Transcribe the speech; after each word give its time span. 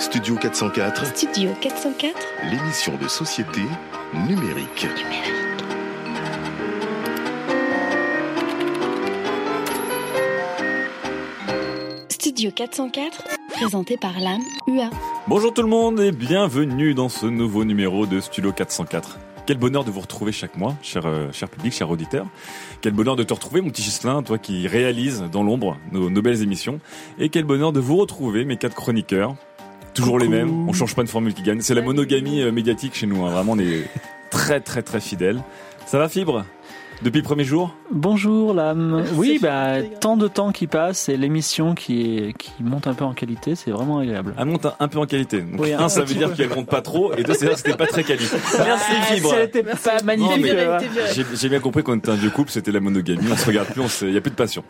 Studio 0.00 0.34
404, 0.34 1.14
Studio 1.14 1.50
404 1.60 2.16
l'émission 2.50 2.96
de 2.96 3.06
société 3.06 3.60
numérique. 4.26 4.86
Studio 12.08 12.50
404 12.50 13.24
présenté 13.52 13.98
par 13.98 14.18
l'âme 14.18 14.40
UA. 14.66 14.88
Bonjour 15.28 15.52
tout 15.52 15.60
le 15.60 15.68
monde 15.68 16.00
et 16.00 16.12
bienvenue 16.12 16.94
dans 16.94 17.10
ce 17.10 17.26
nouveau 17.26 17.66
numéro 17.66 18.06
de 18.06 18.20
Studio 18.20 18.52
404. 18.52 19.18
Quel 19.44 19.58
bonheur 19.58 19.84
de 19.84 19.90
vous 19.90 20.00
retrouver 20.00 20.32
chaque 20.32 20.56
mois, 20.56 20.76
cher, 20.80 21.04
euh, 21.04 21.30
cher 21.32 21.50
public, 21.50 21.74
cher 21.74 21.90
auditeur. 21.90 22.26
Quel 22.80 22.94
bonheur 22.94 23.16
de 23.16 23.22
te 23.22 23.34
retrouver, 23.34 23.60
mon 23.60 23.68
petit 23.68 23.82
Gislin, 23.82 24.22
toi 24.22 24.38
qui 24.38 24.66
réalise 24.66 25.24
dans 25.30 25.42
l'ombre 25.42 25.76
nos, 25.92 26.08
nos 26.08 26.22
belles 26.22 26.42
émissions. 26.42 26.80
Et 27.18 27.28
quel 27.28 27.44
bonheur 27.44 27.72
de 27.72 27.80
vous 27.80 27.96
retrouver, 27.96 28.46
mes 28.46 28.56
quatre 28.56 28.76
chroniqueurs. 28.76 29.34
Toujours 29.94 30.18
les 30.18 30.28
mêmes, 30.28 30.68
on 30.68 30.72
change 30.72 30.94
pas 30.94 31.02
de 31.02 31.08
formule 31.08 31.34
qui 31.34 31.42
gagne. 31.42 31.60
C'est 31.60 31.74
la 31.74 31.82
monogamie 31.82 32.42
euh, 32.42 32.52
médiatique 32.52 32.94
chez 32.94 33.06
nous, 33.06 33.24
hein. 33.24 33.30
vraiment 33.30 33.52
on 33.52 33.58
est 33.58 33.84
très 34.30 34.60
très 34.60 34.82
très 34.82 35.00
fidèles. 35.00 35.42
Ça 35.86 35.98
va 35.98 36.08
Fibre? 36.08 36.44
Depuis 37.02 37.18
le 37.20 37.24
premier 37.24 37.44
jour 37.44 37.74
Bonjour 37.90 38.52
l'âme. 38.52 39.04
Oui, 39.14 39.38
bah 39.40 39.82
tant 40.00 40.18
de 40.18 40.28
temps 40.28 40.52
qui 40.52 40.66
passe 40.66 41.08
et 41.08 41.16
l'émission 41.16 41.74
qui 41.74 42.02
est 42.18 42.32
qui 42.36 42.52
monte 42.62 42.86
un 42.86 42.92
peu 42.94 43.04
en 43.04 43.14
qualité, 43.14 43.54
c'est 43.54 43.70
vraiment 43.70 43.98
agréable. 43.98 44.34
Elle 44.38 44.44
monte 44.44 44.66
un, 44.66 44.74
un 44.78 44.86
peu 44.88 44.98
en 44.98 45.06
qualité. 45.06 45.40
Donc, 45.40 45.60
Oui, 45.60 45.72
un, 45.72 45.80
un 45.80 45.88
ça 45.88 46.02
veut 46.04 46.14
dire 46.14 46.34
qu'elle 46.34 46.50
monte 46.50 46.66
pas 46.68 46.82
trop, 46.82 47.12
et 47.14 47.22
deux, 47.22 47.32
c'est-à-dire 47.32 47.52
que 47.52 47.56
c'était 47.62 47.76
pas 47.76 47.86
très 47.86 48.04
quali. 48.04 48.22
Merci 48.58 48.92
Fibre. 49.14 49.30
C'était 49.34 49.62
pas 49.62 50.02
magnifique. 50.04 50.42
mais- 50.42 50.50
euh, 50.50 50.78
J'ai 51.14 51.24
j'ai 51.34 51.48
bien 51.48 51.60
compris 51.60 51.82
qu'on 51.82 51.96
était 51.96 52.10
un 52.10 52.14
vieux 52.16 52.28
couple, 52.30 52.50
c'était 52.50 52.70
la 52.70 52.80
monogamie, 52.80 53.26
on 53.32 53.36
se 53.36 53.46
regarde 53.46 53.68
plus, 53.68 54.02
il 54.02 54.12
y 54.12 54.16
a 54.18 54.20
plus 54.20 54.30
de 54.30 54.36
passion. 54.36 54.62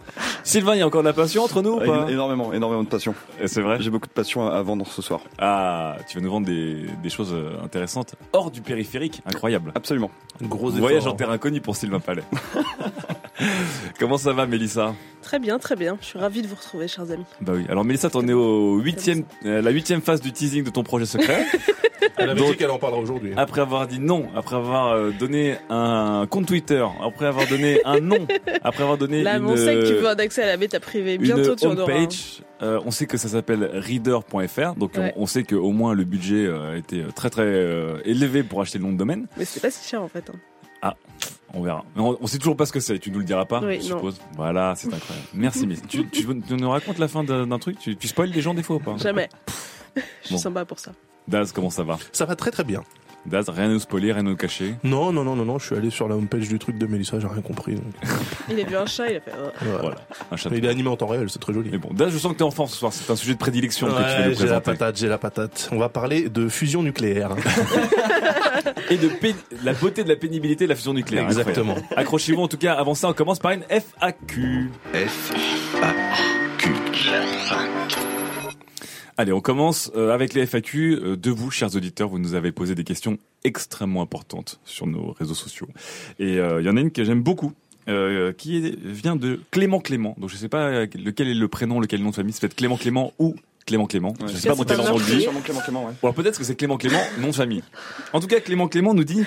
Sylvain, 0.45 0.77
il 0.77 0.79
y 0.79 0.83
a 0.83 0.87
encore 0.87 1.03
de 1.03 1.09
la 1.09 1.13
passion 1.13 1.43
entre 1.43 1.63
nous 1.63 1.73
ou 1.73 1.79
pas 1.81 2.07
Énormément, 2.09 2.53
énormément 2.53 2.85
de 2.85 2.89
passion. 2.89 3.15
C'est 3.45 3.61
vrai 3.61 3.79
J'ai 3.81 3.91
beaucoup 3.91 4.07
de 4.09 4.13
passion 4.13 4.47
à 4.47 4.61
à 4.61 4.63
vendre 4.63 4.87
ce 4.87 5.01
soir. 5.03 5.21
Ah, 5.39 5.97
tu 6.09 6.19
vas 6.19 6.23
nous 6.25 6.31
vendre 6.31 6.47
des, 6.47 6.85
des 7.03 7.09
choses 7.09 7.33
euh, 7.33 7.51
intéressantes 7.65 8.15
hors 8.33 8.51
du 8.51 8.61
périphérique, 8.61 9.21
incroyable. 9.27 9.73
Absolument. 9.75 10.11
Gros 10.43 10.71
Voyage 10.71 11.07
en 11.07 11.13
terre 11.15 11.31
inconnue 11.31 11.61
pour 11.61 11.77
Sylvain 11.77 11.99
Palais. 12.01 12.20
Comment 13.99 14.19
ça 14.19 14.33
va 14.33 14.47
Mélissa? 14.47 14.95
Très 15.23 15.39
bien, 15.39 15.59
très 15.59 15.77
bien. 15.77 15.97
Je 16.01 16.07
suis 16.07 16.19
ravie 16.19 16.43
de 16.43 16.47
vous 16.49 16.55
retrouver, 16.57 16.89
chers 16.89 17.11
amis. 17.11 17.25
Bah 17.41 17.53
oui. 17.57 17.65
Alors 17.69 17.85
Mélissa, 17.85 18.11
t'en 18.11 18.27
es 18.27 18.33
au 18.33 18.79
huitième, 18.79 19.25
euh, 19.45 19.63
la 19.63 19.71
huitième 19.71 20.01
phase 20.01 20.21
du 20.21 20.33
teasing 20.33 20.65
de 20.65 20.71
ton 20.71 20.83
projet 20.83 21.07
secret. 21.07 21.47
Elle 22.17 22.31
avait 22.31 22.41
Donc- 22.41 22.51
dit 22.53 22.57
qu'elle 22.59 22.71
en 22.71 22.79
parlera 22.79 23.01
aujourd'hui. 23.01 23.33
Après 23.37 23.61
avoir 23.63 23.87
dit 23.87 23.99
non, 23.99 24.27
après 24.37 24.57
avoir 24.57 24.93
euh, 24.93 25.11
donné 25.11 25.57
un 25.71 26.27
compte 26.29 26.47
Twitter, 26.47 26.85
après 27.03 27.27
avoir 27.27 27.47
donné 27.47 27.81
un 27.85 28.01
nom, 28.01 28.27
après 28.63 28.83
avoir 28.83 28.99
donné 28.99 29.23
Là, 29.23 29.37
une, 29.39 29.47
on 29.47 29.57
sait 29.57 29.75
que 29.75 29.87
tu 29.87 29.93
euh, 29.95 30.01
veux 30.01 30.09
un 30.09 30.17
accès 30.17 30.43
à 30.43 30.47
la 30.47 30.57
bêta 30.59 30.81
privée. 30.81 31.15
une 31.15 31.23
Bientôt, 31.23 31.55
tu 31.57 31.67
en 31.67 31.77
auras. 31.79 31.93
Euh, 32.63 32.79
on 32.85 32.91
sait 32.91 33.07
que 33.07 33.17
ça 33.17 33.29
s'appelle 33.29 33.65
reader.fr, 33.75 34.75
donc 34.77 34.97
Ouais. 34.99 35.15
on, 35.17 35.23
on 35.23 35.27
sait 35.27 35.45
qu'au 35.45 35.71
moins 35.73 35.95
le 35.95 36.05
budget 36.05 36.45
euh, 36.47 36.75
a 36.75 36.77
été 36.77 37.03
très 37.15 37.31
très 37.31 37.43
euh, 37.47 38.01
élevé 38.05 38.43
pour 38.43 38.61
acheter 38.61 38.77
le 38.79 38.85
nom 38.85 38.93
de 38.93 38.99
domaine. 38.99 39.27
Mais 39.39 39.47
c'est 39.47 39.61
pas 39.61 39.71
si 39.71 39.89
cher, 39.89 40.03
en 40.03 40.09
fait. 40.09 40.31
hein. 40.83 40.95
On 41.55 41.63
verra. 41.63 41.85
Mais 41.97 42.03
on, 42.03 42.17
on 42.21 42.27
sait 42.27 42.39
toujours 42.39 42.57
pas 42.57 42.65
ce 42.67 42.73
que 42.73 42.81
c'est. 42.81 42.99
Tu 42.99 43.11
nous 43.11 43.19
le 43.19 43.25
diras 43.25 43.45
pas, 43.45 43.61
Oui, 43.61 43.81
je 43.83 43.91
non. 43.91 43.97
suppose. 43.97 44.21
Voilà, 44.37 44.75
c'est 44.77 44.87
incroyable. 44.93 45.27
Merci, 45.35 45.67
mais 45.67 45.75
tu, 45.89 46.09
tu, 46.09 46.25
tu 46.43 46.55
nous 46.55 46.71
racontes 46.71 46.99
la 46.99 47.09
fin 47.09 47.25
d'un 47.25 47.59
truc? 47.59 47.79
Tu, 47.79 47.97
tu 47.97 48.07
spoil 48.09 48.31
les 48.31 48.41
gens 48.41 48.55
des 48.55 48.63
fois 48.63 48.77
ou 48.77 48.81
pas? 48.81 48.97
Jamais. 48.99 49.29
Je 49.97 50.01
suis 50.27 50.35
Bon. 50.37 50.41
sympa 50.41 50.65
pour 50.65 50.79
ça. 50.79 50.93
Daz, 51.27 51.51
comment 51.53 51.71
ça 51.71 51.83
va? 51.83 51.99
Ça 52.13 52.25
va 52.25 52.37
très 52.37 52.51
très 52.53 52.65
bien. 52.65 52.83
Daz, 53.27 53.49
rien 53.51 53.67
à 53.67 53.69
nous 53.69 53.79
spoiler, 53.81 54.13
rien 54.13 54.21
à 54.21 54.29
nous 54.31 54.37
cacher. 54.37 54.75
Non, 54.83 55.13
non, 55.13 55.25
non, 55.25 55.37
non, 55.37 55.45
non, 55.45 55.59
je 55.59 55.67
suis 55.67 55.77
allé 55.77 55.91
sur 55.91 56.09
la 56.09 56.17
homepage 56.17 56.49
du 56.49 56.59
truc 56.59 56.79
de 56.79 56.87
Mélissa, 56.87 57.21
j'ai 57.21 57.27
rien 57.27 57.43
compris. 57.43 57.75
donc, 57.75 57.85
Il 58.51 58.59
a 58.61 58.65
vu 58.65 58.77
un 58.77 58.87
chat, 58.87 59.09
il 59.11 59.17
a 59.17 59.21
fait. 59.21 59.33
oh. 59.39 59.49
voilà. 59.61 59.79
Voilà, 59.81 59.97
un 60.33 60.37
château. 60.37 60.51
Mais 60.55 60.59
il 60.59 60.65
est 60.65 60.69
animé 60.71 60.89
en 60.89 60.97
temps 60.97 61.07
réel, 61.07 61.29
c'est 61.29 61.39
très 61.39 61.53
joli. 61.53 61.69
Mais 61.71 61.79
bon, 61.79 61.91
Daz, 61.93 62.11
je 62.13 62.19
sens 62.19 62.33
que 62.33 62.39
t'es 62.39 62.45
en 62.45 62.51
force 62.51 62.73
ce 62.73 62.79
soir. 62.79 62.93
C'est 62.93 63.11
un 63.13 63.17
sujet 63.17 63.35
de 63.35 63.39
prédilection 63.39 63.87
que 63.89 63.93
tu 63.93 63.99
vas 63.99 64.03
Ouais, 64.05 64.29
nous 64.29 64.35
j'ai 64.35 64.47
la 64.47 64.61
présenter. 64.61 64.63
patate, 64.79 64.97
j'ai 64.99 65.09
la 65.09 65.19
patate. 65.19 65.69
On 65.73 65.79
va 65.79 65.89
parler 65.91 66.29
de 66.31 66.49
fusion 66.49 66.83
nucléaire. 66.83 67.37
Et 68.91 68.97
de 68.97 69.09
pé- 69.09 69.35
la 69.65 69.73
beauté 69.75 70.03
de 70.03 70.09
la 70.09 70.17
pénibilité 70.17 70.65
de 70.65 70.71
la 70.71 70.75
fusion 70.77 70.95
nucléaire. 70.95 71.25
Exactement. 71.25 71.73
Incroyable. 71.73 72.01
Accrochez-vous 72.01 72.43
en 72.43 72.49
tout 72.49 72.57
cas. 72.59 72.73
Avant 72.75 72.95
ça, 72.95 73.09
on 73.09 73.13
commence 73.13 73.39
par 73.39 73.53
une 73.53 73.63
FAQ. 73.69 74.71
F 74.95 75.33
A 75.83 75.93
Allez, 79.21 79.35
on 79.35 79.43
commence 79.43 79.91
euh, 79.97 80.15
avec 80.15 80.33
les 80.33 80.47
FAQ. 80.47 80.95
Euh, 80.95 81.15
de 81.17 81.31
vous, 81.31 81.51
chers 81.51 81.77
auditeurs, 81.77 82.09
vous 82.09 82.19
nous 82.19 82.33
avez 82.33 82.53
posé 82.53 82.75
des 82.75 82.85
questions 82.85 83.19
extrêmement 83.45 84.01
importantes 84.01 84.61
sur 84.65 84.87
nos 84.87 85.13
réseaux 85.13 85.35
sociaux. 85.35 85.69
Et 86.19 86.39
euh, 86.39 86.63
il 86.63 86.67
y 86.67 86.71
en 86.71 86.77
a 86.79 86.81
une 86.81 86.91
que 86.91 87.05
j'aime 87.05 87.23
beaucoup. 87.23 87.53
euh, 87.89 88.33
qui 88.33 88.57
est- 88.65 88.79
vient 88.79 89.17
de 89.17 89.41
Clément 89.51 89.81
Clément. 89.81 90.15
Donc 90.19 90.31
je 90.31 90.37
sais 90.37 90.49
pas 90.49 90.69
euh, 90.69 90.87
lequel 90.95 91.29
est 91.29 91.35
le 91.35 91.49
prénom, 91.49 91.81
lequel 91.81 91.99
est 91.99 92.01
le 92.01 92.05
nom 92.05 92.11
de 92.11 92.15
famille. 92.15 92.33
C'est 92.33 92.41
peut-être 92.41 92.55
Clément 92.55 92.77
Clément 92.77 93.13
ou 93.19 93.35
Clément 93.67 93.87
Clément. 93.87 94.11
Ouais. 94.21 94.29
Je 94.29 94.37
sais 94.37 94.49
pas 94.49 94.55
dans 94.55 94.63
C'est 94.63 94.69
quel 94.69 94.77
pas 94.79 94.83
ordre 94.91 94.95
on 94.95 94.99
le 94.99 95.17
dit. 95.17 95.23
Sûrement 95.23 95.41
Clément 95.41 95.61
Clément, 95.61 95.85
ouais. 95.87 95.93
Ou 96.03 96.07
alors 96.07 96.15
peut-être 96.15 96.39
que 96.39 96.45
c'est 96.45 96.55
Clément 96.57 96.77
Clément, 96.79 97.01
nom 97.21 97.29
de 97.29 97.35
famille. 97.35 97.63
En 98.13 98.21
tout 98.21 98.27
cas, 98.27 98.41
Clément 98.41 98.69
Clément 98.69 98.95
nous 98.95 99.05
dit 99.05 99.25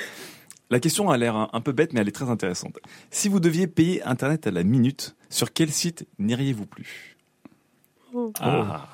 la 0.72 0.80
question 0.80 1.10
a 1.12 1.18
l'air 1.18 1.36
un, 1.36 1.50
un 1.54 1.62
peu 1.62 1.72
bête, 1.72 1.94
mais 1.94 2.00
elle 2.02 2.08
est 2.08 2.12
très 2.14 2.30
intéressante. 2.30 2.80
Si 3.12 3.28
vous 3.28 3.40
deviez 3.40 3.68
payer 3.68 4.02
Internet 4.04 4.48
à 4.48 4.52
la 4.52 4.64
minute, 4.64 5.16
sur 5.30 5.52
quel 5.54 5.70
site 5.72 6.08
n'iriez-vous 6.20 6.66
plus? 6.66 7.18
Oh. 8.14 8.32
Ah. 8.40 8.90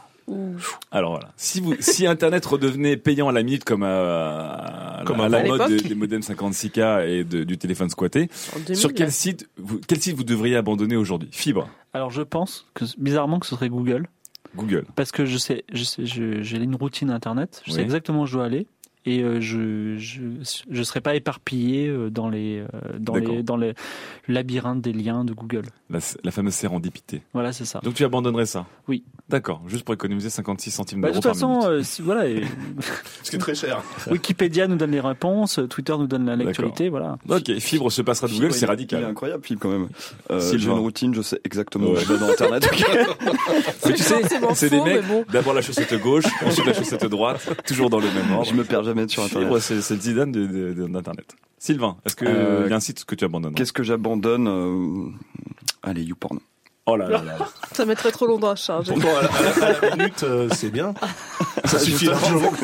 Alors 0.92 1.12
voilà, 1.12 1.32
si 1.38 1.62
vous, 1.62 1.76
si 1.80 2.06
Internet 2.08 2.46
redevenait 2.46 2.98
payant 2.98 3.28
à 3.30 3.32
la 3.32 3.44
minute 3.44 3.64
comme 3.64 3.84
à, 3.84 5.02
Comme 5.06 5.22
à 5.22 5.30
la 5.30 5.40
À 5.40 5.44
mode 5.44 5.68
des, 5.70 5.82
des 5.82 5.96
modems 5.96 6.22
56K 6.22 7.08
et 7.08 7.24
de- 7.24 7.44
du 7.44 7.58
téléphone 7.58 7.90
squatté, 7.90 8.30
En 8.56 8.60
2000, 8.60 8.76
sur 8.78 8.94
quel 8.94 9.12
site, 9.12 9.50
vous, 9.58 9.80
quel 9.88 10.00
site 10.02 10.16
vous 10.16 10.24
devriez 10.24 10.56
abandonner 10.56 10.96
aujourd'hui? 10.96 11.30
Fibre, 11.32 11.70
Alors 11.94 12.12
je 12.12 12.22
pense 12.22 12.66
que 12.74 12.86
bizarrement 12.98 13.40
que 13.40 13.46
ce 13.46 13.56
serait 13.56 13.70
Google. 13.70 14.08
Google. 14.56 14.86
parce 14.96 15.12
que 15.12 15.26
je 15.26 15.38
sais, 15.38 15.64
je 15.72 15.84
sais, 15.84 16.06
je- 16.08 16.42
j'ai 16.42 16.58
une 16.58 16.76
routine 16.76 17.12
internet, 17.12 17.62
je 17.68 17.72
sais 17.72 17.82
exactement 17.82 18.22
où 18.24 18.26
je 18.26 18.34
dois 18.34 18.46
aller 18.46 18.66
et 19.06 19.22
euh, 19.24 19.40
je 19.40 19.96
je 19.98 20.22
je 20.70 20.84
serai 20.84 21.02
pas 21.02 21.16
éparpillé 21.16 21.88
euh, 21.88 22.10
dans 22.10 22.30
les 22.30 22.60
euh, 22.60 22.66
dans 23.00 23.16
les 23.16 23.44
dans 23.44 23.58
les 23.58 23.74
labyrinthes 24.28 24.82
des 24.82 24.94
liens 24.94 25.24
de 25.26 25.34
Google. 25.34 25.64
La, 25.90 26.00
la 26.24 26.32
fameuse 26.32 26.54
sérendipité. 26.54 27.22
Voilà, 27.34 27.52
c'est 27.52 27.66
ça. 27.66 27.80
Donc 27.84 27.96
tu 27.96 28.04
abandonnerais 28.04 28.46
ça? 28.46 28.66
Oui. 28.88 29.04
D'accord, 29.28 29.62
juste 29.68 29.84
pour 29.86 29.94
économiser 29.94 30.30
56 30.30 30.72
centimes 30.72 31.02
Bah, 31.02 31.08
de 31.10 31.14
d'euros 31.14 31.22
toute 31.22 31.24
par 31.32 31.34
façon, 31.34 31.68
euh, 31.70 31.82
si- 31.84 32.02
voilà, 32.02 32.28
et 32.28 32.44
Ce 33.24 33.30
qui 33.32 33.36
est 33.38 33.40
très 33.40 33.56
cher. 33.56 33.82
Wikipédia 34.12 34.68
nous 34.68 34.76
donne 34.76 34.92
les 34.92 35.00
réponses, 35.00 35.60
Twitter 35.70 35.94
nous 35.98 36.08
donne 36.08 36.26
l'actualité, 36.36 36.90
voilà. 36.90 37.18
Ok, 37.28 37.58
Fibre 37.60 37.92
se 37.92 38.02
passera 38.02 38.28
de 38.28 38.34
Google, 38.34 38.52
c'est 38.54 38.60
Il 38.62 38.64
est 38.64 38.68
radical. 38.68 39.04
incroyable, 39.06 39.44
Philippe, 39.44 39.62
quand 39.62 39.70
même. 39.70 39.88
Euh, 40.32 40.40
Sylvain. 40.40 40.60
J'ai 40.66 40.72
une 40.72 40.80
routine, 40.80 41.14
je 41.16 41.22
sais 41.22 41.40
exactement 41.44 41.88
où 41.88 41.94
Ouais. 41.94 42.02
je 42.02 42.14
vais 42.14 42.20
dans 42.20 42.30
Internet. 42.30 42.70
Mais 43.86 43.94
tu 43.94 44.04
sais, 44.04 44.22
c'est 44.54 44.70
des 44.70 44.82
mecs, 44.82 45.08
bon. 45.08 45.26
d'abord 45.32 45.54
la 45.54 45.62
chaussette 45.62 45.94
gauche, 46.02 46.26
ensuite 46.46 46.66
la 46.66 46.74
chaussette 46.74 47.06
droite, 47.06 47.48
toujours 47.68 47.90
dans 47.90 48.00
le 48.00 48.08
même 48.12 48.32
ordre. 48.34 48.46
je 48.50 48.54
me 48.54 48.64
perds 48.64 48.89
jamais 48.90 49.08
sur 49.08 49.24
Internet. 49.24 49.48
Fibre, 49.48 49.60
c'est 49.60 49.76
le 49.96 50.00
Zidane 50.02 50.32
d'Internet. 50.32 51.36
Sylvain, 51.58 51.98
est-ce 52.06 52.16
qu'il 52.16 52.28
Euh, 52.28 52.68
y 52.70 52.74
a 52.74 52.76
un 52.76 52.80
site 52.80 53.04
que 53.06 53.16
tu 53.16 53.26
abandonnes 53.26 53.54
Qu'est-ce 53.54 53.74
que 53.74 53.84
j'abandonne 53.84 54.48
euh, 54.48 55.10
Allez, 55.84 56.04
YouPorn. 56.04 56.40
Oh 56.90 56.96
là 56.98 57.08
là 57.10 57.22
là. 57.24 57.38
Ça 57.74 57.86
mettrait 57.86 58.12
trop 58.12 58.26
longtemps 58.28 58.50
à 58.52 58.56
charger. 58.56 58.92
Pourtant, 58.94 59.16
à 59.18 59.22
la, 59.22 59.30
à 59.30 59.70
la- 59.72 59.78
à 59.78 59.90
la 59.90 59.96
minute, 59.96 60.24
euh, 60.24 60.50
c'est 60.52 60.70
bien. 60.70 60.94
Ça 61.66 61.80
suffit 61.80 62.06
largement. 62.06 62.52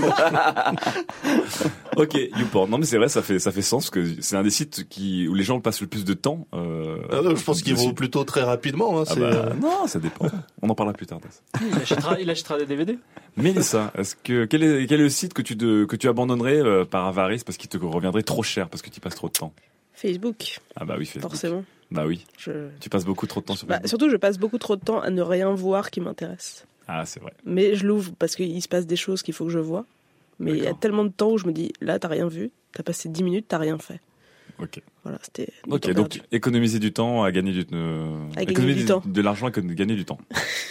Ok, 1.98 2.13
YouPorn. 2.38 2.69
Non 2.69 2.77
mais 2.77 2.86
c'est 2.86 2.98
vrai, 2.98 3.07
ça 3.07 3.22
fait 3.22 3.39
ça 3.39 3.51
fait 3.54 3.62
sens 3.62 3.89
que 3.89 4.22
c'est 4.22 4.36
un 4.36 4.44
des 4.44 4.50
sites 4.50 4.88
qui 4.89 5.27
où 5.30 5.33
les 5.33 5.44
gens 5.45 5.62
passent 5.62 5.80
le 5.80 5.88
plus 5.88 6.04
de 6.04 6.13
temps. 6.13 6.45
Euh, 6.54 6.98
Ah 7.10 7.22
non, 7.22 7.36
je 7.36 7.44
pense 7.44 7.62
qu'il 7.62 7.74
dessus. 7.74 7.88
vaut 7.88 7.94
plutôt 7.94 8.24
très 8.25 8.42
rapidement. 8.42 9.00
Hein, 9.00 9.04
Ah 9.10 9.16
bah, 9.16 9.22
euh, 9.22 9.54
non, 9.62 9.88
ça 9.88 10.00
dépend. 10.00 10.27
On 10.62 10.69
en 10.69 10.75
parlera 10.75 10.94
plus 10.95 11.06
tard. 11.06 11.19
Il 11.62 11.74
achètera, 11.81 12.19
il 12.19 12.30
achètera 12.30 12.57
des 12.57 12.66
DVD. 12.66 12.98
Mélissa, 13.38 13.92
est-ce 13.98 14.16
que 14.16 14.44
quel 14.45 14.63
est 14.63 14.88
quel 14.88 15.00
est 15.00 15.04
le 15.04 15.10
site 15.10 15.33
que 15.33 15.42
tu 15.42 15.56
de, 15.56 15.86
que 15.86 15.95
tu 15.95 16.10
abandonnerais 16.10 16.57
euh, 16.62 16.83
par 16.83 17.06
avarice 17.06 17.44
parce 17.45 17.57
qu'il 17.57 17.69
te 17.69 17.77
reviendrait 17.77 18.24
trop 18.24 18.44
cher 18.44 18.68
parce 18.68 18.81
que 18.81 18.89
tu 18.89 18.98
y 18.98 19.00
passes 19.00 19.16
trop 19.16 19.27
de 19.27 19.33
temps? 19.33 19.54
Facebook, 19.94 20.60
Ah 20.75 20.83
bah 20.83 20.95
oui, 21.00 21.06
Facebook. 21.06 21.31
forcément. 21.31 21.63
Bah 21.91 22.05
oui, 22.05 22.25
Je... 22.37 22.69
tu 22.79 22.89
passes 22.89 23.05
beaucoup 23.05 23.27
trop 23.27 23.41
de 23.41 23.45
temps 23.45 23.55
sur 23.55 23.67
Bah, 23.67 23.79
surtout, 23.85 24.09
je 24.09 24.17
passe 24.17 24.37
beaucoup 24.37 24.57
trop 24.57 24.75
de 24.75 24.81
temps 24.81 24.99
à 24.99 25.09
ne 25.09 25.21
rien 25.21 25.53
voir 25.53 25.91
qui 25.91 26.01
m'intéresse. 26.01 26.65
Ah 26.87 27.05
c'est 27.05 27.19
vrai. 27.19 27.33
Mais 27.45 27.75
je 27.75 27.85
l'ouvre 27.85 28.13
parce 28.17 28.35
qu'il 28.35 28.61
se 28.61 28.67
passe 28.67 28.85
des 28.85 28.95
choses 28.95 29.23
qu'il 29.23 29.33
faut 29.33 29.45
que 29.45 29.51
je 29.51 29.59
vois. 29.59 29.85
Mais 30.39 30.51
il 30.51 30.63
y 30.63 30.67
a 30.67 30.73
tellement 30.73 31.05
de 31.05 31.09
temps 31.09 31.31
où 31.31 31.37
je 31.37 31.47
me 31.47 31.53
dis, 31.53 31.71
là, 31.81 31.97
t'as 31.99 32.09
rien 32.09 32.27
vu. 32.27 32.51
T'as 32.73 32.83
passé 32.83 33.07
10 33.07 33.23
minutes, 33.23 33.45
t'as 33.47 33.57
rien 33.57 33.77
fait. 33.77 34.01
Ok. 34.59 34.81
Voilà, 35.03 35.19
c'était. 35.21 35.49
Ok, 35.69 35.89
donc 35.91 36.21
économiser 36.31 36.79
du 36.79 36.91
temps 36.91 37.23
à 37.23 37.31
gagner 37.31 37.51
du, 37.51 37.65
euh, 37.73 38.27
À 38.31 38.39
gagner 38.39 38.51
économiser 38.51 38.79
du 38.81 38.85
temps. 38.85 39.01
de 39.05 39.21
l'argent 39.21 39.47
à 39.47 39.51
gagner 39.51 39.95
du 39.95 40.05
temps. 40.05 40.17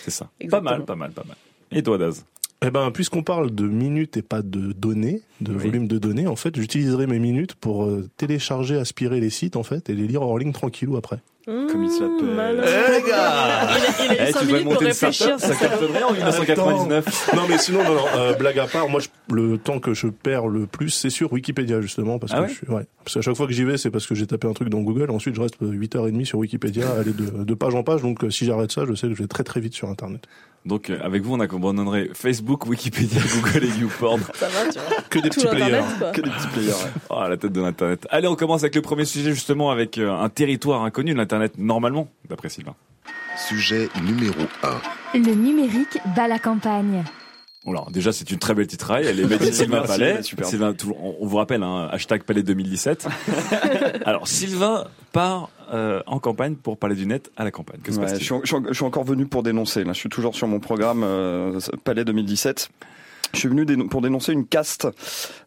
C'est 0.03 0.11
ça. 0.11 0.31
pas 0.51 0.61
mal, 0.61 0.85
pas 0.85 0.97
mal, 0.97 1.13
pas 1.13 1.25
mal. 1.25 1.37
Et 1.71 1.83
toi, 1.83 1.99
Daz? 1.99 2.25
Eh 2.67 2.71
ben, 2.71 2.91
puisqu'on 2.91 3.23
parle 3.23 3.55
de 3.55 3.65
minutes 3.67 4.17
et 4.17 4.23
pas 4.23 4.41
de 4.43 4.73
données, 4.73 5.21
de 5.43 5.53
Oui. 5.53 5.59
volume 5.65 5.87
de 5.87 5.99
données, 5.99 6.27
en 6.27 6.37
fait, 6.37 6.57
j'utiliserai 6.57 7.07
mes 7.07 7.19
minutes 7.19 7.55
pour 7.57 7.85
euh, 7.85 8.09
télécharger, 8.17 8.77
aspirer 8.79 9.21
les 9.21 9.29
sites, 9.31 9.57
en 9.57 9.63
fait, 9.63 9.91
et 9.91 9.95
les 9.95 10.07
lire 10.07 10.23
hors 10.23 10.39
ligne 10.39 10.53
tranquillou 10.53 10.97
après. 10.97 11.19
Comme 11.47 11.85
il 11.85 11.91
Mmh, 11.91 12.35
malin. 12.35 12.63
Eh, 12.65 12.93
les 13.03 13.03
gars 13.11 13.69
Il 13.99 14.11
a, 14.13 14.15
il 14.15 14.21
a 14.21 14.31
eu 14.31 14.33
5 14.33 14.45
minutes 14.47 14.63
pour 14.65 14.79
réfléchir. 14.81 15.39
ça 15.39 15.49
c'est 15.49 15.53
ça. 15.53 15.69
cartonnerait 15.69 16.03
en 16.03 16.13
1999. 16.15 17.33
Non, 17.37 17.43
mais 17.47 17.59
sinon, 17.59 17.85
non, 17.85 17.95
non, 17.97 18.05
euh, 18.17 18.33
blague 18.33 18.59
à 18.59 18.67
part, 18.67 18.89
moi, 18.89 19.01
je- 19.01 19.35
le 19.35 19.59
temps 19.59 19.79
que 19.79 19.93
je 19.93 20.07
perds 20.07 20.47
le 20.47 20.67
plus, 20.67 20.89
c'est 20.89 21.11
sur 21.11 21.31
Wikipédia, 21.35 21.83
justement, 21.83 22.19
parce 22.19 22.33
Ah 22.35 22.37
que 22.37 22.43
ouais 22.45 22.49
je 22.49 22.55
suis, 22.55 22.67
ouais. 22.69 22.87
Parce 23.05 23.13
qu'à 23.15 23.21
chaque 23.21 23.37
fois 23.37 23.47
que 23.47 23.53
j'y 23.53 23.65
vais, 23.65 23.77
c'est 23.77 23.91
parce 23.91 24.07
que 24.07 24.15
j'ai 24.15 24.27
tapé 24.27 24.49
un 24.49 24.55
truc 24.55 24.71
dans 24.71 24.81
Google, 24.81 25.11
ensuite 25.11 25.35
je 25.35 25.41
reste 25.43 25.57
8h30 25.61 26.25
sur 26.25 26.39
Wikipédia, 26.39 26.91
aller 26.93 27.13
de, 27.13 27.45
de 27.45 27.55
page 27.55 27.75
en 27.75 27.83
page, 27.83 28.01
donc 28.01 28.25
euh, 28.25 28.31
si 28.31 28.47
j'arrête 28.47 28.73
ça, 28.73 28.85
je 28.89 28.95
sais 28.95 29.09
que 29.09 29.15
je 29.15 29.21
vais 29.23 29.29
très 29.29 29.45
très 29.45 29.61
vite 29.61 29.75
sur 29.75 29.91
Internet. 29.91 30.23
Donc, 30.67 30.89
euh, 30.89 30.99
avec 31.03 31.23
vous, 31.23 31.35
on 31.35 31.41
abandonnerait 31.41 32.09
Facebook, 32.15 32.67
Wikipédia, 32.67 33.21
Google 33.35 33.65
et 33.65 33.81
YouPorn. 33.81 34.21
Ça 34.35 34.49
va, 34.49 34.71
tu 34.73 34.79
vois. 34.79 34.97
Que 35.11 35.19
des 35.19 35.29
Tout 35.29 35.41
petits 35.43 35.47
players. 35.55 35.83
quoi. 35.99 36.11
Que 36.13 36.21
des 36.23 36.31
petits 36.31 36.47
players. 36.49 36.69
ouais. 36.71 36.91
Oh, 37.11 37.21
la 37.29 37.37
tête 37.37 37.53
de 37.53 37.61
l'Internet. 37.61 38.07
Allez, 38.11 38.29
on 38.29 38.35
commence 38.37 38.63
avec 38.63 38.75
le 38.75 38.81
premier 38.83 39.05
sujet, 39.05 39.31
justement, 39.33 39.71
avec 39.71 39.99
euh, 39.99 40.11
un 40.11 40.29
territoire 40.31 40.83
inconnu 40.83 41.13
de 41.13 41.19
l'Internet, 41.19 41.55
normalement, 41.59 42.09
d'après 42.29 42.49
Sylvain. 42.49 42.75
Sujet 43.37 43.89
numéro 44.03 44.41
1. 44.63 45.19
Le 45.19 45.35
numérique 45.35 45.99
bat 46.17 46.29
la 46.29 46.39
campagne. 46.39 47.05
Alors, 47.67 47.91
déjà, 47.91 48.13
c'est 48.13 48.31
une 48.31 48.39
très 48.39 48.55
belle 48.55 48.67
titraille. 48.67 49.07
Elle 49.07 49.21
est 49.21 49.25
belle 49.27 49.39
de 49.39 49.51
Sylvain 49.51 49.83
Palais. 49.83 50.23
superbe. 50.23 50.51
Sylvain, 50.51 50.73
toujours- 50.75 51.03
on, 51.03 51.17
on 51.21 51.27
vous 51.27 51.37
rappelle, 51.39 51.63
hein, 51.63 51.89
hashtag 51.91 52.23
Palais 52.23 52.43
2017. 52.43 53.07
Alors, 54.05 54.29
Sylvain 54.29 54.85
part 55.13 55.49
euh, 55.73 56.03
en 56.07 56.19
campagne 56.19 56.55
pour 56.57 56.77
parler 56.79 56.97
du 56.97 57.07
net 57.07 57.31
à 57.37 57.45
la 57.45 57.51
campagne. 57.51 57.81
Que 57.83 57.93
se 57.93 57.99
Ouais, 57.99 58.09
je, 58.09 58.25
suis, 58.25 58.35
je 58.43 58.47
suis- 58.55 58.65
je 58.69 58.73
suis 58.75 58.85
encore 58.85 59.05
venu 59.05 59.27
pour 59.27 59.43
dénoncer. 59.43 59.85
Là, 59.85 59.93
je 59.93 59.99
suis 59.99 60.09
toujours 60.09 60.35
sur 60.35 60.47
mon 60.49 60.61
programme 60.61 61.03
euh, 61.05 61.59
Palais 61.85 62.05
2017. 62.05 62.69
Je 63.33 63.39
suis 63.41 63.49
venu 63.49 63.67
pour 63.89 64.01
dénoncer 64.01 64.33
une 64.33 64.47
caste, 64.47 64.87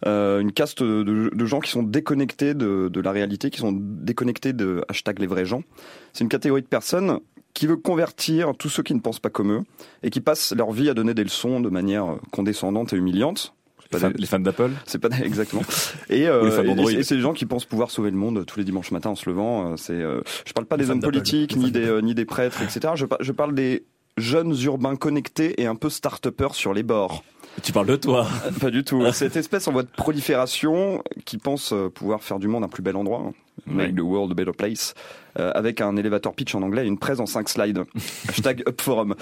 euh, 0.05 0.39
une 0.41 0.51
caste 0.51 0.83
de, 0.83 1.29
de 1.33 1.45
gens 1.45 1.59
qui 1.61 1.71
sont 1.71 1.83
déconnectés 1.83 2.53
de, 2.53 2.89
de 2.91 3.01
la 3.01 3.11
réalité, 3.11 3.49
qui 3.49 3.59
sont 3.59 3.71
déconnectés 3.73 4.51
de 4.51 4.83
hashtag 4.89 5.19
les 5.19 5.27
vrais 5.27 5.45
gens. 5.45 5.63
C'est 6.11 6.23
une 6.25 6.29
catégorie 6.29 6.61
de 6.63 6.67
personnes 6.67 7.19
qui 7.53 7.65
veut 7.65 7.77
convertir 7.77 8.51
tous 8.59 8.69
ceux 8.69 8.83
qui 8.83 8.93
ne 8.93 8.99
pensent 8.99 9.19
pas 9.21 9.29
comme 9.29 9.51
eux 9.53 9.61
et 10.03 10.09
qui 10.09 10.19
passent 10.21 10.53
leur 10.55 10.71
vie 10.71 10.89
à 10.89 10.93
donner 10.93 11.13
des 11.13 11.23
leçons 11.23 11.59
de 11.61 11.69
manière 11.69 12.17
condescendante 12.31 12.91
et 12.93 12.97
humiliante. 12.97 13.53
Les, 13.91 13.99
fans, 13.99 14.09
des- 14.09 14.17
les 14.17 14.25
fans 14.27 14.39
d'Apple 14.39 14.71
c'est 14.85 14.99
pas 14.99 15.09
exactement. 15.23 15.61
Et, 16.09 16.27
euh, 16.27 16.63
les 16.63 16.95
et- 16.95 16.99
et 16.99 17.03
c'est 17.03 17.15
des 17.15 17.21
gens 17.21 17.33
qui 17.33 17.45
pensent 17.45 17.65
pouvoir 17.65 17.89
sauver 17.91 18.11
le 18.11 18.17
monde 18.17 18.45
tous 18.45 18.59
les 18.59 18.65
dimanches 18.65 18.91
matins 18.91 19.09
en 19.11 19.15
se 19.15 19.29
levant. 19.29 19.71
euh, 19.71 19.77
C'est, 19.77 19.93
euh, 19.93 20.21
je 20.45 20.53
parle 20.53 20.67
pas 20.67 20.77
Les 20.77 20.85
des 20.85 20.91
hommes 20.91 20.99
politiques 21.01 21.53
Les 21.53 21.59
ni 21.59 21.71
des 21.71 21.85
euh, 21.85 22.01
ni 22.01 22.13
des 22.15 22.25
prêtres, 22.25 22.61
etc. 22.61 22.93
Je 23.19 23.31
parle 23.31 23.53
des 23.55 23.85
jeunes 24.17 24.55
urbains 24.63 24.95
connectés 24.95 25.61
et 25.61 25.67
un 25.67 25.75
peu 25.75 25.89
start-upers 25.89 26.55
sur 26.55 26.73
les 26.73 26.83
bords. 26.83 27.23
Tu 27.63 27.71
parles 27.71 27.87
de 27.87 27.95
toi. 27.95 28.27
Euh, 28.45 28.51
Pas 28.59 28.69
du 28.71 28.83
tout. 28.83 29.03
Cette 29.13 29.35
espèce 29.35 29.67
en 29.67 29.71
voie 29.71 29.83
de 29.83 29.87
prolifération 29.95 31.03
qui 31.25 31.37
pense 31.37 31.71
euh, 31.73 31.89
pouvoir 31.89 32.21
faire 32.23 32.39
du 32.39 32.47
monde 32.47 32.63
un 32.63 32.67
plus 32.67 32.83
bel 32.83 32.95
endroit, 32.95 33.23
hein. 33.27 33.33
make 33.67 33.95
the 33.95 33.99
world 34.01 34.31
a 34.31 34.35
better 34.35 34.51
place, 34.51 34.93
euh, 35.39 35.51
avec 35.55 35.81
un 35.81 35.95
elevator 35.97 36.33
pitch 36.35 36.53
en 36.55 36.61
anglais 36.61 36.83
et 36.83 36.87
une 36.87 36.97
presse 36.99 37.19
en 37.19 37.25
5 37.25 37.47
slides. 37.49 37.83
Hashtag 38.29 38.63
upforum. 38.67 39.15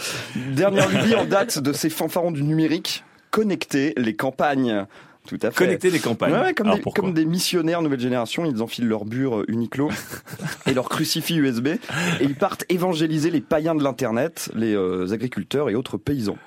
Dernière 0.53 0.89
lubie 0.89 1.15
en 1.15 1.25
date 1.25 1.59
de 1.59 1.71
ces 1.73 1.89
fanfarons 1.89 2.31
du 2.31 2.43
numérique, 2.43 3.03
connecter 3.35 3.93
les 3.97 4.15
campagnes. 4.15 4.85
Tout 5.27 5.39
à 5.41 5.51
fait. 5.51 5.57
Connecter 5.57 5.89
les 5.89 5.99
campagnes. 5.99 6.31
Ouais, 6.31 6.39
ouais, 6.39 6.53
comme, 6.53 6.73
des, 6.73 6.81
comme 6.81 7.13
des 7.13 7.25
missionnaires 7.25 7.81
nouvelle 7.81 7.99
génération, 7.99 8.45
ils 8.45 8.61
enfilent 8.61 8.87
leur 8.87 9.05
bure 9.05 9.39
euh, 9.39 9.45
Uniqlo 9.47 9.89
et 10.67 10.73
leur 10.73 10.87
crucifix 10.87 11.35
USB 11.35 11.67
et 11.67 11.79
ils 12.21 12.35
partent 12.35 12.63
évangéliser 12.69 13.31
les 13.31 13.41
païens 13.41 13.75
de 13.75 13.83
l'internet, 13.83 14.51
les 14.53 14.73
euh, 14.75 15.11
agriculteurs 15.11 15.69
et 15.69 15.75
autres 15.75 15.97
paysans. 15.97 16.37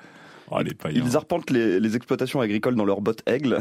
Oh, 0.51 0.59
les. 0.61 0.71
Ils 0.93 1.15
arpentent 1.15 1.51
les, 1.51 1.79
les 1.79 1.95
exploitations 1.95 2.41
agricoles 2.41 2.75
dans 2.75 2.85
leurs 2.85 3.01
bottes 3.01 3.21
aigle 3.27 3.59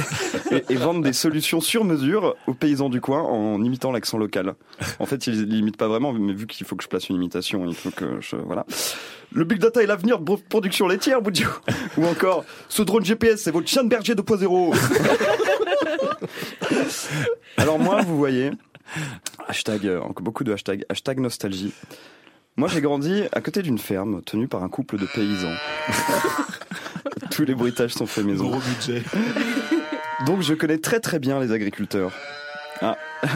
et, 0.50 0.64
et 0.70 0.76
vendent 0.76 1.02
des 1.02 1.12
solutions 1.12 1.60
sur 1.60 1.84
mesure 1.84 2.34
aux 2.46 2.54
paysans 2.54 2.88
du 2.88 3.00
coin 3.00 3.22
en 3.22 3.62
imitant 3.62 3.92
l'accent 3.92 4.16
local. 4.18 4.54
En 4.98 5.06
fait, 5.06 5.26
ils 5.26 5.44
l'imitent 5.44 5.76
pas 5.76 5.88
vraiment, 5.88 6.12
mais 6.12 6.32
vu 6.32 6.46
qu'il 6.46 6.66
faut 6.66 6.76
que 6.76 6.82
je 6.82 6.88
place 6.88 7.08
une 7.08 7.16
imitation, 7.16 7.66
il 7.66 7.74
faut 7.74 7.90
que 7.90 8.20
je 8.20 8.36
voilà. 8.36 8.64
Le 9.32 9.44
big 9.44 9.58
data 9.58 9.82
est 9.82 9.86
l'avenir 9.86 10.18
de 10.18 10.36
production 10.36 10.88
laitière, 10.88 11.22
Boudiou. 11.22 11.48
Ou 11.96 12.06
encore, 12.06 12.44
ce 12.68 12.82
drone 12.82 13.04
GPS, 13.04 13.42
c'est 13.42 13.52
votre 13.52 13.68
chien 13.68 13.84
de 13.84 13.88
berger 13.88 14.14
2.0. 14.14 14.76
Alors 17.56 17.78
moi, 17.78 18.02
vous 18.02 18.16
voyez, 18.16 18.50
hashtag, 19.46 19.86
euh, 19.86 20.00
encore 20.00 20.22
beaucoup 20.22 20.44
de 20.44 20.52
hashtags, 20.52 20.84
hashtag 20.88 21.20
nostalgie. 21.20 21.72
Moi, 22.60 22.68
j'ai 22.68 22.82
grandi 22.82 23.22
à 23.32 23.40
côté 23.40 23.62
d'une 23.62 23.78
ferme 23.78 24.20
tenue 24.20 24.46
par 24.46 24.62
un 24.62 24.68
couple 24.68 24.98
de 24.98 25.06
paysans. 25.06 25.54
Tous 27.30 27.46
les 27.46 27.54
bruitages 27.54 27.94
sont 27.94 28.04
faits 28.04 28.26
maison. 28.26 28.50
Gros 28.50 28.60
budget. 28.60 29.02
Donc, 30.26 30.42
je 30.42 30.52
connais 30.52 30.76
très 30.76 31.00
très 31.00 31.18
bien 31.18 31.40
les 31.40 31.52
agriculteurs. 31.52 32.12
Ah, 32.82 32.98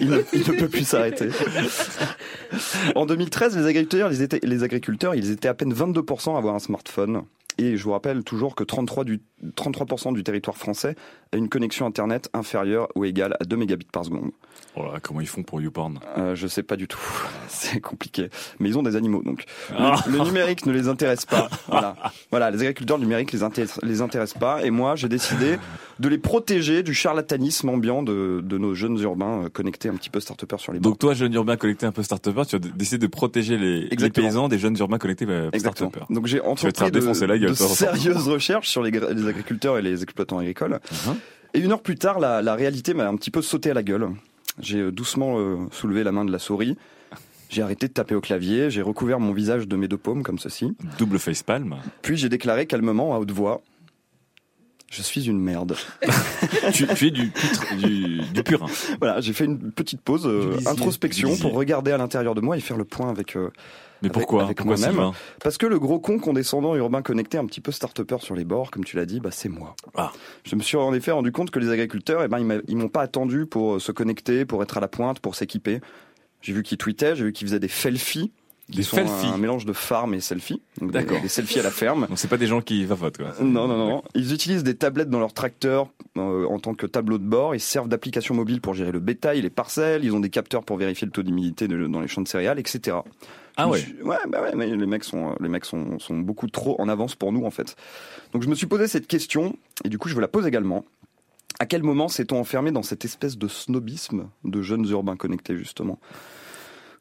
il, 0.00 0.08
ne, 0.08 0.22
il 0.32 0.50
ne 0.50 0.58
peut 0.58 0.70
plus 0.70 0.86
s'arrêter. 0.86 1.28
En 2.94 3.04
2013, 3.04 3.58
les 3.58 3.66
agriculteurs, 3.66 4.10
ils 4.14 4.22
étaient, 4.22 4.40
les 4.42 4.62
agriculteurs, 4.62 5.14
ils 5.14 5.30
étaient 5.30 5.48
à 5.48 5.52
peine 5.52 5.74
22% 5.74 6.34
à 6.34 6.38
avoir 6.38 6.54
un 6.54 6.58
smartphone. 6.58 7.24
Et 7.58 7.76
je 7.76 7.84
vous 7.84 7.92
rappelle 7.92 8.24
toujours 8.24 8.54
que 8.54 8.64
33%, 8.64 9.04
du, 9.04 9.20
33 9.56 10.12
du 10.12 10.22
territoire 10.22 10.56
français 10.56 10.94
a 11.32 11.36
une 11.36 11.48
connexion 11.48 11.86
Internet 11.86 12.28
inférieure 12.34 12.88
ou 12.94 13.04
égale 13.04 13.36
à 13.40 13.44
2 13.44 13.56
mégabits 13.56 13.86
par 13.90 14.04
seconde. 14.04 14.30
Oh 14.76 14.82
là, 14.84 15.00
comment 15.02 15.20
ils 15.20 15.26
font 15.26 15.42
pour 15.42 15.60
YouPorn? 15.60 15.98
Euh, 16.18 16.34
je 16.34 16.46
sais 16.46 16.62
pas 16.62 16.76
du 16.76 16.86
tout. 16.88 17.00
C'est 17.48 17.80
compliqué. 17.80 18.28
Mais 18.58 18.68
ils 18.68 18.78
ont 18.78 18.82
des 18.82 18.96
animaux, 18.96 19.22
donc. 19.22 19.44
Le, 19.70 19.76
Ah. 19.78 19.96
le 20.06 20.18
numérique 20.20 20.66
ne 20.66 20.72
les 20.72 20.88
intéresse 20.88 21.26
pas. 21.26 21.48
Voilà. 21.68 21.96
Voilà, 22.30 22.50
les 22.50 22.60
agriculteurs 22.60 22.96
le 22.98 23.04
numérique 23.04 23.32
les 23.32 23.42
intéresse, 23.42 23.78
les 23.82 24.00
intéresse 24.02 24.34
pas. 24.34 24.64
Et 24.64 24.70
moi, 24.70 24.96
j'ai 24.96 25.08
décidé 25.08 25.56
de 25.98 26.08
les 26.08 26.18
protéger 26.18 26.82
du 26.82 26.94
charlatanisme 26.94 27.68
ambiant 27.68 28.02
de, 28.02 28.40
de 28.44 28.58
nos 28.58 28.74
jeunes 28.74 28.98
urbains 29.00 29.44
euh, 29.44 29.48
connectés 29.48 29.88
un 29.88 29.94
petit 29.94 30.10
peu 30.10 30.18
start 30.20 30.40
sur 30.58 30.72
les 30.72 30.78
bords. 30.80 30.92
Donc 30.92 30.98
toi, 30.98 31.14
jeune 31.14 31.32
urbain 31.34 31.56
connecté 31.56 31.86
un 31.86 31.92
peu 31.92 32.02
start-upper, 32.02 32.42
tu 32.48 32.56
as 32.56 32.58
décidé 32.58 32.98
de 33.06 33.10
protéger 33.10 33.56
les, 33.58 33.82
les 33.82 33.88
Exactement. 33.92 34.26
paysans 34.26 34.48
des 34.48 34.58
jeunes 34.58 34.76
urbains 34.78 34.98
connectés 34.98 35.26
euh, 35.28 35.50
Exactement. 35.52 35.90
start-upper. 35.90 36.14
Donc 36.14 36.26
j'ai 36.26 36.40
entrepris 36.40 36.90
de, 36.90 36.98
de 37.00 37.04
Vincent. 37.04 37.66
sérieuses 37.74 38.28
recherches 38.28 38.68
sur 38.68 38.82
les, 38.82 38.90
les 38.90 39.28
agriculteurs 39.30 39.78
et 39.78 39.82
les 39.82 40.02
exploitants 40.02 40.38
agricoles. 40.38 40.78
Mhm. 41.06 41.16
Et 41.54 41.58
une 41.60 41.72
heure 41.72 41.82
plus 41.82 41.96
tard, 41.96 42.20
la, 42.20 42.42
la 42.42 42.54
réalité 42.54 42.94
m'a 42.94 43.08
un 43.08 43.16
petit 43.16 43.30
peu 43.30 43.42
sauté 43.42 43.70
à 43.70 43.74
la 43.74 43.82
gueule. 43.82 44.08
J'ai 44.60 44.78
euh, 44.78 44.92
doucement 44.92 45.38
euh, 45.38 45.56
soulevé 45.72 46.04
la 46.04 46.12
main 46.12 46.24
de 46.24 46.30
la 46.32 46.38
souris. 46.38 46.76
J'ai 47.48 47.62
arrêté 47.62 47.88
de 47.88 47.92
taper 47.92 48.14
au 48.14 48.20
clavier, 48.20 48.70
j'ai 48.70 48.82
recouvert 48.82 49.18
mon 49.18 49.32
visage 49.32 49.66
de 49.66 49.74
mes 49.74 49.88
deux 49.88 49.96
paumes 49.96 50.22
comme 50.22 50.38
ceci. 50.38 50.76
Double 50.98 51.18
facepalm. 51.18 51.76
Puis 52.02 52.16
j'ai 52.16 52.28
déclaré 52.28 52.66
calmement 52.66 53.12
à 53.14 53.18
haute 53.18 53.32
voix 53.32 53.60
Je 54.88 55.02
suis 55.02 55.26
une 55.26 55.40
merde. 55.40 55.76
tu, 56.72 56.86
tu 56.86 57.06
es 57.08 57.10
du, 57.10 57.26
putre- 57.30 57.76
du, 57.76 58.20
du 58.32 58.42
purin. 58.44 58.66
Voilà, 59.00 59.20
j'ai 59.20 59.32
fait 59.32 59.46
une 59.46 59.72
petite 59.72 60.00
pause, 60.00 60.26
euh, 60.28 60.58
introspection, 60.66 61.36
pour 61.38 61.54
regarder 61.54 61.90
à 61.90 61.98
l'intérieur 61.98 62.36
de 62.36 62.40
moi 62.40 62.56
et 62.56 62.60
faire 62.60 62.76
le 62.76 62.84
point 62.84 63.08
avec. 63.10 63.34
euh, 63.34 63.50
Mais 64.02 64.08
Avec- 64.08 64.12
pourquoi 64.12 64.44
avec 64.44 64.56
Pourquoi 64.56 64.76
moi-même. 64.76 65.12
Parce 65.42 65.58
que 65.58 65.66
le 65.66 65.78
gros 65.78 66.00
con 66.00 66.18
condescendant 66.18 66.74
urbain 66.74 67.02
connecté, 67.02 67.38
un 67.38 67.46
petit 67.46 67.60
peu 67.60 67.70
start-upper 67.72 68.18
sur 68.20 68.34
les 68.34 68.44
bords, 68.44 68.70
comme 68.70 68.84
tu 68.84 68.96
l'as 68.96 69.06
dit, 69.06 69.20
bah, 69.20 69.30
c'est 69.30 69.48
moi. 69.48 69.76
Ah. 69.94 70.12
Je 70.44 70.56
me 70.56 70.62
suis 70.62 70.76
en 70.76 70.92
effet 70.94 71.10
rendu 71.10 71.32
compte 71.32 71.50
que 71.50 71.58
les 71.58 71.70
agriculteurs, 71.70 72.22
eh 72.22 72.28
ben, 72.28 72.62
ils 72.68 72.76
m'ont 72.76 72.88
pas 72.88 73.02
attendu 73.02 73.46
pour 73.46 73.74
euh, 73.74 73.78
se 73.78 73.92
connecter, 73.92 74.44
pour 74.44 74.62
être 74.62 74.78
à 74.78 74.80
la 74.80 74.88
pointe, 74.88 75.20
pour 75.20 75.34
s'équiper. 75.34 75.80
J'ai 76.40 76.52
vu 76.54 76.62
qu'ils 76.62 76.78
tweetaient, 76.78 77.14
j'ai 77.16 77.24
vu 77.24 77.32
qu'ils 77.32 77.46
faisaient 77.46 77.60
des 77.60 77.68
selfies. 77.68 78.32
Des 78.76 78.82
sont 78.82 78.96
selfies 78.96 79.26
un 79.26 79.36
mélange 79.38 79.64
de 79.66 79.72
farm 79.72 80.14
et 80.14 80.20
selfie. 80.20 80.62
Des, 80.80 80.86
D'accord. 80.88 81.20
des 81.20 81.28
selfies 81.28 81.58
à 81.60 81.62
la 81.62 81.70
ferme. 81.70 82.06
Donc 82.08 82.18
c'est 82.18 82.28
pas 82.28 82.36
des 82.36 82.46
gens 82.46 82.60
qui 82.60 82.84
vapotent 82.84 83.16
quoi. 83.18 83.32
Non, 83.40 83.66
non, 83.68 83.76
non. 83.76 84.02
Ils 84.14 84.32
utilisent 84.32 84.62
des 84.64 84.74
tablettes 84.76 85.10
dans 85.10 85.18
leur 85.20 85.32
tracteur 85.32 85.88
euh, 86.16 86.46
en 86.46 86.58
tant 86.58 86.74
que 86.74 86.86
tableau 86.86 87.18
de 87.18 87.24
bord. 87.24 87.54
Ils 87.54 87.60
servent 87.60 87.88
d'application 87.88 88.34
mobile 88.34 88.60
pour 88.60 88.74
gérer 88.74 88.92
le 88.92 89.00
bétail, 89.00 89.40
les 89.42 89.50
parcelles. 89.50 90.04
Ils 90.04 90.14
ont 90.14 90.20
des 90.20 90.30
capteurs 90.30 90.64
pour 90.64 90.76
vérifier 90.76 91.06
le 91.06 91.12
taux 91.12 91.22
d'humidité 91.22 91.68
dans 91.68 92.00
les 92.00 92.08
champs 92.08 92.22
de 92.22 92.28
céréales, 92.28 92.58
etc. 92.58 92.98
Ah 93.56 93.68
ouais. 93.68 93.80
Je- 93.80 94.02
Ouais, 94.04 94.16
bah 94.28 94.40
ouais, 94.42 94.52
mais 94.54 94.66
les 94.74 94.86
mecs 94.86 95.04
sont, 95.04 95.34
les 95.40 95.48
mecs 95.48 95.64
sont, 95.64 95.98
sont 95.98 96.18
beaucoup 96.18 96.46
trop 96.46 96.80
en 96.80 96.88
avance 96.88 97.14
pour 97.16 97.32
nous 97.32 97.44
en 97.44 97.50
fait. 97.50 97.76
Donc 98.32 98.42
je 98.42 98.48
me 98.48 98.54
suis 98.54 98.66
posé 98.66 98.86
cette 98.86 99.06
question 99.06 99.56
et 99.84 99.88
du 99.88 99.98
coup 99.98 100.08
je 100.08 100.14
vous 100.14 100.20
la 100.20 100.28
pose 100.28 100.46
également. 100.46 100.84
À 101.58 101.66
quel 101.66 101.82
moment 101.82 102.08
s'est-on 102.08 102.38
enfermé 102.38 102.70
dans 102.70 102.82
cette 102.82 103.04
espèce 103.04 103.36
de 103.36 103.48
snobisme 103.48 104.28
de 104.44 104.62
jeunes 104.62 104.88
urbains 104.88 105.16
connectés 105.16 105.56
justement? 105.56 105.98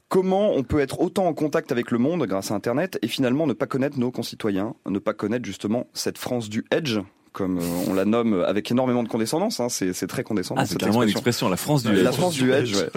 Comment 0.10 0.54
on 0.54 0.64
peut 0.64 0.80
être 0.80 1.00
autant 1.02 1.28
en 1.28 1.34
contact 1.36 1.72
avec 1.72 1.92
le 1.92 2.00
monde 2.00 2.26
grâce 2.26 2.50
à 2.50 2.56
Internet 2.56 2.98
et 3.04 3.08
finalement 3.08 3.46
ne 3.46 3.54
pas 3.54 3.68
connaître 3.68 4.00
nos 4.00 4.10
concitoyens, 4.10 4.74
ne 4.88 4.98
pas 4.98 5.14
connaître 5.14 5.46
justement 5.46 5.86
cette 5.94 6.18
France 6.18 6.50
du 6.50 6.66
Edge, 6.72 6.98
comme 7.32 7.60
euh, 7.60 7.86
on 7.88 7.94
la 7.94 8.06
nomme 8.06 8.44
avec 8.48 8.72
énormément 8.72 9.04
de 9.04 9.08
condescendance, 9.08 9.60
hein, 9.60 9.70
c'est 9.70 9.94
c'est 9.94 10.08
très 10.08 10.24
condescendant. 10.24 10.62
Ah, 10.62 10.66
c'est 10.66 10.72
cette 10.72 10.80
carrément 10.80 11.04
une 11.04 11.10
expression. 11.10 11.48
la 11.48 11.58
France 11.58 11.84
du 11.84 11.94
La 11.94 12.10
Edge. 12.10 12.16
France 12.16 12.34
du 12.34 12.52
Edge, 12.52 12.76
ouais. 12.76 12.90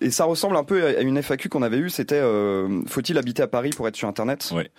Et 0.00 0.10
ça 0.10 0.24
ressemble 0.24 0.56
un 0.56 0.64
peu 0.64 0.82
à 0.82 1.02
une 1.02 1.22
FAQ 1.22 1.50
qu'on 1.50 1.60
avait 1.62 1.76
eue, 1.76 1.90
c'était 1.90 2.14
euh, 2.14 2.80
faut-il 2.86 3.18
habiter 3.18 3.42
à 3.42 3.46
Paris 3.46 3.70
pour 3.76 3.86
être 3.86 3.96
sur 3.96 4.08
Internet? 4.08 4.50
Ouais. 4.54 4.70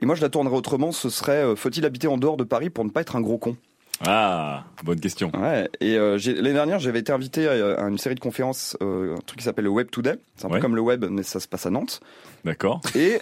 Et 0.00 0.06
moi 0.06 0.14
je 0.14 0.22
la 0.22 0.30
tournerais 0.30 0.56
autrement, 0.56 0.90
ce 0.90 1.10
serait 1.10 1.44
euh, 1.44 1.54
faut-il 1.54 1.84
habiter 1.84 2.06
en 2.06 2.16
dehors 2.16 2.38
de 2.38 2.44
Paris 2.44 2.70
pour 2.70 2.82
ne 2.84 2.90
pas 2.90 3.02
être 3.02 3.14
un 3.14 3.20
gros 3.20 3.36
con? 3.36 3.58
Ah, 4.06 4.64
bonne 4.82 5.00
question. 5.00 5.30
Ouais, 5.40 5.68
et 5.80 5.96
euh, 5.96 6.18
j'ai- 6.18 6.34
l'année 6.34 6.52
dernière, 6.52 6.78
j'avais 6.78 6.98
été 6.98 7.12
invité 7.12 7.46
à, 7.48 7.84
à 7.84 7.88
une 7.88 7.98
série 7.98 8.14
de 8.16 8.20
conférences, 8.20 8.76
euh, 8.82 9.14
un 9.14 9.20
truc 9.24 9.38
qui 9.38 9.44
s'appelle 9.44 9.64
le 9.64 9.70
Web 9.70 9.88
Today. 9.90 10.16
C'est 10.36 10.46
un 10.46 10.50
peu 10.50 10.58
comme 10.60 10.74
le 10.76 10.82
web, 10.82 11.04
mais 11.08 11.22
ça 11.22 11.40
se 11.40 11.48
passe 11.48 11.64
à 11.66 11.70
Nantes. 11.70 12.00
D'accord. 12.44 12.80
Et 12.94 13.20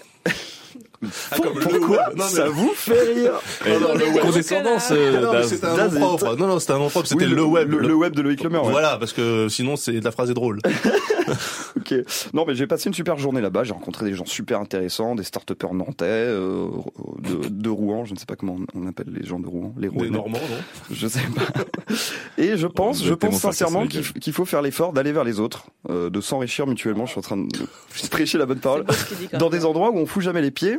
Ah, 1.32 1.36
comme 1.42 1.58
pourquoi. 1.58 2.06
Non, 2.16 2.24
mais- 2.24 2.24
ça 2.24 2.48
vous 2.48 2.72
fait 2.74 3.00
rire 3.12 3.32
Eh, 3.66 3.70
non, 3.70 3.94
le 3.94 4.06
web. 4.06 4.20
condescendance, 4.20 4.90
Non, 4.90 4.96
euh, 4.96 5.20
non, 5.20 5.32
Daz. 5.32 5.48
c'était 5.48 5.66
un 5.66 5.88
nom 5.88 5.98
propre. 6.16 6.36
Non, 6.36 6.46
non, 6.46 6.58
c'était 6.60 6.72
un 6.74 6.78
nom 6.78 6.88
propre. 6.88 7.08
C'était 7.08 7.24
Oui, 7.26 7.30
le 7.32 7.44
web. 7.44 7.68
le, 7.70 7.78
le 7.80 7.94
web 7.94 8.14
de 8.14 8.22
Loïc 8.22 8.42
Lemer. 8.42 8.58
ouais. 8.58 8.70
Voilà, 8.70 8.96
parce 8.98 9.12
que 9.12 9.48
sinon, 9.48 9.74
c'est 9.76 10.00
la 10.00 10.12
phrase 10.12 10.30
est 10.30 10.34
drôle. 10.34 10.60
Ok. 11.76 11.94
Non, 12.34 12.44
mais 12.46 12.54
j'ai 12.54 12.66
passé 12.66 12.88
une 12.88 12.94
super 12.94 13.18
journée 13.18 13.40
là-bas. 13.40 13.64
J'ai 13.64 13.72
rencontré 13.72 14.06
des 14.06 14.14
gens 14.14 14.26
super 14.26 14.60
intéressants, 14.60 15.14
des 15.14 15.24
start-upers 15.24 15.74
nantais, 15.74 16.04
euh, 16.06 16.68
de, 17.18 17.48
de 17.48 17.68
Rouen. 17.68 18.04
Je 18.04 18.12
ne 18.14 18.18
sais 18.18 18.26
pas 18.26 18.36
comment 18.36 18.56
on 18.74 18.86
appelle 18.86 19.08
les 19.12 19.26
gens 19.26 19.38
de 19.38 19.46
Rouen. 19.46 19.74
Les 19.78 19.88
Des. 19.88 20.10
Normands, 20.10 20.38
non? 20.38 20.56
Je 20.90 21.06
sais 21.06 21.20
pas. 21.34 21.62
Et 22.38 22.56
je 22.56 22.66
pense, 22.66 23.02
On 23.02 23.04
je 23.04 23.14
pense 23.14 23.40
sincèrement 23.40 23.86
qu'il 23.86 24.32
faut 24.32 24.44
faire 24.44 24.62
l'effort 24.62 24.92
d'aller 24.92 25.12
vers 25.12 25.24
les 25.24 25.40
autres, 25.40 25.66
euh, 25.90 26.10
de 26.10 26.20
s'enrichir 26.20 26.66
mutuellement. 26.66 27.06
Je 27.06 27.12
suis 27.12 27.18
en 27.18 27.22
train 27.22 27.36
de 27.36 27.48
prêcher 28.10 28.38
la 28.38 28.46
bonne 28.46 28.60
parole. 28.60 28.84
Dans 29.38 29.50
des 29.50 29.64
endroits 29.64 29.90
où 29.90 29.98
on 29.98 30.06
fout 30.06 30.22
jamais 30.22 30.42
les 30.42 30.50
pieds 30.50 30.78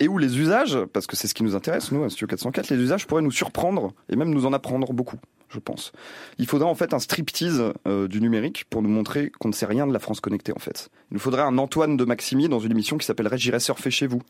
et 0.00 0.08
où 0.08 0.18
les 0.18 0.38
usages, 0.38 0.78
parce 0.92 1.06
que 1.06 1.14
c'est 1.14 1.28
ce 1.28 1.34
qui 1.34 1.44
nous 1.44 1.54
intéresse, 1.54 1.92
nous, 1.92 2.02
à 2.02 2.08
Studio 2.08 2.26
404, 2.26 2.70
les 2.70 2.76
usages 2.76 3.06
pourraient 3.06 3.22
nous 3.22 3.30
surprendre 3.30 3.92
et 4.08 4.16
même 4.16 4.30
nous 4.30 4.46
en 4.46 4.52
apprendre 4.54 4.92
beaucoup, 4.94 5.18
je 5.50 5.58
pense. 5.58 5.92
Il 6.38 6.46
faudrait 6.46 6.68
en 6.68 6.74
fait 6.74 6.94
un 6.94 6.98
striptease 6.98 7.62
euh, 7.86 8.08
du 8.08 8.22
numérique 8.22 8.64
pour 8.70 8.80
nous 8.80 8.88
montrer 8.88 9.30
qu'on 9.38 9.48
ne 9.48 9.52
sait 9.52 9.66
rien 9.66 9.86
de 9.86 9.92
la 9.92 9.98
France 9.98 10.20
connectée, 10.20 10.52
en 10.56 10.58
fait. 10.58 10.88
Il 11.10 11.14
nous 11.14 11.20
faudrait 11.20 11.42
un 11.42 11.58
Antoine 11.58 11.98
de 11.98 12.04
Maximier 12.06 12.48
dans 12.48 12.60
une 12.60 12.72
émission 12.72 12.96
qui 12.96 13.04
s'appellerait 13.04 13.36
J'irai 13.36 13.60
surfer 13.60 13.90
chez 13.90 14.06
vous 14.06 14.22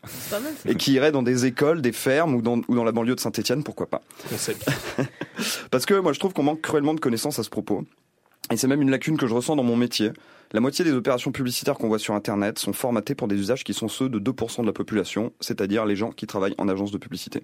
et 0.65 0.75
qui 0.75 0.93
irait 0.93 1.13
dans 1.13 1.23
des 1.23 1.45
écoles, 1.45 1.81
des 1.81 1.93
fermes 1.93 2.35
ou 2.35 2.41
dans, 2.41 2.59
ou 2.67 2.75
dans 2.75 2.83
la 2.83 2.91
banlieue 2.91 3.15
de 3.15 3.21
Saint-Etienne, 3.21 3.63
pourquoi 3.63 3.87
pas. 3.87 4.01
Concept. 4.29 4.69
Parce 5.71 5.85
que 5.85 5.93
moi, 5.93 6.11
je 6.11 6.19
trouve 6.19 6.33
qu'on 6.33 6.43
manque 6.43 6.61
cruellement 6.61 6.93
de 6.93 6.99
connaissances 6.99 7.39
à 7.39 7.43
ce 7.43 7.49
propos. 7.49 7.85
Et 8.51 8.57
c'est 8.57 8.67
même 8.67 8.81
une 8.81 8.89
lacune 8.91 9.17
que 9.17 9.27
je 9.27 9.33
ressens 9.33 9.55
dans 9.55 9.63
mon 9.63 9.75
métier. 9.75 10.11
La 10.53 10.59
moitié 10.59 10.83
des 10.83 10.91
opérations 10.91 11.31
publicitaires 11.31 11.75
qu'on 11.75 11.87
voit 11.87 11.99
sur 11.99 12.13
Internet 12.13 12.59
sont 12.59 12.73
formatées 12.73 13.15
pour 13.15 13.29
des 13.29 13.37
usages 13.37 13.63
qui 13.63 13.73
sont 13.73 13.87
ceux 13.87 14.09
de 14.09 14.19
2% 14.19 14.61
de 14.61 14.65
la 14.65 14.73
population, 14.73 15.31
c'est-à-dire 15.39 15.85
les 15.85 15.95
gens 15.95 16.11
qui 16.11 16.27
travaillent 16.27 16.55
en 16.57 16.67
agence 16.67 16.91
de 16.91 16.97
publicité. 16.97 17.43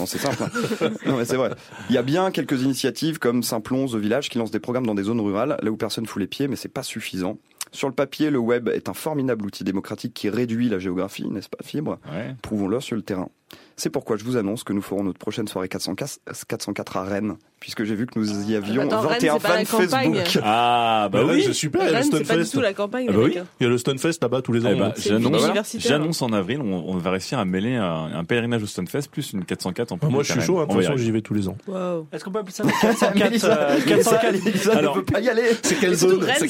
Non, 0.00 0.06
c'est 0.06 0.18
simple. 0.18 0.42
hein. 0.42 0.90
non, 1.06 1.16
mais 1.18 1.24
c'est 1.24 1.36
vrai. 1.36 1.50
Il 1.88 1.94
y 1.94 1.98
a 1.98 2.02
bien 2.02 2.32
quelques 2.32 2.62
initiatives 2.62 3.20
comme 3.20 3.44
Simplon, 3.44 3.86
The 3.86 3.94
Village, 3.94 4.28
qui 4.30 4.38
lancent 4.38 4.50
des 4.50 4.58
programmes 4.58 4.86
dans 4.86 4.96
des 4.96 5.04
zones 5.04 5.20
rurales, 5.20 5.58
là 5.62 5.70
où 5.70 5.76
personne 5.76 6.06
fout 6.06 6.20
les 6.20 6.26
pieds, 6.26 6.48
mais 6.48 6.56
c'est 6.56 6.68
pas 6.68 6.82
suffisant. 6.82 7.38
Sur 7.70 7.86
le 7.86 7.94
papier, 7.94 8.30
le 8.30 8.38
web 8.38 8.68
est 8.68 8.88
un 8.88 8.94
formidable 8.94 9.46
outil 9.46 9.62
démocratique 9.62 10.12
qui 10.12 10.28
réduit 10.28 10.68
la 10.68 10.80
géographie, 10.80 11.28
n'est-ce 11.28 11.48
pas, 11.48 11.58
Fibre? 11.62 11.98
Ouais. 12.10 12.34
Prouvons-le 12.42 12.80
sur 12.80 12.96
le 12.96 13.02
terrain. 13.02 13.28
C'est 13.76 13.88
pourquoi 13.90 14.16
je 14.18 14.24
vous 14.24 14.36
annonce 14.36 14.62
que 14.62 14.72
nous 14.74 14.82
ferons 14.82 15.02
notre 15.02 15.18
prochaine 15.18 15.48
soirée 15.48 15.68
404, 15.68 16.18
404 16.46 16.96
à 16.98 17.02
Rennes, 17.04 17.36
puisque 17.60 17.82
j'ai 17.84 17.94
vu 17.94 18.04
que 18.06 18.18
nous 18.18 18.50
y 18.50 18.54
avions 18.54 18.82
Attends, 18.82 19.00
Rennes, 19.00 19.10
21 19.12 19.32
c'est 19.34 19.40
pas 19.42 19.48
la 19.56 19.64
fans 19.64 19.78
campagne. 19.78 20.14
Facebook. 20.14 20.42
Ah, 20.44 21.08
bah 21.10 21.24
Bah 21.24 21.32
oui. 21.32 21.42
C'est 21.46 21.52
super, 21.54 21.80
il 21.80 21.84
y 21.84 21.88
a 21.88 21.90
le 21.92 21.96
Rennes, 21.96 22.04
c'est 22.04 22.10
pas 22.10 22.18
du 22.18 22.24
Stunfest. 22.44 22.52
tout 22.52 22.60
la 22.60 22.72
campagne. 22.74 23.06
Ah 23.08 23.12
bah 23.12 23.18
oui. 23.24 23.38
hein. 23.38 23.46
Il 23.58 23.62
y 23.64 23.66
a 23.66 23.70
le 23.70 23.78
Stunfest 23.78 24.18
là-bas 24.20 24.42
tous 24.42 24.52
les 24.52 24.66
ans. 24.66 24.70
Eh 24.72 24.78
ben, 24.78 24.92
ville 24.96 25.80
j'annonce, 25.80 26.20
en 26.20 26.32
avril, 26.34 26.60
on, 26.60 26.84
on 26.90 26.96
va 26.98 27.10
réussir 27.10 27.38
à 27.38 27.44
mêler 27.46 27.74
un, 27.76 28.10
un 28.14 28.24
pèlerinage 28.24 28.62
au 28.62 28.66
Stunfest 28.66 29.08
plus 29.10 29.32
une 29.32 29.44
404 29.46 29.92
en 29.92 29.98
Ah, 30.02 30.06
Moi, 30.10 30.22
je 30.24 30.32
suis 30.32 30.40
chaud, 30.42 30.58
hein, 30.58 30.66
de 30.66 30.72
On 30.72 30.74
toute 30.74 30.76
va 30.76 30.80
y 30.82 30.84
façon, 30.84 30.92
arriver. 30.92 31.04
j'y 31.06 31.10
vais 31.12 31.22
tous 31.22 31.34
les 31.34 31.48
ans. 31.48 31.56
Wow. 31.66 32.06
Est-ce 32.12 32.22
qu'on 32.24 32.30
peut 32.32 32.40
appeler 32.40 32.52
ça 32.52 32.64
le 32.64 32.70
404 32.70 33.14
Mélissa, 33.16 33.46
euh, 33.62 33.74
Mélissa, 33.86 33.94
404 34.18 34.44
Mélissa 34.44 34.72
Alors- 34.76 34.96
ne 34.96 35.00
peut 35.00 35.12
pas 35.12 35.20
y 35.20 35.28
aller. 35.30 35.42
C'est 35.62 35.76
quelle 35.80 35.94
zone? 35.94 36.22
Rennes, 36.22 36.48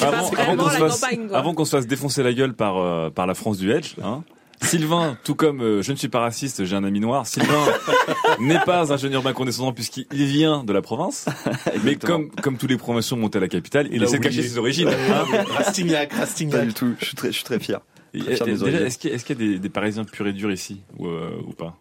avant, 1.33 1.55
qu'on 1.55 1.65
se 1.65 1.77
fasse, 1.77 1.87
défoncer 1.87 2.23
la 2.25 2.33
gueule 2.33 2.55
par, 2.55 2.77
euh, 2.79 3.11
par 3.11 3.27
la 3.29 3.35
France 3.35 3.59
du 3.59 3.71
Edge, 3.71 3.95
hein. 4.03 4.23
Sylvain, 4.63 5.17
tout 5.25 5.35
comme 5.35 5.63
euh, 5.63 5.83
je 5.83 5.91
ne 5.93 5.97
suis 5.97 6.09
pas 6.09 6.21
raciste, 6.21 6.65
j'ai 6.65 6.77
un 6.77 6.85
ami 6.85 7.01
noir, 7.01 7.27
Sylvain 7.27 7.65
n'est 8.41 8.61
pas 8.61 8.93
un 8.93 8.97
jeune 8.97 9.13
urbain 9.15 9.33
condescendant 9.33 9.73
puisqu'il 9.73 10.07
vient 10.27 10.65
de 10.65 10.73
la 10.73 10.83
province. 10.83 11.27
Mais 11.85 11.97
comme, 11.97 12.31
comme 12.31 12.57
tous 12.59 12.67
les 12.67 12.77
promotions 12.77 13.17
montés 13.17 13.39
à 13.39 13.41
la 13.41 13.49
capitale, 13.49 13.89
il 13.91 14.03
a 14.03 14.07
essaie 14.07 14.19
de 14.19 14.23
cacher 14.23 14.43
ses 14.43 14.59
origines. 14.59 14.89
hein. 14.89 15.25
Rastignac, 15.57 16.11
Pas 16.11 16.17
Rastignac. 16.19 16.67
du 16.69 16.75
tout. 16.75 16.95
Je 17.01 17.05
suis 17.07 17.15
très, 17.17 17.29
je 17.29 17.33
suis 17.37 17.45
très 17.45 17.59
fier. 17.59 17.81
Est-ce 18.13 18.99
qu'il 18.99 19.11
y, 19.11 19.15
a- 19.15 19.17
y 19.17 19.35
des, 19.37 19.59
des 19.59 19.69
Parisiens 19.69 20.05
purs 20.05 20.27
et 20.27 20.33
durs 20.33 20.51
ici 20.53 20.83
ou, 20.99 21.07
euh, 21.07 21.31
ou 21.47 21.53
pas? 21.53 21.77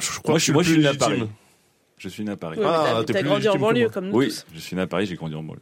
Je 0.00 0.18
crois 0.20 0.32
Moi, 0.32 0.34
que 0.34 0.38
je 0.38 0.44
suis, 0.44 0.52
moi, 0.52 0.62
je 0.62 0.72
suis 0.72 0.80
né 0.80 0.86
à 0.88 0.94
Paris. 0.94 1.22
Je 1.98 2.08
suis 2.08 2.24
né 2.24 2.32
à 2.32 2.36
Paris. 2.36 2.58
Ouais, 2.58 2.64
Ah, 2.66 2.84
t'as- 2.98 3.04
t'es 3.04 3.12
T'as 3.12 3.18
plus 3.20 3.28
grandi 3.28 3.48
en 3.48 3.56
banlieue 3.56 3.88
comme 3.90 4.06
nous 4.08 4.16
Oui, 4.16 4.26
tous. 4.28 4.44
je 4.54 4.58
suis 4.60 4.74
né 4.76 4.82
à 4.82 4.86
Paris, 4.86 5.06
j'ai 5.06 5.14
grandi 5.14 5.34
en 5.34 5.42
banlieue. 5.42 5.60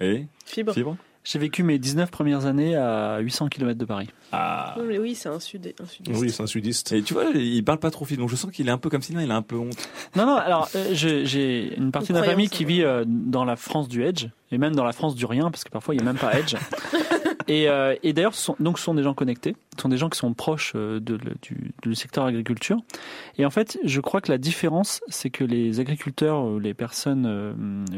Et? 0.00 0.26
Fibre. 0.44 0.72
Fibre? 0.72 0.96
J'ai 1.26 1.40
vécu 1.40 1.64
mes 1.64 1.80
19 1.80 2.08
premières 2.12 2.46
années 2.46 2.76
à 2.76 3.18
800 3.18 3.48
km 3.48 3.76
de 3.76 3.84
Paris. 3.84 4.08
Ah. 4.30 4.76
Non, 4.78 4.84
mais 4.84 4.96
oui, 4.96 5.16
c'est 5.16 5.28
un 5.28 5.40
sud, 5.40 5.74
un 5.82 5.86
sud. 5.86 6.08
Oui, 6.14 6.30
c'est 6.30 6.40
un 6.40 6.46
sudiste. 6.46 6.92
Et 6.92 7.02
tu 7.02 7.14
vois, 7.14 7.24
il 7.34 7.64
parle 7.64 7.80
pas 7.80 7.90
trop 7.90 8.04
Fibre, 8.04 8.20
donc 8.20 8.30
je 8.30 8.36
sens 8.36 8.52
qu'il 8.52 8.68
est 8.68 8.70
un 8.70 8.78
peu 8.78 8.90
comme 8.90 9.02
Sylvain, 9.02 9.22
il 9.22 9.30
a 9.32 9.34
un 9.34 9.42
peu 9.42 9.56
honte. 9.56 9.88
Non, 10.14 10.24
non, 10.24 10.36
alors 10.36 10.68
euh, 10.76 10.90
j'ai 10.92 11.76
une 11.76 11.90
partie 11.90 12.12
de 12.12 12.18
ma 12.20 12.22
famille 12.22 12.48
qui 12.48 12.64
vit 12.64 12.84
euh, 12.84 13.02
dans 13.04 13.44
la 13.44 13.56
France 13.56 13.88
du 13.88 14.04
Edge, 14.04 14.26
et 14.52 14.58
même 14.58 14.76
dans 14.76 14.84
la 14.84 14.92
France 14.92 15.16
du 15.16 15.26
rien, 15.26 15.50
parce 15.50 15.64
que 15.64 15.70
parfois 15.70 15.94
il 15.94 15.98
n'y 15.98 16.04
a 16.04 16.06
même 16.06 16.16
pas 16.16 16.38
Edge. 16.38 16.54
et 17.48 17.68
euh, 17.68 17.94
et 18.02 18.12
d'ailleurs, 18.12 18.34
ce 18.34 18.42
sont, 18.42 18.56
donc 18.60 18.78
ce 18.78 18.84
sont 18.84 18.94
des 18.94 19.02
gens 19.02 19.14
connectés, 19.14 19.54
ce 19.76 19.82
sont 19.82 19.88
des 19.88 19.96
gens 19.96 20.08
qui 20.08 20.18
sont 20.18 20.32
proches 20.34 20.72
euh, 20.74 21.00
de, 21.00 21.14
le- 21.14 21.34
du, 21.42 21.72
du 21.82 21.94
secteur 21.94 22.24
agriculture. 22.24 22.78
Et 23.38 23.46
en 23.46 23.50
fait, 23.50 23.78
je 23.84 24.00
crois 24.00 24.20
que 24.20 24.30
la 24.32 24.38
différence, 24.38 25.00
c'est 25.08 25.30
que 25.30 25.44
les 25.44 25.78
agriculteurs, 25.80 26.46
euh, 26.46 26.58
les 26.60 26.74
personnes 26.74 27.24
euh, 27.26 27.52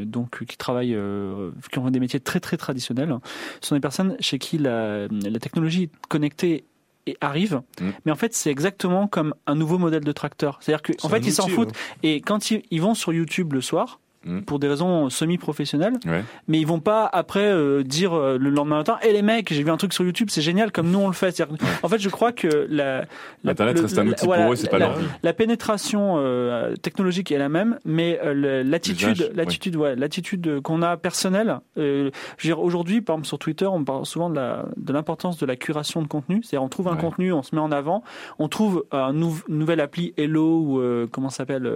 donc 0.04 0.44
qui 0.44 0.56
travaillent, 0.56 0.94
euh, 0.94 1.50
qui 1.72 1.78
ont 1.78 1.90
des 1.90 2.00
métiers 2.00 2.20
très 2.20 2.40
très 2.40 2.56
traditionnels, 2.56 3.14
ce 3.60 3.68
sont 3.68 3.74
des 3.74 3.80
personnes 3.80 4.16
chez 4.20 4.38
qui 4.38 4.58
la, 4.58 5.06
la 5.08 5.38
technologie 5.38 5.90
connectée 6.08 6.64
et 7.06 7.16
arrive, 7.22 7.62
Mm. 7.80 7.90
mais 8.04 8.12
en 8.12 8.16
fait 8.16 8.34
c'est 8.34 8.50
exactement 8.50 9.06
comme 9.06 9.34
un 9.46 9.54
nouveau 9.54 9.78
modèle 9.78 10.04
de 10.04 10.12
tracteur. 10.12 10.58
C'est-à-dire 10.60 10.82
qu'en 10.82 11.08
fait 11.08 11.26
ils 11.26 11.32
s'en 11.32 11.48
foutent 11.48 11.72
et 12.02 12.20
quand 12.20 12.50
ils, 12.50 12.62
ils 12.70 12.82
vont 12.82 12.92
sur 12.94 13.14
YouTube 13.14 13.54
le 13.54 13.62
soir, 13.62 13.98
Mm. 14.24 14.40
pour 14.40 14.58
des 14.58 14.66
raisons 14.68 15.10
semi-professionnelles, 15.10 15.94
Ouais. 16.04 16.24
mais 16.48 16.58
ils 16.58 16.66
vont 16.66 16.80
pas 16.80 17.06
après 17.06 17.46
euh, 17.52 17.84
dire 17.84 18.12
euh, 18.14 18.36
le 18.36 18.50
lendemain 18.50 18.78
matin, 18.78 18.98
hé 19.02 19.12
les 19.12 19.22
mecs, 19.22 19.52
j'ai 19.52 19.62
vu 19.62 19.70
un 19.70 19.76
truc 19.76 19.92
sur 19.92 20.04
YouTube, 20.04 20.28
c'est 20.30 20.42
génial, 20.42 20.72
comme 20.72 20.90
nous 20.90 20.98
on 20.98 21.06
le 21.06 21.12
fait. 21.12 21.40
En 21.84 21.88
fait, 21.88 21.98
je 22.00 22.08
crois 22.08 22.32
que 22.32 22.66
la, 22.68 23.04
la- 23.44 23.54
le- 23.54 23.80
reste 23.80 23.96
un 23.96 24.04
la- 24.04 24.10
outil 24.10 24.26
voilà, 24.26 24.42
pour 24.44 24.52
eux, 24.52 24.56
c'est 24.56 24.68
pas 24.68 24.78
la, 24.78 24.88
leur 24.88 24.98
vie. 24.98 25.06
la 25.22 25.32
pénétration 25.32 26.16
euh, 26.18 26.74
technologique 26.76 27.30
est 27.30 27.38
la 27.38 27.48
même, 27.48 27.78
mais 27.84 28.18
l'attitude, 28.64 29.30
l'attitude, 29.34 29.76
ouais, 29.76 29.94
l'attitude 29.94 30.60
qu'on 30.62 30.82
a 30.82 30.96
personnelle. 30.96 31.60
Je 31.76 31.82
veux 32.06 32.10
dire, 32.42 32.58
aujourd'hui, 32.60 33.00
par 33.00 33.14
exemple 33.14 33.28
sur 33.28 33.38
Twitter, 33.38 33.66
on 33.66 33.84
parle 33.84 34.04
souvent 34.04 34.30
de 34.30 34.92
l'importance 34.92 35.38
de 35.38 35.46
la 35.46 35.54
curation 35.56 36.02
de 36.02 36.08
contenu. 36.08 36.40
C'est-à-dire, 36.42 36.64
on 36.64 36.68
trouve 36.68 36.88
un 36.88 36.96
contenu, 36.96 37.32
on 37.32 37.42
se 37.44 37.54
met 37.54 37.60
en 37.60 37.70
avant, 37.72 38.02
on 38.40 38.48
trouve 38.48 38.84
un 38.90 39.12
nou- 39.12 39.40
nouvelle 39.48 39.80
appli 39.80 40.12
Hello 40.16 40.58
ou 40.60 41.06
comment 41.12 41.30
ça 41.30 41.38
s'appelle 41.38 41.70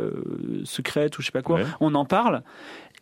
Secrète 0.64 1.18
ou 1.18 1.22
je 1.22 1.26
sais 1.26 1.32
pas 1.32 1.42
quoi. 1.42 1.60
On 1.80 1.94
en 1.94 2.04
parle 2.04 2.31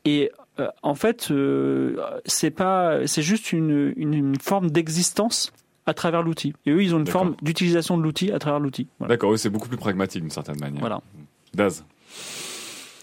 et 0.05 0.31
euh, 0.59 0.69
en 0.83 0.95
fait, 0.95 1.29
euh, 1.31 1.97
c'est 2.27 2.51
pas, 2.51 3.07
c'est 3.07 3.23
juste 3.23 3.53
une, 3.53 3.93
une, 3.97 4.15
une 4.15 4.41
forme 4.41 4.71
d'existence 4.71 5.53
à 5.87 5.95
travers 5.95 6.23
l'outil. 6.23 6.55
Et 6.67 6.71
eux, 6.71 6.83
ils 6.83 6.95
ont 6.95 6.99
une 6.99 7.07
forme 7.07 7.35
d'utilisation 7.43 7.97
de 7.97 8.03
l'outil 8.03 8.33
à 8.33 8.39
travers 8.39 8.61
l'outil. 8.61 8.87
Voilà. 8.99 9.15
D'accord, 9.15 9.31
oui, 9.31 9.39
c'est 9.39 9.51
beaucoup 9.51 9.69
plus 9.69 9.77
pragmatique 9.77 10.23
d'une 10.23 10.31
certaine 10.31 10.59
manière. 10.61 10.81
Voilà. 10.81 11.01
Daz, 11.55 11.85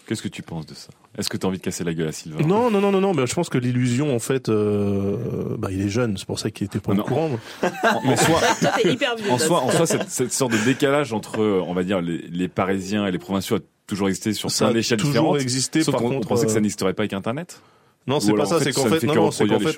qu'est-ce 0.08 0.22
que 0.22 0.28
tu 0.28 0.42
penses 0.42 0.66
de 0.66 0.74
ça? 0.74 0.90
Est-ce 1.18 1.30
que 1.30 1.38
tu 1.38 1.46
as 1.46 1.50
envie 1.50 1.58
de 1.58 1.64
casser 1.64 1.84
la 1.84 1.94
gueule 1.94 2.08
à 2.08 2.12
Sylvain? 2.12 2.46
Non, 2.46 2.70
non, 2.70 2.80
non, 2.80 2.92
non, 2.92 3.02
non, 3.02 3.14
mais 3.14 3.26
je 3.26 3.34
pense 3.34 3.50
que 3.50 3.58
l'illusion, 3.58 4.16
en 4.16 4.20
fait, 4.20 4.50
euh, 4.50 5.58
bah, 5.58 5.70
il 5.72 5.82
est 5.82 5.90
jeune, 5.90 6.16
c'est 6.18 6.28
pour 6.28 6.40
ça 6.40 6.52
qu'il 6.52 6.66
était 6.66 6.80
pas 6.80 6.94
au 6.94 7.04
courant. 7.04 7.32
En, 7.62 8.12
en 8.12 8.16
soi, 8.16 8.40
en 9.32 9.38
soi, 9.40 9.62
en 9.64 9.72
soi 9.72 9.86
cette, 9.88 10.10
cette 10.10 10.32
sorte 10.32 10.52
de 10.52 10.64
décalage 10.64 11.12
entre, 11.14 11.40
on 11.40 11.74
va 11.74 11.84
dire, 11.84 12.02
les, 12.02 12.20
les 12.20 12.48
Parisiens 12.48 13.08
et 13.08 13.12
les 13.12 13.18
provinciaux 13.18 13.58
a 13.58 13.60
toujours 13.88 14.10
existé 14.10 14.34
sur 14.34 14.52
Ça 14.52 14.66
plein 14.66 14.74
d'échelles 14.76 15.00
toujours 15.00 15.14
différentes. 15.14 15.42
existé, 15.42 15.82
Sauf 15.84 15.94
par 15.94 16.02
contre, 16.02 16.28
pensait 16.28 16.46
que 16.46 16.52
ça 16.52 16.58
euh, 16.58 16.62
n'existerait 16.62 16.94
pas 16.94 17.02
avec 17.04 17.14
Internet. 17.14 17.62
Non, 18.06 18.22
c'est 18.22 18.34
pas 18.34 18.46
ça, 18.46 18.60
c'est 18.62 18.72
qu'en 18.72 18.86
fait, 18.86 19.04
non, 19.04 19.16
non, 19.16 19.32
c'est 19.32 19.48
qu'en 19.48 19.60
fait, 19.60 19.78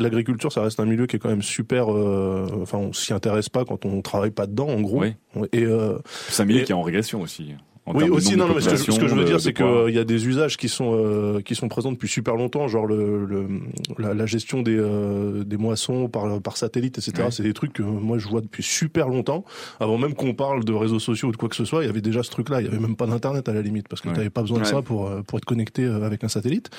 l'agriculture, 0.00 0.52
ça 0.52 0.62
reste 0.62 0.80
un 0.80 0.84
milieu 0.84 1.06
qui 1.06 1.14
est 1.14 1.18
quand 1.20 1.28
même 1.28 1.42
super, 1.42 1.92
euh, 1.94 2.46
enfin, 2.62 2.78
on 2.78 2.92
s'y 2.92 3.12
intéresse 3.12 3.48
pas 3.48 3.64
quand 3.64 3.84
on 3.84 4.02
travaille 4.02 4.32
pas 4.32 4.46
dedans, 4.48 4.66
en 4.68 4.80
gros. 4.80 5.02
Oui. 5.02 5.14
Et, 5.52 5.62
euh, 5.64 5.96
C'est 6.28 6.42
un 6.42 6.46
milieu 6.46 6.62
Et- 6.62 6.64
qui 6.64 6.72
est 6.72 6.74
en 6.74 6.82
régression 6.82 7.20
aussi. 7.20 7.54
En 7.88 7.94
oui, 7.94 8.08
aussi, 8.10 8.36
non, 8.36 8.46
mais 8.54 8.60
ce 8.60 8.68
que, 8.68 8.76
je- 8.76 8.90
ce 8.92 9.00
que 9.00 9.08
je 9.08 9.14
veux 9.14 9.22
de- 9.22 9.26
dire, 9.26 9.40
c'est 9.40 9.52
qu'il 9.54 9.94
y 9.94 9.98
a 9.98 10.04
des 10.04 10.26
usages 10.26 10.56
qui 10.56 10.68
sont 10.68 10.92
euh, 10.94 11.40
qui 11.40 11.54
sont 11.54 11.68
présents 11.68 11.90
depuis 11.92 12.08
super 12.08 12.36
longtemps, 12.36 12.68
genre 12.68 12.86
le, 12.86 13.24
le 13.24 13.46
la, 13.98 14.12
la 14.14 14.26
gestion 14.26 14.62
des 14.62 14.76
euh, 14.78 15.42
des 15.44 15.56
moissons 15.56 16.08
par 16.08 16.40
par 16.42 16.56
satellite, 16.56 16.98
etc. 16.98 17.12
Ouais. 17.24 17.30
C'est 17.30 17.42
des 17.42 17.54
trucs 17.54 17.72
que 17.72 17.82
moi 17.82 18.18
je 18.18 18.28
vois 18.28 18.40
depuis 18.40 18.62
super 18.62 19.08
longtemps, 19.08 19.44
avant 19.80 19.96
même 19.98 20.14
qu'on 20.14 20.34
parle 20.34 20.64
de 20.64 20.72
réseaux 20.72 20.98
sociaux 20.98 21.28
ou 21.28 21.32
de 21.32 21.36
quoi 21.36 21.48
que 21.48 21.56
ce 21.56 21.64
soit. 21.64 21.82
Il 21.82 21.86
y 21.86 21.90
avait 21.90 22.00
déjà 22.00 22.22
ce 22.22 22.30
truc-là. 22.30 22.60
Il 22.60 22.66
y 22.66 22.68
avait 22.68 22.78
même 22.78 22.96
pas 22.96 23.06
d'internet 23.06 23.48
à 23.48 23.52
la 23.54 23.62
limite 23.62 23.88
parce 23.88 24.02
que 24.02 24.08
Ouais. 24.08 24.14
tu 24.14 24.18
n'avais 24.20 24.30
pas 24.30 24.42
besoin 24.42 24.58
de 24.60 24.64
ça 24.64 24.82
pour 24.82 25.08
euh, 25.08 25.22
pour 25.22 25.38
être 25.38 25.44
connecté 25.46 25.84
euh, 25.84 26.02
avec 26.04 26.24
un 26.24 26.28
satellite. 26.28 26.70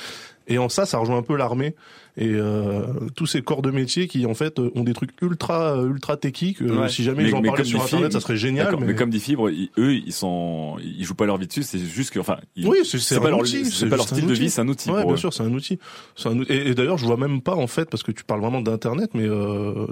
Et 0.50 0.58
en 0.58 0.68
ça, 0.70 0.86
ça 0.86 0.98
rejoint 0.98 1.18
un 1.18 1.22
peu 1.24 1.38
l'armée 1.38 1.76
et 2.18 2.28
euh, 2.34 2.82
tous 3.16 3.28
ces 3.28 3.42
corps 3.42 3.62
de 3.62 3.72
métier 3.72 4.08
qui 4.08 4.26
en 4.26 4.34
fait 4.34 4.60
ont 4.60 4.84
des 4.84 4.94
trucs 4.94 5.12
ultra 5.22 5.78
ultra 5.84 6.18
techy 6.18 6.54
que 6.54 6.64
Ouais. 6.66 6.90
si 6.90 7.04
jamais 7.04 7.24
Mais- 7.24 7.30
ils 7.30 7.36
en 7.36 7.42
mais 7.42 7.48
parlaient 7.50 7.64
sur 7.64 7.82
internet, 7.82 8.12
ça 8.12 8.20
serait 8.20 8.36
génial. 8.36 8.76
Mais... 8.80 8.88
mais- 8.88 8.96
comme 8.96 9.10
dit 9.10 9.20
Fibre, 9.22 9.50
ils- 9.50 9.70
eux, 9.78 9.94
ils 9.94 10.12
sont, 10.12 10.76
ils 10.84 11.06
jouent 11.06 11.14
pas 11.16 11.28
leur 11.28 11.38
vie 11.38 11.48
dessus. 11.48 11.64
C'est 11.64 11.80
juste 11.80 12.12
que, 12.12 12.20
enfin, 12.20 12.38
ils- 12.58 12.68
Oui, 12.68 12.80
c'est 12.84 12.98
c'est 12.98 13.16
c'est 13.16 13.20
pas 13.22 13.28
un 13.28 13.30
leur, 13.30 13.40
outil, 13.42 13.64
c'est 13.64 13.72
c'est 13.72 13.90
pas 13.90 13.96
leur 13.96 14.08
style 14.08 14.26
de 14.26 14.34
vie, 14.34 14.50
c'est 14.50 14.60
un 14.60 14.68
outil. 14.68 14.90
Ouais, 14.90 15.04
bien 15.06 15.14
eux. 15.14 15.18
sûr, 15.18 15.34
c'est 15.34 15.44
un 15.44 15.54
outil. 15.54 15.80
C'est 16.18 16.28
un 16.30 16.38
outil. 16.38 16.52
Et, 16.52 16.70
et 16.70 16.74
d'ailleurs, 16.76 16.98
je 16.98 17.06
vois 17.06 17.16
même 17.16 17.42
pas 17.42 17.56
en 17.56 17.68
fait, 17.68 17.90
parce 17.90 18.04
que 18.04 18.12
tu 18.12 18.24
parles 18.26 18.42
vraiment 18.42 18.62
d'internet, 18.62 19.12
mais 19.14 19.26
euh, 19.28 19.86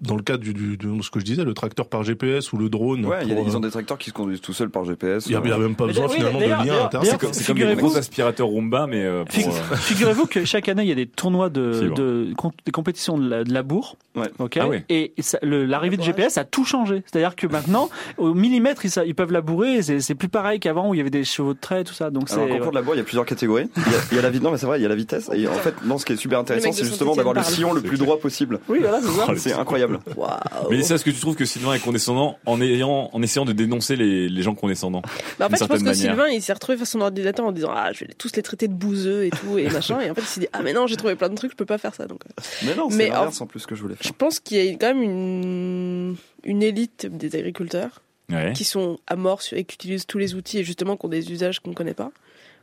dans 0.00 0.16
le 0.16 0.22
cadre 0.22 0.42
du, 0.44 0.54
du- 0.54 0.76
de 0.78 1.02
ce 1.02 1.10
que 1.10 1.18
je 1.20 1.24
disais, 1.24 1.44
le 1.44 1.54
tracteur 1.54 1.88
par 1.88 2.02
GPS 2.04 2.52
ou 2.52 2.56
le 2.56 2.68
drone. 2.70 3.04
Ouais, 3.04 3.26
y 3.26 3.32
a- 3.32 3.40
ils 3.40 3.56
ont 3.56 3.58
euh, 3.58 3.62
des 3.64 3.70
tracteurs 3.70 3.98
qui 3.98 4.08
se 4.10 4.14
conduisent 4.14 4.40
tout 4.40 4.52
seuls 4.54 4.70
par 4.70 4.84
GPS. 4.84 5.26
Il 5.26 5.30
y 5.30 5.34
y 5.34 5.36
a 5.36 5.58
même 5.58 5.74
pas 5.74 5.86
Mais 5.86 5.92
besoin 5.92 6.08
finalement 6.08 6.38
de 6.38 6.44
lien 6.46 6.84
internet. 6.84 7.18
C'est 7.32 7.46
comme, 7.46 7.58
des 7.58 7.74
gros 7.74 7.96
aspirateurs 7.98 8.46
Roomba, 8.46 8.86
mais 8.86 9.04
Figurez-vous 10.04 10.26
que 10.26 10.44
chaque 10.44 10.68
année, 10.68 10.82
il 10.82 10.88
y 10.88 10.92
a 10.92 10.96
des 10.96 11.06
tournois 11.06 11.48
de, 11.50 11.92
de, 11.94 12.32
com- 12.36 12.50
des 12.64 12.72
compétitions 12.72 13.18
de, 13.18 13.28
la, 13.28 13.44
de 13.44 13.52
labour. 13.52 13.96
Ouais. 14.14 14.30
ok 14.38 14.58
Ah. 14.60 14.66
Et 14.88 15.12
ça- 15.18 15.38
l'arrivée 15.42 15.96
de 15.96 16.02
GPS 16.02 16.38
a 16.38 16.44
tout 16.44 16.64
changé. 16.64 17.02
C'est-à-dire 17.10 17.34
que 17.36 17.46
maintenant, 17.46 17.90
au 18.18 18.34
millimètre, 18.34 18.82
ils, 18.84 19.14
peuvent 19.14 19.32
labourer. 19.32 19.82
C'est 19.82 20.14
plus 20.14 20.28
pareil 20.28 20.60
qu'avant 20.60 20.88
où 20.90 20.94
il 20.94 20.98
y 20.98 21.00
avait 21.00 21.10
des 21.10 21.24
chevaux 21.24 21.54
de 21.54 21.58
trait, 21.58 21.84
tout 21.84 21.94
ça. 21.94 22.10
Donc 22.10 22.28
c'est. 22.28 22.36
Alors, 22.36 22.46
le 22.48 22.54
concours 22.54 22.70
de 22.70 22.76
labour, 22.76 22.94
il 22.94 22.98
y 22.98 23.00
a 23.00 23.04
plusieurs 23.04 23.26
catégories. 23.26 23.68
Il 23.76 23.82
y 23.92 23.94
a, 23.94 23.98
il 24.12 24.16
y 24.16 24.18
a 24.18 24.22
la 24.22 24.30
vitesse, 24.30 24.44
non, 24.44 24.50
mais 24.52 24.58
c'est 24.58 24.66
vrai, 24.66 24.78
il 24.78 24.82
y 24.82 24.86
a 24.86 24.88
la 24.88 24.94
vitesse. 24.94 25.30
Et 25.34 25.48
en 25.48 25.52
fait, 25.54 25.74
non, 25.84 25.98
ce 25.98 26.04
qui 26.04 26.12
est 26.12 26.16
super 26.16 26.38
intéressant, 26.38 26.70
de 26.70 26.74
c'est 26.74 26.84
justement 26.84 27.14
d'avoir 27.14 27.34
le 27.34 27.42
sillon 27.42 27.72
le 27.72 27.80
plus 27.80 27.98
droit 27.98 28.18
possible. 28.18 28.60
Oui, 28.68 28.78
voilà, 28.80 29.00
c'est 29.00 29.08
ça. 29.08 29.24
Oh, 29.28 29.32
le 29.32 29.38
C'est 29.38 29.52
incroyable. 29.52 29.98
Waouh. 30.16 30.30
Mais 30.70 30.78
est-ce 30.78 31.04
que 31.04 31.10
tu 31.10 31.20
trouves 31.20 31.36
que 31.36 31.44
Sylvain 31.44 31.74
est 31.74 31.80
condescendant 31.80 32.38
en 32.46 32.60
ayant, 32.60 33.10
en 33.12 33.22
essayant 33.22 33.44
de 33.44 33.52
dénoncer 33.52 33.96
les, 33.96 34.28
les 34.28 34.42
gens 34.42 34.54
condescendants 34.54 35.02
Bah, 35.38 35.46
en 35.46 35.48
fait, 35.48 35.56
je 35.56 35.64
pense 35.64 35.78
que 35.78 35.84
manière. 35.84 35.94
Sylvain, 35.94 36.28
il 36.28 36.42
s'est 36.42 36.52
retrouvé 36.52 36.78
face 36.78 36.88
à 36.88 36.92
son 36.92 37.00
ordinateur 37.00 37.44
en 37.46 37.52
disant 37.52 37.70
Ah, 37.74 37.92
je 37.92 38.04
vais 38.04 38.14
tous 38.16 38.36
les 38.36 38.42
traiter 38.42 38.68
de 38.68 38.74
bouseux 38.74 39.24
et 39.24 39.30
tout, 39.30 39.58
et 39.58 39.68
machin. 39.70 39.93
Et 40.00 40.10
en 40.10 40.14
fait, 40.14 40.20
il 40.22 40.26
s'est 40.26 40.40
dit 40.40 40.48
Ah, 40.52 40.62
mais 40.62 40.72
non, 40.72 40.86
j'ai 40.86 40.96
trouvé 40.96 41.14
plein 41.16 41.28
de 41.28 41.34
trucs, 41.34 41.50
je 41.52 41.56
peux 41.56 41.64
pas 41.66 41.78
faire 41.78 41.94
ça. 41.94 42.06
Donc, 42.06 42.20
euh, 42.26 42.42
Mais 42.66 42.74
non, 42.74 42.90
c'est 42.90 43.08
l'inverse 43.08 43.40
en 43.40 43.46
plus 43.46 43.66
que 43.66 43.74
je 43.74 43.82
voulais 43.82 43.94
je 44.00 44.10
pense 44.12 44.40
qu'il 44.40 44.64
y 44.64 44.68
a 44.68 44.72
quand 44.76 44.94
même 44.94 45.02
une, 45.02 46.16
une 46.44 46.62
élite 46.62 47.06
des 47.06 47.36
agriculteurs 47.36 48.00
Ouais. 48.32 48.54
qui 48.54 48.64
sont 48.64 48.98
amorces 49.06 49.52
et 49.52 49.64
qui 49.64 49.74
utilisent 49.74 50.06
tous 50.06 50.16
les 50.16 50.34
outils 50.34 50.58
et 50.58 50.64
justement 50.64 50.96
qui 50.96 51.04
ont 51.04 51.10
des 51.10 51.30
usages 51.30 51.60
qu'on 51.60 51.70
ne 51.70 51.74
connaît 51.74 51.92
pas. 51.92 52.10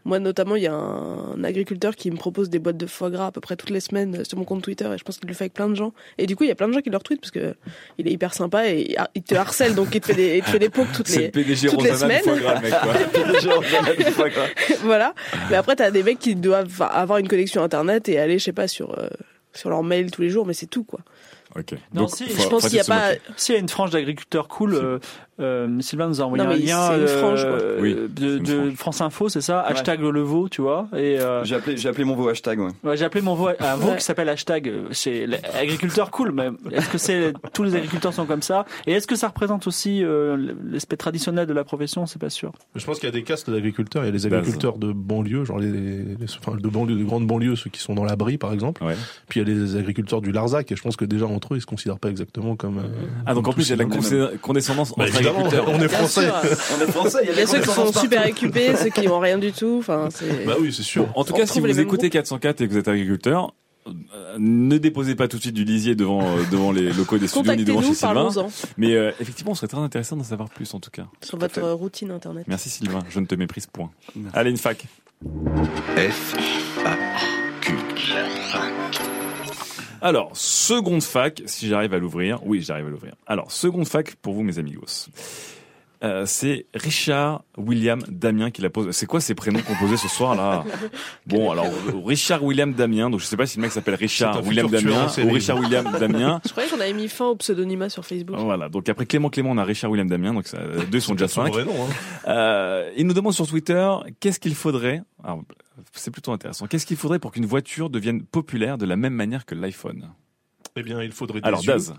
Moi, 0.04 0.20
notamment, 0.20 0.56
il 0.56 0.64
y 0.64 0.68
a 0.68 0.74
un 0.74 1.44
agriculteur 1.44 1.96
qui 1.96 2.10
me 2.10 2.16
propose 2.18 2.50
des 2.50 2.58
boîtes 2.58 2.78
de 2.78 2.88
foie 2.88 3.10
gras 3.12 3.28
à 3.28 3.32
peu 3.32 3.40
près 3.42 3.56
toutes 3.56 3.70
les 3.70 3.80
semaines 3.80 4.26
sur 4.26 4.38
mon 4.38 4.46
compte 4.46 4.64
Twitter 4.64 4.90
et 4.94 4.98
je 4.98 5.04
pense 5.04 5.18
qu'il 5.20 5.28
le 5.30 5.36
fait 5.36 5.44
avec 5.44 5.54
plein 5.54 5.70
de 5.70 5.76
gens. 5.76 5.94
Et 6.18 6.26
du 6.26 6.36
coup, 6.36 6.44
il 6.44 6.48
y 6.48 6.52
a 6.52 6.56
plein 6.56 6.68
de 6.68 6.74
gens 6.74 6.82
qui 6.82 6.90
le 6.90 6.98
retweetent 6.98 7.22
parce 7.22 7.32
que 7.32 7.54
il 8.00 8.08
est 8.08 8.12
hyper 8.12 8.34
sympa 8.34 8.68
et 8.68 8.96
il 9.14 9.22
te 9.24 9.36
harcèle 9.36 9.76
donc 9.76 9.90
il 9.94 10.02
te 10.02 10.08
fait 10.08 10.16
des, 10.16 10.38
il 10.38 10.44
te 10.44 10.50
fait 10.50 10.60
des 10.60 10.70
pokes 10.70 10.92
toutes 10.92 11.10
les, 11.10 11.26
le 11.26 11.32
PDG 11.32 11.68
toutes 11.70 11.84
les 11.84 11.94
semaines. 11.96 12.24
foie 12.24 12.40
gras, 12.40 12.56
le 12.56 12.62
mec, 12.62 14.34
quoi. 14.34 14.46
voilà. 14.84 15.14
Mais 15.50 15.56
après, 15.56 15.76
t'as 15.76 15.92
des 15.92 16.04
mecs 16.04 16.20
qui 16.20 16.36
doivent 16.36 16.82
avoir 16.82 17.20
une 17.20 17.28
connexion 17.28 17.64
internet 17.64 18.10
et 18.10 18.18
aller, 18.20 18.40
je 18.40 18.44
sais 18.46 18.54
pas, 18.54 18.68
sur, 18.68 18.98
euh, 18.98 19.08
sur 19.54 19.70
leur 19.70 19.84
mail 19.84 20.12
tous 20.12 20.22
les 20.22 20.30
jours, 20.30 20.46
mais 20.46 20.54
c'est 20.54 20.66
tout, 20.68 20.84
quoi. 20.84 21.02
Ok. 21.56 21.74
Non, 21.94 22.04
Donc, 22.04 22.16
si, 22.16 22.28
faut- 22.28 22.44
je 22.44 22.48
pense 22.48 22.68
qu'il 22.70 22.78
y 22.78 22.80
a 22.80 22.84
pas. 22.86 23.12
S'il 23.36 23.56
y 23.56 23.58
a 23.58 23.62
une 23.62 23.68
frange 23.70 23.90
d'agriculteurs 23.92 24.48
cool, 24.48 24.74
euh, 24.76 25.00
euh, 25.42 25.80
Sylvain 25.82 26.08
nous 26.08 26.22
a 26.22 26.26
envoyé 26.26 26.44
Non, 26.44 26.52
un 26.52 26.56
lien 26.58 27.08
frange, 27.08 27.44
euh, 27.46 27.80
Oui, 27.82 27.96
de. 28.10 28.72
France 28.76 29.02
Info, 29.02 29.30
c'est 29.30 29.42
ça? 29.42 29.62
Hashtag 29.62 30.02
le 30.02 30.22
veau, 30.22 30.48
tu 30.50 30.62
vois. 30.62 30.88
Et 30.94 31.20
euh, 31.20 31.44
J'ai 31.44 31.56
appelé, 31.56 31.78
j'ai 31.78 31.90
appelé 31.90 32.04
mon 32.04 32.16
veau 32.16 32.30
hashtag, 32.30 32.60
ouais. 32.60 32.72
ouais, 32.84 32.98
j'ai 32.98 33.06
appelé 33.06 33.22
mon 33.22 33.36
veau 33.36 33.50
un 33.60 33.76
veau 33.76 33.90
Ouais. 33.92 33.98
qui 33.98 34.04
s'appelle 34.04 34.30
hashtag. 34.30 34.72
C'est 34.92 35.28
agriculteur 35.60 36.12
cool, 36.12 36.32
mais 36.32 36.50
est-ce 36.72 36.90
que 36.90 36.98
c'est 36.98 37.34
tous 37.54 37.64
les 37.64 37.76
agriculteurs 37.76 38.14
sont 38.14 38.26
comme 38.26 38.42
ça? 38.42 38.66
Et 38.88 38.94
est-ce 38.94 39.08
que 39.08 39.16
ça 39.16 39.28
représente 39.28 39.68
aussi 39.68 40.04
euh, 40.04 40.54
l'aspect 40.70 40.98
traditionnel 40.98 41.48
de 41.48 41.54
la 41.54 41.64
profession? 41.64 42.06
C'est 42.06 42.20
pas 42.22 42.30
sûr. 42.30 42.52
Je 42.76 42.86
pense 42.86 43.00
qu'il 43.00 43.08
y 43.08 43.12
a 43.12 43.14
des 43.14 43.24
castes 43.24 43.50
d'agriculteurs. 43.50 44.04
Il 44.04 44.08
y 44.08 44.10
a 44.10 44.14
les 44.14 44.26
agriculteurs 44.26 44.78
de 44.78 44.92
banlieue, 44.94 45.44
genre 45.46 45.60
les, 45.60 45.72
les- 45.72 46.16
enfin, 46.40 46.56
de 46.58 46.68
banlieue, 46.70 46.96
de 46.96 47.04
grandes 47.04 47.28
banlieues, 47.28 47.56
ceux 47.56 47.70
qui 47.70 47.80
sont 47.82 47.94
dans 47.96 48.04
l'abri, 48.06 48.38
par 48.38 48.54
exemple. 48.54 48.84
Ouais. 48.84 48.96
Puis 49.30 49.40
il 49.40 49.48
y 49.48 49.52
a 49.52 49.54
les 49.54 49.76
agriculteurs 49.76 50.22
du 50.22 50.32
Larzac, 50.32 50.72
et 50.72 50.76
je 50.76 50.82
pense 50.82 50.96
que 50.96 51.06
déjà 51.06 51.26
entre 51.26 51.54
eux, 51.54 51.58
ils 51.58 51.62
se 51.62 51.66
considèrent 51.66 52.00
pas 52.00 52.10
exactement 52.10 52.56
comme. 52.56 52.80
euh, 52.80 52.82
Ah, 53.26 53.34
donc 53.34 53.48
en 53.48 53.54
plus, 53.54 53.68
il 53.68 53.70
y 53.72 53.74
a 53.74 53.84
de 53.84 53.84
la 53.84 54.38
condescendance 54.42 54.94
Bah, 54.98 55.06
entre 55.06 55.22
agriculteurs. 55.32 55.66
on 55.70 55.82
est 55.82 55.88
français. 55.88 56.30
On 56.78 56.82
est 56.82 56.92
français, 56.92 57.20
Il 57.32 57.38
y 57.38 57.42
a 57.42 57.48
ceux 57.48 57.60
qui 57.60 57.70
sont 57.70 57.92
super 57.94 58.26
équipés, 58.26 58.76
ceux 58.76 58.90
qui 58.90 59.08
n'ont 59.08 59.20
rien 59.20 59.38
du 59.38 59.52
tout. 59.52 59.78
Enfin, 59.80 60.10
c'est. 60.14 60.46
Bah 60.46 60.56
oui, 60.60 60.72
c'est 60.74 60.84
sûr. 60.84 61.08
En 61.16 61.24
tout 61.24 61.34
cas, 61.34 61.46
si 61.46 61.60
vous 61.60 61.80
écoutez 61.80 62.10
404 62.10 62.62
et 62.62 62.68
que 62.68 62.74
vous 62.74 62.80
êtes 62.80 62.88
agriculteur, 62.88 63.54
euh, 63.88 64.36
ne 64.38 64.78
déposez 64.78 65.16
pas 65.16 65.28
tout 65.28 65.38
de 65.38 65.42
suite 65.42 65.56
du 65.56 65.64
lisier 65.64 65.96
devant 65.96 66.22
euh, 66.22 66.44
devant 66.52 66.72
les 66.72 66.94
locaux 66.94 67.18
des 67.18 67.28
studios 67.28 67.56
ni 67.56 67.64
devant 67.64 67.82
chez 67.82 67.88
Contactez-nous, 67.88 67.96
Sylvain. 67.96 68.14
parlons-en 68.14 68.52
Mais 68.78 68.94
euh, 68.94 69.12
effectivement, 69.20 69.54
on 69.54 69.56
serait 69.56 69.68
très 69.68 69.80
intéressant 69.80 70.18
d'en 70.18 70.24
savoir 70.24 70.50
plus 70.50 70.72
en 70.76 70.80
tout 70.80 70.92
cas. 70.92 71.08
sur 71.22 71.40
votre 71.40 71.62
routine 71.72 72.12
internet. 72.12 72.46
Merci 72.48 72.70
Sylvain, 72.70 73.00
je 73.10 73.20
ne 73.20 73.26
te 73.26 73.34
méprise 73.34 73.66
point. 73.66 73.90
Allez, 74.34 74.52
une 74.52 74.58
fac. 74.58 74.86
F, 75.98 76.36
A, 76.86 76.96
Q. 77.62 77.74
Alors, 80.02 80.32
seconde 80.34 81.04
fac, 81.04 81.42
si 81.46 81.68
j'arrive 81.68 81.94
à 81.94 82.00
l'ouvrir. 82.00 82.40
Oui, 82.46 82.62
j'arrive 82.62 82.88
à 82.88 82.90
l'ouvrir. 82.90 83.14
Alors, 83.28 83.52
seconde 83.52 83.88
fac 83.88 84.16
pour 84.16 84.34
vous, 84.34 84.42
mes 84.44 84.58
amigos. 84.58 85.10
Euh, 86.04 86.26
c'est 86.26 86.66
Richard 86.74 87.44
William 87.58 88.02
Damien 88.10 88.50
qui 88.50 88.64
la 88.64 88.72
pose. 88.72 88.90
C'est 88.90 89.06
quoi 89.06 89.22
ces 89.22 89.36
prénoms 89.36 89.62
composés 89.62 89.98
ce 89.98 90.08
soir 90.08 90.34
là 90.36 90.64
Bon, 91.28 91.52
alors 91.52 91.68
Richard 92.04 92.44
William 92.44 92.74
Damien. 92.74 93.12
Donc 93.12 93.20
je 93.20 93.26
sais 93.26 93.38
pas 93.38 93.46
si 93.46 93.58
le 93.58 93.62
mec 93.62 93.72
s'appelle 93.72 93.94
Richard 93.94 94.44
William 94.44 94.68
tueur 94.68 94.82
Damien 94.82 95.08
ou 95.24 95.32
Richard 95.32 95.60
William 95.60 95.88
Damien. 96.00 96.42
Je 96.44 96.50
croyais 96.50 96.68
qu'on 96.68 96.80
avait 96.80 96.94
mis 96.94 97.08
fin 97.08 97.26
au 97.28 97.36
pseudonymat 97.36 97.90
sur 97.90 98.04
Facebook. 98.04 98.36
Voilà. 98.40 98.68
Donc 98.68 98.90
après 98.90 99.06
Clément 99.06 99.30
Clément, 99.30 99.52
on 99.52 99.60
a 99.60 99.64
Richard 99.64 99.92
William 99.92 100.08
Damien. 100.10 100.34
Donc 100.34 100.48
ça, 100.48 100.58
deux 100.92 101.00
sont 101.00 101.14
déjà 101.14 101.28
Son 101.28 101.44
cinq. 101.46 101.54
vrai 101.54 101.66
nom, 101.66 101.86
hein. 101.86 101.94
Euh, 102.28 102.90
il 102.98 103.06
nous 103.06 103.14
demande 103.14 103.34
sur 103.34 103.46
Twitter 103.46 103.88
qu'est-ce 104.20 104.40
qu'il 104.40 104.56
faudrait. 104.56 105.04
alors, 105.24 105.44
C'est 105.94 106.12
plutôt 106.12 106.32
intéressant. 106.32 106.68
Qu'est-ce 106.68 106.86
qu'il 106.86 106.98
faudrait 106.98 107.20
pour 107.20 107.32
qu'une 107.32 107.46
voiture 107.46 107.90
devienne 107.90 108.24
populaire 108.24 108.78
de 108.78 108.86
la 108.86 108.96
même 108.96 109.14
manière 109.14 109.46
que 109.46 109.56
l'iPhone? 109.56 110.12
Eh 110.76 110.84
bien, 110.84 111.02
il 111.02 111.12
faudrait 111.12 111.42
des 111.42 111.48
Alors 111.48 111.62
yeux. 111.62 111.68
Daz. 111.68 111.94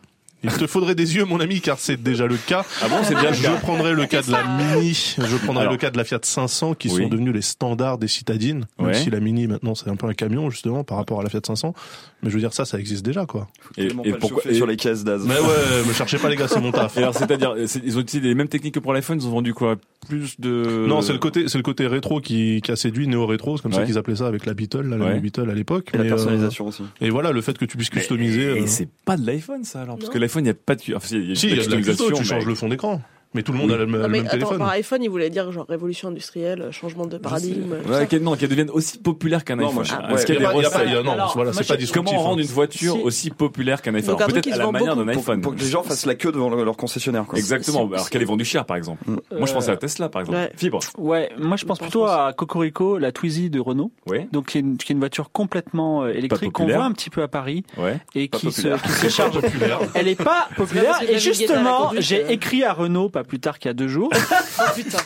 Il 0.45 0.51
te 0.53 0.67
faudrait 0.67 0.95
des 0.95 1.15
yeux, 1.17 1.25
mon 1.25 1.41
ami, 1.41 1.61
car 1.61 1.79
c'est 1.79 2.03
déjà 2.03 2.27
le 2.27 2.37
cas. 2.37 2.65
Ah 2.83 2.89
bon, 2.89 2.97
c'est 3.03 3.15
déjà 3.15 3.31
le 3.31 3.37
Je 3.37 3.43
cas. 3.43 3.53
prendrais 3.57 3.93
le 3.93 4.07
cas 4.07 4.23
de 4.23 4.31
la 4.33 4.43
Mini, 4.45 5.15
je 5.19 5.37
prendrais 5.37 5.63
Alors. 5.63 5.73
le 5.73 5.79
cas 5.79 5.91
de 5.91 5.97
la 5.97 6.05
Fiat 6.05 6.19
500 6.23 6.75
qui 6.75 6.89
Oui. 6.89 7.03
sont 7.03 7.09
devenus 7.09 7.33
les 7.35 7.43
standards 7.43 7.99
des 7.99 8.09
citadines. 8.09 8.67
Même 8.79 8.89
Ouais. 8.89 8.95
si 8.95 9.11
la 9.11 9.21
Mini 9.21 9.47
maintenant 9.47 9.75
c'est 9.75 9.89
un 9.89 9.97
peu 9.97 10.07
un 10.07 10.15
camion 10.15 10.51
justement 10.51 10.85
par 10.85 10.97
rapport 10.99 11.21
à 11.21 11.23
la 11.23 11.29
Fiat 11.29 11.41
500. 11.47 11.75
Mais 12.23 12.31
je 12.31 12.35
veux 12.35 12.41
dire 12.41 12.53
ça, 12.53 12.65
ça 12.65 12.79
existe 12.79 13.05
déjà 13.05 13.27
quoi. 13.27 13.49
Et, 13.77 13.87
et 14.05 14.13
pourquoi 14.15 14.43
et- 14.49 14.55
sur 14.55 14.67
les 14.67 14.77
caisses 14.77 15.05
d'Az. 15.05 15.25
Mais 15.27 15.35
ouais, 15.35 15.87
me 15.89 15.93
cherchez 15.93 16.19
pas 16.19 16.29
les 16.29 16.37
gars, 16.37 16.49
c'est 16.49 16.61
mon 16.61 16.71
taf. 16.73 16.97
et 16.97 17.01
alors 17.03 17.15
c'est-à-dire, 17.15 17.55
c'est- 17.67 17.83
ils 17.85 17.97
ont 17.97 18.01
utilisé 18.01 18.29
les 18.29 18.35
mêmes 18.35 18.49
techniques 18.49 18.75
que 18.75 18.81
pour 18.81 18.93
l'iPhone. 18.93 19.19
Ils 19.21 19.27
ont 19.27 19.31
vendu 19.33 19.55
quoi? 19.55 19.77
Plus 20.09 20.39
de 20.41 20.85
Non, 20.89 21.01
c'est 21.03 21.13
le 21.13 21.19
côté, 21.21 21.45
c'est 21.49 21.59
le 21.59 21.63
côté 21.63 21.87
rétro 21.87 22.21
qui, 22.21 22.61
qui 22.63 22.73
a 22.73 22.77
séduit 22.77 23.07
néo 23.07 23.27
rétro, 23.27 23.57
c'est 23.57 23.63
comme 23.63 23.73
ça 23.73 23.85
qu'ils 23.85 23.99
appelaient 23.99 24.17
ça 24.17 24.27
avec 24.27 24.47
la 24.47 24.55
Beetle, 24.55 24.83
là, 24.89 24.97
la 24.97 25.05
Ouais. 25.07 25.21
Beetle 25.21 25.49
à 25.51 25.55
l'époque. 25.55 25.91
Et 25.95 25.99
la 25.99 26.05
euh, 26.05 26.09
personnalisation 26.09 26.67
aussi. 26.67 26.83
et 27.01 27.11
voilà, 27.11 27.31
le 27.33 27.41
fait 27.41 27.57
que 27.57 27.65
tu 27.65 27.77
puisses 27.77 27.91
customiser. 27.91 28.43
Et 28.57 28.63
euh, 28.63 28.67
c'est 28.67 28.89
pas 29.05 29.17
de 29.17 29.25
l'iPhone 29.27 29.63
ça 29.65 29.83
alors, 29.83 29.97
parce 29.97 30.07
Non. 30.09 30.13
que 30.13 30.19
l'iPhone 30.33 30.45
il 30.45 30.49
y 30.49 30.51
a 30.51 30.55
pas 30.55 30.75
de. 30.75 30.95
Enfin, 30.95 31.09
il 31.13 31.29
y 31.29 31.33
a 31.33 31.35
Si, 31.35 31.49
il 31.49 31.57
y 31.57 31.61
a 31.61 31.65
de 31.65 31.71
la 31.71 31.83
custo, 31.83 32.11
tu 32.13 32.25
changes 32.25 32.47
le 32.47 32.55
fond 32.55 32.69
d'écran. 32.69 33.01
Mais 33.35 33.43
tout 33.43 33.53
le 33.53 33.59
monde 33.59 33.69
Oui. 33.69 33.75
a 33.75 33.79
le, 33.79 33.87
même- 33.87 33.97
Non, 34.01 34.07
le 34.07 34.09
mais 34.09 34.19
même 34.19 34.27
attends, 34.27 34.33
téléphone. 34.37 34.59
par 34.59 34.69
iPhone, 34.71 35.03
il 35.03 35.09
voulait 35.11 35.31
dire 35.31 35.51
genre 35.53 35.67
révolution 35.69 36.09
industrielle, 36.09 36.69
changement 36.71 37.07
de 37.07 37.19
paradigme. 37.19 37.73
Ouais, 37.89 38.19
non, 38.21 38.37
qu'elle 38.37 38.49
devienne 38.49 38.71
aussi 38.71 38.99
populaire 38.99 39.45
qu'un 39.45 39.59
iPhone. 39.59 39.83
Est-ce 39.85 39.95
ouais, 39.95 40.25
qu'il 40.25 40.35
y 40.35 40.39
a 40.39 40.41
Il 40.41 40.43
y 40.43 40.47
a 40.47 40.51
pas- 40.51 40.63
y 40.63 40.67
a 40.67 40.71
pas- 40.71 40.79
recettes 40.79 40.89
il 40.89 40.93
y 40.93 40.97
a- 40.97 41.03
non, 41.03 41.13
Alors, 41.13 41.33
voilà, 41.35 41.53
moi, 41.53 41.63
c'est 41.63 41.77
pas. 41.77 41.93
Comment 41.93 42.11
rendre 42.23 42.41
une 42.41 42.47
voiture 42.47 42.95
Si- 42.97 43.03
aussi 43.03 43.31
populaire 43.31 43.81
qu'un 43.83 43.95
iPhone 43.95 44.17
Peut-être 44.17 44.53
à 44.53 44.57
la 44.57 44.71
manière 44.71 44.97
d'un 44.97 45.09
iPhone. 45.09 45.41
pour 45.41 45.55
que 45.55 45.61
les 45.61 45.67
gens 45.67 45.83
fassent 45.83 46.07
la 46.07 46.15
queue 46.15 46.33
devant 46.33 46.51
leur, 46.51 46.77
concessionnaire. 46.77 47.25
Quoi. 47.27 47.39
Exactement. 47.39 47.89
Alors 47.93 48.09
qu'elle 48.11 48.23
est 48.23 48.27
vendue 48.27 48.45
cher, 48.45 48.65
par 48.65 48.77
exemple. 48.77 49.03
Moi, 49.07 49.47
je 49.47 49.53
pensais 49.53 49.71
à 49.71 49.77
Tesla, 49.77 50.09
par 50.09 50.21
exemple. 50.23 50.39
Ouais. 50.39 50.53
Fibre. 50.57 50.81
Ouais, 50.99 51.31
moi 51.39 51.57
je 51.57 51.65
pense 51.65 51.79
plutôt 51.79 52.05
à 52.07 52.33
Cocorico, 52.37 52.99
la 52.99 53.13
Twizy 53.13 53.51
de 53.51 53.61
Renault. 53.61 53.91
Ouais. 54.07 54.29
Donc 54.33 54.47
qui 54.49 54.59
est 54.59 54.61
une, 54.61 54.77
qui 54.77 54.93
est 54.93 54.95
une 54.95 54.99
voiture 55.01 55.31
complètement 55.33 56.03
euh, 56.05 56.13
électrique 56.13 56.53
qu'on 56.53 56.67
voit 56.67 56.85
un 56.85 56.93
petit 56.93 57.11
peu 57.11 57.23
à 57.23 57.29
Paris 57.29 57.65
Ouais. 57.77 57.99
et 58.15 58.29
qui 58.29 58.51
se, 58.53 58.69
qui 58.83 58.89
se 58.93 59.09
charge. 59.17 59.39
Elle 59.95 60.09
est 60.09 60.23
pas 60.23 60.49
populaire 60.57 61.01
et 61.09 61.19
justement 61.19 61.91
j'ai 61.99 62.25
euh. 62.25 62.29
écrit 62.31 62.65
à 62.65 62.73
Renault 62.73 63.09
pas 63.23 63.29
plus 63.29 63.41
tard 63.41 63.59
qu'il 63.59 63.69
y 63.69 63.71
a 63.71 63.75
deux 63.75 63.89
jours 63.89 64.11
Oh 64.59 64.63
putain. 64.75 64.99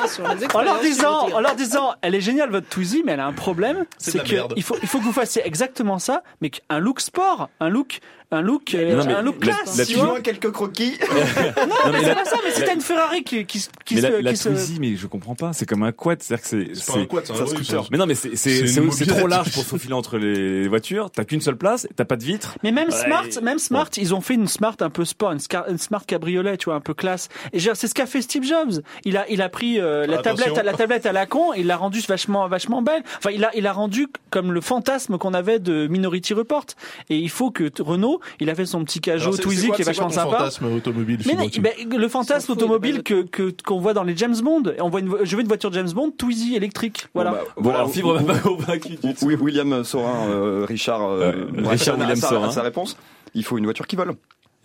Ah, 0.00 0.08
sur 0.08 0.22
les 0.22 0.28
en 0.28 0.62
leur 0.62 0.76
expériences, 0.76 0.82
disant, 0.82 1.36
en 1.36 1.40
leur 1.40 1.54
disant, 1.54 1.94
elle 2.02 2.14
est 2.14 2.20
géniale 2.20 2.50
votre 2.50 2.68
Twizy, 2.68 3.02
mais 3.04 3.12
elle 3.12 3.20
a 3.20 3.26
un 3.26 3.32
problème, 3.32 3.84
C'est 3.98 4.22
que 4.22 4.34
merde. 4.34 4.52
il 4.56 4.62
faut, 4.62 4.76
il 4.82 4.88
faut 4.88 4.98
que 4.98 5.04
vous 5.04 5.12
fassiez 5.12 5.42
exactement 5.46 5.98
ça, 5.98 6.22
mais 6.40 6.50
un 6.68 6.78
look 6.78 7.00
sport, 7.00 7.48
un 7.60 7.68
look, 7.68 8.00
un 8.30 8.40
look, 8.42 8.74
euh, 8.74 8.96
Non, 8.96 9.04
mais 9.06 9.12
un 9.14 9.22
look 9.22 9.44
la- 9.44 9.52
classe. 9.54 9.76
la 9.78 9.86
tu 9.86 9.92
Twizy- 9.94 9.96
vois. 10.04 10.20
quelques 10.20 10.50
croquis. 10.50 10.98
Non, 11.08 11.92
mais 11.92 12.00
C'est 12.00 12.06
la, 12.08 12.14
pas 12.14 12.24
ça, 12.24 12.36
mais 12.44 12.50
si 12.50 12.62
t'as 12.64 12.74
une 12.74 12.80
Ferrari 12.80 13.22
qui, 13.22 13.44
qui, 13.46 13.64
qui 13.84 13.94
mais 13.96 14.00
se, 14.00 14.06
la, 14.06 14.20
la 14.22 14.30
qui 14.32 14.36
se- 14.38 14.48
Twizy, 14.48 14.76
mais 14.80 14.96
je 14.96 15.06
comprends 15.06 15.34
pas. 15.34 15.52
C'est 15.52 15.66
comme 15.66 15.82
un 15.84 15.92
quad, 15.92 16.20
c'est-à-dire 16.22 16.42
que 16.42 16.48
c'est, 16.48 16.74
C'est 16.74 16.98
un 17.00 17.06
quad, 17.06 17.24
c'est 17.26 17.32
un 17.32 17.46
scooter. 17.46 17.84
c'est- 17.84 17.90
Mais 17.90 17.98
non, 17.98 18.06
mais 18.06 18.14
c'est, 18.14 18.34
c'est 18.36 18.66
c'est, 18.66 18.66
c'est, 18.66 18.90
c'est 18.90 19.06
trop 19.06 19.26
large 19.26 19.52
pour 19.52 19.62
se 19.62 19.68
faufiler 19.68 19.94
entre 19.94 20.18
les 20.18 20.66
voitures. 20.68 21.10
T'as 21.10 21.24
qu'une 21.24 21.40
seule 21.40 21.56
place, 21.56 21.86
t'as 21.96 22.04
pas 22.04 22.16
de 22.16 22.24
vitre. 22.24 22.56
Mais 22.62 22.72
même 22.72 22.88
Ouais, 22.88 22.94
Smart, 23.04 23.24
et- 23.26 23.40
même 23.40 23.58
Smart, 23.58 23.88
ils 23.96 24.14
ont 24.14 24.20
fait 24.20 24.34
une 24.34 24.48
Smart 24.48 24.76
un 24.80 24.90
peu 24.90 25.04
sport, 25.04 25.32
une, 25.32 25.38
scar- 25.38 25.68
une 25.70 25.78
Smart 25.78 26.04
cabriolet, 26.04 26.56
tu 26.56 26.66
vois, 26.66 26.74
un 26.74 26.80
peu 26.80 26.94
classe. 26.94 27.28
Et 27.52 27.60
c'est 27.60 27.86
ce 27.86 27.94
qu'a 27.94 28.06
fait 28.06 28.22
Steve 28.22 28.42
Jobs. 28.44 28.82
Il 29.04 29.16
a, 29.16 29.28
il 29.30 29.42
a 29.42 29.48
pris, 29.48 29.78
euh, 29.80 30.06
la 30.06 30.18
Attention. 30.18 30.46
tablette, 30.46 30.64
la 30.64 30.72
tablette 30.72 31.06
à 31.06 31.12
la 31.12 31.26
con, 31.26 31.52
il 31.54 31.66
l'a 31.66 31.76
rendue 31.76 32.00
vachement, 32.08 32.48
vachement 32.48 32.82
belle. 32.82 33.02
Enfin, 33.18 33.30
il 33.30 33.44
a, 33.44 33.50
il 33.54 33.66
a 33.66 33.72
rendu 33.72 34.08
comme 34.30 34.52
le 34.52 34.60
fantasme 34.60 35.18
qu'on 35.18 35.34
avait 35.34 35.58
de 35.60 35.86
Minority 35.86 36.34
Report. 36.34 36.66
Et 37.10 37.16
il 37.16 37.30
faut 37.30 37.50
que 37.50 37.70
Renault, 37.80 38.20
il 38.40 38.50
a 38.50 38.54
fait 38.54 38.66
son 38.66 38.84
petit 38.84 39.00
Alors, 39.08 39.18
Cajo 39.20 39.30
c'est- 39.32 39.36
c'est 39.36 39.42
Twizy 39.42 39.70
qui 39.72 39.82
est 39.82 39.84
vachement 39.84 40.06
quoi 40.08 40.14
ton 40.16 40.20
sympa. 40.22 40.38
fantasme 40.38 40.66
automobile 40.72 41.20
Mais 41.26 41.34
non, 41.34 41.46
ben, 41.60 41.72
le 41.98 42.08
fantasme 42.08 42.52
automobile 42.52 43.02
que 43.02 43.22
que- 43.22 43.54
qu'on 43.64 43.78
voit 43.80 43.94
dans 43.94 44.04
les 44.04 44.16
James 44.16 44.36
Bond, 44.42 44.62
on 44.80 44.88
voit 44.88 45.00
une, 45.00 45.14
je 45.22 45.36
veux 45.36 45.42
une 45.42 45.48
voiture 45.48 45.72
James 45.72 45.90
Bond 45.92 46.10
Twizy 46.16 46.56
électrique, 46.56 47.06
voilà. 47.14 47.30
Bon, 47.30 47.36
bah, 47.36 47.44
voilà, 47.56 47.78
alors, 47.80 47.90
Fibre 47.90 48.18
vous- 48.18 48.26
m'a 48.26 48.32
pas 48.34 48.38
convaincu 48.40 48.88
du 48.90 48.96
tout. 49.14 49.14
Oui, 49.26 49.34
William 49.36 49.84
Sorin, 49.84 50.28
euh, 50.28 50.64
Richard, 50.68 51.02
euh, 51.02 51.32
Richard 51.64 51.98
William 51.98 52.16
sa- 52.16 52.28
Sorin. 52.28 52.50
sa 52.50 52.62
réponse, 52.62 52.96
il 53.34 53.44
faut 53.44 53.58
une 53.58 53.64
voiture 53.64 53.86
qui 53.86 53.96
vole. 53.96 54.14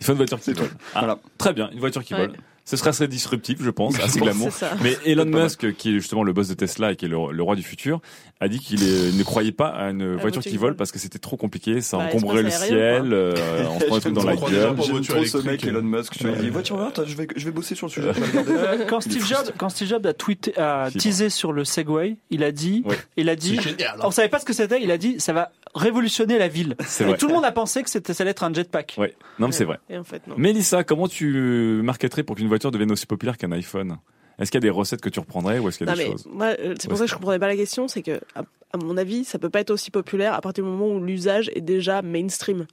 Il 0.00 0.06
faut 0.06 0.12
une 0.12 0.18
voiture 0.18 0.40
qui 0.40 0.52
vole. 0.52 0.68
Ah, 0.94 1.00
Voilà. 1.00 1.18
Très 1.38 1.52
bien, 1.52 1.68
une 1.72 1.80
voiture 1.80 2.02
qui 2.04 2.14
Ouais. 2.14 2.26
vole. 2.26 2.36
Ce 2.64 2.76
serait 2.76 2.90
assez 2.90 3.08
disruptif, 3.08 3.58
je 3.60 3.70
pense, 3.70 3.94
assez 4.00 4.18
pense, 4.20 4.28
glamour. 4.28 4.50
Mais 4.82 4.96
Elon. 5.06 5.24
Musk, 5.24 5.72
qui 5.74 5.90
est 5.90 5.92
justement 5.94 6.22
le 6.22 6.32
boss 6.32 6.48
de 6.48 6.54
Tesla 6.54 6.92
et 6.92 6.96
qui 6.96 7.06
est 7.06 7.08
le, 7.08 7.32
le 7.32 7.42
roi 7.42 7.56
du 7.56 7.62
futur, 7.62 8.00
a 8.40 8.48
dit 8.48 8.58
qu'il 8.58 8.80
ne 8.80 9.22
croyait 9.22 9.52
pas 9.52 9.68
à 9.68 9.90
une 9.90 10.04
voiture 10.12 10.20
voiture 10.20 10.42
qui 10.42 10.56
vole 10.56 10.76
parce 10.76 10.92
que 10.92 10.98
c'était 10.98 11.18
trop 11.18 11.36
compliqué, 11.36 11.80
ça 11.80 11.98
Bah, 11.98 12.04
encombrait 12.04 12.42
le 12.42 12.50
ciel, 12.50 13.12
euh, 13.12 13.34
on 13.70 13.80
se 13.80 13.84
prend 13.86 13.94
des 13.96 14.00
trucs 14.02 14.14
dans 14.14 14.24
la 14.24 14.34
Je 14.36 14.40
gueule. 14.40 14.76
J'aime 14.82 15.00
trop 15.02 15.24
ce 15.24 15.38
mec, 15.38 15.64
Elon 15.64 15.82
Musk. 15.82 16.16
Tu 16.16 16.26
m'as 16.26 16.36
dit, 16.36 16.48
voiture 16.50 16.76
verte, 16.76 17.00
je 17.06 17.14
vais, 17.16 17.26
je 17.36 17.44
vais 17.44 17.50
bosser 17.50 17.74
sur 17.74 17.86
le 17.88 17.92
sujet. 17.92 18.12
je. 18.14 18.50
Euh, 18.50 18.84
quand 18.88 19.00
Steve 19.00 19.26
Jobs, 19.26 19.52
quand 19.58 19.68
Steve 19.68 19.88
Jobs 19.88 20.06
a 20.06 20.12
tweeté, 20.14 20.56
a 20.58 20.90
teasé 20.90 21.28
sur 21.30 21.52
le 21.52 21.64
Segway, 21.64 22.16
il 22.30 22.44
a 22.44 22.52
dit, 22.52 22.82
Ouais. 22.86 22.96
il 23.16 23.28
a 23.28 23.36
dit, 23.36 23.60
génial. 23.60 23.96
hein. 23.96 24.02
on 24.04 24.10
savait 24.10 24.28
pas 24.28 24.38
ce 24.38 24.44
que 24.44 24.52
c'était, 24.52 24.82
il 24.82 24.90
a 24.90 24.98
dit, 24.98 25.16
ça 25.18 25.32
va 25.32 25.50
révolutionner 25.74 26.38
la 26.38 26.48
ville. 26.48 26.76
Et 27.00 27.04
vrai. 27.04 27.16
tout 27.16 27.28
le 27.28 27.34
monde 27.34 27.44
a 27.44 27.52
pensé 27.52 27.82
que 27.82 27.90
c'était, 27.90 28.12
ça 28.14 28.22
allait 28.22 28.30
être 28.32 28.42
un 28.44 28.52
jetpack. 28.52 28.94
Ouais, 28.98 29.14
non 29.38 29.46
mais 29.48 29.52
c'est 29.52 29.64
vrai. 29.64 29.78
Et 29.88 29.96
en 29.98 30.04
fait, 30.04 30.26
non. 30.26 30.34
Mélissa, 30.36 30.82
comment 30.84 31.08
tu 31.08 31.80
marketerais 31.84 32.22
pour 32.22 32.36
qu'une 32.36 32.48
voiture 32.50 32.70
devienne 32.70 32.92
aussi 32.92 33.06
populaire 33.06 33.38
qu'un 33.38 33.52
iPhone 33.52 33.96
Est-ce 34.38 34.50
qu'il 34.50 34.58
y 34.58 34.62
a 34.62 34.68
des 34.68 34.70
recettes 34.70 35.00
que 35.00 35.08
tu 35.08 35.20
reprendrais 35.20 35.58
ou 35.58 35.68
est-ce 35.68 35.78
qu'il 35.78 35.86
y 35.86 35.90
a 35.90 35.92
Non, 35.92 35.98
des 35.98 36.04
mais 36.04 36.12
choses 36.12 36.26
moi, 36.30 36.46
euh, 36.58 36.74
c'est 36.78 36.88
pour 36.88 36.98
ça 36.98 37.04
que 37.04 37.10
je 37.10 37.14
comprenais 37.14 37.38
pas 37.38 37.48
la 37.48 37.56
question, 37.56 37.88
c'est 37.88 38.02
que, 38.02 38.20
à, 38.34 38.42
à 38.72 38.76
mon 38.76 38.96
avis, 38.96 39.24
ça 39.24 39.38
peut 39.38 39.50
pas 39.50 39.60
être 39.60 39.70
aussi 39.70 39.90
populaire 39.90 40.34
à 40.34 40.40
partir 40.40 40.64
du 40.64 40.70
moment 40.70 40.88
où 40.88 41.02
l'usage 41.02 41.50
est 41.54 41.60
déjà 41.60 42.02
mainstream. 42.02 42.66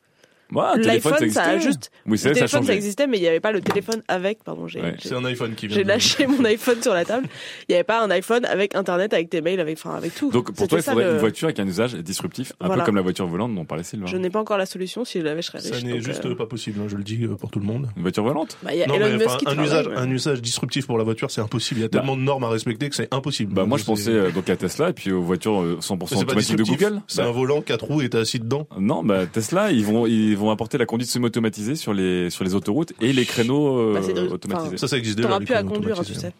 Téléphone, 0.49 0.81
L'iPhone, 0.81 1.29
ça 1.29 1.41
a 1.43 1.53
existait. 1.55 1.59
juste, 1.59 1.91
Oui, 2.05 2.17
c'est 2.17 2.29
le 2.29 2.33
ça 2.35 2.39
téléphone, 2.41 2.63
ça 2.63 2.73
existait, 2.73 3.07
mais 3.07 3.17
il 3.17 3.21
n'y 3.21 3.27
avait 3.27 3.39
pas 3.39 3.51
le 3.51 3.61
téléphone 3.61 4.01
avec, 4.07 4.43
pardon, 4.43 4.67
j'ai, 4.67 4.81
Ouais. 4.81 4.95
C'est 5.01 5.13
un 5.13 5.25
iPhone 5.25 5.55
qui 5.55 5.67
vient. 5.67 5.75
j'ai 5.77 5.83
lâché 5.83 6.25
mon 6.27 6.43
iPhone 6.45 6.81
sur 6.81 6.93
la 6.93 7.03
table. 7.05 7.27
Il 7.67 7.71
n'y 7.71 7.75
avait 7.75 7.83
pas 7.83 8.01
un 8.01 8.09
iPhone 8.11 8.45
avec 8.45 8.75
Internet, 8.75 9.13
avec 9.13 9.29
tes 9.29 9.41
mails, 9.41 9.59
avec, 9.59 9.77
enfin, 9.77 9.95
avec 9.95 10.15
tout. 10.15 10.31
Donc 10.31 10.53
pour 10.53 10.67
toi, 10.67 10.79
il 10.79 10.83
faudrait 10.83 11.03
le- 11.05 11.11
une 11.13 11.17
voiture 11.17 11.47
avec 11.47 11.59
un 11.59 11.67
usage 11.67 11.95
disruptif, 11.95 12.53
un 12.61 12.69
peu 12.69 12.81
comme 12.81 12.95
la 12.95 13.01
voiture 13.01 13.27
volante 13.27 13.53
dont 13.53 13.65
parlait 13.65 13.83
Sylvain. 13.83 14.05
Je 14.07 14.17
n'ai 14.17 14.29
pas 14.29 14.39
encore 14.39 14.57
la 14.57 14.65
solution. 14.65 15.03
Si 15.05 15.19
je 15.19 15.23
l'avais, 15.25 15.41
je 15.41 15.47
serais 15.47 15.59
riche. 15.59 15.71
Ça 15.71 15.81
n'est 15.81 15.99
juste 16.01 16.25
euh, 16.25 16.35
pas 16.35 16.45
possible, 16.45 16.79
hein, 16.81 16.85
je 16.87 16.95
le 16.95 17.03
dis 17.03 17.23
euh, 17.25 17.35
pour 17.35 17.51
tout 17.51 17.59
le 17.59 17.65
monde. 17.65 17.87
Une 17.97 18.01
voiture 18.03 18.23
volante 18.23 18.57
bah, 18.63 18.73
il 18.73 18.79
y 18.79 18.83
a 18.83 18.87
Non, 18.87 18.95
Elon 18.95 19.17
mais, 19.17 19.25
Musk 19.25 19.37
qui 19.39 19.47
un, 19.47 19.63
usage, 19.63 19.87
mais- 19.89 19.97
un 19.97 20.09
usage 20.09 20.41
disruptif 20.41 20.87
pour 20.87 20.97
la 20.97 21.03
voiture, 21.03 21.29
c'est 21.31 21.41
impossible. 21.41 21.79
Il 21.79 21.83
y 21.83 21.85
a 21.85 21.89
Bah. 21.89 21.99
tellement 21.99 22.15
de 22.15 22.21
normes 22.21 22.43
à 22.45 22.49
respecter 22.49 22.89
que 22.89 22.95
c'est 22.95 23.13
impossible. 23.13 23.53
Bah 23.53 23.65
moi 23.65 23.77
je 23.77 23.83
pensais 23.83 24.11
euh, 24.11 24.31
donc 24.31 24.49
à 24.49 24.55
Tesla 24.55 24.89
et 24.89 24.93
puis 24.93 25.11
aux 25.11 25.21
voitures 25.21 25.61
euh, 25.61 25.77
100% 25.81 25.97
Mais 25.99 26.07
c'est 26.07 26.15
pas 26.15 26.21
automatiques 26.21 26.55
de. 26.55 26.63
Google. 26.63 27.01
C'est 27.07 27.21
Bah, 27.21 27.27
un 27.27 27.31
volant, 27.31 27.61
quatre 27.61 27.85
roues 27.85 28.01
et 28.01 28.09
t'es 28.09 28.17
assis 28.17 28.39
dedans. 28.39 28.67
Non, 28.79 29.03
bah 29.03 29.25
Tesla, 29.25 29.71
ils 29.71 29.85
vont 29.85 30.05
ils 30.37 30.39
vont 30.39 30.51
apporter 30.51 30.77
la 30.77 30.85
conduite 30.85 31.09
semi-automatisée 31.09 31.75
sur 31.75 31.93
les 31.93 32.29
sur 32.29 32.43
les 32.43 32.53
autoroutes 32.55 32.93
et 33.01 33.11
les 33.11 33.25
créneaux 33.25 33.77
euh, 33.79 33.93
Bah, 33.99 34.13
de- 34.13 34.27
automatisés. 34.29 34.77
Ça, 34.77 34.87
ça 34.87 34.97
existe 34.97 35.17
déjà. 35.17 35.27
T'auras 35.29 35.39
plus 35.39 35.53
à 35.55 35.63
conduire, 35.63 35.99
tu 36.05 36.13
sais. 36.13 36.31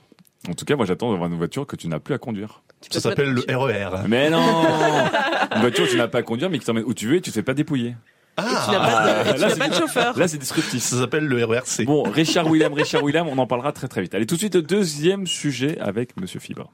En 0.48 0.54
tout 0.54 0.66
cas, 0.66 0.76
moi 0.76 0.86
j'attends 0.86 1.12
d'avoir 1.12 1.30
une 1.30 1.36
voiture 1.38 1.66
que 1.66 1.76
tu 1.76 1.88
n'as 1.88 2.00
plus 2.00 2.14
à 2.14 2.20
conduire. 2.20 2.62
Tu 2.82 2.90
Ça 2.94 3.00
s'appelle 3.02 3.32
le 3.32 3.44
RER. 3.58 4.04
Mais 4.08 4.30
non, 4.30 4.40
une 5.56 5.62
voiture 5.62 5.86
que 5.86 5.92
tu 5.92 5.98
n'as 5.98 6.08
pas 6.08 6.20
à 6.20 6.22
conduire 6.24 6.50
mais 6.52 6.60
qui 6.60 6.66
t'emmène 6.66 6.84
où 6.86 6.94
tu 6.94 7.08
veux 7.08 7.16
et 7.16 7.22
tu 7.22 7.32
te 7.32 7.34
fais 7.36 7.42
pas 7.44 7.56
dépouiller. 7.56 7.96
Tu 8.38 8.44
n'as 8.44 8.52
pas 8.52 8.72
de- 8.72 9.30
Ah, 9.30 9.32
et 9.32 9.34
tu 9.34 9.42
là, 9.42 9.56
pas 9.56 9.68
de 9.70 9.74
chauffeur. 9.74 10.18
Là 10.18 10.28
c'est 10.28 10.38
disruptif. 10.38 10.84
Ça 10.84 10.98
s'appelle 11.00 11.26
le 11.26 11.44
RERC. 11.44 11.86
Bon, 11.86 12.04
Richard 12.04 12.48
William, 12.48 12.72
Richard 12.72 13.04
William, 13.04 13.28
on 13.28 13.38
en 13.40 13.48
parlera 13.48 13.72
très 13.72 13.88
très 13.88 14.02
vite. 14.04 14.14
Allez 14.14 14.28
tout 14.28 14.36
de 14.36 14.40
suite 14.40 14.56
au 14.58 14.62
deuxième 14.62 15.26
sujet 15.26 15.80
avec 15.80 16.16
Monsieur 16.22 16.40
Fibre. 16.40 16.72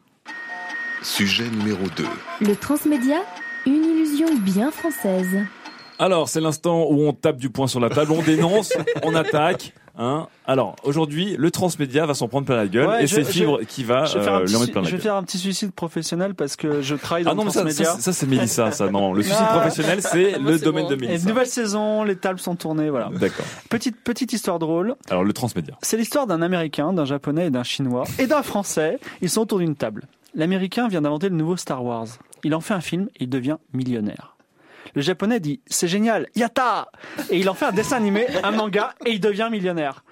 Sujet 1.02 1.46
numéro 1.50 1.84
2. 1.98 2.06
Le 2.42 2.56
transmédia, 2.56 3.18
une 3.66 3.84
illusion 3.84 4.28
bien 4.36 4.72
française. 4.72 5.38
Alors, 6.00 6.28
c'est 6.30 6.42
l'instant 6.42 6.88
où 6.90 7.02
on 7.08 7.14
tape 7.14 7.38
du 7.38 7.50
poing 7.50 7.68
sur 7.68 7.80
la 7.80 7.90
table, 7.90 8.12
on 8.12 8.22
dénonce, 8.26 8.74
on 9.04 9.14
attaque. 9.16 9.74
Hein 9.96 10.26
Alors, 10.48 10.76
aujourd'hui, 10.84 11.36
le 11.38 11.52
transmédia 11.52 12.08
va 12.08 12.16
s'en 12.16 12.28
prendre 12.28 12.48
plein 12.48 12.56
la 12.56 12.68
gueule 12.68 12.88
Ouais, 12.88 13.04
et 13.04 13.08
c'est 13.08 13.22
je- 13.24 13.30
Fibre 13.30 13.60
qui 13.68 13.84
va 13.84 14.06
Je 14.06 14.18
vais, 14.18 14.24
faire 14.24 14.34
euh, 14.34 14.38
un 14.38 14.40
lui 14.40 14.46
petit, 14.48 14.56
en 14.56 14.60
mettre 14.62 14.72
plein 14.72 14.82
la 14.82 14.86
je 14.88 14.92
vais 14.92 14.98
gueule. 14.98 15.02
faire 15.04 15.16
un 15.16 15.24
petit 15.24 15.38
suicide 15.38 15.72
professionnel 15.72 16.34
parce 16.34 16.56
que 16.56 16.82
je 16.82 16.96
travaille 16.96 17.24
dans 17.26 17.32
Ah 17.32 17.36
non, 17.36 17.42
le 17.44 17.46
mais 17.50 17.52
ça, 17.54 17.62
transmédia. 17.62 17.92
ça, 17.94 18.00
ça, 18.00 18.12
c'est 18.14 18.26
Mélissa, 18.26 18.72
ça. 18.72 18.90
Non, 18.90 19.14
le 19.14 19.22
suicide 19.22 19.40
Ah. 19.48 19.60
professionnel, 19.60 20.02
c'est 20.02 20.40
Moi, 20.40 20.52
le 20.54 20.58
domaine 20.58 20.86
bon. 20.86 20.90
de 20.90 20.96
Et 20.96 21.08
Mélissa. 21.08 21.30
nouvelle 21.30 21.46
saison, 21.46 22.04
les 22.04 22.16
tables 22.16 22.40
sont 22.40 22.56
tournées, 22.56 22.90
voilà. 22.90 23.10
D'accord. 23.20 23.46
Petite 23.70 23.98
petite 24.04 24.34
histoire 24.34 24.58
drôle. 24.58 24.96
Alors, 25.12 25.24
le 25.24 25.32
transmédia. 25.32 25.76
C'est 25.84 25.98
l'histoire 25.98 26.26
d'un 26.26 26.42
Américain, 26.42 26.92
d'un 26.92 27.06
Japonais 27.06 27.46
et 27.46 27.50
d'un 27.52 27.64
Chinois 27.64 28.06
et 28.18 28.26
d'un 28.26 28.42
Français. 28.42 28.98
Ils 29.22 29.30
sont 29.30 29.42
autour 29.42 29.60
d'une 29.60 29.76
table. 29.76 30.08
L'Américain 30.34 30.88
vient 30.88 31.04
d'inventer 31.04 31.30
le 31.30 31.36
nouveau 31.36 31.56
Star 31.56 31.86
Wars. 31.86 32.08
Il 32.44 32.56
en 32.56 32.62
fait 32.62 32.74
un 32.74 32.82
film 32.82 33.10
et 33.18 33.26
il 33.26 33.30
devient 33.30 33.58
millionnaire. 33.74 34.33
Le 34.96 35.02
Japonais 35.02 35.40
dit 35.40 35.60
c'est 35.68 35.88
génial, 35.88 36.28
yata 36.36 36.90
Et 37.30 37.38
il 37.40 37.50
en 37.50 37.54
fait 37.54 37.66
un 37.66 37.72
dessin 37.72 37.98
animé, 37.98 38.28
un 38.44 38.52
manga 38.52 38.94
et 39.06 39.12
il 39.12 39.20
devient 39.20 39.50
millionnaire. 39.52 40.04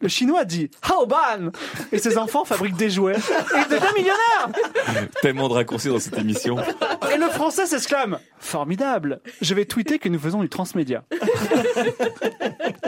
Le 0.00 0.08
Chinois 0.08 0.44
dit 0.44 0.70
Haoban 0.82 1.50
Et 1.92 1.98
ses 1.98 2.18
enfants 2.18 2.44
fabriquent 2.44 2.76
des 2.76 2.90
jouets 2.90 3.14
et 3.16 3.58
il 3.58 3.68
devient 3.68 3.92
millionnaire 3.96 5.08
Tellement 5.22 5.48
de 5.48 5.54
raccourcis 5.54 5.88
dans 5.88 5.98
cette 6.00 6.18
émission. 6.18 6.56
Et 7.12 7.16
le 7.16 7.28
Français 7.28 7.64
s'exclame 7.66 8.18
Formidable 8.38 9.20
Je 9.40 9.54
vais 9.54 9.64
tweeter 9.64 9.98
que 9.98 10.08
nous 10.10 10.18
faisons 10.18 10.42
du 10.42 10.48
transmédia. 10.50 11.04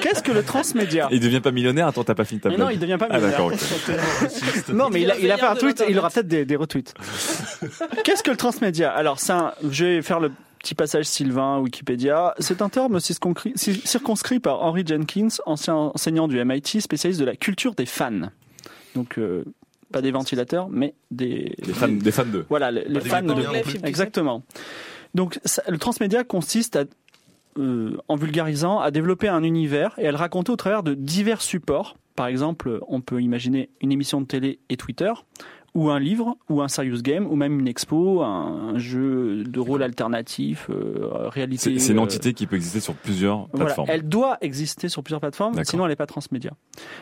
Qu'est-ce 0.03 0.23
que 0.23 0.33
le 0.33 0.43
transmédia? 0.43 1.09
Il 1.11 1.21
devient 1.21 1.41
pas 1.41 1.51
millionnaire, 1.51 1.87
attends, 1.89 2.05
t'as 2.05 2.15
pas 2.15 2.25
fini 2.25 2.41
ta 2.41 2.49
Mais 2.51 2.57
blague. 2.57 2.67
non, 2.69 2.73
il 2.73 2.79
devient 2.79 2.97
pas 2.99 3.07
Ah, 3.11 3.15
millionnaire. 3.19 3.39
d'accord, 3.39 3.53
ok. 3.53 4.69
Non, 4.75 4.89
mais 4.91 5.01
il 5.03 5.11
a, 5.11 5.17
il 5.19 5.31
a 5.33 5.37
fait 5.39 5.47
un 5.47 5.57
tweet 5.57 5.81
et 5.83 5.91
il 5.91 5.99
aura 5.99 6.11
peut-être 6.11 6.29
des, 6.29 6.45
des 6.45 6.57
retweets. 6.57 6.93
Qu'est-ce 8.05 8.23
que 8.23 8.31
le 8.31 8.37
transmédia? 8.37 8.91
Alors, 8.93 9.19
un, 9.31 9.53
je 9.71 9.85
vais 9.85 10.03
faire 10.03 10.21
le 10.21 10.31
petit 10.67 10.75
passage 10.75 11.05
Sylvain, 11.05 11.61
Wikipédia. 11.61 12.35
C'est 12.41 12.61
un 12.61 12.69
terme 12.69 12.99
circonscrit, 12.99 14.41
par 14.41 14.63
Henry 14.63 14.85
Jenkins, 14.85 15.29
ancien 15.47 15.77
enseignant 15.77 16.27
du 16.27 16.45
MIT, 16.45 16.81
spécialiste 16.81 17.21
de 17.21 17.25
la 17.25 17.37
culture 17.37 17.77
des 17.77 17.87
fans. 17.87 18.31
Donc, 18.97 19.17
euh, 19.19 19.45
pas 19.93 20.03
des 20.03 20.11
ventilateurs, 20.11 20.69
mais 20.69 20.95
des, 21.13 21.55
Des 21.65 21.73
fans, 21.73 21.87
des 21.87 22.11
fans 22.11 22.25
d'eux. 22.25 22.47
voilà, 22.49 22.73
les, 22.73 22.99
fans 22.99 23.23
de. 23.23 23.87
Exactement. 23.87 24.43
Donc, 25.15 25.39
ça- 25.45 25.63
le 25.69 25.79
transmédia 25.79 26.25
consiste 26.25 26.75
à, 26.75 26.85
euh, 27.59 27.97
en 28.09 28.17
vulgarisant, 28.17 28.81
à 28.81 28.91
développer 28.91 29.29
un 29.29 29.45
univers 29.45 29.95
et 29.99 30.09
à 30.09 30.11
le 30.11 30.17
raconter 30.17 30.51
au 30.51 30.57
travers 30.57 30.83
de 30.83 30.95
divers 30.95 31.43
supports. 31.43 31.97
Par 32.17 32.27
exemple, 32.27 32.81
on 32.89 33.01
peut 33.01 33.23
imaginer 33.23 33.71
une 33.81 33.93
émission 33.93 34.21
de 34.21 34.27
télé 34.27 34.59
et 34.69 34.77
Twitter, 34.77 35.13
ou 35.77 35.91
un 35.91 36.01
livre, 36.01 36.39
ou 36.49 36.63
un 36.63 36.69
serious 36.69 37.03
game, 37.03 37.27
ou 37.27 37.37
même 37.37 37.61
une 37.61 37.69
expo, 37.69 38.23
un, 38.23 38.73
un 38.75 38.79
jeu 38.79 39.45
de 39.45 39.61
rôle 39.61 39.83
alternatif, 39.83 40.69
euh, 40.71 41.29
réalité. 41.29 41.79
C'est 41.79 41.93
une 41.93 41.99
euh, 41.99 42.03
entité 42.03 42.33
qui 42.33 42.47
peut 42.47 42.57
exister 42.57 42.81
sur 42.81 42.95
plusieurs 42.95 43.47
voilà, 43.53 43.67
plateformes. 43.67 43.89
elle 43.91 44.09
doit 44.09 44.39
exister 44.41 44.89
sur 44.89 45.03
plusieurs 45.03 45.21
plateformes, 45.21 45.63
sinon 45.65 45.85
elle 45.85 45.91
n'est 45.91 45.97
pas 45.97 46.07
transmédia. 46.07 46.53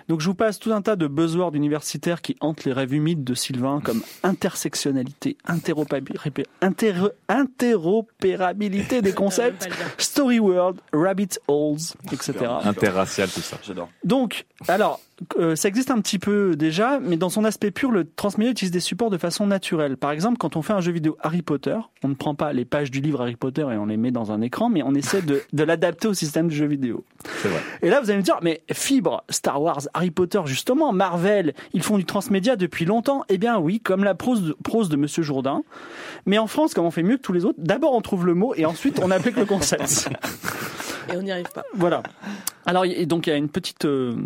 Donc 0.08 0.20
je 0.20 0.26
vous 0.26 0.34
passe 0.34 0.58
tout 0.58 0.72
un 0.72 0.82
tas 0.82 0.96
de 0.96 1.06
buzzwords 1.06 1.54
universitaires 1.54 2.20
qui 2.20 2.36
hantent 2.40 2.64
les 2.64 2.72
rêves 2.72 2.92
humides 2.92 3.22
de 3.22 3.34
Sylvain, 3.34 3.80
comme 3.80 4.02
intersectionnalité, 4.24 5.36
interopérabilité, 5.46 6.44
inter- 6.60 7.10
interopérabilité 7.28 9.02
des 9.02 9.12
concepts, 9.22 9.68
story 9.98 10.40
world, 10.40 10.80
rabbit 10.92 11.38
holes, 11.46 11.78
etc. 12.12 12.34
Interracial, 12.64 13.28
tout 13.28 13.40
ça. 13.40 13.56
J'adore. 13.62 13.88
Donc, 14.02 14.46
alors, 14.66 15.00
euh, 15.38 15.54
ça 15.54 15.68
existe 15.68 15.90
un 15.90 16.00
petit 16.00 16.18
peu 16.18 16.56
déjà, 16.56 16.98
mais 17.00 17.16
dans 17.16 17.28
son 17.28 17.44
aspect 17.44 17.70
pur, 17.70 17.90
le 17.90 18.04
transmédia 18.04 18.50
utilise 18.50 18.72
des 18.72 18.80
supports 18.80 19.10
de 19.10 19.18
façon 19.18 19.46
naturelle. 19.46 19.96
Par 19.96 20.10
exemple, 20.10 20.38
quand 20.38 20.56
on 20.56 20.62
fait 20.62 20.72
un 20.72 20.80
jeu 20.80 20.92
vidéo 20.92 21.16
Harry 21.20 21.42
Potter, 21.42 21.76
on 22.02 22.08
ne 22.08 22.14
prend 22.14 22.34
pas 22.34 22.52
les 22.52 22.64
pages 22.64 22.90
du 22.90 23.00
livre 23.00 23.20
Harry 23.20 23.36
Potter 23.36 23.62
et 23.62 23.76
on 23.76 23.86
les 23.86 23.96
met 23.96 24.10
dans 24.10 24.32
un 24.32 24.40
écran, 24.40 24.68
mais 24.68 24.82
on 24.82 24.94
essaie 24.94 25.22
de, 25.22 25.42
de 25.52 25.62
l'adapter 25.64 26.08
au 26.08 26.14
système 26.14 26.48
du 26.48 26.56
jeu 26.56 26.66
vidéo. 26.66 27.04
C'est 27.42 27.48
vrai. 27.48 27.60
Et 27.82 27.90
là, 27.90 28.00
vous 28.00 28.10
allez 28.10 28.18
me 28.18 28.24
dire, 28.24 28.38
mais 28.42 28.62
Fibre, 28.72 29.24
Star 29.30 29.62
Wars, 29.62 29.82
Harry 29.94 30.10
Potter, 30.10 30.40
justement, 30.46 30.92
Marvel, 30.92 31.54
ils 31.72 31.82
font 31.82 31.96
du 31.96 32.04
transmédia 32.04 32.56
depuis 32.56 32.84
longtemps. 32.84 33.22
Eh 33.28 33.38
bien 33.38 33.58
oui, 33.58 33.80
comme 33.80 34.04
la 34.04 34.14
prose 34.14 34.42
de, 34.42 34.56
prose 34.64 34.88
de 34.88 34.96
Monsieur 34.96 35.22
Jourdain. 35.22 35.62
Mais 36.26 36.38
en 36.38 36.46
France, 36.46 36.74
comme 36.74 36.86
on 36.86 36.90
fait 36.90 37.02
mieux 37.02 37.16
que 37.16 37.22
tous 37.22 37.32
les 37.32 37.44
autres, 37.44 37.58
d'abord 37.58 37.94
on 37.94 38.00
trouve 38.00 38.26
le 38.26 38.34
mot 38.34 38.54
et 38.54 38.66
ensuite 38.66 39.00
on 39.02 39.10
applique 39.10 39.36
le 39.36 39.44
concept. 39.46 40.08
Et 41.12 41.16
on 41.16 41.22
n'y 41.22 41.32
arrive 41.32 41.50
pas. 41.54 41.64
Voilà. 41.74 42.02
Alors, 42.66 42.84
donc 43.06 43.26
il 43.26 43.30
y 43.30 43.32
a 43.32 43.36
une 43.36 43.48
petite 43.48 43.84
euh, 43.84 44.16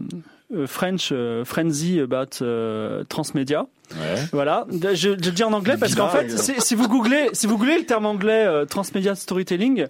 French 0.66 1.11
euh, 1.12 1.44
frenzy 1.44 2.00
about 2.00 2.42
euh, 2.42 3.04
transmédia. 3.04 3.66
Ouais. 3.92 4.22
Voilà. 4.32 4.66
Je, 4.70 4.94
je 4.94 5.11
le 5.11 5.16
dis 5.16 5.44
en 5.44 5.52
anglais 5.52 5.76
parce 5.78 5.94
qu'en 5.94 6.08
fait, 6.08 6.30
si, 6.30 6.74
vous 6.74 6.88
googlez, 6.88 7.28
si 7.32 7.46
vous 7.46 7.58
googlez 7.58 7.78
le 7.78 7.87
terme 7.87 8.06
anglais 8.06 8.44
euh, 8.46 8.64
transmédia 8.64 9.14
storytelling, 9.14 9.87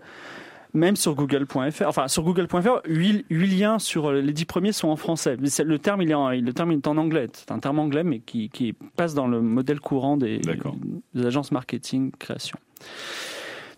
même 0.74 0.96
sur 0.96 1.14
google.fr, 1.14 1.86
enfin 1.86 2.08
sur 2.08 2.22
google.fr, 2.22 2.80
huit, 2.86 3.24
huit 3.30 3.58
liens 3.58 3.78
sur 3.78 4.10
euh, 4.10 4.20
les 4.20 4.32
dix 4.32 4.44
premiers 4.44 4.72
sont 4.72 4.88
en 4.88 4.96
français. 4.96 5.36
Mais 5.40 5.48
le 5.64 5.78
terme 5.78 6.02
il 6.02 6.10
est 6.10 6.14
en, 6.14 6.30
le 6.30 6.52
terme 6.52 6.72
il 6.72 6.78
est 6.78 6.88
en 6.88 6.96
anglais. 6.96 7.28
C'est 7.32 7.52
un 7.52 7.58
terme 7.58 7.78
anglais 7.78 8.04
mais 8.04 8.18
qui, 8.18 8.48
qui 8.50 8.72
passe 8.96 9.14
dans 9.14 9.26
le 9.26 9.40
modèle 9.40 9.80
courant 9.80 10.16
des 10.16 10.40
agences 11.24 11.52
marketing 11.52 12.10
création. 12.18 12.58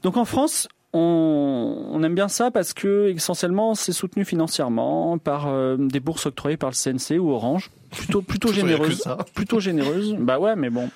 Donc 0.02 0.16
en 0.16 0.24
France, 0.24 0.68
on, 0.92 1.87
on 1.92 2.03
aime 2.03 2.14
bien 2.14 2.29
ça 2.29 2.50
parce 2.50 2.72
que 2.72 3.12
essentiellement 3.14 3.74
c'est 3.74 3.92
soutenu 3.92 4.24
financièrement 4.24 5.18
par 5.18 5.46
euh, 5.46 5.76
des 5.79 6.00
bourses 6.00 6.26
octroyées 6.26 6.57
par 6.57 6.70
le 6.70 6.74
CNC 6.74 7.18
ou 7.20 7.31
Orange, 7.31 7.70
plutôt 7.90 8.22
plutôt 8.22 8.53
généreuse, 8.53 9.05
plutôt 9.35 9.61
généreuse. 9.61 10.16
Bah 10.18 10.38
ouais, 10.38 10.57
mais 10.57 10.70
bon. 10.70 10.90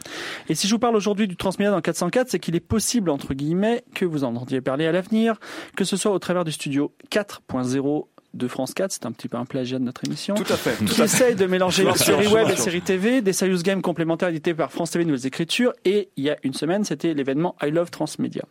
Et 0.49 0.55
si 0.55 0.67
je 0.67 0.75
vous 0.75 0.79
parle 0.79 0.97
aujourd'hui 0.97 1.29
du 1.29 1.37
transmédia 1.37 1.71
dans 1.71 1.81
404, 1.81 2.29
c'est 2.31 2.39
qu'il 2.39 2.57
est 2.57 2.61
possible 2.61 3.11
entre 3.11 3.35
guillemets 3.35 3.85
que 3.95 4.05
vous 4.05 4.25
en 4.25 4.35
entendiez 4.35 4.61
parler 4.61 4.87
à 4.87 4.93
l'avenir, 4.93 5.39
que 5.77 5.85
ce 5.85 5.97
soit 5.97 6.13
au 6.13 6.19
travers 6.19 6.45
du 6.45 6.53
studio 6.53 6.93
4.0 7.11 8.07
de 8.35 8.49
France 8.49 8.75
4, 8.75 8.91
c'est 8.91 9.07
un 9.07 9.13
petit 9.13 9.29
peu 9.29 9.37
un 9.37 9.45
plagiat 9.45 9.79
de 9.79 9.85
notre 9.85 10.05
émission 10.05 10.35
Tout 10.35 10.53
à 10.53 10.57
fait. 10.57 10.85
qui 10.85 11.01
essaye 11.01 11.37
de 11.37 11.47
mélanger 11.47 11.85
sûr, 11.85 11.97
séries 11.97 12.27
web 12.27 12.49
et 12.51 12.57
séries 12.57 12.83
TV, 12.83 13.23
des 13.23 13.33
serious 13.33 13.63
games 13.63 13.81
complémentaires 13.81 14.29
édités 14.29 14.55
par 14.55 14.73
France 14.73 14.91
TV 14.91 15.05
Nouvelles 15.05 15.27
Écritures, 15.27 15.73
et 15.85 16.09
il 16.17 16.25
y 16.25 16.31
a 16.31 16.37
une 16.43 16.53
semaine, 16.53 16.85
c'était 16.85 17.15
l'événement 17.15 17.55
I 17.63 17.71
Love 17.71 17.91
Transmedia. 17.91 18.43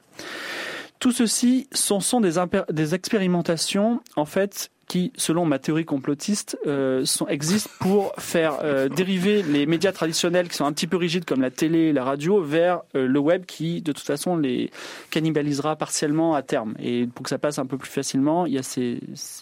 Tout 1.04 1.12
ceci 1.12 1.68
sont, 1.74 2.00
sont 2.00 2.22
des, 2.22 2.36
des 2.72 2.96
expérimentations, 2.96 4.00
en 4.16 4.24
fait, 4.24 4.72
qui, 4.88 5.12
selon 5.18 5.44
ma 5.44 5.60
théorie 5.60 5.84
complotiste, 5.84 6.58
euh, 6.66 7.04
sont, 7.04 7.28
existent 7.28 7.70
pour 7.82 8.14
faire 8.20 8.60
euh, 8.64 8.88
dériver 8.88 9.44
les 9.44 9.66
médias 9.66 9.92
traditionnels 9.92 10.48
qui 10.48 10.56
sont 10.56 10.64
un 10.64 10.72
petit 10.72 10.88
peu 10.88 10.96
rigides 10.96 11.26
comme 11.26 11.42
la 11.42 11.52
télé 11.52 11.80
et 11.90 11.92
la 11.92 12.06
radio 12.06 12.42
vers 12.42 12.84
euh, 12.96 13.06
le 13.06 13.20
web 13.20 13.46
qui, 13.46 13.82
de 13.82 13.92
toute 13.92 14.06
façon, 14.06 14.38
les 14.38 14.72
cannibalisera 15.12 15.76
partiellement 15.76 16.36
à 16.36 16.42
terme. 16.42 16.74
Et 16.80 17.06
pour 17.14 17.24
que 17.24 17.30
ça 17.30 17.38
passe 17.38 17.60
un 17.60 17.66
peu 17.66 17.78
plus 17.78 17.92
facilement, 17.92 18.46
il 18.46 18.54
y 18.54 18.58
a 18.58 18.64
ces, 18.64 19.02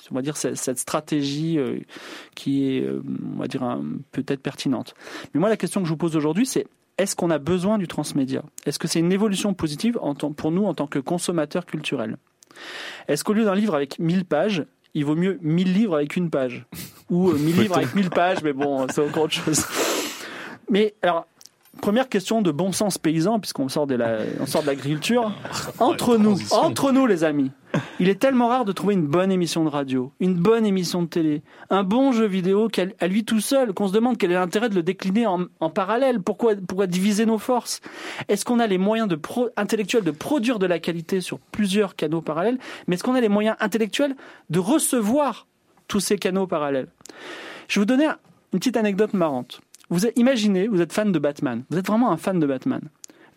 on 0.10 0.16
va 0.16 0.24
dire, 0.24 0.38
cette 0.38 0.58
cette 0.58 0.80
stratégie 0.80 1.60
euh, 1.60 1.78
qui 2.34 2.76
est, 2.76 2.82
euh, 2.82 3.04
on 3.36 3.40
va 3.40 3.46
dire, 3.46 3.80
peut-être 4.12 4.42
pertinente. 4.42 4.96
Mais 5.36 5.40
moi, 5.40 5.50
la 5.50 5.58
question 5.58 5.82
que 5.82 5.86
je 5.86 5.92
vous 5.92 5.98
pose 5.98 6.16
aujourd'hui, 6.16 6.48
c'est 6.48 6.66
est-ce 6.98 7.16
qu'on 7.16 7.30
a 7.32 7.40
besoin 7.40 7.78
du 7.78 7.88
transmédia? 7.88 8.44
Est-ce 8.66 8.78
que 8.80 8.88
c'est 8.88 9.00
une 9.00 9.12
évolution 9.12 9.54
positive 9.54 9.98
en 10.02 10.14
tant- 10.16 10.32
pour 10.32 10.52
nous 10.52 10.66
en 10.66 10.74
tant 10.74 10.88
que 10.88 11.00
consommateurs 11.00 11.66
culturels? 11.66 12.18
Est-ce 13.08 13.24
qu'au 13.24 13.34
lieu 13.34 13.46
d'un 13.46 13.56
livre 13.56 13.76
avec 13.76 13.98
1000 14.00 14.26
pages, 14.26 14.66
il 14.94 15.06
vaut 15.06 15.16
mieux 15.16 15.40
1000 15.42 15.74
livres 15.74 15.96
avec 15.96 16.16
une 16.16 16.30
page? 16.30 16.66
Ou 17.10 17.30
euh, 17.32 17.34
1000 17.38 17.56
livres 17.62 17.78
avec 17.78 17.96
1000 17.96 18.10
pages, 18.10 18.44
mais 18.44 18.54
bon, 18.54 18.86
c'est 18.90 19.02
encore 19.08 19.24
autre 19.24 19.34
chose. 19.34 19.66
Mais 20.70 20.94
alors, 21.02 21.26
première 21.82 22.08
question 22.10 22.42
de 22.42 22.52
bon 22.52 22.72
sens 22.72 22.98
paysan, 22.98 23.40
puisqu'on 23.40 23.70
sort 23.70 23.88
de 23.88 23.96
la, 23.96 24.20
on 24.40 24.46
sort 24.46 24.62
de 24.62 24.68
l'agriculture. 24.68 25.32
Entre 25.80 26.18
nous, 26.18 26.38
entre 26.52 26.92
nous 26.92 27.06
les 27.08 27.24
amis, 27.24 27.52
il 28.00 28.10
est 28.10 28.20
tellement 28.20 28.48
rare 28.48 28.66
de 28.66 28.72
trouver 28.72 28.94
une 28.94 29.06
bonne 29.06 29.32
émission 29.32 29.64
de 29.64 29.70
radio, 29.70 30.12
une 30.20 30.36
bonne 30.36 30.66
émission 30.66 31.04
de 31.04 31.08
télé, 31.08 31.42
un 31.70 31.84
bon 31.84 32.12
jeu 32.12 32.26
vidéo 32.26 32.68
à 33.00 33.08
lui 33.08 33.24
tout 33.24 33.40
seul, 33.40 33.74
qu'on 33.74 33.88
se 33.88 33.94
demande 33.94 34.18
quel 34.18 34.32
est 34.32 34.36
l'intérêt 34.36 34.70
de 34.70 34.76
le 34.76 34.84
décliner 34.84 35.26
en, 35.28 35.70
parallèle. 35.70 36.22
Pourquoi, 36.22 36.56
diviser 36.88 37.26
nos 37.26 37.38
forces? 37.38 37.82
Est-ce 38.28 38.46
qu'on 38.46 38.60
a 38.60 38.68
les 38.68 38.78
moyens 38.78 39.10
intellectuels 39.56 40.04
de 40.04 40.12
produire 40.12 40.60
de 40.60 40.66
la 40.66 40.80
qualité 40.80 41.22
sur 41.22 41.40
plusieurs 41.40 41.96
canaux 41.96 42.22
parallèles? 42.22 42.58
Mais 42.88 42.96
est-ce 42.96 43.04
qu'on 43.04 43.16
a 43.16 43.22
les 43.22 43.30
moyens 43.30 43.56
intellectuels 43.60 44.16
de 44.50 44.60
recevoir 44.60 45.48
tous 45.88 46.00
ces 46.00 46.18
canaux 46.18 46.48
parallèles? 46.48 46.88
Je 47.68 47.80
vais 47.80 47.82
vous 47.82 47.86
donner 47.86 48.06
une 48.06 48.60
petite 48.60 48.78
anecdote 48.78 49.14
marrante. 49.14 49.62
Vous 49.90 50.06
imaginez, 50.16 50.68
vous 50.68 50.82
êtes 50.82 50.94
fan 50.94 51.12
de 51.12 51.20
Batman. 51.20 51.64
Vous 51.70 51.78
êtes 51.78 51.88
vraiment 51.88 52.12
un 52.12 52.18
fan 52.18 52.40
de 52.40 52.46
Batman. 52.46 52.82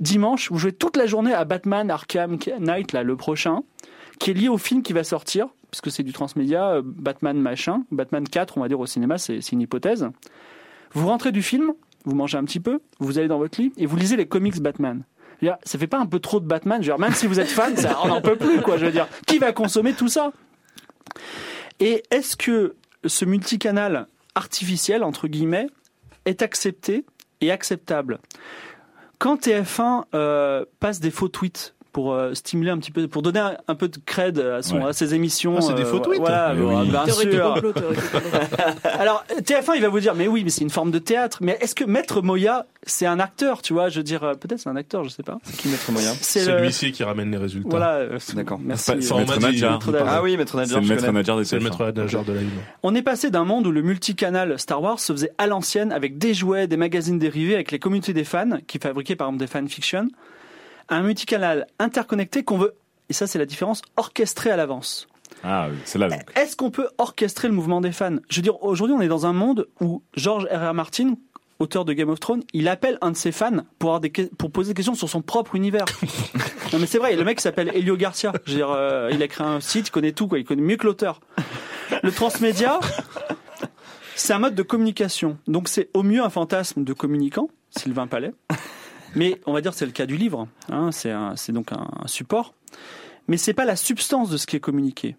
Dimanche, 0.00 0.50
vous 0.50 0.58
jouez 0.58 0.72
toute 0.72 0.96
la 0.96 1.06
journée 1.06 1.32
à 1.32 1.44
Batman 1.44 1.90
Arkham 1.90 2.36
Knight, 2.58 2.92
là, 2.92 3.02
le 3.02 3.16
prochain, 3.16 3.62
qui 4.18 4.30
est 4.30 4.34
lié 4.34 4.48
au 4.48 4.58
film 4.58 4.82
qui 4.82 4.92
va 4.92 5.04
sortir, 5.04 5.48
puisque 5.70 5.90
c'est 5.90 6.02
du 6.02 6.12
transmédia, 6.12 6.70
euh, 6.70 6.82
Batman 6.84 7.36
machin, 7.36 7.84
Batman 7.90 8.26
4, 8.26 8.58
on 8.58 8.60
va 8.60 8.68
dire 8.68 8.80
au 8.80 8.86
cinéma, 8.86 9.18
c'est 9.18 9.52
une 9.52 9.60
hypothèse. 9.60 10.08
Vous 10.92 11.08
rentrez 11.08 11.32
du 11.32 11.42
film, 11.42 11.72
vous 12.04 12.14
mangez 12.14 12.38
un 12.38 12.44
petit 12.44 12.60
peu, 12.60 12.80
vous 13.00 13.18
allez 13.18 13.28
dans 13.28 13.38
votre 13.38 13.60
lit 13.60 13.72
et 13.76 13.86
vous 13.86 13.96
lisez 13.96 14.16
les 14.16 14.26
comics 14.26 14.60
Batman. 14.60 15.04
Ça 15.64 15.78
fait 15.78 15.86
pas 15.86 15.98
un 15.98 16.06
peu 16.06 16.20
trop 16.20 16.40
de 16.40 16.46
Batman 16.46 16.82
Même 16.98 17.12
si 17.12 17.26
vous 17.26 17.40
êtes 17.40 17.48
fan, 17.48 17.76
ça, 17.76 17.98
on 18.02 18.08
n'en 18.08 18.20
peut 18.20 18.36
plus, 18.36 18.60
quoi. 18.60 18.76
Je 18.76 18.86
veux 18.86 18.92
dire, 18.92 19.08
qui 19.26 19.38
va 19.38 19.52
consommer 19.52 19.92
tout 19.92 20.08
ça? 20.08 20.32
Et 21.80 22.02
est-ce 22.10 22.36
que 22.36 22.76
ce 23.04 23.24
multicanal 23.24 24.06
artificiel, 24.34 25.02
entre 25.02 25.28
guillemets, 25.28 25.66
est 26.24 26.42
accepté 26.42 27.04
et 27.40 27.50
acceptable? 27.50 28.20
Quand 29.18 29.46
TF1 29.46 30.04
euh, 30.14 30.64
passe 30.80 31.00
des 31.00 31.10
faux 31.10 31.28
tweets 31.28 31.73
pour 31.94 32.12
euh, 32.12 32.34
stimuler 32.34 32.70
un 32.70 32.76
petit 32.78 32.90
peu, 32.90 33.08
pour 33.08 33.22
donner 33.22 33.38
un, 33.40 33.56
un 33.68 33.74
peu 33.74 33.88
de 33.88 33.96
cred 34.04 34.38
à, 34.38 34.60
son, 34.62 34.76
Ouais. 34.82 34.88
à 34.88 34.92
ses 34.92 35.14
émissions. 35.14 35.54
Ah, 35.56 35.60
c'est 35.62 35.74
des 35.74 35.82
euh, 35.82 35.86
faux 35.86 36.00
tweets 36.00 36.18
Voilà, 36.20 36.52
Mais 36.52 36.60
bon, 36.60 36.80
oui. 36.82 36.88
bien 36.90 37.06
sûr. 37.06 37.54
complot. 37.54 37.72
Alors, 38.98 39.24
TF1, 39.42 39.72
il 39.76 39.82
va 39.82 39.88
vous 39.88 40.00
dire, 40.00 40.14
mais 40.14 40.26
oui, 40.28 40.42
mais 40.44 40.50
c'est 40.50 40.62
une 40.62 40.70
forme 40.70 40.90
de 40.90 40.98
théâtre. 40.98 41.38
Mais 41.40 41.56
est-ce 41.60 41.74
que 41.74 41.84
Maître 41.84 42.20
Moya, 42.20 42.66
c'est 42.84 43.06
un 43.06 43.18
acteur, 43.20 43.62
tu 43.62 43.72
vois? 43.72 43.88
Je 43.88 43.98
veux 43.98 44.02
dire, 44.02 44.24
euh, 44.24 44.34
peut-être 44.34 44.58
c'est 44.60 44.68
un 44.68 44.76
acteur, 44.76 45.04
je 45.04 45.08
sais 45.10 45.22
pas. 45.22 45.38
Qui 45.58 45.68
Maître 45.68 45.90
Moyen 45.92 46.12
C'est 46.20 46.40
C'est 46.40 46.52
le- 46.52 46.62
lui-ci 46.62 46.92
qui 46.92 47.04
ramène 47.04 47.30
les 47.30 47.36
résultats. 47.38 47.68
Voilà. 47.70 47.92
euh, 47.94 48.18
D'accord. 48.34 48.58
Merci. 48.62 48.84
C'est 49.00 49.14
Maître 49.14 49.40
m'a 49.40 49.50
dit, 49.50 49.60
Nadja. 49.62 49.70
Maître 49.70 49.92
Nadja. 49.92 50.04
Ah 50.08 50.22
oui, 50.22 50.36
Maître 50.36 50.52
C'est 50.52 50.58
Nadja, 50.58 50.76
le 50.80 50.82
je 50.84 50.88
maître. 50.92 51.12
Nadjar 51.12 51.36
des 51.38 51.44
C'est 51.44 51.56
le 51.56 51.62
TF1. 51.62 51.64
maître 51.64 51.92
nageur 52.00 52.24
de 52.24 52.32
la. 52.32 52.40
On 52.82 52.94
est 52.94 53.02
passé 53.02 53.30
d'un 53.30 53.44
monde 53.44 53.66
où 53.66 53.72
le 53.72 53.82
multicanal 53.82 54.58
Star 54.58 54.82
Wars 54.82 54.98
se 54.98 55.12
faisait 55.12 55.30
à 55.38 55.46
l'ancienne 55.46 55.92
avec 55.92 56.18
des 56.18 56.34
jouets, 56.34 56.66
des 56.66 56.76
magazines 56.76 57.18
dérivés, 57.18 57.54
avec 57.54 57.70
les 57.70 57.78
communautés 57.78 58.12
des 58.12 58.24
fans 58.24 58.58
qui 58.66 58.78
fabriquaient 58.78 59.16
par 59.16 59.28
exemple 59.28 59.40
des 59.40 59.46
fanfictions, 59.50 60.08
un 60.88 61.02
multicanal 61.02 61.66
interconnecté 61.78 62.42
qu'on 62.44 62.58
veut, 62.58 62.74
et 63.08 63.12
ça 63.12 63.26
c'est 63.26 63.38
la 63.38 63.46
différence, 63.46 63.82
orchestrer 63.96 64.50
à 64.50 64.56
l'avance. 64.56 65.06
Ah 65.42 65.68
oui, 65.70 65.76
c'est 65.84 65.98
là 65.98 66.08
donc. 66.08 66.20
Est-ce 66.36 66.56
qu'on 66.56 66.70
peut 66.70 66.88
orchestrer 66.98 67.48
le 67.48 67.54
mouvement 67.54 67.80
des 67.80 67.92
fans? 67.92 68.16
Je 68.28 68.36
veux 68.36 68.42
dire, 68.42 68.62
aujourd'hui 68.62 68.94
on 68.96 69.00
est 69.00 69.08
dans 69.08 69.26
un 69.26 69.32
monde 69.32 69.66
où 69.80 70.02
George 70.14 70.46
R.R. 70.50 70.74
Martin, 70.74 71.14
auteur 71.58 71.84
de 71.84 71.92
Game 71.92 72.08
of 72.08 72.18
Thrones, 72.20 72.42
il 72.52 72.68
appelle 72.68 72.98
un 73.00 73.10
de 73.10 73.16
ses 73.16 73.32
fans 73.32 73.64
pour, 73.78 73.90
avoir 73.90 74.00
des, 74.00 74.10
que- 74.10 74.22
pour 74.36 74.50
poser 74.50 74.72
des 74.72 74.74
questions 74.76 74.94
sur 74.94 75.08
son 75.08 75.22
propre 75.22 75.54
univers. 75.54 75.84
non 76.72 76.78
mais 76.78 76.86
c'est 76.86 76.98
vrai, 76.98 77.14
le 77.16 77.24
mec 77.24 77.40
s'appelle 77.40 77.70
Elio 77.74 77.96
Garcia. 77.96 78.32
Je 78.44 78.52
veux 78.52 78.56
dire, 78.58 78.70
euh, 78.70 79.10
il 79.12 79.22
a 79.22 79.28
créé 79.28 79.46
un 79.46 79.60
site, 79.60 79.88
il 79.88 79.90
connaît 79.90 80.12
tout, 80.12 80.28
quoi. 80.28 80.38
il 80.38 80.44
connaît 80.44 80.62
mieux 80.62 80.76
que 80.76 80.86
l'auteur. 80.86 81.20
Le 82.02 82.10
transmédia, 82.12 82.80
c'est 84.16 84.32
un 84.32 84.38
mode 84.38 84.54
de 84.54 84.62
communication. 84.62 85.38
Donc 85.46 85.68
c'est 85.68 85.90
au 85.94 86.02
mieux 86.02 86.22
un 86.22 86.30
fantasme 86.30 86.84
de 86.84 86.92
communicant, 86.92 87.48
Sylvain 87.70 88.06
Palais. 88.06 88.32
Mais 89.16 89.40
on 89.46 89.52
va 89.52 89.60
dire 89.60 89.70
que 89.72 89.76
c'est 89.76 89.86
le 89.86 89.92
cas 89.92 90.06
du 90.06 90.16
livre. 90.16 90.48
hein, 90.70 90.90
c'est 90.92 91.10
un- 91.10 91.36
c'est 91.36 91.52
donc 91.52 91.72
un, 91.72 91.86
un 92.02 92.06
support. 92.06 92.54
Mais 93.28 93.36
c'est 93.36 93.54
pas 93.54 93.64
la 93.64 93.76
substance 93.76 94.28
de 94.30 94.36
ce 94.36 94.46
qui 94.46 94.56
est 94.56 94.60
communiqué. 94.60 95.16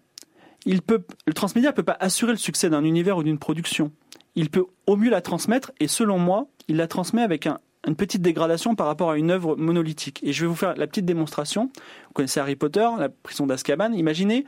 Il 0.64 0.82
peut, 0.82 1.02
le 1.26 1.32
transmédia 1.32 1.72
peut 1.72 1.82
pas 1.82 1.96
assurer 2.00 2.32
le 2.32 2.38
succès 2.38 2.68
d'un 2.70 2.84
univers 2.84 3.16
ou 3.18 3.22
d'une 3.22 3.38
production. 3.38 3.92
Il 4.34 4.50
peut 4.50 4.64
au 4.86 4.96
mieux 4.96 5.10
la 5.10 5.20
transmettre 5.20 5.72
et 5.80 5.88
selon 5.88 6.18
moi, 6.18 6.46
il 6.68 6.76
la 6.76 6.86
transmet 6.88 7.22
avec 7.22 7.46
un- 7.46 7.58
une 7.86 7.94
petite 7.96 8.20
dégradation 8.22 8.74
par 8.74 8.86
rapport 8.88 9.10
à 9.12 9.16
une 9.16 9.30
œuvre 9.30 9.54
monolithique. 9.56 10.20
Et 10.24 10.32
je 10.32 10.42
vais 10.42 10.48
vous 10.48 10.56
faire 10.56 10.74
la 10.76 10.86
petite 10.88 11.04
démonstration. 11.04 11.70
Vous 12.08 12.12
connaissez 12.14 12.40
Harry 12.40 12.56
Potter, 12.56 12.86
la 12.98 13.08
prison 13.08 13.46
d'Azkaban. 13.46 13.92
Imaginez 13.92 14.44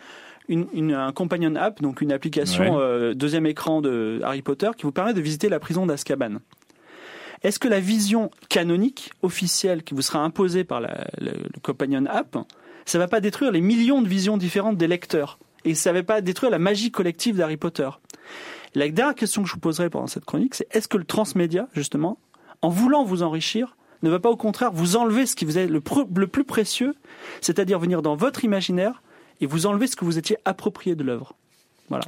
une, 0.49 0.67
une- 0.73 0.93
un 0.95 1.13
companion 1.13 1.55
app, 1.55 1.81
donc 1.81 2.01
une 2.01 2.11
application 2.13 2.77
Ouais. 2.77 2.83
euh, 2.83 3.15
deuxième 3.15 3.47
écran 3.47 3.81
de 3.81 4.21
Harry 4.25 4.43
Potter 4.43 4.71
qui 4.77 4.83
vous 4.85 4.93
permet 4.93 5.15
de 5.15 5.21
visiter 5.21 5.49
la 5.49 5.61
prison 5.61 5.87
d'Azkaban. 5.87 6.39
Est-ce 7.43 7.59
que 7.59 7.69
la 7.69 7.81
vision 7.81 8.31
canonique, 8.49 9.13
officielle, 9.23 9.83
qui 9.83 9.95
vous 9.95 10.03
sera 10.03 10.21
imposée 10.21 10.65
par 10.65 10.81
le, 10.81 10.89
companion 11.63 12.05
app, 12.07 12.37
ça 12.85 12.99
va 12.99 13.09
pas 13.09 13.21
détruire 13.21 13.53
les 13.53 13.61
millions 13.61 14.03
de 14.03 14.09
visions 14.09 14.37
différentes 14.37 14.77
des 14.77 14.89
lecteurs 14.89 15.39
et 15.65 15.75
ça 15.75 15.93
va 15.93 16.03
pas 16.03 16.21
détruire 16.21 16.51
la 16.51 16.59
magie 16.59 16.91
collective 16.91 17.37
d'Harry 17.37 17.57
Potter? 17.57 17.89
La 18.75 18.89
dernière 18.89 19.15
question 19.15 19.43
que 19.43 19.49
je 19.49 19.55
vous 19.55 19.61
poserai 19.61 19.91
pendant 19.91 20.07
cette 20.07 20.25
chronique, 20.25 20.55
c'est 20.55 20.67
est-ce 20.75 20.89
que 20.89 20.99
le 20.99 21.05
transmédia, 21.05 21.69
justement, 21.73 22.19
en 22.63 22.69
voulant 22.69 23.05
vous 23.05 23.23
enrichir, 23.23 23.77
ne 24.03 24.11
va 24.11 24.21
pas 24.21 24.31
au 24.31 24.37
contraire 24.37 24.73
vous 24.73 24.97
enlever 24.97 25.27
ce 25.27 25.37
qui 25.37 25.45
vous 25.45 25.59
est 25.59 25.67
le, 25.67 25.83
le 26.17 26.27
plus 26.27 26.45
précieux, 26.45 26.95
c'est-à-dire 27.41 27.79
venir 27.79 28.03
dans 28.03 28.15
votre 28.15 28.45
imaginaire 28.45 29.03
et 29.41 29.47
vous 29.47 29.67
enlever 29.67 29.87
ce 29.87 29.97
que 29.97 30.05
vous 30.05 30.19
étiez 30.19 30.39
approprié 30.45 30.95
de 30.95 31.05
l'œuvre? 31.05 31.35
Voilà. 31.89 32.05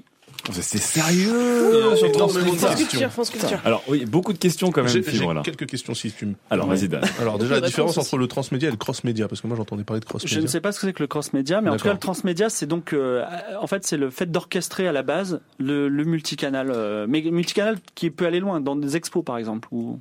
C'est 0.53 0.79
sérieux 0.79 1.95
énormément 2.05 2.53
de 2.53 2.59
France 2.59 2.75
questions. 2.75 2.87
Culture, 2.89 3.11
France 3.11 3.31
Culture. 3.31 3.61
Alors 3.65 3.83
oui, 3.89 4.05
beaucoup 4.07 4.33
de 4.33 4.39
questions 4.39 4.71
quand 4.71 4.83
même, 4.83 4.91
J'ai 4.91 5.03
quelques 5.45 5.67
questions 5.67 5.95
si 5.95 6.11
tu 6.13 6.27
me. 6.27 6.35
Alors 6.51 6.67
vas-y 6.67 6.89
Dan. 6.89 7.03
Alors 7.21 7.39
déjà 7.39 7.55
la 7.55 7.61
de 7.61 7.67
différence 7.67 7.99
entre 7.99 8.17
le 8.17 8.27
transmédia 8.27 8.69
et 8.69 8.71
le 8.73 8.77
cross-média 8.77 9.29
parce 9.29 9.41
que 9.41 9.47
moi 9.47 9.57
j'entendais 9.57 9.85
parler 9.85 10.01
de 10.01 10.05
Je 10.05 10.09
cross-média. 10.09 10.41
ne 10.41 10.47
sais 10.47 10.61
pas 10.61 10.73
ce 10.73 10.81
que 10.81 10.87
c'est 10.87 10.93
que 10.93 11.03
le 11.03 11.07
cross-média, 11.09 11.61
mais 11.61 11.71
en 11.71 11.77
tout 11.77 11.85
cas, 11.85 11.93
le 11.93 11.99
transmédia, 11.99 12.49
c'est 12.51 12.67
donc, 12.67 12.93
euh, 12.93 13.25
en 13.61 13.67
fait, 13.67 13.85
c'est 13.85 13.97
le 13.97 14.11
fait 14.11 14.31
d'orchestrer 14.31 14.89
à 14.89 14.93
la 14.93 15.03
base 15.03 15.41
le, 15.59 15.89
le 15.89 16.05
multicanal, 16.05 16.71
euh, 16.71 17.07
mais 17.09 17.23
multicanal 17.23 17.79
qui 17.95 18.11
peut 18.11 18.27
aller 18.27 18.41
loin, 18.41 18.61
dans 18.61 18.77
des 18.77 18.97
expos 18.97 19.25
par 19.25 19.39
exemple. 19.39 19.69
Ou... 19.73 19.99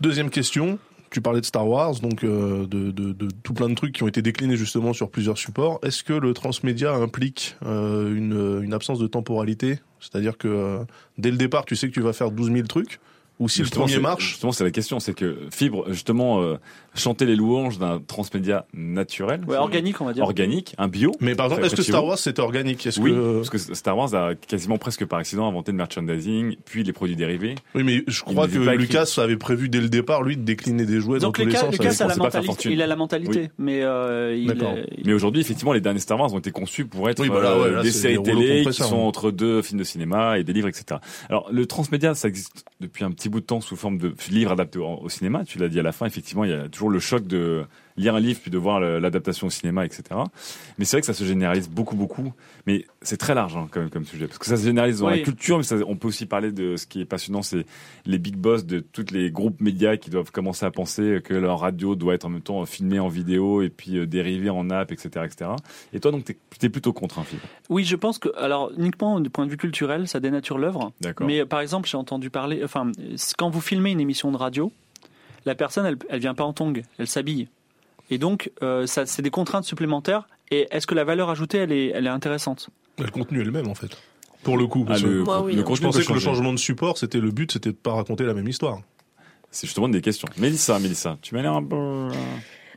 Deuxième 0.00 0.30
question. 0.30 0.78
Tu 1.12 1.20
parlais 1.20 1.42
de 1.42 1.46
Star 1.46 1.68
Wars, 1.68 2.00
donc 2.00 2.24
euh, 2.24 2.66
de, 2.66 3.28
tout 3.42 3.52
plein 3.52 3.68
de 3.68 3.74
trucs 3.74 3.92
qui 3.92 4.02
ont 4.02 4.08
été 4.08 4.22
déclinés 4.22 4.56
justement 4.56 4.94
sur 4.94 5.10
plusieurs 5.10 5.36
supports. 5.36 5.78
Est-ce 5.82 6.02
que 6.02 6.14
le 6.14 6.32
transmédia 6.32 6.94
implique 6.94 7.56
euh, 7.66 8.16
une, 8.16 8.64
une 8.64 8.72
absence 8.72 8.98
de 8.98 9.06
temporalité? 9.06 9.78
C'est-à-dire 10.00 10.38
que 10.38 10.48
euh, 10.48 10.84
dès 11.18 11.30
le 11.30 11.36
départ, 11.36 11.66
tu 11.66 11.76
sais 11.76 11.88
que 11.88 11.92
tu 11.92 12.00
vas 12.00 12.14
faire 12.14 12.30
12 12.30 12.50
000 12.52 12.66
trucs, 12.66 12.98
Ou 13.38 13.48
si 13.48 13.58
le 13.60 13.64
Justement, 13.64 13.84
premier 13.84 13.96
c'est- 13.96 14.00
marche, 14.02 14.28
Justement, 14.30 14.52
c'est 14.52 14.62
la 14.64 14.70
question, 14.70 15.00
c'est 15.00 15.14
que 15.14 15.36
Fibre, 15.50 15.86
justement, 15.90 16.40
euh, 16.42 16.56
chanter 16.94 17.24
les 17.24 17.34
louanges 17.34 17.78
d'un 17.78 17.98
transmédia 17.98 18.66
naturel, 18.74 19.40
Ouais, 19.48 19.56
organique, 19.56 20.00
on 20.00 20.04
va 20.04 20.12
dire. 20.12 20.22
organique, 20.22 20.74
un 20.78 20.86
bio. 20.88 21.12
mais 21.20 21.34
par 21.34 21.46
exemple, 21.46 21.64
est-ce 21.64 21.74
que. 21.74 21.82
Star 21.82 22.04
Wars 22.04 22.18
c'était 22.18 22.40
organique? 22.40 22.86
Est-ce 22.86 23.00
Oui, 23.00 23.10
que 23.10 23.36
parce 23.38 23.50
que 23.50 23.58
Star 23.74 23.96
Wars 23.96 24.14
a 24.14 24.34
quasiment 24.34 24.78
presque 24.78 25.04
par 25.06 25.18
accident 25.18 25.48
inventé 25.48 25.72
le 25.72 25.78
merchandising, 25.78 26.56
puis 26.64 26.84
les 26.84 26.92
produits 26.92 27.16
dérivés. 27.16 27.54
oui, 27.74 27.82
mais 27.82 28.04
je 28.06 28.20
crois 28.22 28.46
que 28.46 28.58
écrit. 28.62 28.76
Lucas 28.76 29.14
avait 29.18 29.36
prévu 29.36 29.68
dès 29.68 29.80
le 29.80 29.88
départ 29.88 30.22
lui 30.22 30.36
de 30.36 30.42
décliner 30.42 30.84
des 30.84 31.00
jouets 31.00 31.18
Donc 31.18 31.20
dans 31.20 31.32
tous 31.32 31.40
les 31.40 31.46
Lucas, 31.46 31.60
sens. 31.60 31.72
Lucas 31.72 31.96
a 32.04 32.08
la 32.08 32.16
mentalité, 32.16 32.72
il 32.72 32.82
a 32.82 32.86
la 32.86 32.96
mentalité, 32.96 33.50
mais 33.58 33.82
euh, 33.82 34.36
il, 34.36 34.46
D'accord. 34.48 34.74
euh, 34.76 34.84
Mais 35.04 35.12
aujourd'hui, 35.14 35.40
effectivement, 35.40 35.72
les 35.72 35.80
derniers 35.80 35.98
Star 36.00 36.20
Wars 36.20 36.32
ont 36.32 36.38
été 36.38 36.50
conçus 36.50 36.84
pour 36.86 37.08
être 37.10 37.20
Oui, 37.20 37.28
bah 37.28 37.40
là, 37.42 37.50
euh, 37.52 37.62
ouais, 37.64 37.70
là, 37.72 37.82
des 37.82 37.90
séries 37.90 38.22
télé 38.22 38.64
qui 38.66 38.72
sont 38.74 38.94
hein. 38.96 38.98
entre 39.02 39.30
deux 39.30 39.62
films 39.62 39.78
de 39.80 39.84
cinéma 39.84 40.38
et 40.38 40.44
des 40.44 40.52
livres, 40.52 40.68
etc. 40.68 41.00
Alors, 41.28 41.48
le 41.50 41.66
transmédia, 41.66 42.14
ça 42.14 42.28
existe 42.28 42.64
depuis 42.80 43.04
un 43.04 43.10
petit 43.10 43.21
bout 43.28 43.40
de 43.40 43.46
temps 43.46 43.60
sous 43.60 43.76
forme 43.76 43.98
de 43.98 44.14
livres 44.30 44.52
adaptés 44.52 44.78
au, 44.78 44.86
au 44.86 45.08
cinéma. 45.08 45.44
Tu 45.44 45.58
l'as 45.58 45.68
dit 45.68 45.80
à 45.80 45.82
la 45.82 45.92
fin, 45.92 46.06
effectivement, 46.06 46.44
il 46.44 46.50
y 46.50 46.54
a 46.54 46.68
toujours 46.68 46.90
le 46.90 47.00
choc 47.00 47.26
de 47.26 47.64
lire 47.96 48.14
un 48.14 48.20
livre 48.20 48.40
puis 48.40 48.50
de 48.50 48.58
voir 48.58 48.80
l'adaptation 48.80 49.46
au 49.46 49.50
cinéma, 49.50 49.84
etc. 49.84 50.02
Mais 50.78 50.84
c'est 50.84 50.96
vrai 50.96 51.00
que 51.00 51.06
ça 51.06 51.14
se 51.14 51.24
généralise 51.24 51.68
beaucoup, 51.68 51.96
beaucoup. 51.96 52.32
Mais 52.66 52.84
c'est 53.02 53.16
très 53.16 53.34
large 53.34 53.56
hein, 53.56 53.68
quand 53.70 53.80
même 53.80 53.90
comme 53.90 54.04
sujet, 54.04 54.26
parce 54.26 54.38
que 54.38 54.46
ça 54.46 54.56
se 54.56 54.64
généralise 54.64 55.00
dans 55.00 55.08
Oui. 55.08 55.18
la 55.18 55.24
culture, 55.24 55.56
mais 55.58 55.64
ça- 55.64 55.76
on 55.86 55.96
peut 55.96 56.08
aussi 56.08 56.26
parler 56.26 56.52
de 56.52 56.76
ce 56.76 56.86
qui 56.86 57.00
est 57.00 57.04
passionnant, 57.04 57.42
c'est 57.42 57.66
les 58.06 58.18
big 58.18 58.36
boss 58.36 58.64
de 58.64 58.80
tous 58.80 59.06
les 59.12 59.30
groupes 59.30 59.60
médias 59.60 59.96
qui 59.96 60.10
doivent 60.10 60.30
commencer 60.30 60.64
à 60.64 60.70
penser 60.70 61.20
que 61.24 61.34
leur 61.34 61.60
radio 61.60 61.94
doit 61.96 62.14
être 62.14 62.24
en 62.24 62.28
même 62.30 62.40
temps 62.42 62.64
filmée 62.66 63.00
en 63.00 63.08
vidéo 63.08 63.62
et 63.62 63.68
puis 63.68 63.98
euh, 63.98 64.06
dérivée 64.06 64.50
en 64.50 64.70
app, 64.70 64.92
etc., 64.92 65.24
etc. 65.24 65.50
Et 65.92 66.00
toi, 66.00 66.10
donc, 66.12 66.24
t'es 66.24 66.36
es 66.62 66.68
plutôt 66.68 66.92
contre 66.92 67.18
un 67.18 67.24
film, 67.24 67.40
oui, 67.68 67.84
je 67.84 67.96
pense 67.96 68.18
que, 68.18 68.28
alors 68.38 68.70
uniquement 68.76 69.18
du 69.20 69.28
point 69.30 69.44
de 69.46 69.50
vue 69.50 69.56
culturel, 69.56 70.06
ça 70.06 70.20
dénature 70.20 70.58
l'œuvre. 70.58 70.92
Mais 71.20 71.44
par 71.44 71.60
exemple, 71.60 71.88
j'ai 71.88 71.96
entendu 71.96 72.30
parler, 72.30 72.62
enfin, 72.64 72.92
quand 73.36 73.50
vous 73.50 73.60
filmez 73.60 73.90
une 73.90 74.00
émission 74.00 74.30
de 74.30 74.36
radio, 74.36 74.70
la 75.44 75.54
personne, 75.56 75.84
elle, 75.86 75.96
elle 76.08 76.20
vient 76.20 76.34
pas 76.34 76.44
en 76.44 76.52
tongue, 76.52 76.82
elle 76.98 77.08
s'habille. 77.08 77.48
Et 78.12 78.18
donc, 78.18 78.52
euh, 78.62 78.86
ça, 78.86 79.06
c'est 79.06 79.22
des 79.22 79.30
contraintes 79.30 79.64
supplémentaires. 79.64 80.28
Et 80.50 80.68
est-ce 80.70 80.86
que 80.86 80.94
la 80.94 81.02
valeur 81.02 81.30
ajoutée, 81.30 81.56
elle 81.56 81.72
est, 81.72 81.86
elle 81.94 82.06
est 82.06 82.10
intéressante? 82.10 82.68
Le 82.98 83.08
contenu 83.08 83.40
est 83.40 83.44
le 83.44 83.50
même 83.50 83.68
en 83.68 83.74
fait. 83.74 83.96
Pour 84.42 84.58
le 84.58 84.66
coup. 84.66 84.84
Ah, 84.86 85.00
que 85.00 85.06
le, 85.06 85.24
Moi, 85.24 85.40
oui, 85.40 85.54
le. 85.54 85.64
Je 85.64 85.80
pensais 85.80 86.04
que 86.04 86.12
le 86.12 86.20
changement 86.20 86.52
de 86.52 86.58
support, 86.58 86.98
c'était 86.98 87.20
le 87.20 87.30
but, 87.30 87.52
c'était 87.52 87.70
de 87.70 87.74
pas 87.76 87.94
raconter 87.94 88.24
la 88.24 88.34
même 88.34 88.46
histoire. 88.46 88.82
C'est 89.50 89.66
justement 89.66 89.88
des 89.88 90.02
questions. 90.02 90.28
Mélissa, 90.36 90.78
Mélissa, 90.78 91.16
tu 91.22 91.34
m'as 91.34 91.40
l'air 91.40 91.54
un 91.54 91.64
peu. 91.64 92.08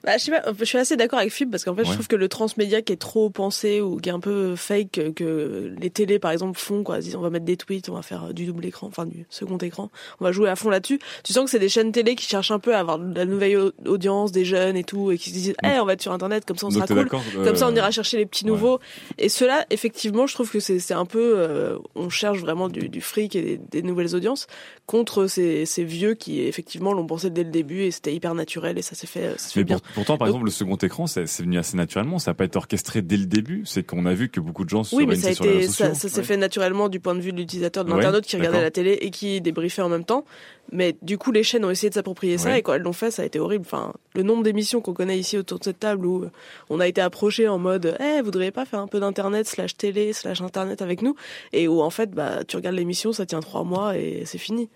Euh, 0.05 0.11
Bah, 0.11 0.17
je 0.17 0.23
sais 0.23 0.31
pas, 0.31 0.43
je 0.57 0.65
suis 0.65 0.77
assez 0.77 0.95
d'accord 0.97 1.19
avec 1.19 1.31
Fib 1.31 1.49
parce 1.51 1.63
qu'en 1.63 1.75
fait, 1.75 1.83
je 1.83 1.89
Ouais. 1.89 1.93
trouve 1.95 2.07
que 2.07 2.15
le 2.15 2.27
transmédia 2.29 2.81
qui 2.81 2.93
est 2.93 2.97
trop 2.97 3.29
pensé 3.29 3.81
ou 3.81 3.97
qui 3.97 4.09
est 4.09 4.11
un 4.11 4.19
peu 4.19 4.55
fake 4.55 4.97
euh, 4.99 5.11
que 5.11 5.73
les 5.79 5.89
télés, 5.89 6.19
par 6.19 6.31
exemple, 6.31 6.59
font, 6.59 6.83
quoi. 6.83 6.97
On 7.15 7.19
va 7.21 7.29
mettre 7.29 7.45
des 7.45 7.57
tweets, 7.57 7.89
on 7.89 7.93
va 7.93 8.01
faire 8.01 8.25
euh, 8.25 8.33
du 8.33 8.45
double 8.45 8.65
écran, 8.65 8.87
enfin, 8.87 9.05
du 9.05 9.25
second 9.29 9.57
écran. 9.57 9.89
On 10.19 10.25
va 10.25 10.31
jouer 10.31 10.49
à 10.49 10.55
fond 10.55 10.69
là-dessus. 10.69 10.99
Tu 11.23 11.33
sens 11.33 11.45
que 11.45 11.49
c'est 11.51 11.59
des 11.59 11.69
chaînes 11.69 11.91
télé 11.91 12.15
qui 12.15 12.25
cherchent 12.27 12.51
un 12.51 12.59
peu 12.59 12.75
à 12.75 12.79
avoir 12.79 12.99
de 12.99 13.15
la 13.15 13.25
nouvelle 13.25 13.57
au- 13.57 13.71
audience, 13.85 14.31
des 14.31 14.45
jeunes 14.45 14.77
et 14.77 14.83
tout, 14.83 15.11
et 15.11 15.17
qui 15.17 15.29
se 15.29 15.33
disent, 15.35 15.53
eh, 15.63 15.79
on 15.79 15.85
va 15.85 15.93
être 15.93 16.01
sur 16.01 16.11
Internet, 16.11 16.45
comme 16.45 16.57
ça 16.57 16.67
on 16.67 16.69
donc 16.69 16.87
sera 16.87 17.03
cool. 17.03 17.09
Comme 17.43 17.55
ça, 17.55 17.67
on 17.67 17.71
euh, 17.71 17.75
ira 17.77 17.91
chercher 17.91 18.17
les 18.17 18.25
petits 18.25 18.45
ouais. 18.45 18.51
nouveaux. 18.51 18.79
Et 19.17 19.29
cela, 19.29 19.65
effectivement, 19.69 20.27
je 20.27 20.33
trouve 20.33 20.49
que 20.51 20.59
c'est 20.59 20.91
un 20.93 21.05
peu, 21.05 21.33
euh, 21.37 21.77
on 21.95 22.09
cherche 22.09 22.39
vraiment 22.39 22.69
du, 22.69 22.89
du 22.89 23.01
fric 23.01 23.35
et 23.35 23.41
des, 23.41 23.57
des 23.71 23.81
nouvelles 23.81 24.15
audiences 24.15 24.47
contre 24.85 25.27
ces, 25.27 25.65
ces 25.65 25.83
vieux 25.83 26.13
qui, 26.13 26.41
effectivement, 26.41 26.93
l'ont 26.93 27.07
pensé 27.07 27.29
dès 27.29 27.43
le 27.43 27.49
début 27.51 27.81
et 27.83 27.91
c'était 27.91 28.13
hyper 28.13 28.35
naturel 28.35 28.77
et 28.77 28.81
ça 28.81 28.93
s'est 28.95 29.07
fait, 29.07 29.31
ça 29.39 29.47
se 29.49 29.53
fait 29.53 29.63
bien. 29.63 29.79
pour- 29.79 29.94
pourtant, 29.95 30.17
par 30.17 30.27
Donc- 30.27 30.35
exemple, 30.35 30.45
le 30.45 30.51
second 30.51 30.75
écran, 30.75 31.07
c'est 31.07 31.23
venu 31.39 31.57
assez 31.57 31.75
naturellement. 31.75 32.19
Ça 32.19 32.31
n'a 32.31 32.35
pas 32.35 32.45
été 32.45 32.57
orchestré 32.57 33.01
dès 33.01 33.17
le 33.17 33.25
début. 33.25 33.63
C'est 33.65 33.81
qu'on 33.83 34.05
a 34.05 34.13
vu 34.13 34.29
que 34.29 34.39
beaucoup 34.39 34.63
de 34.63 34.69
gens 34.69 34.83
se 34.83 34.95
Oui, 34.95 35.07
mais 35.07 35.15
ça 35.15 35.29
a 35.29 35.33
sur 35.33 35.45
les 35.45 35.63
ça, 35.67 35.71
sociaux. 35.71 35.93
ça 35.95 36.09
s'est 36.09 36.17
Ouais. 36.19 36.23
fait 36.23 36.37
naturellement 36.37 36.87
du 36.89 36.99
point 36.99 37.15
de 37.15 37.21
vue 37.21 37.31
de 37.31 37.37
l'utilisateur, 37.37 37.83
de 37.85 37.89
Ouais, 37.89 37.97
l'internaute 37.97 38.25
qui 38.25 38.35
regardait 38.37 38.61
la 38.61 38.69
télé 38.71 38.91
et 39.01 39.09
qui 39.09 39.41
débriefait 39.41 39.81
en 39.81 39.89
même 39.89 40.03
temps. 40.05 40.23
Mais 40.71 40.95
du 41.01 41.17
coup, 41.17 41.31
les 41.31 41.43
chaînes 41.43 41.63
ont 41.65 41.69
essayé 41.69 41.89
de 41.89 41.93
s'approprier 41.95 42.37
ça 42.37 42.49
Ouais. 42.49 42.59
et 42.59 42.61
quand 42.61 42.73
elles 42.73 42.81
l'ont 42.81 42.91
fait, 42.93 43.11
ça 43.11 43.21
a 43.21 43.25
été 43.25 43.39
horrible. 43.39 43.65
Enfin, 43.65 43.93
le 44.15 44.23
nombre 44.23 44.43
d'émissions 44.43 44.81
qu'on 44.81 44.93
connaît 44.93 45.17
ici 45.19 45.37
autour 45.37 45.59
de 45.59 45.63
cette 45.63 45.79
table 45.79 46.05
où 46.05 46.25
on 46.69 46.79
a 46.79 46.87
été 46.87 47.01
approché 47.01 47.47
en 47.47 47.57
mode, 47.59 47.95
eh, 47.99 48.19
vous 48.19 48.25
voudriez 48.25 48.51
pas 48.51 48.65
faire 48.65 48.79
un 48.79 48.87
peu 48.87 48.99
d'internet 48.99 49.47
slash 49.47 49.77
télé 49.77 50.11
slash 50.13 50.41
internet 50.41 50.81
avec 50.81 51.01
nous? 51.01 51.15
Et 51.53 51.67
où 51.67 51.81
en 51.81 51.89
fait, 51.91 52.11
bah, 52.11 52.43
tu 52.47 52.55
regardes 52.55 52.75
l'émission, 52.75 53.13
ça 53.13 53.25
tient 53.25 53.39
trois 53.41 53.63
mois 53.63 53.97
et 53.97 54.23
c'est 54.25 54.37
fini. 54.39 54.69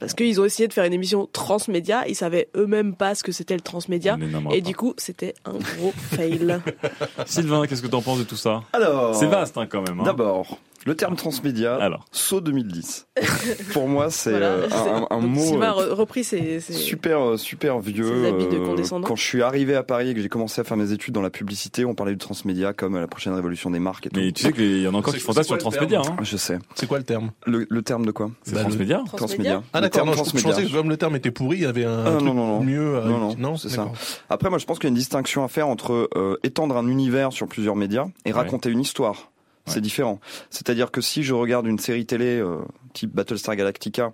Parce 0.00 0.12
qu'ils 0.14 0.40
ont 0.40 0.44
essayé 0.44 0.66
de 0.68 0.72
faire 0.72 0.84
une 0.84 0.92
émission 0.92 1.28
transmédia, 1.32 2.06
ils 2.08 2.14
savaient 2.16 2.48
eux-mêmes 2.56 2.94
pas 2.94 3.14
ce 3.14 3.22
que 3.22 3.32
c'était 3.32 3.54
le 3.54 3.60
transmédia. 3.60 4.18
Et 4.52 4.60
pas. 4.60 4.66
du 4.68 4.74
coup, 4.74 4.92
c'était 4.98 5.34
un 5.44 5.52
gros 5.52 5.92
fail. 5.96 6.58
Sylvain, 7.26 7.66
qu'est-ce 7.66 7.80
que 7.82 7.86
t'en 7.86 8.02
penses 8.02 8.18
de 8.18 8.24
tout 8.24 8.36
ça? 8.36 8.62
Alors, 8.72 9.14
C'est 9.14 9.26
vaste 9.26 9.56
hein, 9.56 9.66
quand 9.66 9.82
même. 9.82 10.00
hein. 10.00 10.04
D'abord, 10.04 10.58
le 10.84 10.94
terme 10.94 11.16
transmédia, 11.16 11.76
Alors, 11.76 12.04
saut 12.12 12.40
2010. 12.40 13.06
Pour 13.72 13.88
moi, 13.88 14.10
c'est 14.10 14.30
Voilà, 14.30 14.46
euh, 14.46 14.68
un, 14.70 15.06
un 15.16 15.20
Donc, 15.20 15.30
mot 15.30 15.40
Sylvain 15.40 15.72
euh, 15.76 15.90
re- 15.90 15.92
repris 15.92 16.24
ses, 16.24 16.60
ses- 16.60 16.72
super 16.72 17.20
euh, 17.30 17.36
super 17.36 17.78
vieux. 17.80 18.04
Ses 18.22 18.28
habits 18.28 18.46
de. 18.48 19.00
Quand 19.06 19.16
je 19.16 19.22
suis 19.22 19.42
arrivé 19.42 19.74
à 19.76 19.82
Paris 19.82 20.10
et 20.10 20.14
que 20.14 20.20
j'ai 20.20 20.28
commencé 20.28 20.60
à 20.60 20.64
faire 20.64 20.76
mes 20.76 20.92
études 20.92 21.14
dans 21.14 21.22
la 21.22 21.30
publicité, 21.30 21.84
on 21.84 21.94
parlait 21.94 22.12
du 22.12 22.18
transmédia 22.18 22.72
comme 22.72 22.96
la 22.96 23.06
prochaine 23.06 23.32
révolution 23.34 23.70
des 23.70 23.78
marques 23.78 24.06
et 24.06 24.10
tout. 24.10 24.20
mais 24.20 24.32
tu 24.32 24.42
sais 24.42 24.52
qu'il 24.52 24.82
y 24.82 24.88
en 24.88 24.94
a 24.94 24.98
encore 24.98 25.14
qui 25.14 25.20
fantasment 25.20 25.44
sur 25.44 25.54
c'est 25.54 25.54
le 25.54 25.60
transmédia. 25.88 26.02
Hein. 26.06 26.16
Je 26.22 26.36
sais. 26.36 26.58
C'est 26.74 26.86
quoi 26.86 26.98
le 26.98 27.04
terme? 27.04 27.30
Le, 27.46 27.66
le 27.68 27.82
terme 27.82 28.04
de 28.04 28.10
quoi? 28.10 28.30
C'est 28.42 28.52
Bah, 28.52 28.58
le- 28.60 28.64
transmédia? 28.64 29.02
Transmédia 29.16 29.62
Ah 29.72 29.80
d'accord, 29.80 30.06
je, 30.12 30.38
je 30.38 30.42
pensais 30.42 30.64
que 30.64 30.72
comme 30.72 30.88
le 30.90 30.96
terme 30.96 31.16
était 31.16 31.30
pourri, 31.30 31.58
il 31.58 31.62
y 31.62 31.66
avait 31.66 31.84
un 31.84 32.04
Ah, 32.06 32.10
truc 32.12 32.22
non, 32.22 32.34
non, 32.34 32.46
non. 32.46 32.60
mieux. 32.62 32.98
à- 32.98 33.04
Non, 33.06 33.34
non, 33.38 33.56
c'est 33.56 33.68
ça. 33.68 33.88
Après, 34.28 34.50
moi, 34.50 34.58
je 34.58 34.64
pense 34.66 34.78
qu'il 34.78 34.88
y 34.88 34.88
a 34.88 34.92
une 34.92 34.94
distinction 34.96 35.44
à 35.44 35.48
faire 35.48 35.68
entre 35.68 36.08
euh, 36.16 36.36
étendre 36.42 36.76
un 36.76 36.86
univers 36.88 37.32
sur 37.32 37.46
plusieurs 37.48 37.76
médias 37.76 38.06
et 38.24 38.32
Ouais. 38.32 38.38
raconter 38.38 38.70
une 38.70 38.80
histoire. 38.80 39.30
C'est 39.66 39.80
différent. 39.80 40.20
C'est-à-dire 40.50 40.90
que 40.90 41.00
si 41.00 41.22
je 41.22 41.32
regarde 41.34 41.66
une 41.66 41.78
série 41.78 42.04
télé 42.06 42.38
euh, 42.38 42.58
type 42.92 43.12
Battlestar 43.14 43.56
Galactica 43.56 44.12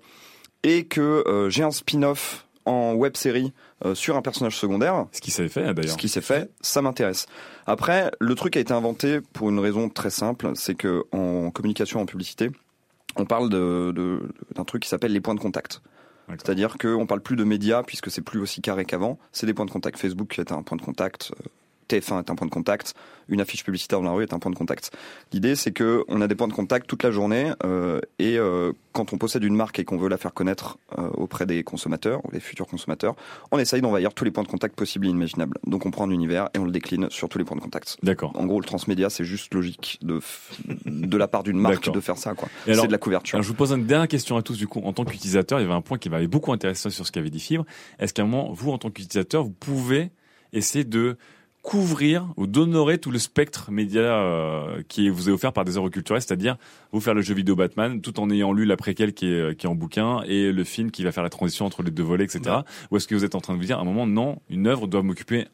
et 0.63 0.85
que 0.87 1.25
euh, 1.27 1.51
j'ai 1.51 1.63
un 1.65 1.71
spin-off 1.73 2.47
en 2.67 2.93
web 2.95 3.17
série 3.17 3.53
euh, 3.85 3.95
sur 3.95 4.17
un 4.17 4.23
personnage 4.23 4.57
secondaire, 4.57 5.07
Ce 5.13 5.21
qui 5.21 5.31
s'est 5.31 5.49
fait 5.49 5.65
hein, 5.65 5.75
d'ailleurs. 5.75 5.93
ce 5.93 5.97
qui 5.97 6.09
s'est 6.09 6.21
fait, 6.21 6.51
ça 6.61 6.83
m'intéresse. 6.83 7.27
Après, 7.67 8.11
le 8.21 8.35
truc 8.35 8.57
a 8.57 8.61
été 8.61 8.73
inventé 8.73 9.21
pour 9.33 9.49
une 9.51 9.59
raison 9.59 9.89
très 9.89 10.11
simple, 10.11 10.51
c'est 10.55 10.75
que 10.75 11.03
en 11.13 11.51
communication, 11.51 12.01
en 12.01 12.07
publicité, 12.07 12.51
on 13.17 13.25
parle 13.25 13.49
de- 13.49 13.93
de- 13.97 14.21
d'un 14.55 14.65
truc 14.65 14.83
qui 14.83 14.89
s'appelle 14.89 15.13
les 15.13 15.21
points 15.21 15.35
de 15.35 15.41
contact. 15.41 15.81
C'est-à-dire 16.29 16.79
qu'on 16.79 17.07
parle 17.07 17.23
plus 17.23 17.35
de 17.35 17.43
médias 17.43 17.83
puisque 17.83 18.09
c'est 18.09 18.21
plus 18.23 18.39
aussi 18.41 18.61
carré 18.61 18.85
qu'avant. 18.85 19.19
C'est 19.33 19.47
des 19.47 19.55
points 19.55 19.65
de 19.67 19.71
contact. 19.73 19.99
Facebook 19.99 20.39
est 20.39 20.53
un 20.53 20.63
point 20.63 20.77
de 20.77 20.83
contact. 20.83 21.33
Euh, 21.93 22.01
TF1 22.01 22.21
est 22.21 22.31
un 22.31 22.35
point 22.35 22.47
de 22.47 22.53
contact, 22.53 22.95
une 23.31 23.41
affiche 23.41 23.65
publicitaire 23.65 24.01
dans 24.01 24.07
la 24.07 24.13
rue 24.13 24.23
est 24.23 24.35
un 24.35 24.39
point 24.39 24.51
de 24.51 24.57
contact. 24.57 24.91
L'idée, 25.33 25.55
c'est 25.55 25.73
que 25.73 26.05
on 26.09 26.21
a 26.21 26.29
des 26.29 26.35
points 26.35 26.49
de 26.49 26.53
contact 26.53 26.87
toute 26.87 27.03
la 27.03 27.11
journée 27.11 27.53
euh, 27.65 28.01
et 28.19 28.37
euh, 28.39 28.73
quand 28.93 29.13
on 29.13 29.19
possède 29.19 29.45
une 29.45 29.55
marque 29.55 29.79
et 29.79 29.85
qu'on 29.85 29.97
veut 29.97 30.09
la 30.09 30.19
faire 30.19 30.35
connaître 30.35 30.79
euh, 30.99 31.09
auprès 31.15 31.47
des 31.47 31.63
consommateurs 31.63 32.21
ou 32.25 32.33
des 32.33 32.41
futurs 32.41 32.67
consommateurs, 32.67 33.15
on 33.53 33.59
essaye 33.59 33.81
d'envahir 33.81 34.13
tous 34.13 34.25
les 34.25 34.31
points 34.31 34.43
de 34.43 34.49
contact 34.49 34.75
possibles 34.75 35.07
et 35.07 35.11
imaginables. 35.11 35.59
Donc 35.67 35.87
on 35.87 35.91
prend 35.91 36.07
un 36.07 36.11
univers 36.11 36.49
et 36.55 36.59
on 36.59 36.65
le 36.65 36.73
décline 36.73 37.09
sur 37.11 37.29
tous 37.29 37.39
les 37.39 37.45
points 37.45 37.57
de 37.57 37.63
contact. 37.63 37.97
D'accord. 38.03 38.33
En 38.35 38.47
gros, 38.47 38.61
le 38.61 38.67
transmédia, 38.67 39.11
c'est 39.11 39.25
juste 39.25 39.55
logique 39.55 39.99
de, 40.03 40.21
de 40.87 41.17
la 41.17 41.29
part 41.29 41.43
d'une 41.43 41.59
marque 41.59 41.91
de 41.91 42.01
faire 42.01 42.19
ça. 42.19 42.35
quoi. 42.35 42.49
C'est 42.67 42.87
de 42.87 42.93
la 42.93 42.99
couverture. 42.99 43.37
Alors, 43.37 43.45
je 43.45 43.49
vous 43.49 43.55
pose 43.55 43.73
une 43.73 43.87
dernière 43.87 44.09
question 44.09 44.37
à 44.37 44.43
tous 44.43 44.57
du 44.57 44.67
coup. 44.67 44.81
En 44.85 44.93
tant 44.93 45.05
qu'utilisateur, 45.05 45.61
il 45.61 45.63
y 45.63 45.67
avait 45.67 45.75
un 45.75 45.83
point 45.83 45.99
qui 45.99 46.11
m'avait 46.11 46.27
beaucoup 46.27 46.53
intéressé 46.53 46.91
sur 46.91 47.07
ce 47.07 47.13
qu'avait 47.13 47.31
dit 47.31 47.41
Fibre. 47.41 47.65
Est-ce 47.99 48.13
qu'à 48.13 48.23
un 48.23 48.27
moment, 48.27 48.53
vous 48.53 48.73
en 48.73 48.79
tant 48.79 48.91
qu'utilisateur, 48.91 49.45
vous 49.45 49.51
pouvez 49.51 50.11
essayer 50.53 50.85
de 50.85 51.17
couvrir 51.63 52.27
ou 52.37 52.47
d'honorer 52.47 52.99
tout 52.99 53.11
le 53.11 53.19
spectre 53.19 53.71
média 53.71 54.01
euh, 54.01 54.83
qui 54.89 55.09
vous 55.11 55.29
est 55.29 55.33
offert 55.33 55.53
par 55.53 55.65
des 55.65 55.77
œuvres 55.77 55.91
culturelles, 55.91 56.23
c'est-à-dire 56.23 56.57
vous 56.93 57.01
faire 57.01 57.15
le 57.15 57.23
jeu 57.23 57.35
vidéo 57.35 57.55
Batman 57.55 58.01
tout 58.01 58.19
en 58.19 58.31
ayant 58.31 58.53
lu 58.53 58.65
la 58.65 58.77
préquelle 58.77 59.13
qui 59.13 59.27
est, 59.27 59.57
qui 59.57 59.67
est 59.67 59.69
en 59.69 59.75
bouquin 59.75 60.23
et 60.27 60.53
le 60.53 60.65
film 60.65 60.91
qui 60.91 61.05
va 61.05 61.13
faire 61.13 61.23
la 61.23 61.31
transition 61.31 61.67
entre 61.67 61.83
les 61.83 61.91
deux 61.91 62.03
volets, 62.03 62.25
etc. 62.25 62.57
Ou 62.91 62.97
est-ce 62.97 63.07
que 63.07 63.15
vous 63.15 63.25
êtes 63.25 63.35
en 63.35 63.41
train 63.41 63.55
de 63.55 63.59
vous 63.59 63.67
dire 63.67 63.79
à 63.79 63.83
un 63.83 63.85
moment 63.85 64.07
non, 64.07 64.41
une 64.49 64.67
œuvre 64.67 64.87
doit 64.87 65.03
m'occuper 65.03 65.47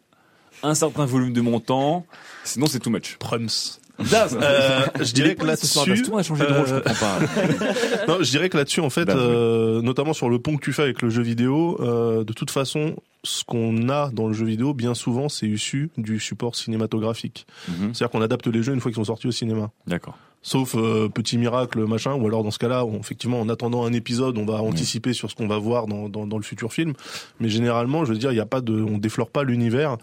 un 0.62 0.74
certain 0.74 1.04
volume 1.04 1.32
de 1.32 1.40
mon 1.40 1.60
temps, 1.60 2.06
sinon 2.44 2.66
c'est 2.66 2.78
too 2.78 2.90
much. 2.90 3.16
Prums. 3.18 3.78
Daz, 4.10 4.36
Euh, 4.40 4.80
je 5.04 5.12
dirais 5.12 5.34
que 5.34 5.44
là-dessus, 5.44 5.74
Daz. 5.74 5.84
Tout 6.02 6.04
le 6.04 6.10
monde 6.10 6.20
a 6.20 6.22
changé 6.22 6.46
de 6.46 6.52
rôle, 6.52 6.66
je 6.66 6.74
euh, 6.74 6.80
comprends 6.80 6.94
pas. 7.18 8.06
non, 8.08 8.16
je 8.20 8.30
dirais 8.30 8.48
que 8.48 8.56
là-dessus, 8.56 8.80
en 8.80 8.90
fait, 8.90 9.04
Bah, 9.06 9.14
oui. 9.16 9.22
euh, 9.24 9.82
notamment 9.82 10.12
sur 10.12 10.28
le 10.28 10.38
pont 10.38 10.56
que 10.56 10.62
tu 10.64 10.72
fais 10.72 10.82
avec 10.82 11.02
le 11.02 11.10
jeu 11.10 11.22
vidéo, 11.22 11.78
euh, 11.80 12.24
de 12.24 12.32
toute 12.32 12.50
façon, 12.50 12.96
ce 13.24 13.42
qu'on 13.44 13.88
a 13.88 14.10
dans 14.10 14.26
le 14.28 14.34
jeu 14.34 14.44
vidéo, 14.46 14.74
bien 14.74 14.94
souvent, 14.94 15.28
c'est 15.28 15.46
issu 15.48 15.90
du 15.96 16.20
support 16.20 16.54
cinématographique. 16.56 17.46
Mhm. 17.68 17.94
C'est-à-dire 17.94 18.10
qu'on 18.10 18.22
adapte 18.22 18.46
les 18.46 18.62
jeux 18.62 18.72
une 18.74 18.80
fois 18.80 18.90
qu'ils 18.90 18.96
sont 18.96 19.04
sortis 19.04 19.26
au 19.28 19.32
cinéma. 19.32 19.70
D'accord. 19.86 20.16
Sauf 20.42 20.76
euh, 20.76 21.08
petit 21.08 21.38
miracle, 21.38 21.84
machin, 21.86 22.12
ou 22.14 22.24
alors 22.28 22.44
dans 22.44 22.52
ce 22.52 22.58
cas-là, 22.60 22.84
on- 22.84 23.00
effectivement, 23.00 23.40
en 23.40 23.48
attendant 23.48 23.84
un 23.84 23.92
épisode, 23.92 24.38
on 24.38 24.44
va 24.46 24.62
anticiper 24.62 25.12
sur 25.12 25.28
ce 25.28 25.34
qu'on 25.34 25.48
va 25.48 25.58
voir 25.58 25.88
dans, 25.88 26.08
dans, 26.08 26.24
dans 26.24 26.36
le 26.36 26.44
futur 26.44 26.72
film. 26.72 26.92
Mais 27.40 27.48
généralement, 27.48 28.04
je 28.04 28.12
veux 28.12 28.18
dire, 28.18 28.30
il 28.30 28.36
y 28.36 28.40
a 28.40 28.46
pas 28.46 28.60
de, 28.60 28.72
on 28.80 28.98
déflore 28.98 29.30
pas 29.30 29.42
l'univers. 29.42 29.96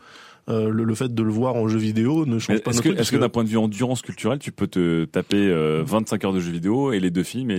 Euh, 0.49 0.67
le, 0.69 0.83
le 0.83 0.93
fait 0.95 1.13
de 1.13 1.23
le 1.23 1.31
voir 1.31 1.55
en 1.55 1.69
jeu 1.69 1.77
vidéo 1.77 2.25
ne 2.25 2.37
change 2.37 2.57
Mais 2.57 2.61
pas 2.61 2.71
Est-ce 2.71 2.81
que, 2.81 2.89
que 2.89 3.15
d'un 3.15 3.29
point 3.29 3.45
de 3.45 3.49
vue 3.49 3.55
endurance 3.57 4.01
culturelle, 4.01 4.39
tu 4.39 4.51
peux 4.51 4.67
te 4.67 5.05
taper 5.05 5.37
euh, 5.37 5.83
25 5.85 6.25
heures 6.25 6.33
de 6.33 6.41
jeux 6.41 6.51
vidéo 6.51 6.91
et 6.91 6.99
les 6.99 7.11
deux 7.11 7.23
films 7.23 7.49
et, 7.49 7.55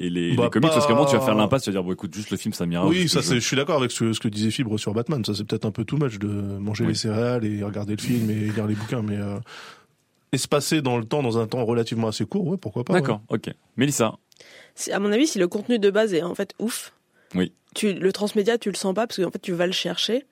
et, 0.00 0.06
et 0.06 0.10
les, 0.10 0.34
Bah, 0.34 0.44
les 0.44 0.50
comics? 0.50 0.70
Parce 0.70 0.86
qu'à 0.86 0.92
un 0.92 0.96
moment, 0.96 1.08
tu 1.08 1.14
vas 1.16 1.22
faire 1.24 1.36
l'impasse, 1.36 1.62
tu 1.62 1.70
vas 1.70 1.74
dire, 1.74 1.84
bon, 1.84 1.92
écoute, 1.92 2.12
juste 2.12 2.30
le 2.32 2.36
film, 2.36 2.52
ça 2.52 2.66
m'ira. 2.66 2.84
Oui, 2.84 3.08
ça 3.08 3.22
c'est, 3.22 3.34
jeu. 3.34 3.40
je 3.40 3.46
suis 3.46 3.56
d'accord 3.56 3.76
avec 3.78 3.92
ce, 3.92 4.00
que- 4.00 4.12
ce 4.12 4.18
que 4.18 4.26
disait 4.26 4.50
Fibre 4.50 4.76
sur 4.76 4.92
Batman. 4.92 5.24
Ça 5.24 5.34
c'est 5.36 5.44
peut-être 5.44 5.66
un 5.66 5.70
peu 5.70 5.84
too 5.84 5.98
much 5.98 6.18
de 6.18 6.26
manger 6.26 6.82
Oui. 6.82 6.88
les 6.90 6.94
céréales 6.96 7.44
et 7.44 7.62
regarder 7.62 7.94
le 7.94 8.02
film 8.02 8.28
et 8.28 8.34
lire 8.52 8.66
les 8.66 8.74
bouquins, 8.74 9.02
mais 9.02 9.16
euh, 9.16 9.36
espacer 10.32 10.82
dans 10.82 10.98
le 10.98 11.04
temps, 11.04 11.22
dans 11.22 11.38
un 11.38 11.46
temps 11.46 11.64
relativement 11.64 12.08
assez 12.08 12.24
court, 12.24 12.46
ouais, 12.46 12.56
pourquoi 12.56 12.84
pas. 12.84 12.94
ouais. 12.94 13.00
D'accord, 13.00 13.20
ok. 13.28 13.50
Mélissa, 13.76 14.16
Si- 14.74 14.92
À 14.92 14.98
mon 14.98 15.12
avis, 15.12 15.26
si 15.26 15.38
le 15.38 15.48
contenu 15.48 15.78
de 15.78 15.90
base 15.90 16.14
est 16.14 16.22
en 16.22 16.34
fait 16.34 16.54
ouf, 16.58 16.92
Oui. 17.34 17.52
tu, 17.74 17.92
le 17.92 18.12
transmédia, 18.12 18.58
tu 18.58 18.68
le 18.70 18.76
sens 18.76 18.94
pas 18.94 19.06
parce 19.06 19.20
qu'en 19.22 19.30
fait, 19.30 19.40
tu 19.42 19.52
vas 19.52 19.66
le 19.66 19.72
chercher. 19.72 20.24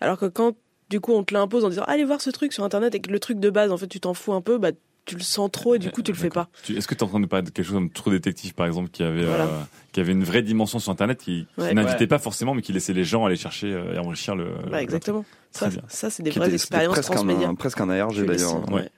Alors 0.00 0.18
que 0.18 0.26
quand, 0.26 0.54
du 0.90 1.00
coup, 1.00 1.12
on 1.12 1.24
te 1.24 1.34
l'impose 1.34 1.64
en 1.64 1.68
disant, 1.68 1.84
allez 1.86 2.04
voir 2.04 2.20
ce 2.20 2.30
truc 2.30 2.52
sur 2.52 2.64
Internet 2.64 2.94
et 2.94 3.00
que 3.00 3.10
le 3.10 3.18
truc 3.20 3.40
de 3.40 3.50
base, 3.50 3.72
en 3.72 3.76
fait, 3.76 3.86
tu 3.88 4.00
t'en 4.00 4.14
fous 4.14 4.32
un 4.32 4.40
peu, 4.40 4.58
bah, 4.58 4.70
tu 5.04 5.14
le 5.14 5.20
sens 5.22 5.50
trop 5.52 5.74
et 5.76 5.78
du 5.78 5.90
coup, 5.92 6.02
tu 6.02 6.10
le 6.10 6.16
fais 6.18 6.30
pas. 6.30 6.48
Est-ce 6.68 6.88
que 6.88 6.94
tu 6.94 7.00
es 7.00 7.02
en 7.04 7.08
train 7.08 7.20
de 7.20 7.26
parler 7.26 7.44
de 7.44 7.50
quelque 7.50 7.64
chose 7.64 7.74
comme 7.74 7.90
True 7.90 8.10
Détective, 8.10 8.54
par 8.54 8.66
exemple, 8.66 8.90
qui 8.90 9.02
avait, 9.04 9.24
Voilà. 9.24 9.44
euh, 9.44 9.60
qui 9.92 10.00
avait 10.00 10.10
une 10.12 10.24
vraie 10.24 10.42
dimension 10.42 10.78
sur 10.80 10.90
Internet, 10.90 11.18
qui, 11.18 11.46
qui 11.54 11.60
Ouais. 11.60 11.74
n'invitait 11.74 12.00
Ouais. 12.00 12.06
pas 12.08 12.18
forcément, 12.18 12.54
mais 12.54 12.62
qui 12.62 12.72
laissait 12.72 12.92
les 12.92 13.04
gens 13.04 13.24
aller 13.24 13.36
chercher 13.36 13.72
euh, 13.72 13.94
et 13.94 13.98
enrichir 13.98 14.34
le. 14.34 14.48
Bah, 14.70 14.82
exactement. 14.82 15.24
Ça, 15.52 15.70
c'est 16.10 16.22
des 16.24 16.30
Qui 16.30 16.38
vraies 16.38 16.48
était- 16.48 16.56
expériences 16.56 16.92
presque 16.94 17.12
transmédia. 17.12 17.48
un, 17.48 17.54
presque 17.54 17.80
un 17.80 17.88
ARG 17.88 18.24
d'ailleurs. 18.26 18.72
Ouais. 18.72 18.90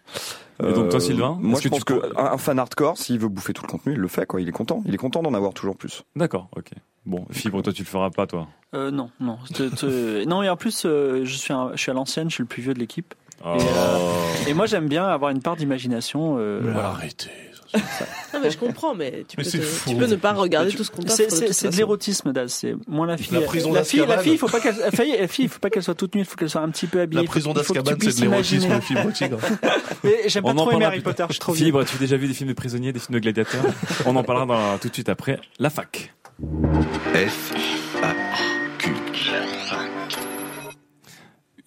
Et 0.63 0.73
donc, 0.73 0.89
toi, 0.89 0.99
Sylvain, 1.01 1.37
Moi, 1.41 1.59
je 1.61 1.65
que 1.65 1.69
pense 1.69 1.85
tu 1.85 1.95
que 1.95 2.19
un 2.19 2.37
fan 2.39 2.59
hardcore, 2.59 2.97
s'il 2.99 3.19
veut 3.21 3.29
bouffer 3.29 3.53
tout 3.53 3.63
le 3.63 3.69
contenu, 3.71 3.93
il 3.93 3.99
le 3.99 4.09
fait, 4.09 4.27
quoi. 4.27 4.41
Il 4.41 4.49
est 4.49 4.53
content. 4.53 4.83
Il 4.87 4.95
est 4.95 4.99
content 4.99 5.23
d'en 5.23 5.35
avoir 5.35 5.55
toujours 5.55 5.77
plus. 5.77 6.03
D'accord, 6.17 6.49
ok. 6.57 6.71
Bon, 7.07 7.25
Fibre, 7.31 7.63
toi, 7.63 7.73
tu 7.73 7.83
le 7.83 7.89
feras 7.89 8.11
pas, 8.11 8.27
toi. 8.27 8.49
Euh, 8.75 8.91
non, 8.91 9.11
non. 9.21 9.39
Te- 9.55 9.69
te- 9.75 10.25
non, 10.29 10.43
et 10.43 10.49
en 10.49 10.57
plus, 10.57 10.83
euh, 10.85 11.25
je, 11.25 11.35
suis 11.37 11.53
un- 11.53 11.71
je 11.75 11.79
suis 11.81 11.91
à 11.91 11.95
l'ancienne, 11.95 12.29
je 12.29 12.35
suis 12.35 12.43
le 12.43 12.49
plus 12.49 12.63
vieux 12.63 12.75
de 12.75 12.79
l'équipe. 12.81 13.15
Oh. 13.47 13.57
Et 14.49 14.53
moi, 14.55 14.67
j'aime 14.67 14.89
bien 14.89 15.05
avoir 15.07 15.31
une 15.31 15.41
part 15.41 15.55
d'imagination. 15.55 16.37
euh, 16.39 16.61
voilà. 16.63 16.89
arrêtez. 16.89 17.31
Non, 18.35 18.41
mais 18.43 18.51
je 18.51 18.59
comprends, 18.59 18.95
mais 18.95 19.25
tu 19.29 19.37
peux, 19.37 19.43
Mais 19.45 19.51
te- 19.51 19.61
fou. 19.61 19.91
tu 19.91 19.97
peux 19.97 20.07
ne 20.07 20.17
pas 20.17 20.33
regarder 20.33 20.71
Tu- 20.71 20.77
tout 20.77 20.85
ce 20.85 20.91
qu'on 20.91 21.03
t'offre. 21.03 21.23
C'est 21.53 21.71
de 21.71 21.77
l'érotisme, 21.77 22.33
Daz. 22.33 22.53
C'est 22.53 22.75
moi 22.87 23.07
la 23.07 23.17
fille. 23.17 23.33
La 23.39 23.41
prison 23.43 23.73
la 23.73 23.85
fille, 23.85 24.05
la 24.07 24.19
fille, 24.19 24.33
il 24.33 24.39
faut 24.39 24.49
pas 24.49 24.61
qu'elle, 24.61 24.77
la 24.79 24.91
fille, 24.91 25.17
la 25.19 25.29
fille, 25.29 25.45
il 25.47 25.49
faut 25.49 25.59
pas 25.59 25.71
qu'elle 25.71 25.83
soit 25.83 25.95
toute 25.95 26.15
nue. 26.15 26.21
Il 26.23 26.25
faut 26.27 26.37
qu'elle 26.37 26.51
soit 26.51 26.61
un 26.61 26.69
petit 26.71 26.87
peu 26.87 27.01
habillée. 27.01 27.23
La 27.23 27.29
prison 27.29 27.51
tu 27.53 27.57
d'Azkaban, 27.59 27.93
c'est 28.01 28.17
de 28.17 28.21
l'érotisme 28.23 28.81
fibre 28.81 29.13
tigre. 29.13 29.39
Mais 30.05 30.23
J'aime 30.29 30.45
pas 30.45 30.51
On 30.51 30.53
en 30.53 30.55
trop 30.57 30.71
aimer 30.71 30.81
parlera 30.81 30.89
Harry 30.89 31.01
Potter. 31.01 31.25
Je 31.31 31.53
vieux. 31.53 31.67
Fibre, 31.67 31.81
as-tu 31.81 31.97
déjà 31.99 32.17
vu 32.17 32.27
des 32.29 32.35
films 32.35 32.49
de 32.51 32.55
prisonniers, 32.55 32.93
des 32.93 33.01
films 33.01 33.15
de 33.15 33.21
gladiateurs? 33.21 33.65
On 34.07 34.15
en 34.17 34.23
parlera 34.25 34.79
tout 34.81 34.89
de 34.89 34.95
suite 34.95 35.09
après 35.09 35.39
la 35.59 35.71
fac. 35.71 36.15
F, 37.15 37.53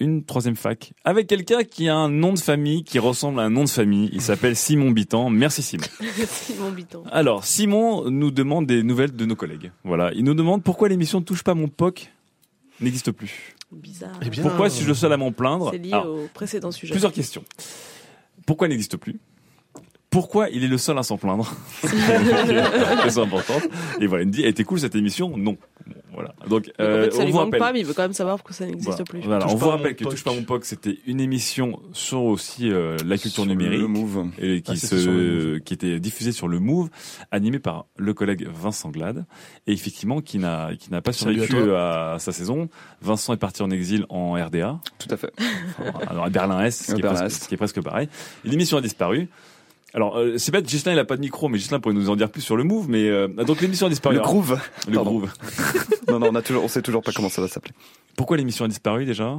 Une 0.01 0.23
troisième 0.23 0.55
fac 0.55 0.93
avec 1.05 1.27
quelqu'un 1.27 1.63
qui 1.63 1.87
a 1.87 1.95
un 1.95 2.09
nom 2.09 2.33
de 2.33 2.39
famille 2.39 2.83
qui 2.83 2.97
ressemble 2.97 3.39
à 3.39 3.43
un 3.43 3.51
nom 3.51 3.65
de 3.65 3.69
famille. 3.69 4.09
Il 4.13 4.21
s'appelle 4.21 4.55
Simon 4.55 4.89
Bitan. 4.89 5.29
Merci 5.29 5.61
Simon. 5.61 5.83
Simon 6.27 6.71
Biton. 6.71 7.03
Alors, 7.11 7.45
Simon 7.45 8.09
nous 8.09 8.31
demande 8.31 8.65
des 8.65 8.81
nouvelles 8.81 9.15
de 9.15 9.25
nos 9.25 9.35
collègues. 9.35 9.71
Voilà, 9.83 10.11
il 10.15 10.23
nous 10.23 10.33
demande 10.33 10.63
pourquoi 10.63 10.89
l'émission 10.89 11.21
Touche 11.21 11.43
pas 11.43 11.53
mon 11.53 11.67
POC 11.67 12.09
n'existe 12.79 13.11
plus. 13.11 13.53
Bizarre. 13.71 14.19
Eh 14.25 14.29
bien, 14.29 14.41
Pourquoi 14.41 14.71
suis-je 14.71 14.87
le 14.87 14.95
seul 14.95 15.13
à 15.13 15.17
m'en 15.17 15.31
plaindre 15.31 15.69
C'est 15.71 15.77
lié 15.77 15.93
Alors, 15.93 16.07
au 16.07 16.27
précédent 16.33 16.71
sujet. 16.71 16.91
Plusieurs 16.93 17.13
questions. 17.13 17.43
Pourquoi 18.47 18.67
n'existe 18.69 18.97
plus 18.97 19.19
Pourquoi 20.11 20.49
il 20.49 20.63
est 20.63 20.67
le 20.67 20.77
seul 20.77 20.97
à 20.97 21.03
s'en 21.03 21.17
plaindre 21.17 21.51
C'est 21.83 23.17
importante. 23.17 23.63
Et 23.99 24.07
voilà, 24.07 24.23
il 24.23 24.27
me 24.27 24.31
dit, 24.33 24.43
était 24.43 24.65
cool 24.65 24.79
cette 24.79 24.93
émission 24.95 25.29
Non. 25.37 25.57
Bon, 25.87 25.95
voilà. 26.13 26.35
Donc, 26.49 26.69
en 26.79 26.83
euh, 26.83 27.05
fait, 27.05 27.11
ça 27.11 27.21
on 27.21 27.25
lui 27.25 27.31
vous 27.31 27.37
rappelle. 27.37 27.59
pas, 27.59 27.71
mais 27.71 27.79
il 27.79 27.85
veut 27.85 27.93
quand 27.93 28.01
même 28.01 28.11
savoir 28.11 28.35
pourquoi 28.35 28.53
ça 28.53 28.65
n'existe 28.65 28.87
Voilà, 28.87 29.03
plus. 29.05 29.21
Voilà, 29.21 29.47
on 29.47 29.55
vous 29.55 29.69
rappelle 29.69 29.95
que. 29.95 30.03
Touche 30.03 30.25
pas 30.25 30.33
mon 30.33 30.43
POC, 30.43 30.65
c'était 30.65 30.97
une 31.07 31.21
émission 31.21 31.79
sur 31.93 32.23
aussi 32.23 32.69
euh, 32.69 32.97
la 33.05 33.17
culture 33.17 33.43
Sur 33.43 33.45
numérique. 33.45 33.79
Le 33.79 33.87
move. 33.87 34.27
et 34.37 34.61
qui 34.61 34.71
Ah, 34.73 34.75
se 34.75 34.95
Move. 34.95 35.59
qui 35.61 35.73
était 35.73 35.99
diffusé 36.01 36.33
sur 36.33 36.49
le 36.49 36.59
Move 36.59 36.89
animé 37.31 37.59
par 37.59 37.85
le 37.97 38.13
collègue 38.13 38.45
Vincent 38.53 38.89
Glade 38.89 39.25
et 39.65 39.71
effectivement 39.71 40.19
qui 40.19 40.37
n'a 40.39 40.71
qui 40.77 40.91
n'a 40.91 41.01
pas 41.01 41.11
à 41.11 41.13
survécu 41.13 41.55
à, 41.73 42.17
sa 42.19 42.33
saison 42.33 42.67
Vincent 43.01 43.33
est 43.33 43.37
parti 43.37 43.63
en 43.63 43.71
exil 43.71 44.05
en 44.09 44.33
RDA 44.33 44.79
Tout 44.99 45.07
à 45.09 45.17
fait. 45.17 45.31
enfin, 45.79 45.99
alors 46.07 46.25
à 46.25 46.29
Berlin-Est 46.29 46.71
ce 46.91 47.47
qui 47.47 47.53
est 47.53 47.57
presque 47.57 47.81
pareil 47.81 48.09
l'émission 48.43 48.77
a 48.77 48.81
disparu 48.81 49.29
alors 49.93 50.17
euh, 50.17 50.37
c'est 50.37 50.51
bête 50.51 50.69
Gislain 50.69 50.93
il 50.93 50.99
a 50.99 51.05
pas 51.05 51.15
de 51.17 51.21
micro 51.21 51.49
mais 51.49 51.57
Gislain 51.57 51.79
pourrait 51.79 51.95
nous 51.95 52.09
en 52.09 52.15
dire 52.15 52.29
plus 52.29 52.41
sur 52.41 52.55
le 52.55 52.63
Move 52.63 52.87
mais 52.89 53.09
euh, 53.09 53.27
donc 53.45 53.59
l'émission 53.61 53.87
a 53.87 53.89
disparu 53.89 54.15
Le 54.15 54.21
groove. 54.21 54.59
le 54.87 54.93
Pardon. 54.93 55.09
groove 55.11 55.29
Non, 56.07 56.19
non, 56.19 56.27
on 56.31 56.35
a 56.35 56.41
toujours, 56.41 56.63
on 56.63 56.67
sait 56.67 56.81
toujours 56.81 57.01
pas 57.03 57.11
comment 57.11 57.29
ça 57.29 57.41
va 57.41 57.47
s'appeler. 57.47 57.73
pourquoi 58.17 58.37
l'émission 58.37 58.65
a 58.65 58.67
disparu 58.67 59.05
déjà? 59.05 59.37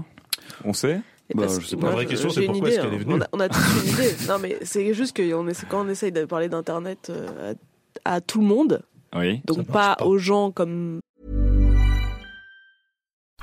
On 0.65 0.73
sait? 0.73 1.01
Et 1.31 1.35
Bah, 1.35 1.45
parce 1.47 1.61
je 1.61 1.67
sais 1.67 1.77
pas. 1.77 1.89
La 1.89 1.93
vraie 1.93 2.07
question, 2.07 2.29
j'ai 2.31 2.35
c'est 2.37 2.41
une 2.47 2.53
pourquoi 2.53 2.69
idée, 2.69 2.77
est-ce 2.79 2.85
qu'elle 2.85 2.95
hein. 2.95 3.01
est 3.01 3.05
venue? 3.05 3.15
On 3.15 3.21
a, 3.21 3.29
on 3.33 3.41
a 3.41 3.49
tous 3.49 3.83
une 3.85 3.93
idée. 3.93 4.15
Non, 4.29 4.39
mais 4.39 4.59
c'est 4.63 4.95
juste 4.95 5.15
que 5.17 5.35
on 5.35 5.47
essaie, 5.49 5.67
quand 5.69 5.85
on 5.85 5.89
essaye 5.89 6.13
de 6.13 6.25
parler 6.25 6.49
d'Internet 6.49 7.11
euh, 7.11 7.55
à, 8.05 8.15
à 8.15 8.21
tout 8.21 8.41
le 8.41 8.47
monde, 8.47 8.83
oui 9.15 9.43
donc 9.47 9.67
pas. 9.67 9.97
aux 10.01 10.17
gens 10.19 10.51
comme 10.51 11.01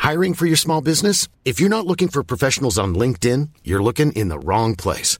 Hiring 0.01 0.33
for 0.33 0.47
your 0.47 0.57
small 0.57 0.81
business? 0.81 1.27
If 1.45 1.59
you're 1.59 1.69
not 1.69 1.85
looking 1.85 2.07
for 2.09 2.23
professionals 2.23 2.79
on 2.79 2.93
LinkedIn, 2.95 3.49
you're 3.63 3.83
looking 3.83 4.11
in 4.15 4.29
the 4.29 4.39
wrong 4.43 4.75
place. 4.75 5.19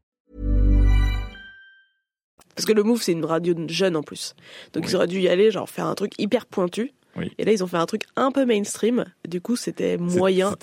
Parce 2.61 2.65
que 2.71 2.73
le 2.73 2.83
Move 2.83 3.01
c'est 3.01 3.11
une 3.13 3.25
radio 3.25 3.53
jeune 3.67 3.95
en 3.95 4.03
plus, 4.03 4.35
donc 4.73 4.83
Oui. 4.85 4.89
ils 4.91 4.95
auraient 4.95 5.07
dû 5.07 5.19
y 5.19 5.27
aller 5.27 5.51
genre 5.51 5.69
faire 5.69 5.87
un 5.87 5.95
truc 5.95 6.13
hyper 6.19 6.45
pointu. 6.45 6.91
Oui. 7.17 7.31
Et 7.37 7.43
là 7.43 7.51
ils 7.51 7.61
ont 7.63 7.67
fait 7.67 7.77
un 7.77 7.85
truc 7.85 8.03
un 8.15 8.31
peu 8.31 8.45
mainstream. 8.45 9.03
Du 9.27 9.41
coup 9.41 9.55
c'était 9.57 9.97
moyen 9.97 10.55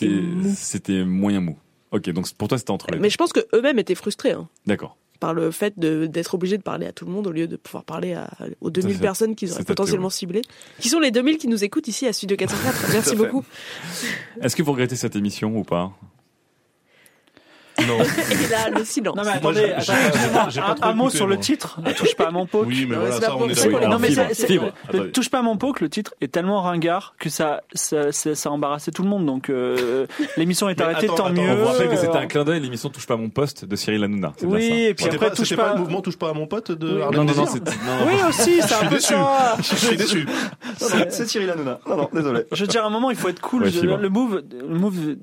c'était 0.54 1.04
moyen 1.04 1.40
mou 1.40 1.58
ok 1.90 2.08
donc 2.10 2.32
pour 2.34 2.48
toi 2.48 2.56
c'était 2.58 2.70
entre 2.70 2.86
les 2.90 2.98
Mais 2.98 3.10
je 3.10 3.16
pense 3.18 3.32
que 3.32 3.40
eux-mêmes 3.54 3.78
étaient 3.78 3.94
frustrés. 3.94 4.32
hein. 4.32 4.48
d'accord 4.66 4.96
par 5.20 5.34
le 5.34 5.50
fait 5.50 5.74
d'être 5.76 6.34
obligé 6.34 6.56
de 6.58 6.62
parler 6.62 6.86
à 6.86 6.92
tout 6.92 7.04
le 7.04 7.10
monde 7.10 7.26
au 7.26 7.32
lieu 7.32 7.48
de 7.48 7.56
pouvoir 7.56 7.82
parler 7.82 8.12
à, 8.14 8.30
aux 8.60 8.70
2000 8.70 8.94
c'est- 8.94 9.00
personnes 9.00 9.34
qu'ils 9.34 9.50
auraient 9.52 9.64
potentiellement 9.64 10.10
ciblées, 10.10 10.42
qui 10.78 10.88
sont 10.88 11.00
les 11.00 11.10
2000 11.10 11.38
qui 11.38 11.48
nous 11.48 11.64
écoutent 11.64 11.88
ici 11.88 12.06
à 12.06 12.12
Studio 12.12 12.36
404. 12.38 12.92
Merci 12.92 13.16
beaucoup. 13.16 13.44
est-ce 14.40 14.54
que 14.54 14.62
vous 14.62 14.70
regrettez 14.70 14.94
cette 14.94 15.16
émission 15.16 15.58
ou 15.58 15.64
pas? 15.64 15.90
Non. 17.86 17.98
Et 18.30 18.48
là, 18.50 18.70
le 18.76 18.84
silence. 18.84 19.16
Non 19.16 19.22
mais 19.24 19.28
Moi, 19.30 19.36
attendez, 19.52 19.60
j'ai- 19.60 19.72
attends, 19.72 19.82
j'ai- 19.82 20.06
excusez-moi, 20.08 20.46
j'ai 20.50 20.60
pas 20.60 20.66
un, 20.70 20.74
trop 20.74 20.88
un 20.90 20.94
mot 20.94 21.10
sur 21.10 21.26
le 21.26 21.38
titre. 21.38 21.80
Ne 21.84 21.92
touche 21.92 22.14
pas 22.16 22.28
à 22.28 22.30
mon 22.30 22.46
poke. 22.46 22.66
Oui, 22.66 22.86
mais 22.88 22.96
Non, 22.96 23.02
voilà, 23.02 23.20
ça, 23.20 23.36
on 23.36 23.48
est. 23.48 23.86
Non 23.86 23.98
mais 23.98 24.18
attendez. 24.18 25.10
touche 25.12 25.30
pas 25.30 25.38
à 25.38 25.42
mon 25.42 25.56
poke. 25.56 25.80
Le 25.80 25.88
titre 25.88 26.14
est 26.20 26.32
tellement 26.32 26.60
ringard 26.62 27.14
que 27.18 27.28
ça 27.30 27.62
ça, 27.74 28.50
embarrassé 28.50 28.90
tout 28.90 29.02
le 29.02 29.08
monde. 29.08 29.26
Donc 29.26 29.48
euh, 29.50 30.06
l'émission 30.36 30.68
est 30.68 30.80
arrêtée, 30.80 31.06
tant 31.06 31.14
attends, 31.14 31.30
mieux. 31.30 31.48
On 31.50 31.56
vous 31.56 31.64
rappelle 31.66 31.88
que 31.88 31.96
c'était 31.96 32.16
Euh, 32.16 32.20
un 32.20 32.26
clin 32.26 32.44
d'œil 32.44 32.60
l'émission 32.60 32.88
Touche 32.88 33.06
pas 33.06 33.14
à 33.14 33.18
mon 33.18 33.28
poste 33.30 33.64
de 33.64 33.76
Cyril 33.76 34.02
Hanouna. 34.04 34.32
Oui, 34.42 34.64
et 34.64 34.94
puis 34.94 35.04
C'était 35.04 35.16
après 35.16 35.30
pas, 35.30 35.36
touche 35.36 35.48
c'était 35.48 35.60
pas 35.62 35.74
le 35.74 35.80
mouvement 35.80 36.00
touche 36.00 36.16
pas 36.16 36.30
à 36.30 36.32
mon 36.32 36.46
pote 36.46 36.72
de 36.72 36.96
Oui. 36.96 37.02
Harlem 37.02 37.24
Non, 37.26 37.32
non. 37.34 37.44
Oui 38.06 38.14
aussi, 38.28 38.60
c'est 38.62 38.68
Je 38.68 38.74
un 38.74 38.78
suis 38.78 38.88
peu 38.88 38.94
déçu. 38.96 39.12
ça. 39.14 39.56
Je 39.60 39.74
suis 39.76 39.96
déçu. 39.96 40.26
C'est 40.78 41.12
c'est 41.12 41.26
Cyril 41.28 41.50
Hanouna. 41.50 41.78
Non, 41.88 41.96
non, 41.96 42.08
désolé. 42.12 42.42
Je 42.52 42.60
veux 42.62 42.66
dire, 42.66 42.82
à 42.84 42.86
un 42.86 42.90
moment, 42.90 43.10
il 43.10 43.16
faut 43.16 43.28
être 43.28 43.40
cool. 43.40 43.62
Ouais, 43.64 43.70
Je- 43.70 43.80
fibre. 43.80 43.96
le 43.98 44.08
move, 44.08 44.42
le 44.52 44.74
move 44.78 45.16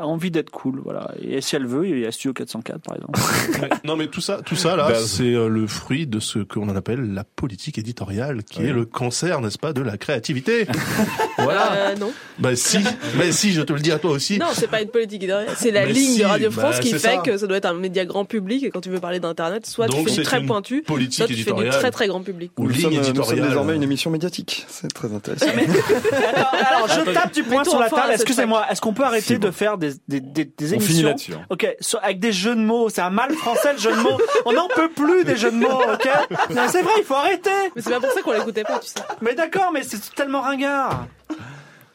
a 0.00 0.06
envie 0.06 0.30
d'être 0.30 0.50
cool, 0.50 0.80
voilà. 0.84 1.10
Et 1.20 1.40
si 1.40 1.56
elle 1.56 1.66
veut, 1.72 1.88
il 1.88 1.98
y 1.98 2.06
a 2.06 2.12
Studio 2.12 2.32
404, 2.32 2.80
par 2.80 2.96
exemple. 2.96 3.18
Non 3.84 3.96
mais 3.96 4.06
tout 4.06 4.20
ça, 4.20 4.40
tout 4.44 4.54
ça 4.56 4.76
là, 4.76 4.94
c'est 4.94 5.24
euh, 5.24 5.48
le 5.48 5.66
fruit 5.66 6.06
de 6.06 6.20
ce 6.20 6.38
qu'on 6.38 6.68
appelle 6.74 7.14
la 7.14 7.24
politique 7.24 7.78
éditoriale, 7.78 8.44
qui 8.44 8.62
est 8.62 8.72
le 8.72 8.84
cancer, 8.84 9.40
n'est-ce 9.40 9.58
pas, 9.58 9.72
de 9.72 9.82
la 9.82 9.96
créativité. 9.96 10.66
voilà. 11.38 11.72
Euh, 11.72 11.96
non. 11.96 12.12
Bah 12.38 12.54
si, 12.54 12.78
mais 13.18 13.32
si, 13.32 13.52
je 13.52 13.62
te 13.62 13.72
le 13.72 13.80
dis 13.80 13.90
à 13.92 13.98
toi 13.98 14.10
aussi. 14.12 14.38
Non, 14.38 14.46
c'est 14.54 14.68
pas 14.68 14.80
une 14.82 14.88
politique 14.88 15.22
éditoriale. 15.22 15.54
C'est 15.56 15.70
la 15.70 15.86
Mais 15.86 15.92
ligne 15.92 16.12
si, 16.14 16.18
de 16.20 16.24
Radio 16.24 16.50
France 16.50 16.76
bah, 16.76 16.80
qui 16.82 16.90
fait 16.90 16.98
ça. 16.98 17.16
que 17.18 17.36
ça 17.36 17.46
doit 17.46 17.56
être 17.56 17.66
un 17.66 17.74
média 17.74 18.04
grand 18.04 18.24
public 18.24 18.62
et 18.64 18.70
quand 18.70 18.80
tu 18.80 18.90
veux 18.90 19.00
parler 19.00 19.20
d'internet, 19.20 19.66
soit 19.66 19.86
Donc, 19.88 20.06
tu 20.06 20.12
fais 20.14 20.20
du 20.20 20.22
très 20.22 20.42
pointu, 20.44 20.82
politique 20.82 21.16
soit 21.16 21.26
tu 21.26 21.32
fais 21.34 21.36
du 21.36 21.42
éditoriale. 21.42 21.72
très 21.72 21.90
très 21.90 22.06
grand 22.06 22.22
public. 22.22 22.52
Ou 22.58 22.68
ligne 22.68 22.82
sommes, 22.82 22.94
nous 22.94 23.00
éditoriale. 23.00 23.48
désormais 23.48 23.76
une 23.76 23.82
émission 23.82 24.10
médiatique. 24.10 24.64
C'est 24.68 24.92
très 24.92 25.12
intéressant. 25.12 25.46
Alors, 26.66 26.88
je 26.88 27.12
tape 27.12 27.34
du 27.34 27.42
poing 27.42 27.64
sur 27.64 27.78
la 27.78 27.90
table. 27.90 28.12
Excusez-moi, 28.14 28.66
est-ce 28.70 28.80
qu'on 28.80 28.94
peut 28.94 29.04
arrêter 29.04 29.38
de 29.38 29.50
faire 29.50 29.78
des, 29.78 29.92
des, 30.08 30.20
des, 30.20 30.44
des 30.44 30.74
On 30.74 30.80
finit 30.80 31.00
émissions 31.00 31.40
avec 32.02 32.18
des 32.20 32.32
jeux 32.32 32.54
de 32.54 32.60
mots. 32.60 32.88
C'est 32.88 33.00
un 33.02 33.10
mal 33.10 33.32
français 33.34 33.72
le 33.74 33.78
jeu 33.78 33.90
de 33.92 33.96
mots. 34.00 34.18
On 34.46 34.52
n'en 34.52 34.68
peut 34.68 34.88
plus 34.88 35.24
des 35.24 35.36
jeux 35.36 35.50
de 35.50 35.56
mots, 35.56 35.80
ok 35.94 36.08
Non, 36.50 36.62
c'est 36.68 36.82
vrai, 36.82 36.92
il 36.98 37.04
faut 37.04 37.14
arrêter. 37.14 37.50
Mais 37.74 37.82
c'est 37.82 37.90
pas 37.90 38.00
pour 38.00 38.10
ça 38.10 38.22
qu'on 38.22 38.32
l'écoutait 38.32 38.64
pas, 38.64 38.78
tu 38.78 38.88
sais. 38.88 39.00
Mais 39.20 39.34
d'accord, 39.34 39.70
mais 39.72 39.82
c'est 39.82 40.14
tellement 40.14 40.40
ringard. 40.42 41.06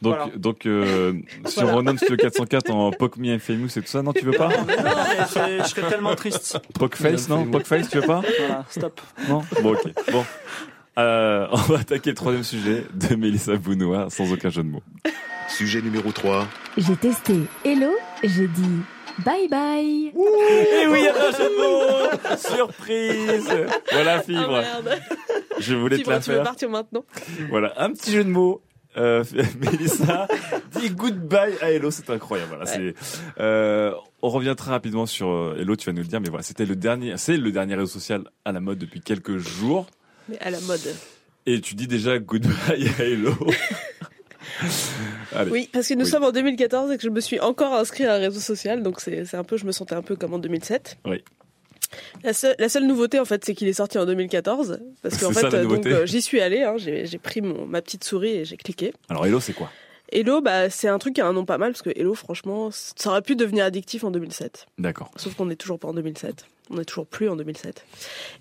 Donc, 0.00 0.14
Voilà. 0.16 0.30
donc 0.36 0.64
euh, 0.66 1.14
si 1.46 1.58
on 1.64 1.74
renomme 1.74 1.98
Studio 1.98 2.16
404 2.16 2.70
en 2.70 2.92
Poc 2.92 3.16
Me 3.16 3.34
and 3.34 3.40
Famous 3.40 3.66
et 3.76 3.82
tout 3.82 3.88
ça, 3.88 4.00
non, 4.00 4.12
tu 4.12 4.24
veux 4.24 4.30
pas 4.30 4.46
Non, 4.48 4.64
mais 4.66 5.58
je 5.58 5.64
serais 5.68 5.88
tellement 5.88 6.14
triste. 6.14 6.56
Poc 6.78 6.94
Face, 6.94 7.28
non 7.28 7.44
Poc 7.46 7.64
Face, 7.66 7.88
tu 7.88 7.98
veux 7.98 8.06
pas 8.06 8.22
Voilà, 8.38 8.64
stop. 8.70 9.00
Non 9.28 9.42
Bon, 9.60 9.72
ok. 9.72 9.82
Bon. 10.12 10.24
Euh, 10.98 11.46
on 11.52 11.56
va 11.56 11.78
attaquer 11.80 12.10
le 12.10 12.16
troisième 12.16 12.44
sujet 12.44 12.84
de 12.94 13.14
Mélissa 13.16 13.56
Bounois, 13.56 14.06
sans 14.10 14.32
aucun 14.32 14.50
jeu 14.50 14.62
de 14.62 14.68
mots. 14.68 14.82
Sujet 15.48 15.80
numéro 15.82 16.12
3. 16.12 16.46
J'ai 16.76 16.94
testé 16.96 17.34
Hello, 17.64 17.90
j'ai 18.22 18.46
dit 18.46 18.80
bye 19.24 19.48
bye. 19.48 20.12
Et 20.14 20.86
oui, 20.86 20.98
il 21.00 21.04
y 21.04 21.08
a 21.08 21.14
un 21.14 21.30
jeu 21.32 21.48
de 21.48 21.56
mots 21.56 22.36
Surprise 22.36 23.50
Voilà, 23.92 24.14
Ah 24.18 24.22
Fibre. 24.22 24.48
merde. 24.60 24.98
Je 25.58 25.74
voulais 25.74 25.96
te 25.96 26.00
Fibre, 26.02 26.10
la 26.12 26.20
tu 26.20 26.30
veux 26.30 26.42
partir 26.42 26.70
maintenant 26.70 27.04
Voilà, 27.50 27.72
un 27.78 27.92
petit 27.92 28.12
jeu 28.12 28.24
de 28.24 28.30
mots 28.30 28.62
Euh, 28.96 29.22
Mélissa 29.60 30.26
dit 30.78 30.90
goodbye 30.90 31.54
à 31.60 31.70
Hello, 31.70 31.90
c'est 31.90 32.08
incroyable. 32.10 32.48
Voilà, 32.50 32.66
c'est. 32.66 32.94
Euh, 33.38 33.92
on 34.22 34.28
revient 34.30 34.54
très 34.56 34.70
rapidement 34.70 35.06
sur 35.06 35.28
euh, 35.28 35.56
Hello, 35.58 35.76
tu 35.76 35.86
vas 35.86 35.92
nous 35.92 36.02
le 36.02 36.08
dire, 36.08 36.20
mais 36.20 36.28
voilà, 36.30 36.42
c'était 36.42 36.64
le 36.66 36.74
dernier, 36.74 37.16
c'est 37.16 37.36
le 37.36 37.52
dernier 37.52 37.74
réseau 37.76 37.86
social 37.86 38.24
à 38.44 38.50
la 38.52 38.60
mode 38.60 38.78
depuis 38.78 39.00
quelques 39.00 39.36
jours. 39.36 39.86
Mais 40.28 40.38
à 40.40 40.50
la 40.50 40.60
mode. 40.62 40.80
Et 41.46 41.60
tu 41.60 41.74
dis 41.74 41.86
déjà 41.86 42.18
goodbye 42.18 42.88
à 42.98 43.02
Hello. 43.04 43.34
Allez. 45.34 45.50
Oui, 45.50 45.68
parce 45.72 45.88
que 45.88 45.94
nous 45.94 46.04
Oui. 46.04 46.10
sommes 46.10 46.24
en 46.24 46.32
2014 46.32 46.92
et 46.92 46.96
que 46.96 47.02
je 47.02 47.08
me 47.10 47.20
suis 47.20 47.40
encore 47.40 47.74
inscrit 47.74 48.04
à 48.04 48.14
un 48.14 48.18
réseau 48.18 48.40
social, 48.40 48.82
donc 48.82 49.00
c'est 49.00 49.34
un 49.34 49.44
peu, 49.44 49.56
je 49.56 49.64
me 49.66 49.72
sentais 49.72 49.94
un 49.94 50.02
peu 50.02 50.16
comme 50.16 50.34
en 50.34 50.38
2007. 50.38 50.98
Oui. 51.06 51.22
La 52.22 52.32
seule, 52.34 52.54
la 52.58 52.68
seule 52.68 52.86
nouveauté 52.86 53.18
en 53.18 53.24
fait, 53.24 53.44
c'est 53.44 53.54
qu'il 53.54 53.66
est 53.68 53.72
sorti 53.72 53.98
en 53.98 54.04
2014, 54.06 54.78
parce 55.02 55.16
qu'en 55.18 55.32
fait, 55.32 55.40
ça, 55.50 55.56
euh, 55.56 55.64
donc 55.64 55.86
euh, 55.86 56.04
j'y 56.06 56.20
suis 56.20 56.40
allée, 56.40 56.62
hein, 56.62 56.74
j'ai 56.76 57.06
j'ai 57.06 57.18
pris 57.18 57.40
mon, 57.40 57.64
ma 57.66 57.80
petite 57.80 58.04
souris 58.04 58.30
et 58.30 58.44
j'ai 58.44 58.56
cliqué. 58.58 58.92
Alors 59.08 59.24
Hello, 59.26 59.40
c'est 59.40 59.54
quoi? 59.54 59.70
Hello, 60.12 60.40
bah 60.40 60.68
c'est 60.70 60.88
un 60.88 60.98
truc 60.98 61.14
qui 61.14 61.20
a 61.20 61.26
un 61.26 61.32
nom 61.32 61.44
pas 61.46 61.58
mal 61.58 61.72
parce 61.72 61.82
que 61.82 61.90
Hello, 61.90 62.14
franchement, 62.14 62.68
ça 62.72 63.10
aurait 63.10 63.22
pu 63.22 63.36
devenir 63.36 63.64
addictif 63.64 64.04
en 64.04 64.10
2007. 64.10 64.66
D'accord. 64.78 65.10
Sauf 65.16 65.34
qu'on 65.34 65.46
n'est 65.46 65.56
toujours 65.56 65.78
pas 65.78 65.88
en 65.88 65.94
2007. 65.94 66.44
On 66.70 66.76
n'est 66.76 66.84
toujours 66.84 67.06
plus 67.06 67.28
en 67.30 67.36
2007. 67.36 67.84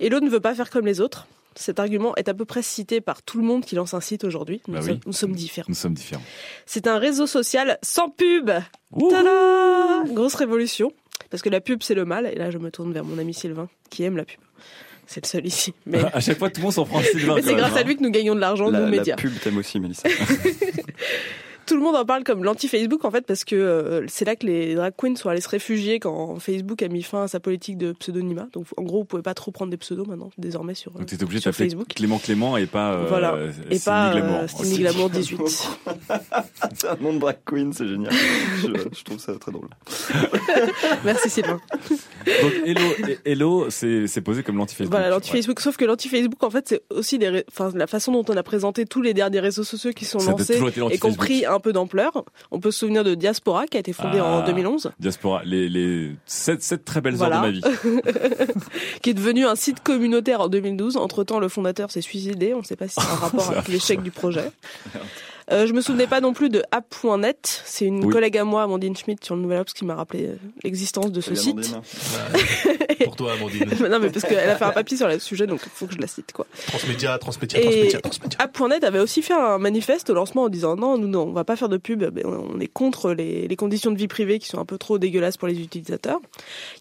Hello 0.01 0.19
ne 0.19 0.29
veut 0.29 0.39
pas 0.41 0.53
faire 0.55 0.69
comme 0.69 0.85
les 0.85 0.99
autres. 0.99 1.27
Cet 1.57 1.79
argument 1.79 2.15
est 2.15 2.29
à 2.29 2.33
peu 2.33 2.45
près 2.45 2.61
cité 2.61 3.01
par 3.01 3.23
tout 3.23 3.39
le 3.39 3.43
monde 3.43 3.65
qui 3.65 3.75
lance 3.75 3.93
un 3.93 3.99
site 4.01 4.23
aujourd'hui. 4.23 4.61
Nous, 4.67 4.75
Bah 4.75 4.79
oui. 4.83 4.99
nous 5.05 5.13
sommes 5.13 5.33
différents. 5.33 5.65
Nous 5.69 5.75
sommes 5.75 5.93
différents. 5.95 6.21
C'est 6.65 6.87
un 6.87 6.99
réseau 6.99 7.25
social 7.27 7.77
sans 7.81 8.09
pub. 8.09 8.51
Tada 9.09 10.03
Grosse 10.13 10.35
révolution. 10.35 10.91
Parce 11.29 11.41
que 11.43 11.49
la 11.49 11.59
pub, 11.59 11.81
c'est 11.83 11.95
le 11.95 12.05
mal. 12.05 12.27
Et 12.31 12.35
là, 12.35 12.51
je 12.51 12.57
me 12.57 12.69
tourne 12.71 12.93
vers 12.93 13.03
mon 13.03 13.17
ami 13.17 13.33
Sylvain, 13.33 13.69
qui 13.89 14.03
aime 14.03 14.17
la 14.17 14.23
pub. 14.25 14.39
C'est 15.07 15.23
le 15.23 15.27
seul 15.27 15.45
ici. 15.45 15.73
Mais, 15.85 15.99
À 16.13 16.19
chaque 16.19 16.37
fois, 16.37 16.49
tout 16.49 16.59
le 16.61 16.65
monde 16.65 16.73
s'en 16.73 16.85
prend 16.85 17.01
Sylvain. 17.01 17.35
mais 17.37 17.41
c'est 17.41 17.55
grâce 17.55 17.73
hein. 17.73 17.77
à 17.77 17.83
lui 17.83 17.95
que 17.97 18.03
nous 18.03 18.11
gagnons 18.11 18.35
de 18.35 18.39
l'argent, 18.39 18.69
La, 18.69 18.79
nous, 18.79 18.85
la 18.85 18.91
médias. 18.91 19.15
pub 19.15 19.33
t'aime 19.39 19.57
aussi, 19.57 19.79
Mélissa. 19.79 20.07
Tout 21.68 21.76
le 21.76 21.82
monde 21.82 21.97
en 21.97 22.05
parle 22.05 22.24
comme 22.24 22.45
l'anti-Facebook, 22.45 23.03
en 23.03 23.11
fait, 23.11 23.26
parce 23.26 23.43
que 23.43 23.55
euh, 23.55 24.05
c'est 24.07 24.24
là 24.24 24.38
que 24.38 24.45
les 24.45 24.74
drag 24.74 24.93
queens 24.97 25.18
sont 25.18 25.28
allés 25.28 25.41
se 25.41 25.49
réfugier 25.49 25.99
quand 25.99 26.39
Facebook 26.39 26.82
a 26.82 26.88
mis 26.88 27.03
fin 27.03 27.24
à 27.24 27.28
sa 27.28 27.41
politique 27.41 27.78
de 27.78 27.91
pseudonymat. 27.91 28.47
Donc, 28.53 28.65
en 28.78 28.84
gros, 28.84 28.99
vous 28.99 29.05
pouvez 29.05 29.22
pas 29.22 29.34
trop 29.34 29.51
prendre 29.51 29.70
des 29.70 29.78
pseudos 29.78 30.07
maintenant, 30.07 30.30
désormais, 30.38 30.76
sur, 30.76 30.93
euh, 30.95 30.99
Donc 30.99 31.07
t'étais 31.07 31.24
obligé 31.24 31.39
de 31.39 31.41
sur 31.41 31.51
t'appeler 31.51 31.70
Facebook. 31.70 31.88
Clément 31.89 32.20
Clément 32.20 32.55
et 32.55 32.68
pas 32.68 32.93
euh, 32.93 33.05
Voilà. 33.09 33.38
Et 33.70 33.80
Cindy 33.80 34.22
pas 34.22 34.43
euh, 34.43 34.47
Cindy 34.47 34.78
Glamour 34.80 35.09
18. 35.09 35.39
c'est 36.74 36.88
un 36.88 36.95
nom 37.01 37.13
de 37.13 37.20
drag 37.20 37.38
queen, 37.45 37.74
c'est 37.74 37.88
génial. 37.88 38.13
Je, 38.61 38.68
je 38.97 39.03
trouve 39.03 39.20
ça 39.20 39.34
très 39.38 39.51
drôle. 39.51 39.68
Merci 41.03 41.30
Sylvain. 41.30 41.59
Donc 42.26 42.53
Hello, 42.65 42.82
Hello, 43.26 43.70
c'est 43.70 44.22
posé 44.22 44.41
comme 44.43 44.55
l'anti-Facebook. 44.55 44.91
Voilà, 44.91 45.09
l'anti-Facebook. 45.09 45.59
Sauf 45.59 45.76
que 45.76 45.84
l'anti-Facebook, 45.84 46.41
en 46.43 46.49
fait, 46.49 46.68
c'est 46.70 46.82
aussi 46.91 47.20
des 47.20 47.43
enfin, 47.51 47.72
la 47.76 47.88
façon 47.88 48.13
dont 48.13 48.26
on 48.30 48.38
a 48.38 48.43
présenté 48.43 48.86
tous 48.86 49.01
les 49.01 49.13
derniers 49.13 49.41
réseaux 49.41 49.65
sociaux 49.65 49.91
qui 49.91 50.05
sont 50.05 50.20
Ça 50.20 50.32
lancés 50.32 50.53
et 50.53 50.72
qui 50.72 50.82
ont 50.82 50.86
l'anti-Facebook. 50.86 51.18
pris 51.18 51.45
un 51.57 51.59
peu 51.59 51.73
d'ampleur. 51.73 52.23
On 52.51 52.59
peut 52.59 52.71
se 52.71 52.79
souvenir 52.79 53.03
de 53.03 53.13
Diaspora, 53.15 53.67
qui 53.67 53.77
a 53.77 53.79
été 53.79 53.91
fondé 53.93 54.21
en 54.21 54.39
Ah. 54.39 54.43
2011, 54.45 54.91
Diaspora, 54.99 55.41
les, 55.43 55.67
les 55.69 56.11
sept, 56.25 56.63
sept 56.63 56.85
très 56.85 57.01
belles 57.01 57.15
Voilà. 57.15 57.37
heures 57.37 57.41
de 57.43 57.47
ma 57.47 57.51
vie. 57.51 57.61
qui 59.01 59.09
est 59.09 59.13
devenu 59.13 59.45
un 59.45 59.55
site 59.55 59.81
communautaire 59.83 60.41
en 60.41 60.47
2012. 60.47 60.97
Entre-temps, 60.97 61.39
le 61.39 61.49
fondateur 61.49 61.91
s'est 61.91 62.01
suicidé. 62.01 62.53
On 62.53 62.59
ne 62.59 62.63
sait 62.63 62.75
pas 62.75 62.87
si 62.87 62.95
c'est 62.95 63.01
un 63.11 63.15
rapport 63.15 63.49
avec 63.51 63.67
l'échec 63.67 64.01
du 64.01 64.11
projet. 64.11 64.51
Euh, 65.51 65.65
je 65.65 65.73
me 65.73 65.81
souvenais 65.81 66.07
pas 66.07 66.19
non 66.21 66.33
plus 66.33 66.49
de 66.49 66.61
app.net. 66.71 67.61
C'est 67.65 67.85
une 67.85 68.03
Oui. 68.05 68.11
collègue 68.11 68.37
à 68.37 68.43
moi, 68.43 68.63
Amandine 68.63 68.95
Schmidt, 68.97 69.23
sur 69.25 69.35
le 69.35 69.41
Nouvel 69.41 69.59
Obs, 69.61 69.71
qui 69.73 69.85
m'a 69.85 69.95
rappelé 69.95 70.25
euh, 70.27 70.35
l'existence 70.63 71.11
de 71.11 71.21
ce 71.21 71.35
site. 71.35 71.53
Amandine. 71.57 71.81
Pour 73.05 73.15
toi, 73.15 73.33
Amandine. 73.33 73.65
non, 73.89 73.99
mais 73.99 74.09
parce 74.09 74.25
qu'elle 74.25 74.49
a 74.49 74.55
fait 74.55 74.65
un 74.65 74.71
papier 74.71 74.97
sur 74.97 75.07
le 75.07 75.19
sujet, 75.19 75.47
donc 75.47 75.61
il 75.65 75.69
faut 75.73 75.85
que 75.87 75.93
je 75.93 75.99
la 75.99 76.07
cite, 76.07 76.33
quoi. 76.33 76.45
Transmédia, 76.67 77.17
transmédia, 77.17 77.59
Et 77.59 77.63
transmédia, 77.63 77.99
transmédia. 78.01 78.37
App.net 78.41 78.83
avait 78.83 78.99
aussi 78.99 79.21
fait 79.21 79.33
un 79.33 79.57
manifeste 79.57 80.09
au 80.09 80.13
lancement 80.13 80.43
en 80.43 80.49
disant 80.49 80.75
non, 80.75 80.97
nous, 80.97 81.07
non, 81.07 81.23
on 81.23 81.31
va 81.31 81.43
pas 81.45 81.55
faire 81.55 81.69
de 81.69 81.77
pub, 81.77 82.03
on 82.25 82.59
est 82.59 82.67
contre 82.67 83.13
les, 83.13 83.47
les 83.47 83.55
conditions 83.55 83.91
de 83.91 83.97
vie 83.97 84.07
privée 84.07 84.39
qui 84.39 84.47
sont 84.47 84.59
un 84.59 84.65
peu 84.65 84.77
trop 84.77 84.97
dégueulasses 84.97 85.37
pour 85.37 85.47
les 85.47 85.59
utilisateurs. 85.59 86.19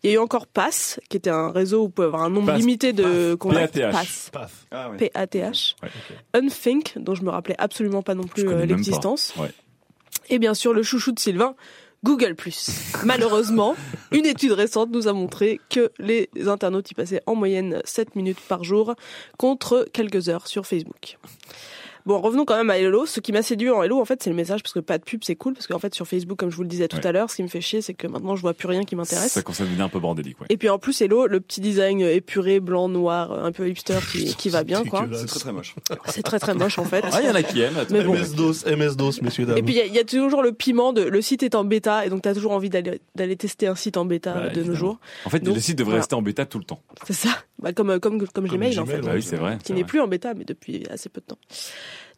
Il 0.03 0.11
y 0.11 0.13
a 0.13 0.17
eu 0.17 0.19
encore 0.19 0.47
Pass, 0.47 0.99
qui 1.09 1.17
était 1.17 1.31
un 1.31 1.51
réseau 1.51 1.81
où 1.81 1.83
vous 1.85 1.89
pouvez 1.91 2.07
avoir 2.09 2.23
un 2.23 2.31
nombre 2.31 2.47
Pass. 2.49 2.59
limité 2.59 2.93
de 2.93 3.35
contacts. 3.35 3.79
PATH. 3.79 4.31
Pass. 4.33 4.51
Ah. 4.73 4.91
P-A-T-H. 4.99 5.77
Ouais. 5.83 5.89
Unthink, 6.35 6.95
dont 6.97 7.15
je 7.15 7.23
me 7.23 7.31
rappelais 7.31 7.57
absolument 7.59 8.03
pas 8.03 8.15
non 8.15 8.25
plus 8.25 8.45
euh, 8.57 8.67
l'existence. 8.67 9.35
Ouais. 9.39 9.51
Et 10.29 10.39
bien 10.39 10.55
sûr, 10.55 10.73
le 10.73 10.83
chouchou 10.83 11.13
de 11.13 11.19
Sylvain, 11.19 11.55
Google+. 12.05 12.37
Malheureusement, 13.05 13.75
une 14.13 14.27
étude 14.27 14.53
récente 14.53 14.91
nous 14.91 15.09
a 15.09 15.13
montré 15.13 15.61
que 15.71 15.91
les 15.99 16.29
internautes 16.47 16.91
y 16.91 16.95
passaient 16.95 17.23
en 17.27 17.35
moyenne 17.35 17.81
7 17.85 18.17
minutes 18.17 18.41
par 18.41 18.65
jour 18.65 18.95
contre 19.39 19.87
quelques 19.93 20.29
heures 20.29 20.47
sur 20.47 20.67
Facebook. 20.67 21.19
Bon, 22.07 22.21
revenons 22.21 22.45
quand 22.45 22.57
même 22.57 22.71
à 22.71 22.79
Hello. 22.79 23.05
Ce 23.05 23.19
qui 23.19 23.33
m'a 23.33 23.43
séduit 23.43 23.69
en 23.69 23.83
Hello, 23.83 24.01
en 24.01 24.05
fait, 24.05 24.23
c'est 24.23 24.31
le 24.31 24.37
message, 24.37 24.63
parce 24.63 24.73
que 24.73 24.79
pas 24.79 24.97
de 24.97 25.03
pub, 25.03 25.25
c'est 25.25 25.35
cool, 25.35 25.55
parce 25.55 25.67
qu'en 25.67 25.81
fait, 25.81 25.93
sur 25.93 26.07
Facebook, 26.07 26.39
comme 26.39 26.51
je 26.51 26.57
vous 26.57 26.63
le 26.63 26.69
disais 26.69 26.87
tout 26.87 26.97
Ouais. 26.99 27.07
à 27.07 27.11
l'heure, 27.13 27.29
ce 27.31 27.37
qui 27.37 27.43
me 27.43 27.49
fait 27.49 27.61
chier, 27.61 27.83
c'est 27.83 27.95
que 27.95 28.07
maintenant, 28.07 28.37
je 28.37 28.43
vois 28.43 28.55
plus 28.55 28.69
rien 28.69 28.85
qui 28.85 28.95
m'intéresse. 28.95 29.33
Ça 29.33 29.43
commence 29.43 29.61
à 29.61 29.65
devenir 29.65 29.85
un 29.85 29.89
peu 29.89 29.99
bordélique. 29.99 30.41
Ouais. 30.41 30.47
Et 30.49 30.57
puis 30.57 30.69
en 30.69 30.79
plus, 30.79 31.01
Hello, 31.01 31.27
le 31.27 31.41
petit 31.41 31.61
design 31.61 32.01
épuré, 32.03 32.61
blanc, 32.61 32.89
noir, 32.89 33.33
un 33.45 33.51
peu 33.51 33.69
hipster 33.69 33.99
qui, 34.13 34.35
qui 34.37 34.49
va 34.51 34.63
bien, 34.63 34.85
quoi. 34.85 35.07
C'est 35.15 35.27
très 35.27 35.41
très 35.41 35.53
moche. 35.53 35.75
C'est 36.07 36.23
très 36.23 36.39
très 36.39 36.55
moche, 36.55 36.79
en 36.79 36.85
fait. 36.85 37.05
Ah, 37.11 37.21
il 37.23 37.27
y 37.27 37.31
en 37.31 37.35
a 37.35 37.43
qui 37.43 37.61
aiment. 37.61 37.75
Mais 37.91 38.05
bon. 38.05 38.15
MS-DOS, 38.15 38.65
MS-DOS, 38.67 39.23
messieurs, 39.23 39.47
dames. 39.47 39.59
Et 39.59 39.63
puis 39.63 39.75
il 39.75 39.79
y 39.79 39.81
a- 39.81 39.87
il 39.87 39.95
y, 39.95 39.99
a 39.99 40.05
toujours 40.05 40.43
le 40.43 40.53
piment 40.53 40.93
de 40.93 41.03
le 41.03 41.21
site 41.23 41.43
est 41.43 41.55
en 41.57 41.65
bêta 41.65 42.07
et 42.07 42.09
donc 42.11 42.23
tu 42.23 42.29
as 42.29 42.35
toujours 42.35 42.53
envie 42.53 42.71
d'aller 42.71 43.01
d'aller 43.17 43.37
tester 43.37 43.67
un 43.67 43.75
site 43.75 43.97
en 43.97 44.05
bêta 44.05 44.33
Bah, 44.35 44.49
de 44.51 44.63
nos 44.63 44.75
jours. 44.75 44.99
En 45.25 45.31
fait, 45.31 45.41
Donc, 45.41 45.55
le 45.57 45.61
site 45.61 45.77
devrait 45.79 45.91
voilà. 45.93 46.03
rester 46.03 46.15
en 46.15 46.23
bêta 46.23 46.47
tout 46.47 46.59
le 46.59 46.65
temps. 46.65 46.81
C'est 47.07 47.13
ça. 47.15 47.31
Bah, 47.59 47.73
comme 47.73 47.91
euh, 47.91 47.99
comme 47.99 48.27
comme 48.29 48.47
Gmail, 48.47 48.79
en 48.79 48.87
fait, 48.87 49.01
Bah 49.01 49.13
oui, 49.15 49.23
c'est 49.23 49.37
vrai. 49.37 49.59
qui 49.65 49.73
n'est 49.73 49.85
plus 49.85 50.01
en 50.01 50.07
bêta 50.09 50.35
mais 50.35 50.45
depuis 50.45 50.85
assez 50.91 51.09
peu 51.09 51.21
de 51.21 51.27
temps. 51.27 51.39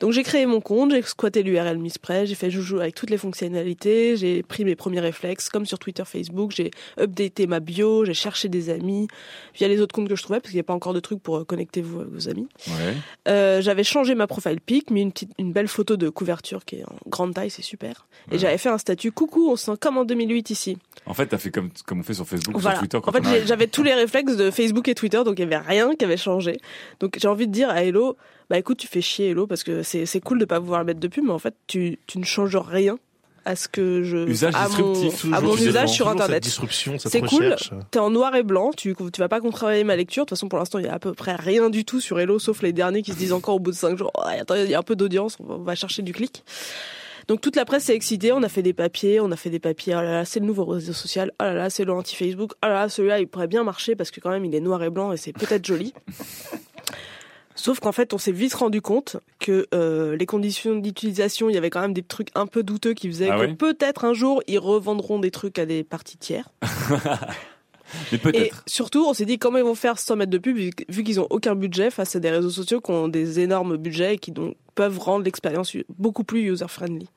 Donc 0.00 0.12
j'ai 0.12 0.22
créé 0.22 0.46
mon 0.46 0.60
compte, 0.60 0.92
j'ai 0.92 1.02
squatté 1.02 1.42
l'URL 1.42 1.78
Mispress, 1.78 2.28
j'ai 2.28 2.34
fait 2.34 2.50
joujou 2.50 2.78
avec 2.80 2.94
toutes 2.94 3.10
les 3.10 3.18
fonctionnalités, 3.18 4.16
j'ai 4.16 4.42
pris 4.42 4.64
mes 4.64 4.76
premiers 4.76 5.00
réflexes 5.00 5.48
comme 5.48 5.66
sur 5.66 5.78
Twitter, 5.78 6.04
Facebook, 6.06 6.52
j'ai 6.54 6.70
updaté 7.00 7.46
ma 7.46 7.60
bio, 7.60 8.04
j'ai 8.04 8.14
cherché 8.14 8.48
des 8.48 8.70
amis 8.70 9.08
via 9.54 9.68
les 9.68 9.80
autres 9.80 9.94
comptes 9.94 10.08
que 10.08 10.16
je 10.16 10.22
trouvais 10.22 10.40
parce 10.40 10.50
qu'il 10.50 10.56
n'y 10.56 10.62
a 10.62 10.64
pas 10.64 10.74
encore 10.74 10.94
de 10.94 11.00
trucs 11.00 11.20
pour 11.20 11.38
euh, 11.38 11.44
connecter 11.44 11.80
vos, 11.80 12.04
vos 12.04 12.28
amis. 12.28 12.48
Ouais. 12.68 12.94
Euh, 13.28 13.60
j'avais 13.60 13.84
changé 13.84 14.14
ma 14.14 14.26
profile 14.26 14.60
pic, 14.60 14.90
mis 14.90 15.02
une 15.02 15.12
petite, 15.12 15.32
une 15.38 15.52
belle 15.52 15.68
photo 15.68 15.96
de 15.96 16.08
couverture 16.08 16.64
qui 16.64 16.76
est 16.76 16.84
en 16.84 16.96
grande 17.06 17.34
taille, 17.34 17.50
c'est 17.50 17.62
super. 17.62 18.06
Et 18.30 18.38
j'avais 18.38 18.58
fait 18.58 18.68
un 18.68 18.78
statut 18.78 19.10
coucou, 19.10 19.50
on 19.50 19.56
se 19.56 19.66
sent 19.66 19.78
comme 19.80 19.98
en 19.98 20.04
2008 20.04 20.50
ici. 20.50 20.78
En 21.06 21.14
fait, 21.14 21.26
t'as 21.26 21.38
fait 21.38 21.50
comme, 21.50 21.70
comme 21.86 22.00
on 22.00 22.02
fait 22.02 22.14
sur 22.14 22.26
Facebook 22.26 22.56
ou 22.56 22.60
sur 22.60 22.74
Twitter. 22.74 22.98
Quand 23.02 23.16
En 23.16 23.22
fait, 23.22 23.46
j'avais 23.46 23.66
tous 23.66 23.82
les 23.82 23.94
réflexes 23.94 24.36
de 24.36 24.50
Facebook 24.50 24.88
et 24.88 24.94
Twitter, 24.94 25.22
donc 25.24 25.38
il 25.38 25.42
y 25.42 25.44
avait 25.44 25.58
rien 25.58 25.94
qui 25.94 26.04
avait 26.04 26.16
changé. 26.16 26.58
Donc 27.00 27.16
j'ai 27.20 27.28
envie 27.28 27.46
de 27.46 27.52
dire 27.52 27.70
à 27.70 27.82
Hello, 27.82 28.16
bah 28.50 28.58
écoute, 28.58 28.78
tu 28.78 28.86
fais 28.86 29.00
chier 29.00 29.30
Hello 29.30 29.46
parce 29.46 29.62
que 29.62 29.82
c'est 29.82 30.20
cool 30.20 30.38
de 30.38 30.44
pas 30.44 30.60
pouvoir 30.60 30.80
le 30.80 30.86
mettre 30.86 31.00
de 31.00 31.08
pub, 31.08 31.24
mais 31.24 31.32
en 31.32 31.38
fait, 31.38 31.54
tu, 31.66 31.98
tu 32.06 32.18
ne 32.18 32.24
changes 32.24 32.56
rien 32.56 32.98
à 33.44 33.56
ce 33.56 33.68
que 33.68 34.02
je 34.02 34.28
Usage 34.28 34.54
à 34.54 34.68
mon, 34.68 35.34
à 35.34 35.40
mon 35.40 35.56
usage 35.56 35.90
sur 35.90 36.08
internet. 36.08 36.44
C'est 36.44 37.20
cool. 37.22 37.56
T'es 37.90 37.98
en 37.98 38.10
noir 38.10 38.34
et 38.36 38.42
blanc, 38.42 38.72
tu 38.76 38.94
tu 38.94 39.20
vas 39.20 39.28
pas 39.28 39.40
contrôler 39.40 39.84
ma 39.84 39.96
lecture. 39.96 40.24
De 40.24 40.28
toute 40.28 40.36
façon, 40.36 40.48
pour 40.48 40.58
l'instant, 40.58 40.78
il 40.78 40.84
y 40.84 40.88
a 40.88 40.94
à 40.94 40.98
peu 40.98 41.14
près 41.14 41.34
rien 41.34 41.70
du 41.70 41.84
tout 41.84 42.00
sur 42.00 42.20
Hello, 42.20 42.38
sauf 42.38 42.62
les 42.62 42.72
derniers 42.72 43.02
qui 43.02 43.12
se 43.12 43.16
disent 43.16 43.32
encore 43.32 43.56
au 43.56 43.58
bout 43.58 43.70
de 43.70 43.76
cinq 43.76 43.96
jours, 43.96 44.10
Oh, 44.16 44.22
attends, 44.26 44.54
il 44.54 44.68
y 44.68 44.74
a 44.74 44.78
un 44.78 44.82
peu 44.82 44.96
d'audience, 44.96 45.36
on 45.40 45.58
va, 45.58 45.74
chercher 45.74 46.02
du 46.02 46.12
clic. 46.12 46.44
Donc 47.26 47.42
toute 47.42 47.56
la 47.56 47.66
presse 47.66 47.84
s'est 47.84 47.94
excitée, 47.94 48.32
on 48.32 48.42
a 48.42 48.48
fait 48.48 48.62
des 48.62 48.72
papiers, 48.72 49.20
on 49.20 49.30
a 49.30 49.36
fait 49.36 49.50
des 49.50 49.58
papiers, 49.58 49.94
oh 49.94 50.00
là 50.00 50.12
là, 50.12 50.24
c'est 50.24 50.40
le 50.40 50.46
nouveau 50.46 50.64
réseau 50.64 50.94
social, 50.94 51.30
oh 51.40 51.44
là 51.44 51.52
là, 51.52 51.70
c'est 51.70 51.84
le 51.84 51.92
anti-Facebook, 51.92 52.52
oh 52.62 52.66
là 52.66 52.72
là, 52.72 52.88
celui-là, 52.88 53.20
il 53.20 53.28
pourrait 53.28 53.48
bien 53.48 53.64
marcher 53.64 53.96
parce 53.96 54.10
que 54.10 54.20
quand 54.20 54.30
même, 54.30 54.46
il 54.46 54.54
est 54.54 54.60
noir 54.60 54.82
et 54.82 54.88
blanc 54.88 55.12
et 55.12 55.18
c'est 55.18 55.32
peut-être 55.32 55.66
joli. 55.66 55.92
Sauf 57.58 57.80
qu'en 57.80 57.90
fait, 57.90 58.14
on 58.14 58.18
s'est 58.18 58.30
vite 58.30 58.54
rendu 58.54 58.80
compte 58.80 59.16
que 59.40 59.66
euh, 59.74 60.16
les 60.16 60.26
conditions 60.26 60.76
d'utilisation, 60.76 61.50
il 61.50 61.54
y 61.54 61.58
avait 61.58 61.70
quand 61.70 61.80
même 61.80 61.92
des 61.92 62.04
trucs 62.04 62.28
un 62.36 62.46
peu 62.46 62.62
douteux 62.62 62.94
qui 62.94 63.08
faisaient 63.08 63.30
Ah 63.30 63.46
que 63.46 63.52
peut-être 63.52 64.04
un 64.04 64.14
jour, 64.14 64.40
ils 64.46 64.60
revendront 64.60 65.18
des 65.18 65.32
trucs 65.32 65.58
à 65.58 65.66
des 65.66 65.82
parties 65.82 66.18
tiers. 66.18 66.52
Mais 68.12 68.20
Et 68.34 68.52
surtout, 68.66 69.04
on 69.08 69.12
s'est 69.12 69.24
dit 69.24 69.38
comment 69.40 69.58
ils 69.58 69.64
vont 69.64 69.74
faire 69.74 69.98
sans 69.98 70.14
mettre 70.14 70.30
de 70.30 70.38
pub, 70.38 70.56
vu 70.56 70.70
vu 70.88 71.02
qu'ils 71.02 71.18
ont 71.18 71.26
aucun 71.30 71.56
budget 71.56 71.90
face 71.90 72.14
à 72.14 72.20
des 72.20 72.30
réseaux 72.30 72.50
sociaux 72.50 72.80
qui 72.80 72.92
ont 72.92 73.08
des 73.08 73.40
énormes 73.40 73.76
budgets 73.76 74.14
et 74.14 74.18
qui 74.18 74.30
donc 74.30 74.56
peuvent 74.76 74.98
rendre 74.98 75.24
l'expérience 75.24 75.76
beaucoup 75.98 76.22
plus 76.22 76.42
user-friendly. 76.42 77.08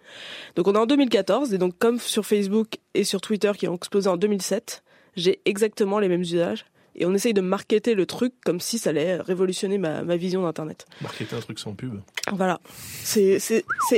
Donc 0.56 0.68
on 0.68 0.74
est 0.74 0.80
en 0.80 0.88
2014, 0.88 1.54
et 1.54 1.60
donc 1.60 1.78
comme 1.78 2.00
sur 2.00 2.26
Facebook 2.26 2.78
et 2.96 3.04
sur 3.04 3.22
Twitter 3.22 3.52
qui 3.56 3.68
ont 3.68 3.76
explosé 3.76 4.10
en 4.10 4.18
2007, 4.18 4.82
j'ai 5.16 5.40
exactement 5.46 6.00
les 6.00 6.08
mêmes 6.08 6.22
usages. 6.22 6.66
Et 6.96 7.06
on 7.06 7.14
essaye 7.14 7.34
de 7.34 7.42
marketer 7.42 7.96
le 7.96 8.06
truc 8.06 8.34
comme 8.44 8.60
si 8.60 8.78
ça 8.78 8.90
allait 8.90 9.16
révolutionner 9.16 9.78
ma, 9.78 10.04
ma 10.04 10.18
vision 10.18 10.44
d'Internet. 10.44 10.86
Marketer 11.02 11.36
un 11.36 11.40
truc 11.40 11.58
sans 11.58 11.74
pub. 11.74 12.02
Voilà. 12.34 12.60
C'est 13.04 13.40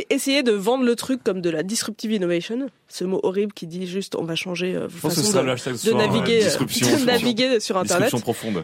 essayer 0.10 0.44
de 0.44 0.52
vendre 0.52 0.84
le 0.84 0.96
truc 0.96 1.24
comme 1.24 1.42
de 1.42 1.50
la 1.50 1.64
disruptive 1.64 2.12
innovation, 2.12 2.70
ce 2.88 3.04
mot 3.04 3.20
horrible 3.24 3.54
qui 3.54 3.66
dit 3.66 3.88
juste 3.88 4.16
on 4.16 4.24
va 4.24 4.36
changer 4.36 4.76
euh, 4.76 4.90
façon 4.90 5.22
de, 5.22 5.56
ce 5.58 5.70
de 5.72 5.76
soir, 5.76 5.98
naviguer, 5.98 6.46
euh, 6.46 7.00
de 7.00 7.06
naviguer 7.06 7.60
sur 7.60 7.78
Internet. 7.78 8.14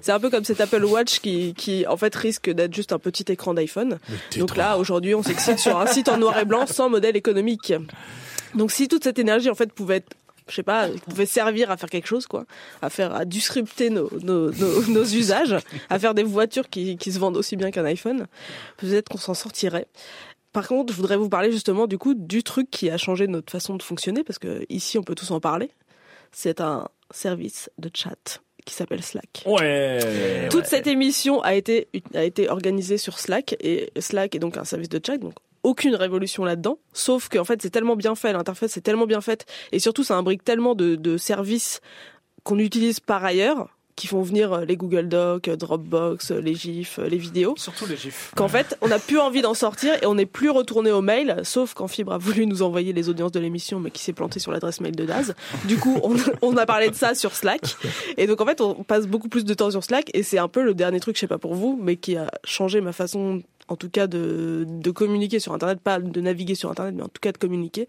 C'est 0.02 0.12
un 0.12 0.20
peu 0.20 0.30
comme 0.30 0.44
cet 0.44 0.62
Apple 0.62 0.84
Watch 0.84 1.20
qui, 1.20 1.56
qui 1.56 1.88
en 1.88 1.98
fait 1.98 2.16
risque 2.16 2.50
d'être 2.50 2.74
juste 2.74 2.94
un 2.94 3.00
petit 3.00 3.26
écran 3.32 3.54
d'iPhone. 3.54 3.98
Donc 4.38 4.56
là, 4.56 4.78
aujourd'hui, 4.78 5.16
on 5.16 5.24
s'excite 5.24 5.60
sur 5.60 5.80
un 5.80 5.88
site 5.88 6.10
en 6.10 6.18
noir 6.18 6.38
et 6.38 6.46
blanc 6.46 6.68
sans 6.68 6.90
modèle 6.90 7.18
économique. 7.18 7.74
Donc 8.56 8.72
si 8.72 8.88
toute 8.88 9.04
cette 9.04 9.20
énergie 9.20 9.50
en 9.50 9.56
fait 9.56 9.72
pouvait 9.72 9.98
être 9.98 10.16
je 10.50 10.56
sais 10.56 10.64
pas, 10.64 10.90
pouvait 11.10 11.26
servir 11.26 11.72
à 11.72 11.78
faire 11.78 11.90
quelque 11.90 12.08
chose, 12.08 12.28
quoi, 12.28 12.46
à 12.82 12.90
faire, 12.90 13.14
à 13.16 13.26
disrupter 13.26 13.90
nos, 13.90 14.10
nos, 14.22 14.52
nos, 14.52 14.82
nos 14.88 15.04
usages, 15.04 15.56
à 15.90 16.00
faire 16.00 16.14
des 16.14 16.24
voitures 16.24 16.70
qui, 16.70 16.98
qui 16.98 17.12
se 17.12 17.20
vendent 17.20 17.38
aussi 17.38 17.56
bien 17.56 17.72
qu'un 17.72 17.86
iPhone. 17.86 18.28
Peut-être 18.78 19.10
qu'on 19.10 19.18
s'en 19.18 19.34
sortirait. 19.34 19.88
par 20.52 20.68
contre, 20.68 20.94
je 20.94 20.98
voudrais 20.98 21.18
vous 21.18 21.30
parler 21.30 21.52
justement 21.52 21.88
du 21.88 21.98
coup 21.98 22.14
du 22.14 22.44
truc 22.44 22.70
qui 22.70 22.90
a 22.90 22.98
changé 22.98 23.28
notre 23.28 23.52
façon 23.52 23.76
de 23.76 23.84
fonctionner 23.84 24.24
parce 24.24 24.40
que 24.40 24.66
ici 24.70 24.98
on 24.98 25.04
peut 25.04 25.16
tous 25.16 25.32
en 25.32 25.40
parler. 25.40 25.70
C'est 26.32 26.62
un 26.62 26.88
service 27.12 27.72
de 27.78 27.90
chat 27.94 28.42
qui 28.66 28.76
s'appelle 28.76 29.04
Slack. 29.04 29.44
Ouais. 29.46 30.48
Toute 30.52 30.66
cette 30.66 30.86
émission 30.86 31.42
a 31.42 31.56
été 31.56 31.88
a 32.14 32.24
été 32.24 32.50
organisée 32.50 32.98
sur 32.98 33.18
Slack 33.18 33.56
et 33.60 33.92
Slack 34.00 34.36
est 34.36 34.40
donc 34.40 34.58
un 34.58 34.64
service 34.64 34.90
de 34.90 35.02
chat 35.04 35.18
donc 35.18 35.34
aucune 35.64 35.96
révolution 35.96 36.44
là-dedans, 36.44 36.80
sauf 36.94 37.30
qu'en 37.30 37.44
fait 37.44 37.62
c'est 37.62 37.70
tellement 37.70 37.96
bien 37.96 38.16
fait, 38.16 38.34
l'interface 38.34 38.78
est 38.78 38.82
tellement 38.82 39.08
bien 39.08 39.22
faite 39.22 39.46
et 39.72 39.80
surtout 39.80 40.04
ça 40.04 40.16
imbrique 40.16 40.44
tellement 40.44 40.76
de, 40.76 40.96
de 40.96 41.18
services 41.18 41.82
qu'on 42.44 42.60
utilise 42.60 43.00
par 43.00 43.24
ailleurs 43.24 43.70
qui 44.00 44.08
font 44.08 44.22
venir 44.22 44.54
euh, 44.54 44.66
les 44.66 44.78
Google 44.78 45.10
Docs, 45.10 45.50
euh, 45.50 45.58
Dropbox, 45.58 46.32
euh, 46.32 46.40
les 46.40 46.56
GIFs, 46.56 47.00
les 47.00 47.18
vidéos. 47.18 47.54
Surtout 47.58 47.86
les 47.86 47.98
gifs. 47.98 48.32
Qu'en 48.34 48.48
fait, 48.48 48.78
on 48.82 48.88
n'a 48.88 48.98
plus 48.98 49.20
envie 49.20 49.42
d'en 49.42 49.54
sortir 49.54 49.94
et 50.02 50.06
on 50.06 50.16
n'est 50.16 50.26
plus 50.26 50.50
retourné 50.50 50.90
au 50.90 51.02
mail, 51.02 51.42
sauf 51.44 51.74
quand 51.74 51.90
Fibre 51.90 52.14
a 52.14 52.18
voulu 52.18 52.48
nous 52.48 52.62
envoyer 52.62 52.94
les 52.94 53.10
audiences 53.10 53.34
de 53.34 53.42
l'émission, 53.42 53.82
mais 53.82 53.92
qui 53.92 54.02
s'est 54.02 54.14
planté 54.14 54.40
sur 54.40 54.54
l'adresse 54.54 54.80
mail 54.80 54.96
de 54.96 55.04
Daz. 55.04 55.36
Du 55.66 55.78
coup, 55.78 56.00
on, 56.02 56.16
on 56.42 56.56
a 56.56 56.66
parlé 56.66 56.90
de 56.90 56.96
ça 56.96 57.14
sur 57.14 57.36
Slack. 57.36 57.76
Et 58.18 58.26
donc, 58.26 58.40
en 58.40 58.46
fait, 58.46 58.62
on 58.62 58.86
passe 58.86 59.06
beaucoup 59.06 59.28
plus 59.28 59.44
de 59.44 59.54
temps 59.54 59.70
sur 59.70 59.84
Slack 59.84 60.10
et 60.14 60.24
c'est 60.24 60.40
un 60.40 60.48
peu 60.48 60.64
le 60.64 60.74
dernier 60.74 61.02
truc, 61.02 61.18
je 61.18 61.20
sais 61.20 61.28
pas 61.28 61.38
pour 61.38 61.54
vous, 61.54 61.78
mais 61.82 61.98
qui 61.98 62.16
a 62.16 62.32
changé 62.46 62.80
ma 62.80 62.94
façon 62.94 63.42
en 63.70 63.76
tout 63.76 63.90
cas 63.90 64.08
de, 64.08 64.66
de 64.68 64.92
communiquer 64.92 65.40
sur 65.40 65.54
Internet, 65.54 65.80
pas 65.80 66.00
de 66.00 66.22
naviguer 66.22 66.56
sur 66.56 66.70
Internet, 66.70 66.96
mais 66.96 67.04
en 67.04 67.08
tout 67.08 67.22
cas 67.22 67.32
de 67.32 67.38
communiquer. 67.38 67.88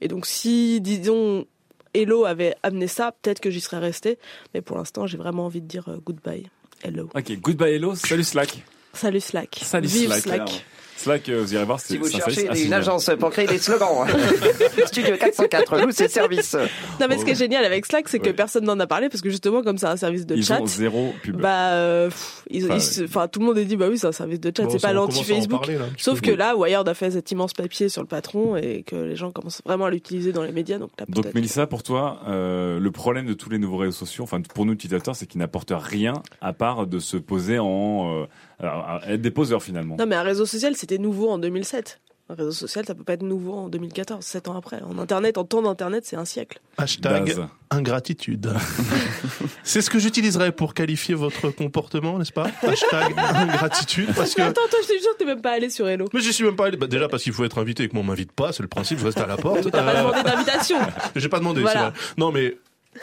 Et 0.00 0.08
donc 0.08 0.26
si, 0.26 0.80
disons, 0.80 1.46
Hello 1.94 2.24
avait 2.24 2.54
amené 2.62 2.86
ça, 2.86 3.12
peut-être 3.22 3.40
que 3.40 3.50
j'y 3.50 3.60
serais 3.60 3.78
resté. 3.78 4.18
Mais 4.52 4.60
pour 4.60 4.76
l'instant, 4.76 5.06
j'ai 5.06 5.16
vraiment 5.16 5.46
envie 5.46 5.60
de 5.60 5.66
dire 5.66 5.88
euh, 5.88 5.98
goodbye. 6.04 6.48
Hello. 6.82 7.08
Ok, 7.14 7.32
goodbye 7.40 7.72
hello, 7.72 7.94
salut 7.94 8.24
Slack. 8.24 8.62
Salut 8.92 9.20
Slack. 9.20 9.60
Salut 9.62 9.88
Vive 9.88 10.12
Slack. 10.12 10.22
Slack. 10.22 10.64
Slack, 10.96 11.28
euh, 11.28 11.40
vous 11.42 11.54
irez 11.54 11.64
voir, 11.64 11.80
c'est 11.80 11.94
Si 11.94 11.98
vous 11.98 12.08
cherchez 12.08 12.64
une 12.64 12.72
agence 12.72 13.10
pour 13.18 13.30
créer 13.30 13.46
des 13.46 13.58
slogans, 13.58 14.06
Studio 14.86 15.16
404, 15.16 15.84
nous 15.84 15.90
c'est 15.92 16.08
service. 16.08 16.54
Non, 17.00 17.06
mais 17.08 17.18
ce 17.18 17.24
qui 17.24 17.32
est 17.32 17.34
génial 17.34 17.64
avec 17.64 17.84
Slack, 17.86 18.08
c'est 18.08 18.18
que 18.18 18.26
Ouais. 18.28 18.32
personne 18.32 18.64
n'en 18.64 18.78
a 18.80 18.86
parlé 18.86 19.08
parce 19.08 19.20
que 19.20 19.28
justement, 19.28 19.62
comme 19.62 19.76
c'est 19.76 19.86
un 19.86 19.96
service 19.96 20.24
de 20.26 20.36
Ils 20.36 20.44
chat. 20.44 20.60
ont 20.60 20.66
zéro 20.66 21.12
pub. 21.22 21.40
Bah, 21.40 21.72
euh, 21.72 22.08
pff, 22.08 22.42
ils, 22.50 22.64
Enfin, 22.72 23.24
ils 23.26 23.28
tout 23.30 23.40
le 23.40 23.46
monde 23.46 23.58
a 23.58 23.64
dit, 23.64 23.76
bah 23.76 23.86
oui, 23.90 23.98
c'est 23.98 24.06
un 24.06 24.12
service 24.12 24.40
de 24.40 24.52
chat, 24.56 24.64
Bon, 24.64 24.70
c'est 24.70 24.80
pas 24.80 24.92
l'anti-Facebook. 24.92 25.66
Sauf 25.98 26.20
que 26.20 26.30
là, 26.30 26.56
Wired 26.56 26.88
a 26.88 26.94
fait 26.94 27.10
cet 27.10 27.30
immense 27.32 27.52
papier 27.52 27.88
sur 27.88 28.00
le 28.02 28.08
patron 28.08 28.56
et 28.56 28.82
que 28.86 28.96
les 28.96 29.16
gens 29.16 29.30
commencent 29.30 29.62
vraiment 29.66 29.86
à 29.86 29.90
l'utiliser 29.90 30.32
dans 30.32 30.42
les 30.42 30.52
médias. 30.52 30.78
Donc, 30.78 30.90
là, 30.98 31.04
Donc. 31.08 31.34
Mélissa, 31.34 31.66
pour 31.66 31.82
toi, 31.82 32.20
euh, 32.28 32.78
le 32.78 32.90
problème 32.90 33.26
de 33.26 33.34
tous 33.34 33.50
les 33.50 33.58
nouveaux 33.58 33.78
réseaux 33.78 33.92
sociaux, 33.92 34.24
enfin 34.24 34.40
pour 34.54 34.64
nous 34.64 34.72
utilisateurs, 34.72 35.16
c'est 35.16 35.26
qu'ils 35.26 35.40
n'apportent 35.40 35.72
rien 35.74 36.14
à 36.40 36.52
part 36.52 36.86
de 36.86 36.98
se 36.98 37.16
poser 37.16 37.58
en 37.58 38.26
euh, 38.62 38.66
à 38.66 39.00
être 39.08 39.20
des 39.22 39.30
poseurs 39.30 39.62
finalement. 39.62 39.96
Non, 39.98 40.06
mais 40.06 40.16
un 40.16 40.22
réseau 40.22 40.46
social, 40.46 40.76
c'était 40.76 40.98
nouveau 40.98 41.30
en 41.30 41.38
2007. 41.38 42.00
Un 42.30 42.34
réseau 42.36 42.52
social, 42.52 42.86
ça 42.86 42.94
peut 42.94 43.04
pas 43.04 43.12
être 43.12 43.22
nouveau 43.22 43.52
en 43.52 43.68
2014, 43.68 44.24
7 44.24 44.48
ans 44.48 44.56
après. 44.56 44.80
En 44.82 44.98
Internet, 44.98 45.36
en 45.36 45.44
temps 45.44 45.60
d'Internet, 45.60 46.04
c'est 46.06 46.16
un 46.16 46.24
siècle. 46.24 46.58
Hashtag 46.78 47.36
ingratitude. 47.70 48.50
C'est 49.62 49.80
ce 49.82 49.90
que 49.90 49.98
j'utiliserais 49.98 50.52
pour 50.52 50.74
qualifier 50.74 51.14
votre 51.14 51.50
comportement, 51.50 52.18
n'est-ce 52.18 52.32
pas? 52.32 52.46
Hashtag 52.62 53.14
ingratitude. 53.18 54.08
Parce 54.14 54.34
que. 54.34 54.42
Attends, 54.42 54.60
toi, 54.70 54.78
je 54.82 54.88
te 54.88 54.92
jure, 55.02 55.16
t'es 55.18 55.24
même 55.24 55.40
pas 55.42 55.52
allé 55.52 55.68
sur 55.70 55.86
Hello. 55.88 56.06
Mais 56.14 56.20
j'y 56.20 56.32
suis 56.32 56.44
même 56.44 56.56
pas 56.56 56.66
allé. 56.66 56.76
Bah, 56.76 56.86
déjà 56.86 57.08
parce 57.08 57.22
qu'il 57.22 57.32
faut 57.32 57.44
être 57.44 57.58
invité 57.58 57.82
et 57.84 57.88
que 57.88 57.94
moi 57.94 58.02
on 58.02 58.06
m'invite 58.06 58.32
pas, 58.32 58.52
c'est 58.52 58.62
le 58.62 58.68
principe, 58.68 58.98
je 59.00 59.04
reste 59.06 59.18
à 59.20 59.26
la 59.26 59.36
porte. 59.38 59.64
Mais 59.64 59.70
t'as 59.70 59.82
pas 59.82 59.94
Euh, 59.94 60.02
demandé 60.10 60.22
d'invitation. 60.22 60.76
J'ai 61.16 61.28
pas 61.28 61.38
demandé, 61.38 61.60
Voilà. 61.62 61.80
c'est 61.80 61.86
vrai. 61.90 62.14
Non, 62.18 62.32
mais 62.32 62.56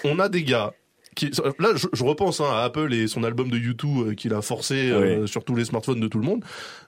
on 0.03 0.19
a 0.19 0.29
des 0.29 0.43
gars. 0.43 0.73
Qui, 1.15 1.29
là, 1.59 1.69
je, 1.75 1.87
je 1.91 2.03
repense 2.03 2.39
hein, 2.39 2.49
à 2.49 2.63
Apple 2.63 2.93
et 2.93 3.07
son 3.07 3.23
album 3.23 3.49
de 3.49 3.57
YouTube 3.57 4.07
euh, 4.07 4.13
qu'il 4.13 4.33
a 4.33 4.41
forcé 4.41 4.89
euh, 4.89 5.21
Oui. 5.21 5.27
sur 5.27 5.43
tous 5.43 5.55
les 5.55 5.65
smartphones 5.65 5.99
de 5.99 6.07
tout 6.07 6.19
le 6.19 6.25
monde. 6.25 6.43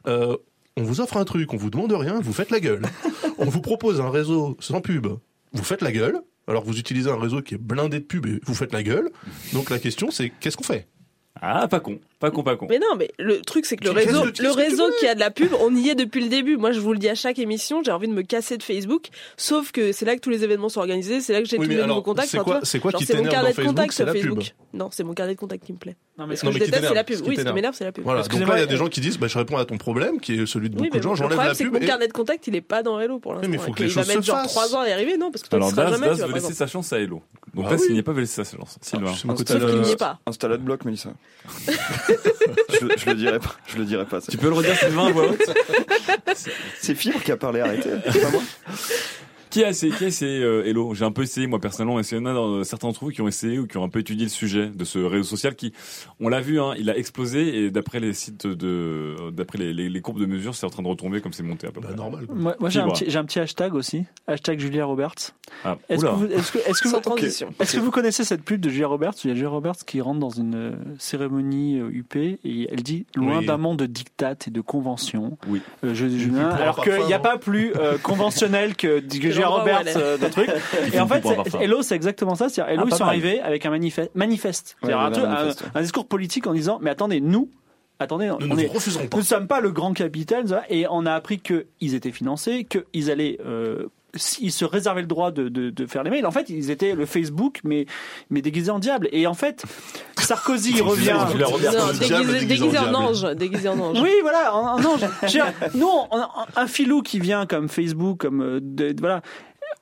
Euh, 0.07 0.37
on 0.77 0.83
vous 0.83 1.01
offre 1.01 1.17
un 1.17 1.25
truc, 1.25 1.53
on 1.53 1.57
vous 1.57 1.69
demande 1.69 1.91
rien, 1.91 2.19
vous 2.21 2.33
faites 2.33 2.49
la 2.49 2.59
gueule. 2.59 2.83
on 3.37 3.45
vous 3.45 3.61
propose 3.61 3.99
un 4.01 4.09
réseau 4.09 4.55
sans 4.59 4.79
pub, 4.81 5.07
vous 5.51 5.63
faites 5.63 5.81
la 5.81 5.91
gueule. 5.91 6.19
Alors 6.47 6.63
vous 6.63 6.77
utilisez 6.79 7.09
un 7.09 7.19
réseau 7.19 7.41
qui 7.41 7.55
est 7.55 7.57
blindé 7.57 7.99
de 7.99 8.05
pub 8.05 8.25
et 8.25 8.39
vous 8.45 8.55
faites 8.55 8.73
la 8.73 8.81
gueule. 8.83 9.09
Donc 9.53 9.69
la 9.69 9.79
question 9.79 10.09
c'est 10.09 10.29
qu'est-ce 10.39 10.57
qu'on 10.57 10.63
fait? 10.63 10.87
Ah, 11.45 11.67
pas 11.67 11.81
con, 11.81 11.99
pas 12.21 12.31
con, 12.31 12.41
pas 12.41 12.55
con. 12.55 12.67
Mais 12.69 12.79
non, 12.79 12.95
mais 12.97 13.11
le 13.19 13.41
truc, 13.41 13.65
c'est 13.65 13.75
que 13.75 13.83
le 13.83 13.91
réseau, 13.91 14.23
le 14.39 14.51
réseau 14.51 14.85
qui 14.99 15.07
a 15.07 15.13
de 15.13 15.19
la 15.19 15.29
pub, 15.29 15.51
on 15.59 15.75
y 15.75 15.89
est 15.89 15.95
depuis 15.95 16.21
le 16.21 16.29
début. 16.29 16.55
Moi, 16.55 16.71
je 16.71 16.79
vous 16.79 16.93
le 16.93 16.99
dis 16.99 17.09
à 17.09 17.15
chaque 17.15 17.37
émission, 17.37 17.83
j'ai 17.83 17.91
envie 17.91 18.07
de 18.07 18.13
me 18.13 18.21
casser 18.21 18.57
de 18.57 18.63
Facebook. 18.63 19.07
Sauf 19.35 19.73
que 19.73 19.91
c'est 19.91 20.05
là 20.05 20.15
que 20.15 20.21
tous 20.21 20.29
les 20.29 20.45
événements 20.45 20.69
sont 20.69 20.79
organisés, 20.79 21.19
c'est 21.19 21.33
là 21.33 21.41
que 21.41 21.47
j'ai 21.49 21.57
Oui, 21.57 21.67
tous 21.67 21.73
alors, 21.73 21.87
nouveaux 21.87 22.01
contacts. 22.01 22.29
c'est 22.29 22.37
quoi- 22.39 22.61
c'est 22.63 22.79
quoi 22.79 22.91
genre, 22.91 23.01
qui 23.01 23.07
t'énerve 23.07 23.27
carnet 23.29 23.49
dans 23.49 23.55
Facebook, 23.55 23.91
c'est 23.91 24.05
la 24.05 24.13
pub. 24.13 24.39
Non, 24.73 24.87
c'est 24.91 25.03
mon 25.03 25.13
carnet 25.13 25.33
de 25.35 25.39
contacts 25.39 25.65
qui 25.65 25.73
me 25.73 25.77
plaît. 25.77 25.97
Non, 26.17 26.27
mais 26.27 26.35
Ce 26.37 26.41
que 26.41 26.45
Non, 26.45 26.51
je 26.53 26.59
déteste, 26.59 26.85
c'est 26.87 26.93
la 26.93 27.03
pub. 27.03 27.19
Oui, 27.27 27.35
ce 27.35 27.41
qui 27.41 27.51
m'énerve, 27.53 27.75
c'est 27.75 27.83
la 27.83 27.91
pub. 27.91 28.03
Voilà. 28.05 28.21
Donc 28.23 28.39
là 28.47 28.57
il 28.57 28.59
y 28.59 28.63
a 28.63 28.65
des 28.65 28.77
gens 28.77 28.87
qui 28.87 29.01
disent 29.01 29.17
bah, 29.19 29.27
je 29.27 29.37
réponds 29.37 29.57
à 29.57 29.65
ton 29.65 29.77
problème 29.77 30.19
qui 30.21 30.35
est 30.39 30.45
celui 30.45 30.69
de 30.69 30.75
beaucoup 30.77 30.95
de 30.97 31.01
gens. 31.03 31.15
J'enlève 31.15 31.31
la 31.31 31.35
problème, 31.35 31.55
c'est 31.55 31.63
que 31.65 31.69
pub. 31.69 31.77
mon 31.79 31.83
et- 31.83 31.87
carnet 31.87 32.07
de 32.07 32.13
contact, 32.13 32.47
il 32.47 32.55
est 32.55 32.61
pas 32.61 32.83
dans 32.83 32.99
Hello 33.01 33.19
pour 33.19 33.33
l'instant. 33.33 33.49
mais 33.49 33.57
faut 33.57 33.71
Et 33.71 33.73
que 33.73 33.83
les 33.83 33.89
il 33.89 33.91
choses 33.91 34.03
se 34.05 34.09
mettre 34.09 34.23
genre 34.23 34.41
fassent. 34.43 34.51
3 34.51 34.75
ans 34.75 34.79
à 34.81 34.87
y 34.89 34.91
arriver, 34.93 35.17
non 35.17 35.29
Parce 35.31 35.43
que 35.43 35.53
Alors 35.55 35.71
seras 35.71 35.89
Daz, 35.91 35.99
Daz 35.99 36.21
veut 36.25 36.33
laisser 36.33 36.53
sa 36.53 36.67
chance 36.67 36.93
à 36.93 36.99
Hello. 36.99 37.21
Donc 37.53 37.65
Ah 37.67 37.71
là, 37.71 37.75
oui. 37.77 37.83
s'il 37.83 37.93
n'y 37.93 37.99
a 37.99 38.03
pas, 38.03 38.13
veut 38.13 38.21
laisser 38.21 38.43
sa 38.43 38.57
chance. 38.57 38.77
Sylvain. 38.81 39.13
C'est 39.15 39.25
mon 39.25 39.33
côté 39.35 39.53
Sauf 39.53 39.65
qu'il 39.69 39.81
n'y 39.81 39.89
euh, 39.89 39.93
est 39.93 39.99
pas. 39.99 40.19
Install 40.25 40.53
Adblock, 40.53 40.85
Mélissa. 40.85 41.09
Je, 41.67 42.87
je 42.97 43.05
le 43.09 43.15
dirai 43.15 43.39
pas. 43.39 43.55
Je 43.67 43.77
le 43.77 43.85
dirai 43.85 44.05
pas. 44.05 44.21
Tu 44.21 44.37
peux 44.37 44.47
le 44.47 44.53
redire 44.53 44.77
Sylvain 44.77 45.07
à 45.07 45.11
voix 45.11 45.29
haute? 45.29 45.41
C'est 46.79 46.95
Fibre 46.95 47.21
qui 47.21 47.31
a 47.31 47.37
parlé. 47.37 47.61
Pas 47.61 48.29
moi? 48.31 48.41
Qui 49.53 49.63
a 49.63 49.69
essayé, 49.69 49.93
qui 49.93 50.03
a 50.03 50.07
essayé 50.07 50.41
euh, 50.41 50.65
Hello? 50.65 50.95
J'ai 50.95 51.05
un 51.05 51.11
peu 51.11 51.21
essayé 51.21 51.45
moi 51.45 51.59
personnellement. 51.59 51.99
Est-ce 51.99 52.09
qu'il 52.09 52.17
y 52.17 52.21
en 52.21 52.25
a 52.25 52.33
dans- 52.33 52.63
certains 52.63 52.87
d'entre 52.87 53.03
vous 53.03 53.11
qui 53.11 53.21
ont 53.21 53.27
essayé 53.27 53.59
ou 53.59 53.67
qui 53.67 53.77
ont 53.77 53.83
un 53.83 53.89
peu 53.89 53.99
étudié 53.99 54.23
le 54.25 54.29
sujet 54.31 54.71
de 54.73 54.83
ce 54.83 54.97
réseau 54.97 55.23
social 55.23 55.53
qui, 55.55 55.73
on 56.19 56.27
l'a 56.27 56.41
vu, 56.41 56.59
hein, 56.59 56.73
il 56.79 56.89
a 56.89 56.97
explosé 56.97 57.59
et 57.65 57.69
d'après 57.69 57.99
les 57.99 58.13
sites 58.13 58.47
de, 58.47 59.15
d'après 59.31 59.59
les, 59.59 59.71
les, 59.71 59.89
les 59.89 60.01
courbes 60.01 60.19
de 60.19 60.25
mesure, 60.25 60.55
c'est 60.55 60.65
en 60.65 60.71
train 60.71 60.81
de 60.81 60.87
retomber 60.87 61.21
comme 61.21 61.33
c'est 61.33 61.43
monté 61.43 61.67
à 61.67 61.71
peu 61.71 61.81
Bah, 61.81 61.89
près. 61.89 61.95
normal. 61.95 62.25
quoi. 62.25 62.35
Moi, 62.35 62.55
moi, 62.59 62.69
j'ai 62.71 62.79
un, 62.79 62.89
petit- 62.89 63.05
j'ai 63.07 63.17
un 63.19 63.25
petit 63.25 63.39
hashtag 63.39 63.75
aussi. 63.75 64.05
Hashtag 64.25 64.59
Julia 64.59 64.85
Roberts. 64.85 65.13
Ah, 65.63 65.77
Est-ce 65.87 66.03
que, 66.03 66.09
vous, 66.09 66.25
est-ce 66.25 66.51
que, 66.51 66.57
est-ce 66.57 66.81
que 66.81 66.89
Sans 66.89 66.97
vous- 66.97 67.01
transition. 67.03 67.53
Est-ce 67.59 67.75
que 67.75 67.81
vous 67.81 67.91
connaissez 67.91 68.23
cette 68.23 68.41
pub 68.43 68.59
de 68.59 68.69
Julia 68.69 68.87
Roberts? 68.87 69.13
Il 69.23 69.27
y 69.27 69.31
a 69.31 69.35
Julia 69.35 69.49
Roberts 69.49 69.85
qui 69.85 70.01
rentre 70.01 70.19
dans 70.19 70.31
une 70.31 70.55
euh, 70.55 70.71
cérémonie 70.97 71.79
euh, 71.79 71.91
UP 71.91 72.15
et 72.15 72.67
elle 72.71 72.81
dit 72.81 73.05
loin 73.15 73.37
Oui. 73.39 73.45
d'un 73.45 73.57
monde 73.57 73.77
de 73.77 73.85
dictats 73.85 74.33
et 74.47 74.49
de 74.49 74.61
conventions. 74.61 75.37
Oui. 75.47 75.61
Euh, 75.83 75.93
je, 75.93 76.07
je- 76.09 76.29
alors 76.39 76.83
qu'il 76.83 77.05
n'y 77.05 77.13
a 77.13 77.19
pas 77.19 77.37
plus 77.37 77.71
euh, 77.75 77.99
conventionnel 77.99 78.75
que, 78.75 78.99
que 78.99 79.31
Julia 79.45 79.57
Roberts 79.59 79.97
euh, 79.97 80.17
de 80.17 80.27
trucs. 80.27 80.49
Et 80.93 80.99
en 80.99 81.07
fait. 81.07 81.23
Hello, 81.59 81.81
c'est 81.81 81.95
exactement 81.95 82.35
ça. 82.35 82.49
C'est-à-dire, 82.49 82.73
Hello, 82.73 82.83
Ah, 82.85 82.89
ils 82.89 82.95
sont 82.95 83.03
mal. 83.05 83.09
arrivés 83.09 83.39
avec 83.41 83.65
un 83.65 83.69
manifeste. 83.69 84.11
manifeste. 84.15 84.75
Ouais, 84.83 84.89
C'est-à-dire 84.89 85.55
un, 85.75 85.81
discours 85.81 86.07
politique 86.07 86.47
en 86.47 86.53
disant 86.53 86.79
mais 86.81 86.89
attendez, 86.89 87.21
nous, 87.21 87.49
attendez, 87.99 88.27
Nous 88.27 88.35
on 88.49 88.55
ne 88.55 88.61
est, 88.61 88.67
vous 88.67 88.73
refuserons 88.73 89.07
pas. 89.07 89.17
nous 89.17 89.23
ne 89.23 89.27
sommes 89.27 89.47
pas 89.47 89.59
le 89.59 89.71
grand 89.71 89.93
capital, 89.93 90.45
et 90.69 90.85
on 90.89 91.05
a 91.05 91.13
appris 91.13 91.39
qu'ils 91.39 91.95
étaient 91.95 92.11
financés, 92.11 92.65
qu'ils 92.65 93.11
allaient, 93.11 93.39
euh, 93.45 93.87
ils 94.39 94.51
se 94.51 94.63
réservaient 94.65 95.01
le 95.01 95.07
droit 95.07 95.31
de, 95.31 95.49
de, 95.49 95.69
de 95.69 95.85
faire 95.87 96.03
les 96.03 96.09
mails. 96.11 96.25
En 96.25 96.31
fait, 96.31 96.49
ils 96.49 96.69
étaient 96.69 96.93
le 96.93 97.05
Facebook, 97.05 97.59
mais, 97.63 97.85
mais 98.29 98.41
déguisés 98.41 98.69
en 98.71 98.79
diable. 98.79 99.09
Et 99.11 99.25
en 99.27 99.33
fait, 99.33 99.63
Sarkozy 100.19 100.71
il 100.75 100.81
revient. 100.83 101.17
Déguisé, 101.99 102.45
déguisé 102.45 102.77
en 102.77 102.93
ange. 102.93 103.23
Déguisé 103.35 103.69
en 103.69 103.79
ange. 103.79 103.99
Oui, 104.01 104.11
voilà, 104.21 104.55
en, 104.55 104.77
en 104.79 104.85
ange. 104.85 105.01
Je 105.21 105.25
veux 105.25 105.31
dire, 105.31 105.53
Nous, 105.75 105.89
on 106.11 106.21
un 106.55 106.67
filou 106.67 107.01
qui 107.01 107.19
vient 107.19 107.45
comme 107.45 107.69
Facebook, 107.69 108.19
comme 108.19 108.41
euh, 108.41 108.59
de- 108.61 108.95
voilà. 108.99 109.21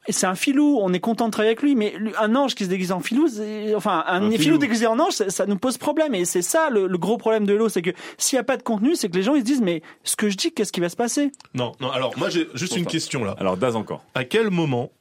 C'est 0.09 0.25
un 0.25 0.35
filou, 0.35 0.77
on 0.81 0.91
est 0.93 0.99
content 0.99 1.25
de 1.27 1.31
travailler 1.31 1.49
avec 1.51 1.61
lui, 1.61 1.75
mais 1.75 1.93
un 2.19 2.35
ange 2.35 2.55
qui 2.55 2.63
se 2.65 2.69
déguise 2.69 2.91
en 2.91 2.99
filou, 2.99 3.27
enfin 3.75 4.03
un, 4.07 4.23
Un 4.23 4.31
filou. 4.31 4.43
filou. 4.43 4.57
déguisé 4.57 4.87
en 4.87 4.99
ange, 4.99 5.13
ça, 5.13 5.29
ça 5.29 5.45
nous 5.45 5.57
pose 5.57 5.77
problème. 5.77 6.15
Et 6.15 6.25
c'est 6.25 6.41
ça 6.41 6.69
le, 6.69 6.87
le 6.87 6.97
gros 6.97 7.17
problème 7.17 7.45
de 7.45 7.53
l'eau, 7.53 7.69
c'est 7.69 7.81
que 7.81 7.91
s'il 8.17 8.37
n'y 8.37 8.41
a 8.41 8.43
pas 8.43 8.57
de 8.57 8.63
contenu, 8.63 8.95
c'est 8.95 9.09
que 9.09 9.15
les 9.15 9.23
gens 9.23 9.35
ils 9.35 9.41
se 9.41 9.45
disent 9.45 9.61
mais 9.61 9.81
ce 10.03 10.15
que 10.15 10.29
je 10.29 10.37
dis, 10.37 10.51
qu'est-ce 10.51 10.71
qui 10.71 10.79
va 10.81 10.89
se 10.89 10.95
passer? 10.95 11.31
Non, 11.53 11.73
non. 11.79 11.91
Alors 11.91 12.13
moi 12.17 12.29
j'ai 12.29 12.47
juste 12.53 12.75
une 12.75 12.85
pas. 12.85 12.91
question 12.91 13.23
là. 13.23 13.35
Alors 13.39 13.57
Daz 13.57 13.75
encore. 13.75 14.03
À 14.15 14.23
quel 14.23 14.49
moment 14.49 14.91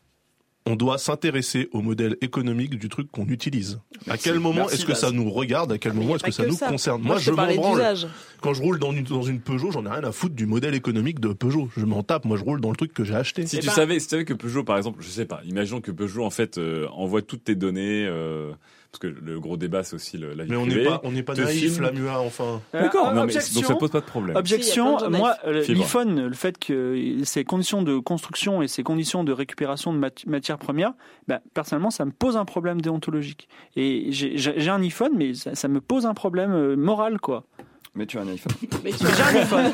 on 0.66 0.76
doit 0.76 0.98
s'intéresser 0.98 1.68
au 1.72 1.80
modèle 1.80 2.16
économique 2.20 2.78
du 2.78 2.88
truc 2.88 3.10
qu'on 3.10 3.26
utilise 3.26 3.80
À 4.08 4.18
quel 4.18 4.38
moment 4.38 4.68
est-ce 4.68 4.84
que 4.84 4.94
ça 4.94 5.10
nous 5.10 5.30
regarde 5.30 5.72
À 5.72 5.78
quel 5.78 5.94
moment 5.94 6.16
est-ce 6.16 6.24
que 6.24 6.30
ça 6.30 6.46
nous 6.46 6.52
ça. 6.54 6.68
concerne 6.68 7.00
Moi, 7.00 7.12
Moi, 7.14 7.18
je 7.18 7.30
m'en 7.30 7.54
branle. 7.54 7.82
Quand 8.42 8.52
je 8.54 8.62
roule 8.62 8.78
dans 8.78 8.92
une, 8.92 9.04
dans 9.04 9.22
une 9.22 9.40
Peugeot, 9.40 9.70
j'en 9.70 9.84
ai 9.86 9.88
rien 9.90 10.04
à 10.04 10.12
foutre 10.12 10.34
du 10.34 10.46
modèle 10.46 10.74
économique 10.74 11.18
de 11.18 11.32
Peugeot. 11.32 11.68
Je 11.76 11.84
m'en 11.86 12.02
tape. 12.02 12.24
Moi, 12.26 12.36
je 12.36 12.44
roule 12.44 12.60
dans 12.60 12.70
le 12.70 12.76
truc 12.76 12.92
que 12.92 13.04
j'ai 13.04 13.14
acheté. 13.14 13.46
Si 13.46 13.56
Eh 13.56 13.60
tu 13.60 13.66
ben- 13.66 13.72
savais, 13.72 13.98
si 14.00 14.06
tu 14.06 14.10
savais 14.10 14.24
que 14.26 14.34
Peugeot, 14.34 14.62
par 14.64 14.76
exemple, 14.76 15.02
je 15.02 15.08
sais 15.08 15.24
pas, 15.24 15.40
imaginons 15.46 15.80
que 15.80 15.90
Peugeot 15.90 16.24
en 16.24 16.30
fait 16.30 16.58
euh, 16.58 16.86
envoie 16.92 17.22
toutes 17.22 17.44
tes 17.44 17.54
données, 17.54 18.06
euh, 18.06 18.52
parce 18.92 18.98
que 19.00 19.06
le 19.06 19.38
gros 19.38 19.56
débat 19.56 19.82
c'est 19.84 19.94
aussi 19.94 20.18
le, 20.18 20.34
la 20.34 20.44
vie 20.44 20.50
Mais 20.50 20.56
on 20.56 20.62
privée. 20.66 20.80
n'est 20.82 20.88
pas, 20.88 21.00
on 21.04 21.12
n'est 21.12 21.22
pas 21.22 21.34
naïf, 21.34 21.78
la 21.80 21.92
MUA, 21.92 22.20
enfin. 22.20 22.60
D'accord. 22.72 23.08
Euh, 23.08 23.10
non, 23.10 23.16
mais 23.16 23.22
objection. 23.36 23.60
donc 23.60 23.68
ça 23.68 23.74
pose 23.76 23.90
pas 23.90 24.00
de 24.00 24.04
problème. 24.06 24.36
Objection, 24.36 24.98
Si, 24.98 25.04
de 25.04 25.10
moi, 25.10 25.36
euh, 25.46 25.64
l'iPhone, 25.68 26.26
le 26.26 26.34
fait 26.34 26.58
que 26.58 27.18
ces 27.24 27.44
conditions 27.44 27.82
de 27.82 27.98
construction 27.98 28.62
et 28.62 28.68
ces 28.68 28.82
conditions 28.82 29.22
de 29.22 29.32
récupération 29.32 29.92
de 29.92 29.98
mat- 29.98 30.26
matières 30.26 30.58
premières, 30.58 30.92
ben, 31.28 31.40
personnellement, 31.54 31.90
ça 31.90 32.04
me 32.04 32.10
pose 32.10 32.36
un 32.36 32.44
problème 32.44 32.80
déontologique. 32.80 33.48
Et 33.76 34.08
j'ai 34.10 34.68
un 34.68 34.82
iPhone, 34.82 35.12
mais 35.16 35.34
ça, 35.34 35.54
ça 35.54 35.68
me 35.68 35.80
pose 35.80 36.04
un 36.06 36.14
problème 36.14 36.52
euh, 36.52 36.76
moral, 36.76 37.20
quoi. 37.20 37.44
Mais 37.94 38.06
tu 38.06 38.18
as 38.18 38.20
un 38.20 38.28
iPhone. 38.28 38.52
Mais 38.84 38.92
tu 38.92 38.98
J'ai 39.04 39.22
un 39.38 39.40
iPhone. 39.42 39.66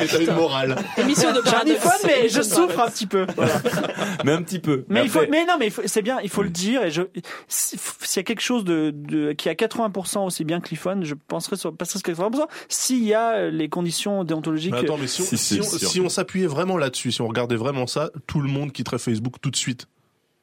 Et 0.00 0.06
t'as 0.06 0.18
une 0.20 0.34
morale. 0.34 0.76
émission 0.98 1.30
de 1.30 1.40
J'ai 1.44 1.48
un 1.48 1.52
paradoxe. 1.52 1.76
iPhone, 1.84 2.00
mais 2.06 2.28
je 2.28 2.42
souffre 2.42 2.80
un 2.80 2.90
petit 2.90 3.06
peu. 3.06 3.24
Voilà. 3.36 3.54
Mais 4.24 4.32
un 4.32 4.42
petit 4.42 4.58
peu. 4.58 4.84
Mais 4.88 5.04
il 5.04 5.08
faut, 5.08 5.20
mais 5.30 5.44
non, 5.46 5.54
mais 5.60 5.70
c'est 5.86 6.02
bien, 6.02 6.18
il 6.22 6.28
faut 6.28 6.42
le 6.42 6.50
dire. 6.50 6.82
Et 6.82 6.90
je, 6.90 7.02
si- 7.48 7.78
s'il 8.00 8.16
y 8.16 8.20
a 8.20 8.24
quelque 8.24 8.40
chose 8.42 8.64
de, 8.64 8.90
de 8.92 9.32
qui 9.32 9.48
a 9.48 9.54
80% 9.54 10.26
aussi 10.26 10.44
bien 10.44 10.60
que 10.60 10.70
l'iPhone, 10.70 11.04
je 11.04 11.14
penserais 11.14 11.56
sur 11.56 11.74
passerait 11.76 12.00
sur 12.00 12.08
80%. 12.28 12.46
S'il 12.68 13.04
y 13.04 13.14
a 13.14 13.48
les 13.48 13.68
conditions 13.68 14.24
déontologiques. 14.24 14.72
Mais 14.72 14.80
attends, 14.80 14.98
mais 14.98 15.06
si 15.06 15.22
on, 15.22 15.24
Si, 15.24 15.38
si 15.38 15.54
si, 15.54 15.60
on- 15.60 15.78
sûr. 15.78 15.88
si 15.88 16.00
on 16.00 16.08
s'appuyait 16.08 16.46
vraiment 16.48 16.76
là-dessus, 16.76 17.12
si 17.12 17.22
on 17.22 17.28
regardait 17.28 17.56
vraiment 17.56 17.86
ça, 17.86 18.10
tout 18.26 18.40
le 18.40 18.48
monde 18.48 18.72
quitterait 18.72 18.98
Facebook 18.98 19.36
tout 19.40 19.50
de 19.50 19.56
suite. 19.56 19.86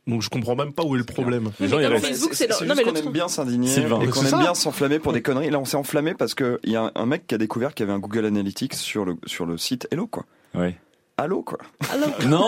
Donc 0.09 0.21
je 0.21 0.29
comprends 0.29 0.55
même 0.55 0.73
pas 0.73 0.83
où 0.83 0.95
est 0.95 0.97
le 0.97 1.03
problème. 1.05 1.51
Les 1.59 1.67
gens, 1.67 1.77
mais 1.77 1.83
ils 1.83 1.85
comme 1.85 1.93
restent. 1.93 2.07
Facebook, 2.07 2.33
c'est 2.33 2.47
leur- 2.47 2.63
non, 2.65 2.73
mais 2.75 2.83
qu'on 2.83 2.89
aime 2.89 3.01
truc- 3.03 3.13
bien 3.13 3.27
s'indigner 3.27 3.69
et 3.71 3.81
qu'on 3.87 4.11
c'est 4.13 4.19
aime 4.21 4.25
ça. 4.27 4.37
bien 4.39 4.53
s'enflammer 4.55 4.99
pour 4.99 5.13
des 5.13 5.21
conneries. 5.21 5.49
Là, 5.49 5.59
on 5.59 5.65
s'est 5.65 5.77
enflammé 5.77 6.13
parce 6.15 6.33
qu'il 6.35 6.57
y 6.65 6.75
a 6.75 6.83
un, 6.85 6.91
un 6.95 7.05
mec 7.05 7.27
qui 7.27 7.35
a 7.35 7.37
découvert 7.37 7.73
qu'il 7.73 7.85
y 7.85 7.89
avait 7.89 7.95
un 7.95 7.99
Google 7.99 8.25
Analytics 8.25 8.73
sur 8.75 9.05
le, 9.05 9.15
sur 9.25 9.45
le 9.45 9.57
site 9.57 9.87
Hello, 9.91 10.07
quoi. 10.07 10.25
Ouais. 10.55 10.75
Allô, 11.19 11.41
quoi. 11.43 11.57
Non, 12.27 12.39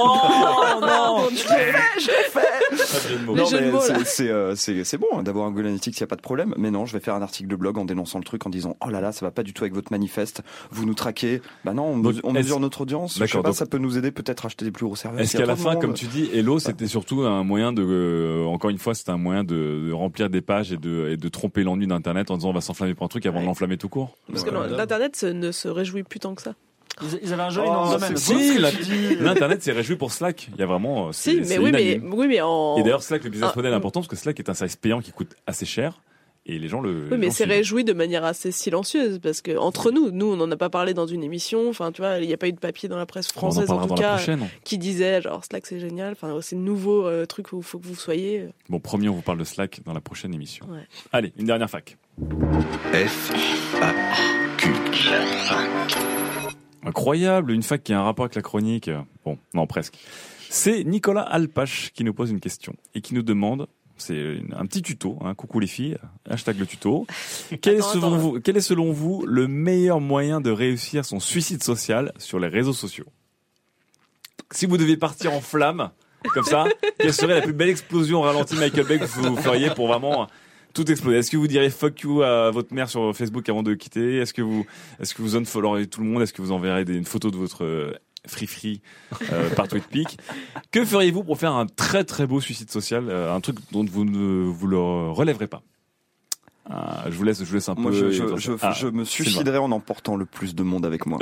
non. 0.81 1.29
Je 1.29 1.35
l'ai 1.35 1.71
fait, 1.71 1.99
je 1.99 2.07
l'ai 2.07 2.29
fait. 2.29 3.25
De 3.25 3.33
de 3.33 3.99
de 3.99 4.03
c'est- 4.05 4.29
euh, 4.29 4.55
c'est 4.55 4.97
bon 4.97 5.07
hein, 5.17 5.23
d'avoir 5.23 5.45
un 5.47 5.51
Google 5.51 5.65
Analytics, 5.65 5.97
il 5.99 6.03
n'y 6.03 6.05
a 6.05 6.07
pas 6.07 6.15
de 6.15 6.21
problème. 6.21 6.53
Mais 6.57 6.71
non, 6.71 6.85
je 6.85 6.93
vais 6.93 6.99
faire 6.99 7.15
un 7.15 7.21
article 7.21 7.49
de 7.49 7.55
blog 7.55 7.77
en 7.77 7.85
dénonçant 7.85 8.17
le 8.19 8.23
truc, 8.23 8.45
en 8.45 8.49
disant 8.49 8.77
oh 8.85 8.89
là 8.89 9.01
là, 9.01 9.11
ça 9.11 9.25
va 9.25 9.31
pas 9.31 9.43
du 9.43 9.53
tout 9.53 9.63
avec 9.63 9.73
votre 9.73 9.91
manifeste. 9.91 10.41
Vous 10.71 10.85
nous 10.85 10.93
traquez. 10.93 11.41
Bah 11.65 11.73
non, 11.73 11.83
on, 11.85 11.97
Donc, 11.99 12.15
on 12.23 12.29
est-ce- 12.31 12.43
mesure 12.43 12.59
notre 12.59 12.81
audience. 12.81 13.13
Je 13.13 13.19
sais 13.19 13.25
D'accord, 13.25 13.43
pas, 13.43 13.49
donc- 13.49 13.57
ça 13.57 13.65
peut 13.65 13.77
nous 13.77 13.97
aider 13.97 14.11
peut-être 14.11 14.45
à 14.45 14.47
acheter 14.47 14.63
des 14.65 14.71
plus 14.71 14.85
gros 14.85 14.95
serveurs. 14.95 15.19
Est-ce 15.21 15.35
qu'à 15.37 15.45
la 15.45 15.55
de 15.55 15.59
fin, 15.59 15.73
monde. 15.73 15.81
comme 15.81 15.93
tu 15.93 16.05
dis, 16.05 16.29
Hello, 16.33 16.59
c'était 16.59 16.87
surtout 16.87 17.21
un 17.23 17.43
moyen 17.43 17.73
de, 17.73 17.83
euh, 17.85 18.45
encore 18.45 18.69
une 18.69 18.77
fois, 18.79 18.95
c'était 18.95 19.11
un 19.11 19.17
moyen 19.17 19.43
de, 19.43 19.87
de 19.87 19.91
remplir 19.91 20.29
des 20.29 20.41
pages 20.41 20.71
et 20.71 20.77
de, 20.77 21.09
et 21.09 21.17
de 21.17 21.29
tromper 21.29 21.63
l'ennui 21.63 21.87
d'Internet 21.87 22.31
en 22.31 22.37
disant 22.37 22.49
on 22.49 22.53
va 22.53 22.61
s'enflammer 22.61 22.93
pour 22.95 23.05
un 23.05 23.09
truc 23.09 23.25
avant 23.25 23.37
de 23.39 23.41
Ouais. 23.41 23.47
l'enflammer 23.47 23.77
tout 23.77 23.89
court. 23.89 24.15
Parce 24.31 24.43
que 24.43 24.49
l'internet 24.51 25.23
ne 25.23 25.51
se 25.51 25.67
réjouit 25.67 26.03
plus 26.03 26.19
tant 26.19 26.35
que 26.35 26.41
ça. 26.41 26.53
Ils, 27.01 27.19
ils 27.23 27.33
avaient 27.33 27.43
un 27.43 27.49
joli 27.49 27.67
Oh, 27.69 27.73
nom 27.73 27.87
de 27.87 27.93
domaine. 27.93 28.17
Si, 28.17 28.57
l'Internet 29.19 29.63
s'est 29.63 29.71
réjoui 29.71 29.95
pour 29.95 30.11
Slack. 30.11 30.49
Il 30.53 30.59
y 30.59 30.63
a 30.63 30.65
vraiment, 30.65 31.07
euh, 31.07 31.11
Si, 31.11 31.41
mais 31.41 31.57
oui, 31.57 31.71
mais 31.71 31.99
oui, 32.03 32.27
mais 32.27 32.41
en. 32.41 32.77
Et 32.77 32.83
d'ailleurs, 32.83 33.03
Slack, 33.03 33.23
le 33.23 33.29
business 33.29 33.51
Ah, 33.53 33.55
model 33.55 33.71
est 33.71 33.75
mm. 33.75 33.77
important 33.77 33.99
parce 34.01 34.09
que 34.09 34.15
Slack 34.15 34.39
est 34.39 34.49
un 34.49 34.53
service 34.53 34.75
payant 34.75 35.01
qui 35.01 35.11
coûte 35.11 35.35
assez 35.47 35.65
cher 35.65 36.01
et 36.45 36.57
les 36.57 36.67
gens 36.67 36.81
le. 36.81 37.07
Oui, 37.11 37.17
mais 37.19 37.29
c'est 37.29 37.43
réjoui 37.45 37.83
de 37.83 37.93
manière 37.93 38.25
assez 38.25 38.51
silencieuse 38.51 39.19
parce 39.19 39.41
que 39.41 39.57
entre 39.57 39.91
nous, 39.91 40.09
nous, 40.11 40.25
on 40.33 40.35
n'en 40.37 40.49
a 40.49 40.57
pas 40.57 40.69
parlé 40.69 40.93
dans 40.93 41.05
une 41.05 41.23
émission. 41.23 41.69
Enfin, 41.69 41.91
tu 41.91 42.01
vois, 42.01 42.17
il 42.17 42.27
n'y 42.27 42.33
a 42.33 42.37
pas 42.37 42.47
eu 42.47 42.53
de 42.53 42.59
papier 42.59 42.89
dans 42.89 42.97
la 42.97 43.05
presse 43.05 43.29
On 43.35 43.37
en 43.37 43.41
française 43.41 43.69
en 43.69 43.77
parlera 43.77 43.87
tout 43.87 43.95
dans 43.95 44.01
la 44.01 44.07
cas 44.07 44.15
prochaine. 44.15 44.47
qui 44.63 44.77
disait 44.77 45.21
genre 45.21 45.45
Slack 45.45 45.65
c'est 45.67 45.79
génial. 45.79 46.13
Enfin, 46.13 46.35
c'est 46.41 46.55
le 46.55 46.61
nouveau 46.61 47.05
euh, 47.05 47.25
truc 47.25 47.53
où 47.53 47.57
il 47.57 47.63
faut 47.63 47.77
que 47.77 47.85
vous 47.85 47.95
soyez. 47.95 48.47
Bon, 48.69 48.79
premier, 48.79 49.09
on 49.09 49.13
vous 49.13 49.21
parle 49.21 49.37
de 49.37 49.43
Slack 49.43 49.81
dans 49.85 49.93
la 49.93 50.01
prochaine 50.01 50.33
émission. 50.33 50.65
Ouais. 50.69 50.87
Allez, 51.11 51.31
une 51.37 51.45
dernière 51.45 51.69
fac. 51.69 51.97
F, 52.93 53.31
A, 53.81 53.93
Q. 54.57 56.00
Incroyable, 56.83 57.51
une 57.51 57.63
fac 57.63 57.83
qui 57.83 57.93
a 57.93 57.99
un 57.99 58.03
rapport 58.03 58.25
avec 58.25 58.35
la 58.35 58.41
chronique. 58.41 58.89
Bon, 59.25 59.37
non, 59.53 59.67
presque. 59.67 59.97
C'est 60.49 60.83
Nicolas 60.83 61.21
Alpache 61.21 61.91
qui 61.93 62.03
nous 62.03 62.13
pose 62.13 62.31
une 62.31 62.39
question 62.39 62.75
et 62.93 63.01
qui 63.01 63.13
nous 63.13 63.21
demande, 63.21 63.67
c'est 63.97 64.41
un 64.53 64.65
petit 64.65 64.81
tuto, 64.81 65.17
hein, 65.23 65.33
coucou 65.33 65.59
les 65.59 65.67
filles, 65.67 65.97
hashtag 66.29 66.59
le 66.59 66.65
tuto. 66.65 67.07
Quel, 67.61 67.77
est 67.77 67.81
selon 67.81 68.07
attends. 68.07 68.17
vous, 68.17 68.39
quel 68.41 68.57
est 68.57 68.61
selon 68.61 68.91
vous 68.91 69.25
le 69.25 69.47
meilleur 69.47 70.01
moyen 70.01 70.41
de 70.41 70.51
réussir 70.51 71.05
son 71.05 71.19
suicide 71.19 71.63
social 71.63 72.11
sur 72.17 72.39
les 72.39 72.47
réseaux 72.47 72.73
sociaux? 72.73 73.07
Si 74.51 74.65
vous 74.65 74.77
deviez 74.77 74.97
partir 74.97 75.31
en 75.33 75.39
flamme, 75.39 75.91
comme 76.33 76.43
ça, 76.43 76.65
quelle 76.99 77.13
serait 77.13 77.35
la 77.35 77.41
plus 77.41 77.53
belle 77.53 77.69
explosion 77.69 78.19
au 78.19 78.23
ralenti 78.23 78.55
Michael 78.55 78.85
Bay 78.85 78.99
que 78.99 79.05
vous 79.05 79.37
feriez 79.37 79.69
pour 79.69 79.87
vraiment 79.87 80.27
tout 80.73 80.89
exploser 80.91 81.17
Est-ce 81.17 81.31
que 81.31 81.37
vous 81.37 81.47
diriez 81.47 81.69
fuck 81.69 81.99
you 82.01 82.21
à 82.23 82.51
votre 82.51 82.73
mère 82.73 82.89
sur 82.89 83.15
Facebook 83.15 83.47
avant 83.49 83.63
de 83.63 83.73
quitter? 83.73 84.17
Est-ce 84.17 84.33
que 84.33 84.41
vous, 84.41 84.65
est-ce 84.99 85.13
que 85.13 85.21
vous 85.21 85.35
unfolloweriez 85.35 85.87
tout 85.87 86.01
le 86.01 86.07
monde? 86.07 86.21
Est-ce 86.21 86.33
que 86.33 86.41
vous 86.41 86.51
enverrez 86.51 86.85
des, 86.85 86.95
une 86.95 87.05
photo 87.05 87.31
de 87.31 87.37
votre 87.37 87.63
euh, 87.63 87.93
free 88.27 88.47
free 88.47 88.81
euh, 89.31 89.49
par 89.51 89.67
TweetPic 89.67 90.17
Que 90.71 90.85
feriez-vous 90.85 91.23
pour 91.23 91.37
faire 91.37 91.53
un 91.53 91.65
très 91.65 92.03
très 92.03 92.27
beau 92.27 92.39
suicide 92.41 92.69
social, 92.71 93.05
euh, 93.09 93.33
un 93.33 93.39
truc 93.41 93.57
dont 93.71 93.83
vous 93.85 94.05
ne 94.05 94.43
vous 94.45 94.67
le 94.67 94.77
relèverez 94.77 95.47
pas? 95.47 95.61
Ah, 96.69 97.05
Je 97.09 97.17
vous 97.17 97.23
laisse, 97.23 97.39
je 97.39 97.45
vous 97.45 97.55
laisse 97.55 97.67
un 97.69 97.73
Moi, 97.75 97.91
peu. 97.91 97.97
je, 97.97 98.11
je, 98.11 98.37
je, 98.37 98.51
Ah, 98.61 98.71
je 98.71 98.85
me 98.87 99.03
Sylvain. 99.03 99.29
suiciderais 99.29 99.57
en 99.57 99.71
emportant 99.71 100.15
le 100.15 100.25
plus 100.25 100.53
de 100.55 100.63
monde 100.63 100.85
avec 100.85 101.05
moi. 101.05 101.17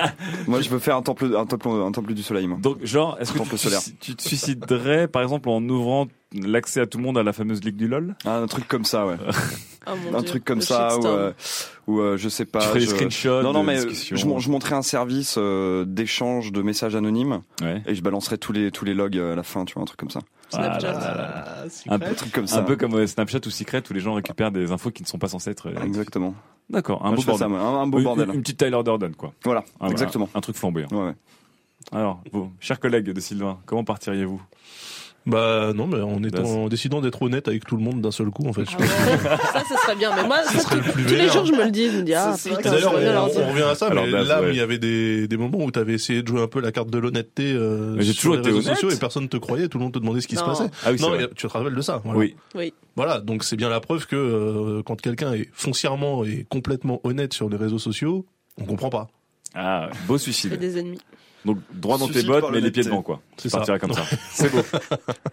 moi, 0.46 0.60
je 0.62 0.70
veux 0.70 0.78
faire 0.78 0.96
un 0.96 1.02
temple, 1.02 1.34
un 1.36 1.44
temple, 1.46 1.68
un 1.68 1.92
temple 1.92 2.14
du 2.14 2.22
soleil, 2.22 2.46
moi. 2.46 2.58
Donc, 2.62 2.82
genre, 2.84 3.18
est-ce 3.20 3.32
que 3.32 3.90
tu 4.00 4.14
te 4.14 4.22
suiciderais, 4.22 5.08
par 5.08 5.22
exemple, 5.22 5.48
en 5.48 5.62
ouvrant 5.68 6.06
l'accès 6.34 6.80
à 6.80 6.86
tout 6.86 6.98
le 6.98 7.04
monde 7.04 7.16
à 7.18 7.22
la 7.22 7.32
fameuse 7.32 7.62
ligue 7.64 7.76
du 7.76 7.88
LOL 7.88 8.14
Ah, 8.24 8.38
un 8.38 8.46
truc 8.46 8.66
comme 8.68 8.84
ça, 8.84 9.06
ouais. 9.06 9.16
Oh, 9.86 9.90
un 10.14 10.20
Dieu, 10.20 10.28
truc 10.30 10.44
comme 10.46 10.62
ça, 10.62 10.98
ou, 10.98 11.06
euh, 11.06 11.32
euh, 11.90 12.16
je 12.16 12.28
sais 12.30 12.46
pas. 12.46 12.60
Tu 12.60 12.68
ferais 12.68 12.78
des 12.80 12.86
je- 12.86 12.90
screenshots 12.92 13.42
Non, 13.42 13.52
non, 13.52 13.62
mais 13.62 13.76
je, 13.92 14.16
je 14.16 14.50
montrais 14.50 14.74
un 14.74 14.80
service 14.80 15.34
euh, 15.36 15.84
d'échange 15.86 16.52
de 16.52 16.62
messages 16.62 16.96
anonymes 16.96 17.42
Ouais. 17.60 17.82
et 17.86 17.94
je 17.94 18.00
balancerais 18.02 18.38
tous 18.38 18.52
les 18.52 18.70
tous 18.70 18.86
les 18.86 18.94
logs 18.94 19.18
à 19.18 19.34
la 19.34 19.42
fin, 19.42 19.66
tu 19.66 19.74
vois, 19.74 19.82
un 19.82 19.84
truc 19.84 20.00
comme 20.00 20.08
ça. 20.08 20.20
Snapchat. 20.48 20.98
Ah, 20.98 21.64
Un 21.94 21.98
peu, 21.98 22.06
Un 22.06 22.14
truc 22.14 22.32
comme 22.32 22.46
ça. 22.46 22.60
un 22.60 22.62
peu 22.62 22.76
comme 22.76 22.94
euh, 22.94 23.06
Snapchat 23.06 23.40
ou 23.46 23.50
Secret 23.50 23.82
où 23.90 23.92
les 23.92 24.00
gens 24.00 24.14
récupèrent 24.14 24.52
des 24.52 24.72
infos 24.72 24.90
qui 24.90 25.02
ne 25.02 25.06
sont 25.06 25.18
pas 25.18 25.28
censées 25.28 25.50
être. 25.50 25.68
euh, 25.68 25.84
Exactement. 25.84 26.34
D'accord, 26.70 27.02
un 27.04 27.08
Moi, 27.08 27.16
beau 27.16 27.20
je 27.20 27.26
ça, 27.36 27.46
bordel. 27.46 27.52
un, 27.58 27.80
un 27.82 27.86
beau 27.86 27.98
Une- 27.98 28.04
bordel. 28.04 28.30
Une, 28.32 28.40
petite 28.40 28.56
Tyler 28.56 28.80
Durden, 28.82 29.14
quoi. 29.14 29.34
Voilà, 29.44 29.64
Ah, 29.66 29.70
voilà, 29.80 29.92
exactement. 29.92 30.30
un 30.34 30.40
truc 30.40 30.56
flamboyant. 30.56 30.88
Ouais, 30.92 31.08
ouais. 31.08 31.14
Alors, 31.92 32.22
vos 32.32 32.50
chers 32.58 32.80
collègues 32.80 33.04
de 33.10 33.20
Sylvain, 33.20 33.58
comment 33.66 33.84
partiriez-vous? 33.84 34.40
Bah 35.26 35.72
non, 35.74 35.86
mais 35.86 36.00
en, 36.02 36.22
étant, 36.22 36.42
Bah, 36.42 36.48
en 36.48 36.68
décidant 36.68 37.00
d'être 37.00 37.22
honnête 37.22 37.48
avec 37.48 37.64
tout 37.64 37.76
le 37.78 37.82
monde 37.82 38.02
d'un 38.02 38.10
seul 38.10 38.28
coup, 38.28 38.46
en 38.46 38.52
fait. 38.52 38.66
je 38.68 38.74
Ah 38.74 38.76
pense 38.78 38.86
que- 38.88 39.28
ouais. 39.28 39.36
ça, 39.54 39.62
ce 39.66 39.74
serait 39.82 39.96
bien. 39.96 40.10
Mais 40.14 40.26
moi, 40.26 40.42
ça, 40.44 40.58
serait 40.60 40.76
le 40.76 40.82
tous- 40.82 40.92
plus 40.92 41.04
tous 41.06 41.14
les 41.14 41.28
jours, 41.30 41.46
je 41.46 41.52
me 41.52 41.64
le 41.64 41.70
dis. 41.70 41.90
Je 41.90 41.96
me 41.96 42.02
dis, 42.02 42.12
ah 42.12 42.34
putain, 42.36 42.60
D'ailleurs, 42.70 42.92
ça 43.30 43.40
on, 43.40 43.50
revient 43.50 43.62
à 43.62 43.74
ça, 43.74 43.86
Alors, 43.86 44.04
mais 44.04 44.12
Daz, 44.12 44.28
là, 44.28 44.42
ouais. 44.42 44.50
il 44.50 44.56
y 44.56 44.60
avait 44.60 44.76
des, 44.78 45.26
des 45.26 45.36
moments 45.38 45.64
où 45.64 45.70
tu 45.70 45.78
avais 45.78 45.94
essayé 45.94 46.22
de 46.22 46.28
jouer 46.28 46.42
un 46.42 46.46
peu 46.46 46.60
la 46.60 46.72
carte 46.72 46.90
de 46.90 46.98
l'honnêteté 46.98 47.52
euh, 47.54 47.98
sur 48.02 48.14
toujours 48.14 48.32
les 48.34 48.40
été 48.40 48.48
réseaux 48.50 48.58
honnête. 48.66 48.74
sociaux 48.74 48.90
et 48.90 48.98
personne 48.98 49.22
ne 49.22 49.28
te 49.28 49.38
croyait, 49.38 49.68
tout 49.68 49.78
le 49.78 49.84
monde 49.84 49.94
te 49.94 49.98
demandait 49.98 50.20
ce 50.20 50.28
qui 50.28 50.36
se 50.36 50.44
passait. 50.44 50.68
Ah 50.84 50.90
oui, 50.92 50.98
c'est 50.98 51.04
non, 51.04 51.08
vrai. 51.10 51.18
mais 51.20 51.28
tu 51.34 51.46
te 51.46 51.52
rappelles 51.52 51.74
de 51.74 51.80
ça. 51.80 52.02
Voilà. 52.04 52.18
Oui. 52.18 52.36
Oui. 52.54 52.74
Voilà, 52.96 53.20
donc 53.20 53.44
c'est 53.44 53.56
bien 53.56 53.70
la 53.70 53.80
preuve 53.80 54.06
que 54.06 54.16
euh, 54.16 54.82
quand 54.84 55.00
quelqu'un 55.00 55.32
est 55.32 55.48
foncièrement 55.54 56.24
et 56.24 56.44
complètement 56.50 57.00
honnête 57.02 57.32
sur 57.32 57.48
les 57.48 57.56
réseaux 57.56 57.78
sociaux, 57.78 58.26
on 58.60 58.66
comprend 58.66 58.90
pas. 58.90 59.08
Ah, 59.54 59.88
beau 60.06 60.18
suicide. 60.18 60.58
des 60.58 60.78
ennemis. 60.78 61.00
Donc, 61.44 61.58
droit 61.72 61.98
dans 61.98 62.08
tes 62.08 62.22
bottes, 62.22 62.46
mais 62.50 62.60
les 62.60 62.70
pieds 62.70 62.84
devant, 62.84 63.02
quoi. 63.02 63.20
Tu 63.36 63.48
partirais 63.50 63.78
comme 63.78 63.92
ça. 63.92 64.04
C'est 64.32 64.50
beau. 64.50 64.62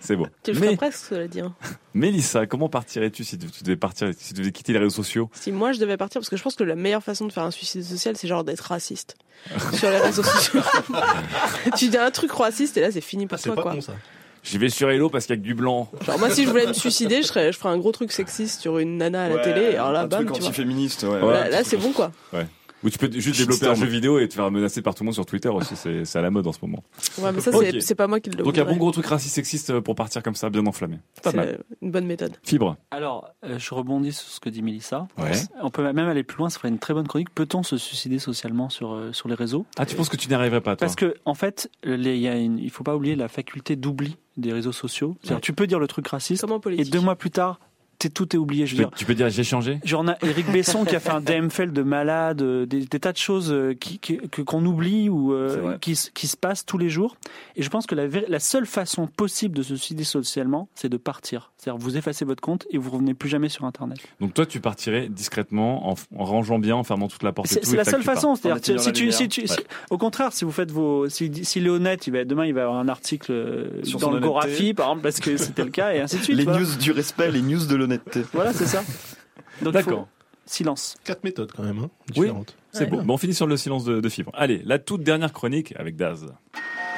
C'est 0.01 0.15
beau. 0.17 0.27
Tu 0.43 0.51
le 0.51 0.57
ferais 0.57 0.69
Mais, 0.71 0.75
presque, 0.75 1.05
cela 1.09 1.27
dit. 1.27 1.39
hein. 1.39 1.53
Mélissa, 1.93 2.45
comment 2.45 2.67
partirais-tu 2.67 3.23
si 3.23 3.37
tu 3.37 3.63
devais 3.63 3.77
partir, 3.77 4.09
si 4.17 4.33
tu 4.33 4.41
devais 4.41 4.51
quitter 4.51 4.73
les 4.73 4.79
réseaux 4.79 4.89
sociaux? 5.03 5.29
Si 5.33 5.51
moi 5.51 5.71
je 5.71 5.79
devais 5.79 5.95
partir, 5.97 6.19
parce 6.19 6.29
que 6.29 6.35
je 6.37 6.43
pense 6.43 6.55
que 6.55 6.63
la 6.65 6.75
meilleure 6.75 7.03
façon 7.03 7.25
de 7.27 7.31
faire 7.31 7.43
un 7.43 7.51
suicide 7.51 7.83
social, 7.83 8.15
c'est 8.17 8.27
genre 8.27 8.43
d'être 8.43 8.61
raciste 8.61 9.15
sur 9.73 9.89
les 9.89 9.99
réseaux 9.99 10.23
sociaux. 10.23 10.61
tu 11.77 11.87
dis 11.89 11.97
un 11.97 12.11
truc 12.11 12.31
raciste 12.31 12.77
et 12.77 12.81
là 12.81 12.91
c'est 12.91 13.01
fini 13.01 13.25
pour 13.27 13.35
Ah, 13.35 13.41
c'est 13.41 13.49
toi 13.49 13.55
pas 13.55 13.61
quoi. 13.61 13.73
con 13.73 13.81
ça. 13.81 13.93
J'y 14.43 14.57
vais 14.57 14.69
sur 14.69 14.89
Hello 14.89 15.09
parce 15.09 15.27
qu'il 15.27 15.35
y 15.35 15.37
a 15.37 15.41
que 15.41 15.45
du 15.45 15.53
blanc. 15.53 15.91
Genre 16.05 16.17
moi 16.17 16.29
si 16.31 16.43
je 16.45 16.49
voulais 16.49 16.65
me 16.65 16.73
suicider, 16.73 17.17
je, 17.21 17.27
serais, 17.27 17.51
je 17.51 17.57
ferais 17.59 17.69
un 17.69 17.77
gros 17.77 17.91
truc 17.91 18.11
sexiste 18.11 18.59
sur 18.61 18.79
une 18.79 18.97
nana 18.97 19.25
à 19.25 19.29
la 19.29 19.35
Ouais, 19.35 19.41
télé. 19.43 19.61
Et 19.61 19.75
alors 19.75 19.91
là, 19.91 20.01
un 20.01 20.07
bam, 20.07 20.25
truc 20.25 20.33
tu 20.35 20.39
vois. 20.41 20.49
anti-féministe, 20.49 21.03
ouais. 21.03 21.21
Ouais. 21.21 21.33
Là, 21.33 21.49
là, 21.49 21.63
c'est 21.63 21.77
bon 21.77 21.91
quoi. 21.91 22.11
Ou 22.83 22.89
tu 22.89 22.97
peux 22.97 23.11
juste 23.11 23.39
développer 23.39 23.67
un 23.67 23.75
jeu 23.75 23.85
vidéo 23.85 24.17
et 24.19 24.27
te 24.27 24.33
faire 24.33 24.49
menacer 24.49 24.81
par 24.81 24.95
tout 24.95 25.03
le 25.03 25.05
monde 25.05 25.13
sur 25.13 25.25
Twitter 25.25 25.49
aussi. 25.49 25.75
C'est 25.75 26.15
à 26.17 26.21
la 26.21 26.31
mode 26.31 26.47
en 26.47 26.51
ce 26.51 26.59
moment. 26.61 26.83
Ouais, 27.19 27.31
mais 27.31 27.39
ça 27.41 27.51
c'est 27.79 27.95
pas 27.95 28.07
moi 28.07 28.19
qui 28.19 28.29
le 28.29 28.43
Donc, 28.43 28.57
un 28.57 28.65
bon 28.65 28.77
gros 28.77 28.91
truc 28.91 29.05
raciste 29.05 29.35
sexiste 29.35 29.79
pour 29.81 29.95
partir 29.95 30.23
comme 30.23 30.35
ça, 30.35 30.49
bien 30.49 30.65
enflammé. 30.65 30.97
Pas 31.23 31.31
mal. 31.31 31.59
une 31.81 31.91
bonne 31.91 32.05
méthode. 32.05 32.33
Fibre. 32.43 32.77
Alors, 32.91 33.29
euh, 33.43 33.59
je 33.59 33.73
rebondis 33.73 34.13
sur 34.13 34.27
ce 34.27 34.39
que 34.39 34.49
dit 34.49 34.61
Mélissa. 34.61 35.07
Ouais. 35.17 35.31
On 35.61 35.69
peut 35.69 35.83
même 35.83 35.99
aller 36.07 36.23
plus 36.23 36.37
loin, 36.37 36.49
ça 36.49 36.57
ferait 36.59 36.69
une 36.69 36.79
très 36.79 36.93
bonne 36.93 37.07
chronique. 37.07 37.29
Peut-on 37.33 37.63
se 37.63 37.77
suicider 37.77 38.19
socialement 38.19 38.69
sur, 38.69 38.93
euh, 38.93 39.13
sur 39.13 39.27
les 39.29 39.35
réseaux? 39.35 39.65
Ah, 39.77 39.85
tu 39.85 39.95
penses 39.95 40.09
que 40.09 40.17
tu 40.17 40.27
n'y 40.27 40.33
arriverais 40.33 40.61
pas, 40.61 40.71
toi 40.75 40.85
Parce 40.87 40.95
que, 40.95 41.15
en 41.25 41.33
fait, 41.35 41.69
les- 41.83 42.15
il 42.15 42.21
y 42.21 42.27
a 42.27 42.35
une- 42.37 42.57
il 42.59 42.69
faut 42.71 42.83
pas 42.83 42.95
oublier 42.95 43.15
la 43.15 43.27
faculté 43.27 43.75
d'oubli 43.75 44.17
des 44.37 44.53
réseaux 44.53 44.71
sociaux. 44.71 45.17
C'est-à-dire, 45.21 45.35
Ouais. 45.37 45.41
tu 45.41 45.53
peux 45.53 45.67
dire 45.67 45.79
le 45.79 45.87
truc 45.87 46.07
raciste 46.07 46.41
Comment 46.41 46.61
et 46.69 46.83
deux 46.85 46.99
mois 47.01 47.15
plus 47.15 47.31
tard, 47.31 47.59
t'es- 48.01 48.09
tout 48.09 48.35
est 48.35 48.39
oublié. 48.39 48.65
Je 48.65 48.75
tu 48.75 48.81
veux 48.81 48.85
peux, 48.85 48.89
dire, 48.89 48.97
tu 48.97 49.05
peux 49.05 49.15
dire 49.15 49.29
j'ai 49.29 49.43
changé? 49.43 49.79
Genre, 49.83 50.01
on 50.03 50.07
a 50.07 50.17
Eric 50.23 50.45
Besson 50.51 50.85
qui 50.85 50.95
a 50.95 50.99
fait 50.99 51.11
un 51.11 51.21
DMFL 51.21 51.71
de 51.71 51.81
malade, 51.83 52.41
euh, 52.41 52.65
des, 52.65 52.81
des 52.85 52.99
tas 52.99 53.11
de 53.11 53.17
choses 53.17 53.51
euh, 53.51 53.73
qui, 53.73 53.99
que 53.99 54.41
qu'on 54.41 54.65
oublie 54.65 55.09
ou 55.09 55.33
euh, 55.33 55.77
qui, 55.79 55.95
se- 55.95 56.11
qui 56.11 56.27
se 56.27 56.35
passent 56.37 56.65
tous 56.65 56.77
les 56.77 56.89
jours. 56.89 57.15
Et 57.55 57.63
je 57.63 57.69
pense 57.69 57.85
que 57.85 57.95
la, 57.95 58.07
la 58.07 58.39
seule 58.39 58.65
façon 58.65 59.07
possible 59.07 59.55
de 59.57 59.63
se 59.63 59.75
suicider 59.75 60.03
socialement, 60.03 60.67
c'est 60.75 60.89
de 60.89 60.97
partir. 60.97 61.51
C'est-à-dire, 61.57 61.79
vous 61.79 61.97
effacez 61.97 62.25
votre 62.25 62.41
compte 62.41 62.65
et 62.71 62.77
vous 62.77 62.89
revenez 62.89 63.13
plus 63.13 63.29
jamais 63.29 63.49
sur 63.49 63.65
Internet. 63.65 63.99
Donc 64.19 64.33
toi, 64.33 64.45
tu 64.45 64.59
partirais 64.59 65.07
discrètement 65.09 65.89
en, 65.91 65.95
en 66.17 66.23
rangeant 66.25 66.59
bien, 66.59 66.75
en 66.75 66.83
fermant 66.83 67.07
toute 67.07 67.23
la 67.23 67.31
porte 67.31 67.47
C'est 67.49 67.75
la 67.75 67.83
seule 67.83 67.99
tu 67.99 68.05
façon. 68.05 68.35
C'est-à-dire, 68.35 68.79
si 68.81 68.91
tu, 68.91 69.11
si 69.11 69.27
tu, 69.29 69.47
si- 69.47 69.55
au 69.91 69.97
contraire, 69.97 70.33
si 70.33 70.43
vous 70.45 70.51
faites 70.51 70.71
vos, 70.71 71.07
si- 71.09 71.45
s'il 71.45 71.65
est 71.67 71.69
honnête, 71.69 72.07
il 72.07 72.13
va, 72.13 72.25
demain 72.25 72.45
il 72.45 72.53
va 72.53 72.63
avoir 72.63 72.79
un 72.79 72.87
article 72.87 73.31
euh, 73.31 73.83
Sur 73.83 73.99
dans 73.99 74.11
le. 74.11 74.19
Gorafi, 74.19 74.73
par 74.73 74.87
exemple, 74.87 75.03
parce 75.03 75.19
que 75.19 75.37
c'était 75.37 75.63
le 75.63 75.69
cas, 75.71 75.93
et 75.93 75.99
ainsi 76.01 76.17
de 76.17 76.23
suite. 76.23 76.37
Les 76.37 76.45
news 76.45 76.75
du 76.79 76.91
respect, 76.91 77.31
les 77.31 77.41
news 77.41 77.65
de 77.65 77.75
l'honnêteté. 77.75 77.90
Voilà, 78.33 78.53
c'est 78.53 78.65
ça. 78.65 78.83
Donc, 79.61 79.73
D'accord. 79.73 80.07
Silence. 80.45 80.95
Quatre 81.03 81.23
méthodes 81.23 81.51
quand 81.55 81.63
même, 81.63 81.79
hein, 81.79 81.89
Oui. 82.15 82.21
différentes. 82.25 82.55
C'est 82.71 82.85
Ouais. 82.85 82.89
bon. 82.89 83.03
Bon, 83.03 83.13
on 83.13 83.17
finit 83.17 83.33
sur 83.33 83.47
le 83.47 83.57
silence 83.57 83.83
de, 83.85 83.99
de 84.01 84.09
fibre. 84.09 84.31
Allez, 84.35 84.61
la 84.65 84.79
toute 84.79 85.03
dernière 85.03 85.31
chronique 85.33 85.73
avec 85.77 85.95
Daz. 85.95 86.25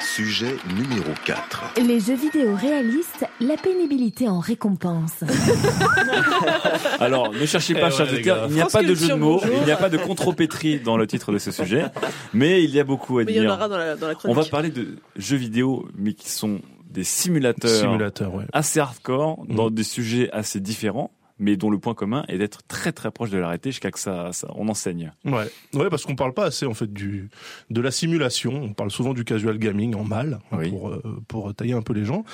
Sujet 0.00 0.56
numéro 0.76 1.10
4. 1.24 1.74
Les 1.86 1.98
jeux 2.00 2.16
vidéo 2.16 2.54
réalistes, 2.56 3.24
la 3.40 3.56
pénibilité 3.56 4.28
en 4.28 4.38
récompense. 4.40 5.12
Alors, 7.00 7.32
ne 7.32 7.46
cherchez 7.46 7.74
pas, 7.74 7.88
Eh 7.88 7.96
chers 7.96 8.12
ouais, 8.12 8.20
gars. 8.22 8.44
il 8.48 8.54
n'y 8.54 8.60
a 8.60 8.66
pas 8.66 8.82
de 8.82 8.94
jeu 8.94 9.08
de 9.08 9.14
mots, 9.14 9.40
bonjour. 9.40 9.56
il 9.60 9.64
n'y 9.64 9.70
a 9.72 9.76
pas 9.76 9.88
de 9.88 9.96
contrepétrie 9.96 10.80
dans 10.80 10.96
le 10.96 11.06
titre 11.06 11.32
de 11.32 11.38
ce 11.38 11.50
sujet, 11.50 11.84
mais 12.32 12.62
il 12.64 12.70
y 12.70 12.80
a 12.80 12.84
beaucoup 12.84 13.18
à 13.18 13.24
Mais 13.24 13.32
il 13.32 13.36
y 13.36 13.40
en 13.40 13.42
dire. 13.42 13.52
aura 13.52 13.68
dans 13.68 13.78
la, 13.78 13.96
dans 13.96 14.08
la 14.08 14.14
On 14.24 14.34
va 14.34 14.44
parler 14.44 14.70
de 14.70 14.96
jeux 15.16 15.36
vidéo, 15.36 15.88
mais 15.96 16.12
qui 16.14 16.28
sont 16.30 16.60
des 16.94 17.04
simulateurs 17.04 18.34
ouais. 18.34 18.44
assez 18.52 18.80
hardcore, 18.80 19.44
dans 19.48 19.68
des 19.70 19.82
sujets 19.82 20.30
assez 20.30 20.60
différents, 20.60 21.10
mais 21.38 21.56
dont 21.56 21.70
le 21.70 21.78
point 21.78 21.94
commun 21.94 22.24
est 22.28 22.38
d'être 22.38 22.62
très 22.68 22.92
très 22.92 23.10
proche 23.10 23.30
de 23.30 23.38
l'arrêté 23.38 23.70
jusqu'à 23.70 23.90
que 23.90 23.98
ça, 23.98 24.32
ça, 24.32 24.48
on 24.54 24.68
enseigne. 24.68 25.12
Ouais, 25.24 25.50
ouais, 25.74 25.90
parce 25.90 26.04
qu'on 26.04 26.14
parle 26.16 26.32
pas 26.34 26.44
assez 26.44 26.66
en 26.66 26.74
fait 26.74 26.92
du 26.92 27.28
de 27.70 27.80
la 27.80 27.90
simulation. 27.90 28.52
On 28.52 28.72
parle 28.72 28.90
souvent 28.90 29.14
du 29.14 29.24
casual 29.24 29.58
gaming 29.58 29.94
en 29.94 30.04
mal 30.04 30.40
hein, 30.52 30.56
Oui. 30.58 30.70
pour 30.70 30.90
euh, 30.90 31.02
pour 31.28 31.54
tailler 31.54 31.74
un 31.74 31.82
peu 31.82 31.92
les 31.92 32.04
gens, 32.04 32.24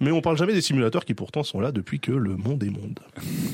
mais 0.00 0.10
on 0.10 0.20
parle 0.20 0.36
jamais 0.36 0.54
des 0.54 0.60
simulateurs 0.60 1.04
qui 1.04 1.14
pourtant 1.14 1.42
sont 1.42 1.60
là 1.60 1.72
depuis 1.72 2.00
que 2.00 2.12
le 2.12 2.36
monde 2.36 2.62
est 2.64 2.70
monde. 2.70 3.00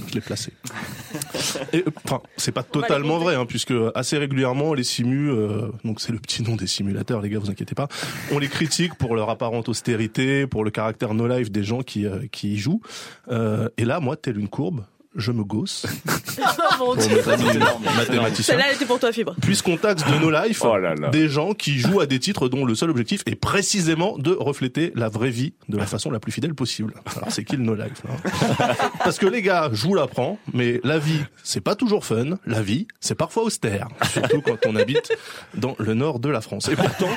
Je 0.09 0.15
l'ai 0.15 0.21
placé. 0.21 0.53
Et 1.73 1.79
euh, 1.87 1.91
enfin, 2.05 2.21
c'est 2.37 2.53
pas 2.53 2.63
totalement 2.63 3.19
vrai, 3.19 3.35
hein, 3.35 3.47
puisque 3.47 3.75
assez 3.95 4.19
régulièrement 4.19 4.75
les 4.75 4.85
simus, 4.85 5.31
euh, 5.31 5.71
donc 5.85 6.01
c'est 6.01 6.13
le 6.13 6.19
petit 6.19 6.43
nom 6.43 6.57
des 6.57 6.67
simulateurs, 6.67 7.21
les 7.21 7.29
gars, 7.31 7.39
vous 7.39 7.51
inquiétez 7.51 7.75
pas, 7.75 7.89
on 8.33 8.39
les 8.39 8.49
critique 8.49 8.95
pour 8.95 9.15
leur 9.15 9.31
apparente 9.31 9.69
austérité, 9.69 10.47
pour 10.47 10.65
le 10.65 10.71
caractère 10.71 11.15
no 11.15 11.27
life 11.27 11.51
des 11.51 11.63
gens 11.65 11.83
qui 11.83 12.07
euh, 12.07 12.27
qui 12.33 12.55
y 12.55 12.57
jouent. 12.59 12.81
Euh, 13.29 13.69
et 13.77 13.85
là, 13.85 14.01
moi, 14.01 14.17
tel 14.17 14.39
une 14.39 14.49
courbe. 14.49 14.85
Je 15.17 15.33
me 15.33 15.45
gausse 15.45 15.87
Oh. 16.81 16.97
Celle-là, 16.99 18.65
elle 18.69 18.75
était 18.75 18.85
pour 18.85 18.99
toi, 18.99 19.13
Fibre. 19.13 19.35
Puisqu'on 19.41 19.77
taxe 19.77 20.05
de 20.05 20.19
no 20.19 20.31
life 20.31 20.61
Oh 20.65 20.77
là 20.77 20.95
là. 20.95 21.09
des 21.11 21.29
gens 21.29 21.55
qui 21.55 21.79
jouent 21.79 22.01
à 22.01 22.07
des 22.07 22.19
titres 22.19 22.49
dont 22.49 22.65
le 22.65 22.75
seul 22.75 22.91
objectif 22.91 23.23
est 23.27 23.37
précisément 23.37 24.19
de 24.19 24.33
refléter 24.33 24.93
la 24.97 25.09
vraie 25.09 25.31
vie 25.31 25.55
de 25.69 25.77
la 25.77 25.87
façon 25.87 26.11
la 26.11 26.19
plus 26.19 26.33
fidèle 26.33 26.55
possible. 26.55 26.95
Alors 27.17 27.31
c'est 27.31 27.45
qui 27.45 27.57
le 27.57 27.63
no 27.63 27.75
life 27.75 28.03
hein? 28.09 28.75
Parce 29.05 29.19
que 29.19 29.27
les 29.27 29.43
gars, 29.43 29.71
je 29.73 29.87
vous 29.87 29.95
l'apprends, 29.95 30.39
mais 30.53 30.81
la 30.83 30.99
vie, 30.99 31.21
c'est 31.45 31.61
pas 31.61 31.77
toujours 31.77 32.05
fun. 32.05 32.39
La 32.47 32.63
vie, 32.63 32.87
c'est 33.01 33.15
parfois 33.15 33.45
austère, 33.45 33.89
surtout 34.13 34.41
quand 34.43 34.67
on 34.67 34.75
habite 34.77 35.13
dans 35.55 35.77
le 35.79 35.95
nord 35.95 36.19
de 36.19 36.29
la 36.29 36.41
France. 36.41 36.69
Et 36.69 36.77
pourtant, 36.77 37.11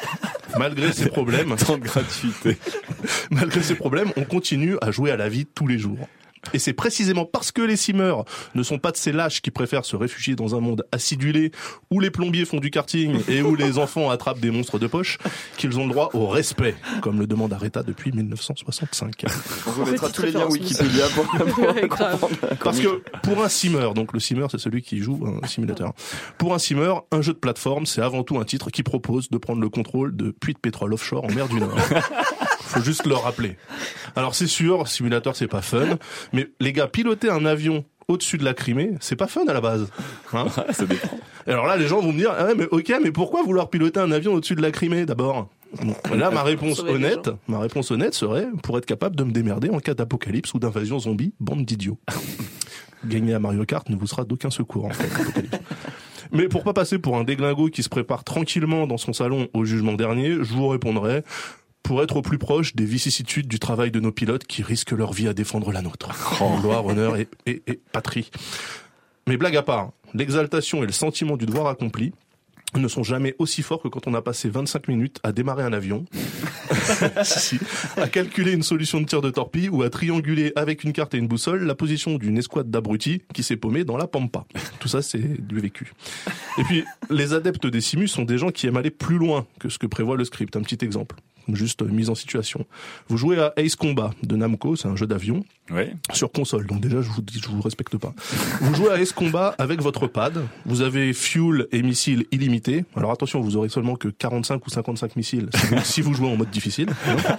malgré 0.58 0.94
ces 0.94 1.08
problèmes, 1.10 1.56
Tant 1.56 1.78
de 1.78 1.84
gratuité. 1.84 2.58
malgré 3.32 3.64
ces 3.64 3.76
problèmes, 3.76 4.12
on 4.16 4.24
continue 4.24 4.78
à 4.82 4.92
jouer 4.92 5.12
à 5.12 5.18
la 5.18 5.30
vie 5.30 5.46
tous 5.46 5.66
les 5.68 5.80
jours. 5.80 6.08
Et 6.54 6.60
c'est 6.60 6.74
précisément 6.74 7.26
parce 7.26 7.52
que 7.52 7.62
les 7.62 7.76
simmers 7.76 8.24
ne 8.56 8.64
sont 8.64 8.80
pas 8.80 8.92
de 8.92 8.98
ces 8.98 9.12
lâches 9.12 9.42
qui 9.42 9.52
préfèrent 9.52 9.86
se 9.86 9.96
réfugier 9.96 10.36
dans 10.36 10.56
un 10.56 10.60
monde 10.60 10.86
acidulé 10.92 11.52
où 11.92 12.00
les 12.00 12.12
plombiers 12.12 12.46
font 12.46 12.60
du 12.60 12.70
karting 12.70 13.20
et 13.30 13.42
où 13.42 13.56
les 13.56 13.78
enfants 13.78 14.10
attrapent 14.10 14.40
des 14.40 14.52
monstres 14.52 14.80
de 14.80 14.88
poche 14.88 15.18
qu'ils 15.58 15.78
ont 15.80 15.86
le 15.88 15.94
droit 15.94 16.10
au 16.14 16.28
respect, 16.28 16.76
comme 17.02 17.20
le 17.20 17.28
demande 17.28 17.54
Areta 17.54 17.84
depuis 17.84 18.12
1965. 18.12 19.26
On 19.68 19.72
vous 19.72 19.86
mettra 19.92 20.10
tous 20.10 20.24
les 20.24 20.32
liens 20.32 20.48
Wikipédia 20.48 21.06
pour. 21.14 21.26
Parce 22.64 22.80
que 22.80 23.02
pour 23.24 23.44
un 23.44 23.50
simmer, 23.50 23.90
donc 23.94 24.14
le 24.14 24.20
simmer 24.20 24.48
c'est 24.52 24.60
celui 24.60 24.82
qui 24.82 25.00
joue 25.00 25.26
un 25.26 25.46
simulateur. 25.48 25.94
Pour 26.38 26.54
un 26.54 26.60
simmer, 26.60 26.94
un 27.12 27.22
jeu 27.22 27.34
de 27.34 27.40
plateforme 27.40 27.86
c'est 27.86 28.02
avant 28.02 28.24
tout 28.24 28.38
un 28.40 28.46
titre 28.46 28.70
qui 28.70 28.84
propose 28.84 29.30
de 29.30 29.38
prendre 29.38 29.62
le 29.62 29.70
contrôle 29.70 30.16
de 30.16 30.32
puits 30.32 30.54
de 30.54 30.60
pétrole 30.60 30.94
offshore 30.94 31.26
en 31.26 31.32
mer 31.32 31.48
du 31.48 31.60
Nord. 31.60 31.78
Faut 32.68 32.82
juste 32.82 33.06
le 33.06 33.16
rappeler. 33.16 33.58
Alors 34.16 34.36
c'est 34.36 34.48
sûr, 34.48 34.88
simulateur 34.88 35.36
c'est 35.36 35.48
pas 35.48 35.62
fun, 35.62 35.98
mais 36.34 36.50
les 36.60 36.74
gars, 36.74 36.88
piloter 36.88 37.30
un 37.30 37.46
avion 37.46 37.86
au-dessus 38.08 38.38
de 38.38 38.46
la 38.46 38.54
Crimée, 38.54 38.92
c'est 39.00 39.16
pas 39.16 39.28
fun 39.28 39.46
à 39.48 39.54
la 39.54 39.62
base. 39.62 39.90
Hein 40.34 40.48
Ça 40.72 40.86
dépend. 40.86 41.08
Et 41.46 41.52
alors 41.52 41.66
là, 41.66 41.78
les 41.78 41.88
gens 41.88 42.02
vont 42.02 42.12
me 42.12 42.18
dire, 42.18 42.34
ah 42.38 42.46
ouais, 42.46 42.56
mais 42.56 42.68
ok, 42.72 42.94
mais 43.04 43.12
pourquoi 43.12 43.44
vouloir 43.44 43.70
piloter 43.70 44.00
un 44.00 44.12
avion 44.12 44.34
au-dessus 44.34 44.56
de 44.56 44.62
la 44.62 44.72
Crimée 44.72 45.06
d'abord? 45.06 45.50
Bon, 45.82 45.96
Là, 46.16 46.32
ma 46.32 46.44
réponse 46.44 46.80
honnête, 46.80 47.30
ma 47.48 47.60
réponse 47.60 47.92
honnête 47.92 48.14
serait 48.14 48.48
pour 48.64 48.78
être 48.78 48.86
capable 48.86 49.16
de 49.18 49.24
me 49.24 49.32
démerder 49.32 49.70
en 49.70 49.80
cas 49.80 49.94
d'apocalypse 49.94 50.54
ou 50.54 50.60
d'invasion 50.60 51.00
zombie, 51.00 51.34
bande 51.40 51.66
d'idiots. 51.66 52.00
Gagner 53.06 53.34
à 53.34 53.40
Mario 53.40 53.66
Kart 53.66 53.88
ne 53.90 53.96
vous 53.96 54.08
sera 54.08 54.24
d'aucun 54.24 54.50
secours 54.50 54.86
en 54.86 54.90
fait. 54.90 55.10
Mais 56.32 56.48
pour 56.48 56.64
pas 56.64 56.74
passer 56.74 57.00
pour 57.00 57.18
un 57.18 57.24
déglingo 57.24 57.70
qui 57.70 57.84
se 57.84 57.90
prépare 57.90 58.24
tranquillement 58.24 58.88
dans 58.88 58.98
son 58.98 59.14
salon 59.14 59.48
au 59.54 59.66
jugement 59.66 59.94
dernier, 59.94 60.32
je 60.32 60.54
vous 60.54 60.68
répondrai 60.68 61.24
pour 61.88 62.04
être 62.04 62.18
au 62.18 62.22
plus 62.22 62.38
proche 62.38 62.76
des 62.76 62.84
vicissitudes 62.84 63.48
du 63.48 63.60
travail 63.60 63.92
de 63.92 64.02
nos 64.02 64.12
pilotes 64.12 64.44
qui 64.44 64.62
risquent 64.62 64.92
leur 64.92 65.14
vie 65.14 65.30
à 65.30 65.34
défendre 65.34 65.72
la 65.72 65.82
nôtre. 65.82 66.10
En 66.42 66.60
gloire, 66.60 66.86
honneur 66.86 67.16
et, 67.16 67.30
et, 67.46 67.80
patrie. 67.94 68.30
Mais 69.26 69.38
blague 69.38 69.56
à 69.56 69.64
part, 69.64 69.92
l'exaltation 70.14 70.84
et 70.84 70.86
le 70.86 70.92
sentiment 70.92 71.38
du 71.38 71.46
devoir 71.46 71.68
accompli 71.68 72.12
ne 72.76 72.90
sont 72.90 73.04
jamais 73.04 73.36
aussi 73.40 73.62
forts 73.62 73.82
que 73.82 73.88
quand 73.88 74.06
on 74.06 74.14
a 74.16 74.22
passé 74.22 74.50
25 74.50 74.90
minutes 74.90 75.20
à 75.24 75.32
démarrer 75.32 75.64
un 75.64 75.72
avion, 75.72 76.04
à 77.96 78.10
calculer 78.10 78.52
une 78.52 78.64
solution 78.64 79.00
de 79.00 79.06
tir 79.06 79.22
de 79.22 79.30
torpille 79.30 79.70
ou 79.70 79.82
à 79.82 79.90
trianguler 79.90 80.52
avec 80.58 80.84
une 80.84 80.92
carte 80.92 81.14
et 81.14 81.18
une 81.18 81.30
boussole 81.30 81.64
la 81.64 81.76
position 81.76 82.18
d'une 82.18 82.38
escouade 82.38 82.70
d'abrutis 82.70 83.22
qui 83.34 83.44
s'est 83.44 83.56
paumée 83.56 83.86
dans 83.86 83.96
la 83.96 84.08
pampa. 84.08 84.46
Tout 84.82 84.90
ça, 84.90 85.02
c'est 85.02 85.42
du 85.42 85.62
vécu. 85.62 85.94
Et 86.58 86.64
puis, 86.64 86.84
les 87.10 87.34
adeptes 87.34 87.66
des 87.66 87.80
simus 87.80 88.10
sont 88.10 88.26
des 88.26 88.38
gens 88.38 88.50
qui 88.50 88.68
aiment 88.68 88.76
aller 88.76 88.92
plus 88.92 89.18
loin 89.18 89.48
que 89.58 89.70
ce 89.70 89.80
que 89.80 89.88
prévoit 89.88 90.18
le 90.18 90.26
script. 90.26 90.58
Un 90.58 90.62
petit 90.62 90.84
exemple, 90.84 91.16
juste 91.56 91.82
euh, 91.82 91.86
mise 91.86 92.10
en 92.10 92.16
situation. 92.16 92.66
Vous 93.08 93.18
jouez 93.18 93.40
à 93.40 93.54
Ace 93.58 93.76
Combat 93.76 94.12
de 94.24 94.36
Namco, 94.36 94.76
c'est 94.76 94.88
un 94.88 94.96
jeu 94.96 95.08
d'avion 95.08 95.44
sur 96.14 96.32
console. 96.32 96.66
Donc 96.66 96.80
déjà, 96.80 97.02
je 97.02 97.10
vous 97.10 97.22
dis, 97.22 97.42
je 97.44 97.50
vous 97.50 97.62
respecte 97.62 97.98
pas. 97.98 98.14
Vous 98.62 98.74
jouez 98.74 98.90
à 98.90 99.02
Ace 99.02 99.12
Combat 99.12 99.56
avec 99.58 99.82
votre 99.82 100.08
pad. 100.08 100.42
Vous 100.66 100.82
avez 100.82 101.14
fuel 101.14 101.68
et 101.72 101.82
missiles 101.82 102.26
illimités. 102.32 102.86
Alors 102.96 103.12
attention, 103.12 103.42
vous 103.42 103.58
aurez 103.58 103.70
seulement 103.70 103.96
que 103.96 104.08
45 104.08 104.66
ou 104.66 104.70
55 104.70 105.16
missiles 105.16 105.50
si 105.54 105.68
vous, 105.68 105.82
si 105.84 106.02
vous 106.02 106.14
jouez 106.14 106.30
en 106.30 106.38
mode 106.38 106.50
difficile. 106.50 106.90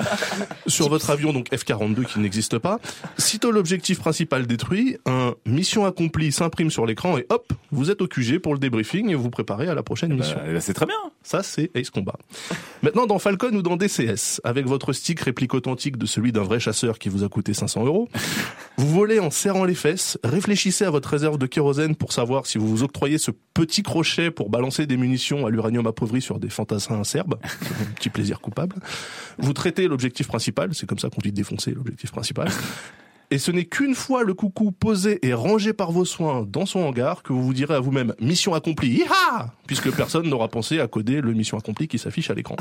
sur 0.66 0.88
votre 0.88 1.11
avion, 1.11 1.32
donc 1.32 1.48
F-42 1.50 2.04
qui 2.04 2.20
n'existe 2.20 2.59
pas. 2.59 2.78
Sitôt 3.16 3.50
l'objectif 3.50 3.98
principal 3.98 4.46
détruit, 4.46 4.98
un 5.06 5.34
mission 5.46 5.86
accomplie 5.86 6.32
s'imprime 6.32 6.70
sur 6.70 6.86
l'écran 6.86 7.16
et 7.18 7.26
hop, 7.30 7.52
vous 7.70 7.90
êtes 7.90 8.02
au 8.02 8.06
QG 8.06 8.38
pour 8.38 8.52
le 8.52 8.59
débriefing 8.59 9.11
et 9.11 9.14
vous 9.14 9.30
préparez 9.30 9.68
à 9.68 9.74
la 9.74 9.82
prochaine 9.82 10.14
mission. 10.14 10.36
Bah, 10.36 10.52
bah, 10.52 10.61
c'est 10.61 10.74
très 10.74 10.86
bien. 10.86 10.96
Ça, 11.22 11.42
c'est 11.42 11.70
Ace 11.74 11.90
Combat. 11.90 12.16
Maintenant, 12.82 13.06
dans 13.06 13.18
Falcon 13.18 13.52
ou 13.54 13.62
dans 13.62 13.76
Avec 14.44 14.66
votre 14.66 14.92
stick 14.92 15.20
réplique 15.20 15.55
authentique 15.55 15.96
de 15.96 16.07
celui 16.07 16.32
d'un 16.32 16.42
vrai 16.42 16.61
chasseur 16.61 16.99
qui 16.99 17.09
vous 17.09 17.24
a 17.24 17.28
coûté 17.28 17.55
500 17.55 17.84
euros, 17.84 18.09
vous 18.76 18.88
volez 18.88 19.18
en 19.18 19.30
serrant 19.30 19.64
les 19.64 19.74
fesses, 19.74 20.18
réfléchissez 20.24 20.84
à 20.84 20.90
votre 20.90 21.09
réserve 21.09 21.38
de 21.38 21.46
kérosène 21.46 21.96
pour 21.96 22.12
savoir 22.12 22.46
si 22.46 22.59
vous 22.59 22.68
vous 22.68 22.82
octroyez 22.82 23.18
ce 23.18 23.30
petit 23.55 23.82
crochet 23.82 24.30
pour 24.30 24.51
balancer 24.51 24.86
des 24.86 24.96
munitions 24.96 25.46
à 25.46 25.51
l'uranium 25.51 25.86
appauvri 25.86 26.20
sur 26.20 26.38
des 26.38 26.49
fantassins 26.49 27.03
serbes, 27.05 27.38
un 27.42 27.84
petit 27.96 28.11
plaisir 28.11 28.40
coupable. 28.40 28.76
Vous 29.38 29.53
traitez 29.53 29.88
l'objectif 29.88 30.28
principal, 30.28 30.74
c'est 30.74 30.86
comme 30.86 30.99
ça 30.99 31.11
qu'on 31.11 31.20
dit 31.22 31.32
défoncer 31.32 31.72
l'objectif 31.72 32.12
principal. 32.12 32.49
Et 33.31 33.37
ce 33.37 33.51
n'est 33.51 33.66
qu'une 33.66 33.95
fois 33.95 34.24
le 34.24 34.33
coucou 34.33 34.72
posé 34.72 35.18
et 35.26 35.35
rangé 35.35 35.74
par 35.74 35.93
vos 35.93 36.07
soins 36.07 36.47
dans 36.49 36.64
son 36.64 36.81
hangar 36.81 37.22
que 37.22 37.35
vous 37.35 37.43
vous 37.43 37.53
direz 37.53 37.74
à 37.74 37.81
vous-même 37.81 38.14
mission 38.20 38.55
accomplie, 38.55 38.89
Hiha 38.89 39.53
puisque 39.66 39.95
personne 39.95 40.29
n'aura 40.29 40.49
pensé 40.49 40.81
à 40.81 40.89
coder 40.89 41.20
le 41.20 41.35
mission 41.35 41.59
accomplie 41.59 41.89
qui 41.89 41.99
s'affiche 41.99 42.31
à 42.31 42.35
l'écran. 42.35 42.57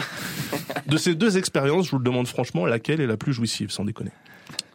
De 0.86 0.98
ces 0.98 1.16
deux 1.16 1.38
expériences, 1.38 1.86
je 1.86 1.92
vous 1.92 2.00
le 2.00 2.04
demande 2.04 2.28
franchement, 2.28 2.66
laquelle 2.66 3.00
est 3.00 3.08
la 3.08 3.16
plus 3.16 3.32
jouissive, 3.32 3.72
sans 3.72 3.86
déconner? 3.86 4.12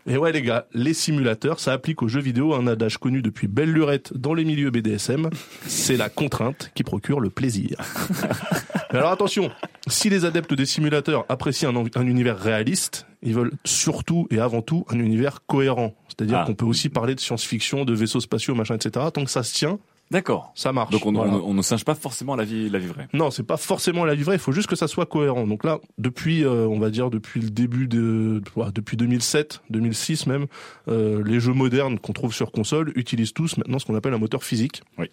Et 0.07 0.17
ouais 0.17 0.33
les 0.33 0.43
gars, 0.43 0.67
les 0.73 0.95
simulateurs, 0.95 1.61
ça 1.61 1.73
applique 1.73 2.03
aux 2.03 2.09
jeux 2.09 2.21
vidéo 2.21 2.55
un 2.55 2.67
adage 2.67 2.97
connu 2.97 3.21
depuis 3.21 3.47
belle 3.47 3.71
lurette 3.71 4.17
dans 4.17 4.35
les 4.35 4.45
milieux 4.45 4.71
BDSM, 4.71 5.29
c'est 5.67 5.97
la 5.97 6.09
contrainte 6.09 6.73
qui 6.75 6.83
procure 6.83 7.21
le 7.21 7.29
plaisir. 7.31 7.77
Mais 8.93 8.99
alors 8.99 9.13
attention, 9.13 9.51
si 9.87 10.11
les 10.11 10.25
adeptes 10.25 10.55
des 10.55 10.67
simulateurs 10.67 11.25
apprécient 11.29 11.73
un, 11.97 12.07
univers 12.07 12.39
réaliste, 12.39 13.07
ils 13.23 13.35
veulent 13.35 13.53
surtout 13.65 14.27
et 14.31 14.39
avant 14.39 14.63
tout 14.63 14.85
un 14.91 14.99
univers 14.99 15.45
cohérent. 15.47 15.95
C'est-à-dire 16.09 16.39
Ah. 16.41 16.45
qu'on 16.47 16.55
peut 16.55 16.67
aussi 16.67 16.89
parler 16.89 17.15
de 17.15 17.21
science-fiction, 17.21 17.85
de 17.85 17.95
vaisseaux 17.95 18.21
spatiaux, 18.21 18.55
machin, 18.55 18.75
etc. 18.75 19.07
Tant 19.15 19.25
que 19.25 19.31
ça 19.31 19.43
se 19.43 19.55
tient, 19.55 19.79
D'accord. 20.11 20.53
ça 20.55 20.73
marche. 20.75 20.91
Donc 20.91 21.07
on, 21.07 21.13
Voilà. 21.13 21.33
on, 21.33 21.51
on 21.51 21.55
ne 21.55 21.63
singe 21.63 21.85
pas 21.87 21.95
forcément 21.95 22.37
la 22.37 22.45
vie, 22.45 22.69
la 22.69 22.79
vie 22.79 22.89
vraie. 22.89 23.09
Non, 23.15 23.31
c'est 23.31 23.45
pas 23.45 23.57
forcément 23.57 24.05
la 24.05 24.15
vie 24.15 24.25
vraie. 24.25 24.37
Il 24.37 24.41
faut 24.41 24.53
juste 24.53 24.69
que 24.69 24.77
ça 24.77 24.89
soit 24.89 25.07
cohérent. 25.07 25.47
Donc 25.47 25.65
là, 25.65 25.79
depuis, 25.97 26.45
euh, 26.45 26.67
on 26.69 26.79
va 26.79 26.91
dire 26.91 27.09
depuis 27.09 27.41
le 27.41 27.49
début 27.49 27.89
de, 27.89 28.43
depuis 28.75 28.99
2007, 28.99 29.63
2006 29.71 30.27
même, 30.27 30.47
euh, 30.89 31.23
les 31.25 31.41
jeux 31.41 31.55
modernes 31.55 31.99
qu'on 31.99 32.13
trouve 32.13 32.35
sur 32.35 32.53
console 32.53 32.93
utilisent 32.97 33.33
tous 33.33 33.57
maintenant 33.57 33.79
ce 33.79 33.87
qu'on 33.87 33.95
appelle 33.95 34.13
un 34.13 34.19
moteur 34.19 34.45
physique. 34.45 34.83
Oui. 34.99 35.07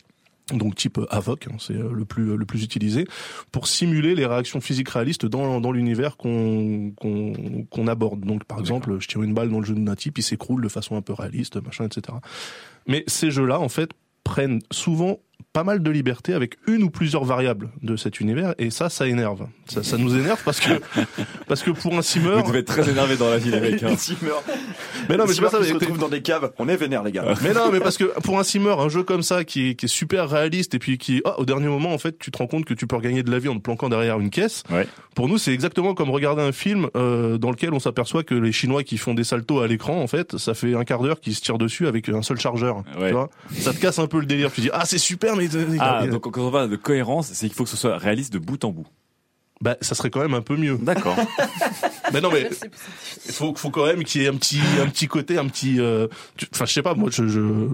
Donc 0.57 0.75
type 0.75 0.99
Avoc, 1.09 1.47
hein, 1.47 1.55
c'est 1.59 1.75
euh, 1.75 1.91
le 1.93 2.05
plus 2.05 2.35
le 2.37 2.45
plus 2.45 2.63
utilisé 2.63 3.05
pour 3.51 3.67
simuler 3.67 4.15
les 4.15 4.25
réactions 4.25 4.61
physiques 4.61 4.89
réalistes 4.89 5.25
dans 5.25 5.59
dans 5.61 5.71
l'univers 5.71 6.17
qu'on 6.17 6.91
qu'on 6.95 7.87
aborde. 7.87 8.21
Donc 8.21 8.43
par 8.45 8.59
exemple, 8.59 8.97
je 8.99 9.07
tire 9.07 9.21
une 9.21 9.33
balle 9.33 9.49
dans 9.49 9.59
le 9.59 9.65
jeu 9.65 9.75
de 9.75 9.79
Nati, 9.79 10.11
puis 10.11 10.21
il 10.21 10.25
s'écroule 10.25 10.61
de 10.61 10.69
façon 10.69 10.95
un 10.95 11.01
peu 11.01 11.13
réaliste, 11.13 11.61
machin, 11.63 11.85
etc. 11.85 12.17
Mais 12.87 13.03
ces 13.07 13.31
jeux-là, 13.31 13.59
en 13.59 13.69
fait, 13.69 13.91
prennent 14.23 14.61
souvent 14.71 15.19
pas 15.51 15.63
mal 15.63 15.81
de 15.81 15.89
liberté 15.91 16.33
avec 16.33 16.57
une 16.67 16.83
ou 16.83 16.89
plusieurs 16.89 17.23
variables 17.23 17.69
de 17.81 17.95
cet 17.95 18.19
univers 18.19 18.53
et 18.59 18.69
ça 18.69 18.89
ça 18.89 19.07
énerve. 19.07 19.47
Ça, 19.65 19.83
ça 19.83 19.97
nous 19.97 20.15
énerve 20.15 20.41
parce 20.45 20.59
que 20.59 20.69
parce 21.47 21.63
que 21.63 21.71
pour 21.71 21.95
un 21.97 22.01
simmer 22.01 22.35
Vous 22.41 22.47
devez 22.49 22.59
être 22.59 22.67
très 22.67 22.89
énervé 22.89 23.17
dans 23.17 23.29
la 23.29 23.37
vie, 23.37 23.49
les 23.51 23.59
mecs. 23.59 23.81
hein. 23.83 23.95
Mais 25.09 25.17
non 25.17 25.25
mais 25.27 25.33
c'est 25.33 25.41
pas 25.41 25.49
ça 25.49 25.63
se 25.63 25.73
retrouve 25.73 25.97
dans 25.97 26.09
des 26.09 26.21
caves. 26.21 26.51
On 26.59 26.67
est 26.69 26.75
vénère, 26.75 27.03
les 27.03 27.11
gars. 27.11 27.33
mais 27.41 27.53
non, 27.53 27.71
mais 27.71 27.79
parce 27.79 27.97
que 27.97 28.03
pour 28.23 28.37
un 28.37 28.43
simmer, 28.43 28.75
un 28.77 28.89
jeu 28.89 29.01
comme 29.03 29.23
ça 29.23 29.43
qui 29.43 29.69
est, 29.69 29.75
qui 29.75 29.85
est 29.85 29.89
super 29.89 30.29
réaliste 30.29 30.75
et 30.75 30.79
puis 30.79 30.97
qui, 30.99 31.21
ah, 31.25 31.39
au 31.39 31.45
dernier 31.45 31.67
moment, 31.67 31.93
en 31.93 31.97
fait, 31.97 32.19
tu 32.19 32.29
te 32.31 32.37
rends 32.37 32.45
compte 32.47 32.65
que 32.65 32.75
tu 32.75 32.85
peux 32.85 32.95
regagner 32.95 33.23
de 33.23 33.31
la 33.31 33.39
vie 33.39 33.47
en 33.49 33.55
te 33.55 33.61
planquant 33.61 33.89
derrière 33.89 34.19
une 34.19 34.29
caisse. 34.29 34.63
Ouais. 34.69 34.87
Pour 35.15 35.27
nous, 35.27 35.37
c'est 35.39 35.51
exactement 35.53 35.95
comme 35.95 36.11
regarder 36.11 36.43
un 36.43 36.51
film 36.51 36.89
euh, 36.95 37.37
dans 37.39 37.49
lequel 37.49 37.73
on 37.73 37.79
s'aperçoit 37.79 38.23
que 38.23 38.35
les 38.35 38.51
Chinois 38.51 38.83
qui 38.83 38.97
font 38.97 39.13
des 39.15 39.23
saltos 39.23 39.61
à 39.61 39.67
l'écran, 39.67 39.99
en 39.99 40.07
fait, 40.07 40.37
ça 40.37 40.53
fait 40.53 40.75
un 40.75 40.83
quart 40.83 41.01
d'heure 41.01 41.19
qu'ils 41.19 41.33
se 41.35 41.41
tirent 41.41 41.57
dessus 41.57 41.87
avec 41.87 42.07
un 42.09 42.21
seul 42.21 42.39
chargeur. 42.39 42.83
Ouais. 42.99 43.07
Tu 43.07 43.13
vois 43.13 43.29
ça 43.57 43.73
te 43.73 43.79
casse 43.79 43.97
un 43.99 44.07
peu 44.07 44.19
le 44.19 44.25
délire. 44.27 44.51
Tu 44.51 44.61
dis, 44.61 44.69
ah, 44.73 44.85
c'est 44.85 44.99
super, 44.99 45.35
mais 45.39 45.77
Ah, 45.79 46.05
donc 46.07 46.21
quand 46.31 46.41
on 46.41 46.51
parle 46.51 46.69
de 46.69 46.75
cohérence, 46.75 47.27
c'est 47.33 47.47
qu'il 47.47 47.55
faut 47.55 47.63
que 47.63 47.69
ce 47.69 47.77
soit 47.77 47.97
réaliste 47.97 48.33
de 48.33 48.39
bout 48.39 48.63
en 48.63 48.71
bout. 48.71 48.87
bah, 49.61 49.77
ça 49.81 49.95
serait 49.95 50.09
quand 50.09 50.21
même 50.21 50.33
un 50.33 50.41
peu 50.41 50.55
mieux. 50.57 50.77
D'accord. 50.81 51.15
Mais 52.13 52.21
non, 52.21 52.29
mais 52.31 52.49
il 53.27 53.31
faut, 53.31 53.53
faut 53.55 53.69
quand 53.69 53.85
même 53.85 54.03
qu'il 54.03 54.21
y 54.21 54.25
ait 54.25 54.29
un 54.29 54.35
petit, 54.35 54.59
un 54.81 54.87
petit 54.89 55.07
côté, 55.07 55.37
un 55.37 55.45
petit. 55.47 55.79
euh, 55.79 56.07
Enfin, 56.53 56.65
je 56.65 56.73
sais 56.73 56.81
pas, 56.81 56.95
moi, 56.95 57.09
je. 57.11 57.27
je... 57.27 57.67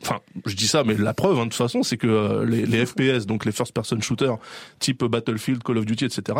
Enfin, 0.00 0.20
je 0.44 0.54
dis 0.54 0.68
ça, 0.68 0.84
mais 0.84 0.94
la 0.94 1.12
preuve, 1.12 1.36
hein, 1.38 1.46
de 1.46 1.50
toute 1.50 1.54
façon, 1.58 1.82
c'est 1.82 1.96
que 1.96 2.06
euh, 2.06 2.44
les, 2.46 2.64
les 2.66 2.86
FPS, 2.86 3.26
donc 3.26 3.44
les 3.44 3.50
first-person 3.50 4.00
shooters, 4.00 4.36
type 4.78 5.02
Battlefield, 5.04 5.64
Call 5.64 5.78
of 5.78 5.86
Duty, 5.86 6.04
etc., 6.04 6.38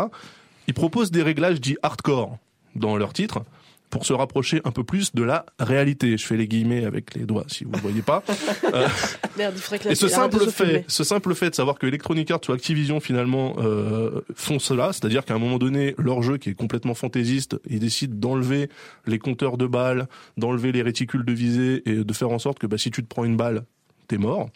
ils 0.67 0.73
proposent 0.73 1.11
des 1.11 1.23
réglages 1.23 1.59
dits 1.59 1.75
hardcore 1.83 2.37
dans 2.75 2.95
leur 2.95 3.11
titre 3.11 3.39
pour 3.89 4.05
se 4.05 4.13
rapprocher 4.13 4.61
un 4.65 4.71
peu 4.71 4.83
plus 4.83 5.13
de 5.13 5.23
la 5.23 5.45
réalité. 5.59 6.17
Je 6.17 6.25
fais 6.25 6.37
les 6.37 6.47
guillemets 6.47 6.85
avec 6.85 7.13
les 7.13 7.25
doigts, 7.25 7.45
si 7.47 7.63
vous 7.63 7.71
ne 7.71 7.77
voyez 7.77 8.01
pas. 8.01 8.23
Euh, 8.73 8.87
Merde, 9.37 9.55
et 9.89 9.95
ce 9.95 10.07
simple 10.07 10.49
fait, 10.49 10.83
ce 10.87 11.03
simple 11.03 11.33
fait 11.35 11.49
de 11.49 11.55
savoir 11.55 11.79
que 11.79 11.87
Electronic 11.87 12.29
Arts 12.31 12.41
ou 12.49 12.51
Activision 12.51 12.99
finalement 12.99 13.55
euh, 13.59 14.21
font 14.35 14.59
cela, 14.59 14.91
c'est-à-dire 14.91 15.23
qu'à 15.23 15.35
un 15.35 15.39
moment 15.39 15.57
donné, 15.57 15.95
leur 15.97 16.21
jeu 16.21 16.37
qui 16.37 16.49
est 16.49 16.53
complètement 16.53 16.93
fantaisiste, 16.93 17.57
ils 17.69 17.79
décident 17.79 18.15
d'enlever 18.15 18.69
les 19.05 19.19
compteurs 19.19 19.57
de 19.57 19.67
balles, 19.67 20.07
d'enlever 20.37 20.71
les 20.71 20.81
réticules 20.81 21.23
de 21.23 21.31
visée 21.31 21.83
et 21.89 22.03
de 22.03 22.13
faire 22.13 22.29
en 22.31 22.39
sorte 22.39 22.59
que 22.59 22.67
bah, 22.67 22.77
si 22.77 22.91
tu 22.91 23.03
te 23.03 23.07
prends 23.07 23.23
une 23.23 23.37
balle, 23.37 23.63
t'es 24.07 24.17
mort. 24.17 24.49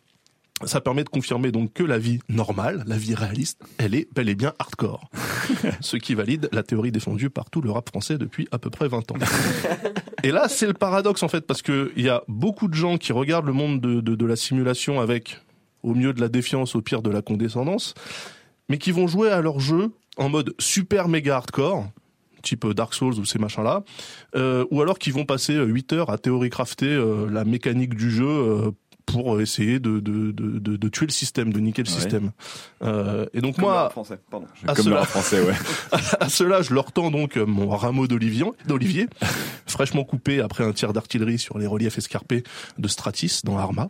Ça 0.66 0.82
permet 0.82 1.04
de 1.04 1.10
confirmer 1.10 1.52
donc 1.52 1.74
que 1.74 1.84
la 1.84 1.98
vie 1.98 2.20
normale, 2.30 2.84
la 2.88 2.98
vie 2.98 3.16
réaliste, 3.16 3.62
elle 3.78 3.96
est 3.96 4.08
bel 4.14 4.30
et 4.30 4.36
bien 4.36 4.54
hardcore. 4.60 5.10
Ce 5.82 5.98
qui 5.98 6.16
valide 6.16 6.50
la 6.52 6.64
théorie 6.64 6.92
défendue 6.92 7.30
par 7.30 7.50
tout 7.50 7.62
le 7.62 7.72
rap 7.72 7.90
français 7.90 8.18
depuis 8.18 8.48
à 8.52 8.60
peu 8.60 8.70
près 8.70 8.88
20 8.88 9.12
ans. 9.12 9.16
Et 10.24 10.32
là, 10.32 10.48
c'est 10.48 10.68
le 10.68 10.74
paradoxe 10.74 11.24
en 11.24 11.28
fait, 11.28 11.48
parce 11.48 11.62
que 11.62 11.92
il 11.96 12.04
y 12.04 12.10
a 12.10 12.24
beaucoup 12.28 12.68
de 12.68 12.76
gens 12.76 12.98
qui 12.98 13.12
regardent 13.12 13.48
le 13.48 13.54
monde 13.54 13.82
de, 13.82 14.02
de, 14.02 14.16
de 14.16 14.26
la 14.26 14.36
simulation 14.36 15.00
avec, 15.00 15.40
au 15.82 15.96
mieux 15.96 16.14
de 16.14 16.22
la 16.22 16.30
défiance, 16.30 16.76
au 16.76 16.82
pire 16.82 17.02
de 17.02 17.10
la 17.10 17.22
condescendance, 17.22 17.96
mais 18.70 18.78
qui 18.78 18.92
vont 18.92 19.08
jouer 19.08 19.32
à 19.32 19.42
leur 19.42 19.60
jeu 19.60 19.92
en 20.18 20.30
mode 20.30 20.54
super 20.60 21.08
méga 21.08 21.38
hardcore, 21.38 21.88
type 22.42 22.68
Dark 22.68 22.94
Souls 22.94 23.20
ou 23.20 23.26
ces 23.26 23.40
machins-là, 23.40 23.84
euh, 24.36 24.66
ou 24.72 24.82
alors 24.82 25.00
qui 25.00 25.12
vont 25.12 25.26
passer 25.26 25.56
8 25.56 25.94
heures 25.94 26.10
à 26.10 26.18
théorie 26.18 26.50
crafter 26.50 26.88
euh, 26.88 27.28
la 27.30 27.46
mécanique 27.46 27.96
du 27.96 28.12
jeu 28.12 28.28
euh, 28.28 28.72
pour 29.06 29.42
essayer 29.42 29.80
de, 29.80 30.00
de, 30.00 30.32
de, 30.32 30.60
de, 30.60 30.78
de 30.78 30.90
tuer 30.90 31.06
le 31.06 31.12
système, 31.12 31.52
de 31.52 31.60
niquer 31.60 31.84
le 31.84 31.90
Ouais. 31.90 31.96
système. 31.96 32.32
Euh, 32.84 33.26
et 33.34 33.42
donc 33.42 33.56
Comme 33.56 33.66
le 33.66 33.72
moi, 33.72 33.90
français, 33.90 34.20
pardon. 34.30 34.46
à 34.68 34.74
Comme 34.74 34.86
le 34.88 34.92
cela- 34.94 35.06
français, 35.06 35.42
ouais. 35.42 35.54
à 36.20 36.30
cela, 36.30 36.62
je 36.62 36.74
leur 36.74 36.92
tends 36.92 37.12
donc 37.12 37.36
mon 37.38 37.70
rameau 37.76 38.08
d'olivier, 38.08 38.46
d'olivier, 38.68 39.08
fraîchement 39.68 40.04
coupé 40.04 40.40
après 40.42 40.64
un 40.64 40.72
tir 40.74 40.94
d'artillerie 40.94 41.40
sur 41.40 41.58
les 41.58 41.68
reliefs 41.68 41.98
escarpés 41.98 42.44
de 42.78 42.88
Stratis 42.88 43.42
dans 43.44 43.58
Arma. 43.58 43.90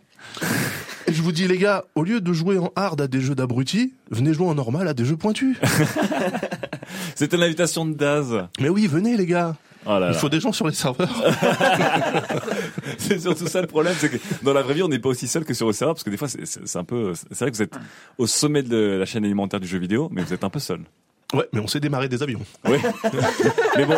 Et 1.06 1.12
je 1.12 1.22
vous 1.22 1.32
dis, 1.32 1.46
les 1.48 1.58
gars, 1.58 1.84
au 1.94 2.04
lieu 2.04 2.20
de 2.20 2.32
jouer 2.32 2.58
en 2.58 2.70
hard 2.76 3.00
à 3.00 3.08
des 3.08 3.20
jeux 3.20 3.34
d'abrutis, 3.34 3.92
venez 4.10 4.32
jouer 4.32 4.46
en 4.46 4.54
normal 4.54 4.88
à 4.88 4.94
des 4.94 5.04
jeux 5.04 5.16
pointus. 5.16 5.56
C'était 7.14 7.36
l'invitation 7.36 7.84
de 7.86 7.94
Daz. 7.94 8.34
Mais 8.60 8.68
oui, 8.68 8.86
venez, 8.86 9.16
les 9.16 9.26
gars. 9.26 9.56
Oh 9.86 9.98
là 9.98 10.08
Il 10.08 10.12
là. 10.12 10.12
faut 10.14 10.28
des 10.28 10.40
gens 10.40 10.52
sur 10.52 10.66
les 10.66 10.74
serveurs. 10.74 11.08
C'est 12.98 13.18
surtout 13.20 13.46
ça 13.46 13.60
le 13.60 13.66
problème, 13.66 13.94
c'est 13.98 14.08
que 14.10 14.16
dans 14.44 14.52
la 14.52 14.62
vraie 14.62 14.74
vie, 14.74 14.82
on 14.82 14.88
n'est 14.88 14.98
pas 14.98 15.08
aussi 15.08 15.26
seul 15.26 15.44
que 15.44 15.54
sur 15.54 15.66
le 15.66 15.72
serveur, 15.72 15.94
parce 15.94 16.04
que 16.04 16.10
des 16.10 16.16
fois, 16.16 16.28
c'est 16.28 16.76
un 16.78 16.84
peu, 16.84 17.12
c'est 17.30 17.40
vrai 17.40 17.50
que 17.50 17.56
vous 17.56 17.62
êtes 17.62 17.74
au 18.18 18.26
sommet 18.26 18.62
de 18.62 18.76
la 18.98 19.04
chaîne 19.06 19.24
alimentaire 19.24 19.60
du 19.60 19.66
jeu 19.66 19.78
vidéo, 19.78 20.08
mais 20.12 20.22
vous 20.22 20.32
êtes 20.32 20.44
un 20.44 20.50
peu 20.50 20.60
seul. 20.60 20.80
Ouais, 21.32 21.48
mais 21.52 21.60
on 21.60 21.66
sait 21.66 21.80
démarrer 21.80 22.08
des 22.08 22.22
avions. 22.22 22.40
Oui. 22.68 22.76
mais 23.76 23.86
bon, 23.86 23.94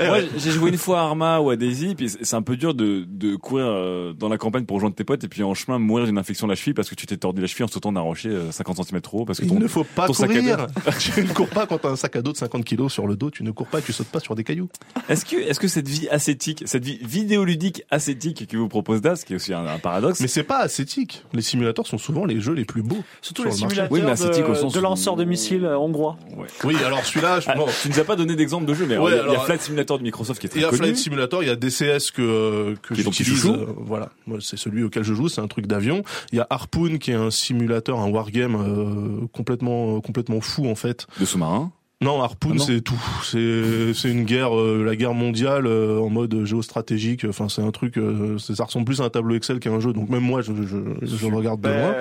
Eh 0.00 0.06
moi, 0.06 0.16
ouais. 0.18 0.28
j'ai 0.38 0.50
joué 0.50 0.70
une 0.70 0.78
fois 0.78 1.00
à 1.00 1.02
Arma 1.04 1.38
ou 1.40 1.50
à 1.50 1.56
Daisy, 1.56 1.94
puis 1.94 2.08
c'est 2.08 2.34
un 2.34 2.42
peu 2.42 2.56
dur 2.56 2.74
de, 2.74 3.04
de 3.06 3.36
courir 3.36 3.66
euh, 3.68 4.12
dans 4.14 4.28
la 4.28 4.38
campagne 4.38 4.64
pour 4.64 4.76
rejoindre 4.76 4.96
tes 4.96 5.04
potes 5.04 5.22
et 5.24 5.28
puis 5.28 5.42
en 5.42 5.54
chemin 5.54 5.78
mourir 5.78 6.06
d'une 6.06 6.18
infection 6.18 6.46
de 6.46 6.52
la 6.52 6.56
cheville 6.56 6.74
parce 6.74 6.88
que 6.88 6.94
tu 6.94 7.06
t'es 7.06 7.16
tordu 7.16 7.40
la 7.42 7.46
cheville 7.46 7.64
en 7.64 7.68
sautant 7.68 7.92
d'un 7.92 8.00
rocher 8.00 8.30
euh, 8.30 8.50
50 8.50 8.82
cm 8.84 9.00
trop 9.02 9.20
haut 9.20 9.24
parce 9.24 9.38
que 9.40 9.44
Il 9.44 9.50
ton, 9.50 9.58
ne 9.58 9.68
faut 9.68 9.84
pas 9.84 10.06
ton 10.06 10.14
sac 10.14 10.30
à 10.30 10.34
courir. 10.34 10.56
dos. 10.56 10.64
tu 10.98 11.22
ne 11.22 11.32
cours 11.32 11.48
pas 11.48 11.66
quand 11.66 11.78
t'as 11.78 11.90
un 11.90 11.96
sac 11.96 12.16
à 12.16 12.22
dos 12.22 12.32
de 12.32 12.36
50 12.38 12.64
kilos 12.64 12.92
sur 12.92 13.06
le 13.06 13.16
dos. 13.16 13.30
Tu 13.30 13.42
ne 13.42 13.50
cours 13.50 13.66
pas, 13.66 13.80
tu 13.82 13.92
sautes 13.92 14.08
pas 14.08 14.20
sur 14.20 14.34
des 14.34 14.44
cailloux. 14.44 14.68
Est-ce 15.08 15.24
que, 15.24 15.36
est-ce 15.36 15.60
que 15.60 15.68
cette 15.68 15.88
vie 15.88 16.08
ascétique, 16.08 16.62
cette 16.66 16.84
vie 16.84 16.98
vidéoludique 17.02 17.82
ascétique 17.90 18.46
que 18.48 18.56
vous 18.56 18.68
propose 18.68 19.00
Das, 19.02 19.24
qui 19.26 19.32
est 19.34 19.36
aussi 19.36 19.52
un, 19.52 19.66
un 19.66 19.78
paradoxe, 19.78 20.20
Mais 20.20 20.28
c'est 20.28 20.42
pas 20.44 20.58
ascétique. 20.60 21.24
Les 21.34 21.42
simulateurs 21.42 21.86
sont 21.86 21.98
souvent 21.98 22.24
les 22.24 22.40
jeux 22.40 22.54
les 22.54 22.64
plus 22.64 22.82
beaux. 22.82 23.02
Surtout 23.20 23.42
sur 23.42 23.50
les 23.50 23.50
le 23.50 23.56
simulateurs 23.58 23.92
Oui, 23.92 24.00
mais 24.02 24.10
ascétique 24.12 24.44
au 24.48 24.52
de, 24.52 24.54
sens 24.54 24.72
de 24.72 24.80
lanceurs 24.80 25.16
de 25.16 25.24
missiles 25.24 25.64
euh, 25.64 25.78
hongrois. 25.78 26.16
Oui, 26.62 26.76
alors 26.84 27.04
celui-là, 27.04 27.40
je- 27.40 27.46
Ah, 27.50 27.54
bon, 27.56 27.66
tu 27.82 27.88
nous 27.88 27.98
as 27.98 28.04
pas 28.04 28.16
donné 28.16 28.36
d'exemple 28.36 28.64
de 28.64 28.74
jeu, 28.74 28.86
mais 28.86 28.94
alors, 28.94 29.06
Ouais, 29.06 29.12
il 29.12 29.16
y 29.16 29.18
a- 29.18 29.22
il 29.22 29.26
y 29.26 29.28
a 29.28 29.32
alors- 29.32 29.44
Flight 29.46 29.60
Simulator 29.60 29.98
de 29.98 30.02
Microsoft 30.04 30.40
qui 30.40 30.46
est 30.46 30.50
très 30.50 30.60
Il 30.60 30.62
y 30.62 30.64
a 30.64 30.68
connu. 30.68 30.78
Flight 30.82 30.96
Simulator, 30.96 31.42
il 31.42 31.46
y 31.46 31.50
a 31.50 31.56
DCS 31.56 32.10
que 32.12 32.74
que 32.82 32.94
j'utilise. 32.94 33.44
euh, 33.46 33.66
voilà, 33.78 34.10
c'est 34.40 34.56
celui 34.56 34.82
auquel 34.84 35.02
je 35.02 35.12
joue, 35.14 35.28
c'est 35.28 35.40
un 35.40 35.48
truc 35.48 35.66
d'avion. 35.66 36.02
Il 36.32 36.36
y 36.36 36.40
a 36.40 36.46
Harpoon 36.50 36.98
qui 36.98 37.10
est 37.10 37.14
un 37.14 37.30
simulateur, 37.30 37.98
un 37.98 38.08
wargame 38.08 38.54
euh, 38.54 39.26
complètement 39.32 40.00
complètement 40.00 40.40
fou 40.40 40.66
en 40.68 40.74
fait. 40.74 41.06
de 41.18 41.24
sous-marin. 41.24 41.72
Non, 42.04 42.22
Harpoon 42.22 42.56
Ah 42.58 42.62
c'est 42.66 42.82
tout. 42.82 43.02
C'est 43.22 43.94
c'est 43.94 44.10
une 44.10 44.24
guerre, 44.24 44.54
euh, 44.58 44.84
la 44.84 44.94
guerre 44.94 45.14
mondiale 45.14 45.66
euh, 45.66 45.98
en 45.98 46.10
mode 46.10 46.44
géostratégique. 46.44 47.24
Enfin 47.26 47.48
c'est 47.48 47.62
un 47.62 47.70
truc, 47.70 47.96
euh, 47.96 48.36
ça 48.38 48.64
ressemble 48.64 48.84
plus 48.84 49.00
à 49.00 49.04
un 49.04 49.08
tableau 49.10 49.34
Excel 49.34 49.58
qu'à 49.58 49.70
un 49.70 49.80
jeu. 49.80 49.94
Donc 49.94 50.10
même 50.10 50.22
moi 50.22 50.42
je 50.42 50.52
je, 50.52 50.76
je 51.02 51.26
le 51.26 51.34
regarde 51.34 51.62
de 51.62 51.68
loin. 51.68 51.94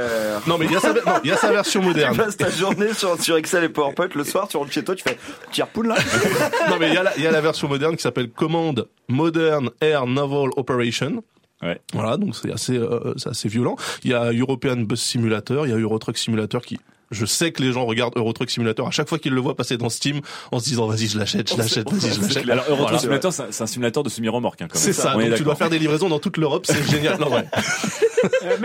Non 0.45 0.57
mais 0.57 0.65
il 0.65 0.73
y 0.73 0.75
a 0.75 0.81
sa, 0.81 0.91
non, 0.93 0.99
y 1.23 1.31
a 1.31 1.37
sa 1.37 1.51
version 1.51 1.79
Tu 1.83 1.87
moderne. 1.87 2.17
passes 2.17 2.35
ta 2.35 2.49
journée 2.49 2.93
sur, 2.93 3.21
sur 3.21 3.37
Excel 3.37 3.63
et 3.63 3.69
PowerPoint, 3.69 4.09
le 4.13 4.23
soir 4.25 4.47
tu 4.49 4.57
rentres 4.57 4.73
chez 4.73 4.83
toi, 4.83 4.93
tu 4.93 5.03
fais 5.03 5.17
tire 5.51 5.67
poule 5.67 5.87
là 5.87 5.95
non 6.69 6.75
mais 6.79 6.89
il 6.89 6.93
y 6.93 6.97
a 6.97 7.03
la, 7.03 7.17
y 7.17 7.25
a 7.25 7.31
la 7.31 7.41
version 7.41 7.69
moderne 7.69 7.95
qui 7.95 8.01
s'appelle 8.01 8.29
Command 8.29 8.85
Modern 9.07 9.69
Air 9.79 10.05
Naval 10.05 10.49
Operation. 10.57 11.23
Ouais. 11.61 11.79
Voilà, 11.93 12.17
donc 12.17 12.35
c'est 12.35 12.51
assez, 12.51 12.77
euh, 12.77 13.13
c'est 13.15 13.29
assez 13.29 13.47
violent. 13.47 13.77
Il 14.03 14.11
y 14.11 14.13
a 14.13 14.33
European 14.33 14.75
Bus 14.75 15.01
Simulator, 15.01 15.65
il 15.65 15.69
y 15.69 15.73
a 15.73 15.77
Euro 15.77 15.97
Truck 15.97 16.17
Simulator 16.17 16.61
qui 16.61 16.77
je 17.11 17.25
sais 17.25 17.51
que 17.51 17.61
les 17.61 17.71
gens 17.71 17.85
regardent 17.85 18.13
Euro 18.17 18.33
Truck 18.33 18.49
Simulator 18.49 18.87
à 18.87 18.91
chaque 18.91 19.07
fois 19.09 19.19
qu'ils 19.19 19.33
le 19.33 19.41
voient 19.41 19.55
passer 19.55 19.77
dans 19.77 19.89
Steam 19.89 20.21
en 20.51 20.59
se 20.59 20.65
disant 20.65 20.87
vas-y 20.87 21.07
je 21.07 21.17
l'achète, 21.17 21.51
je 21.51 21.57
l'achète, 21.57 21.89
vas-y 21.91 22.13
je 22.13 22.21
l'achète. 22.21 22.49
Alors, 22.49 22.65
Euro 22.69 22.85
Truck. 22.85 22.99
Simulator, 22.99 23.31
c'est 23.33 23.61
un- 23.61 23.67
simulateur 23.67 24.03
de 24.03 24.09
semi-remorque, 24.09 24.61
hein, 24.61 24.67
quand 24.71 24.77
même. 24.79 24.83
C'est 24.83 24.93
ça, 24.93 25.13
donc 25.13 25.35
tu 25.35 25.43
dois 25.43 25.55
faire 25.55 25.69
des 25.69 25.79
livraisons 25.79 26.09
dans 26.09 26.19
toute 26.19 26.37
l'Europe, 26.37 26.65
c'est 26.67 26.83
génial. 26.89 27.19
Non, 27.19 27.31
ouais. 27.31 27.45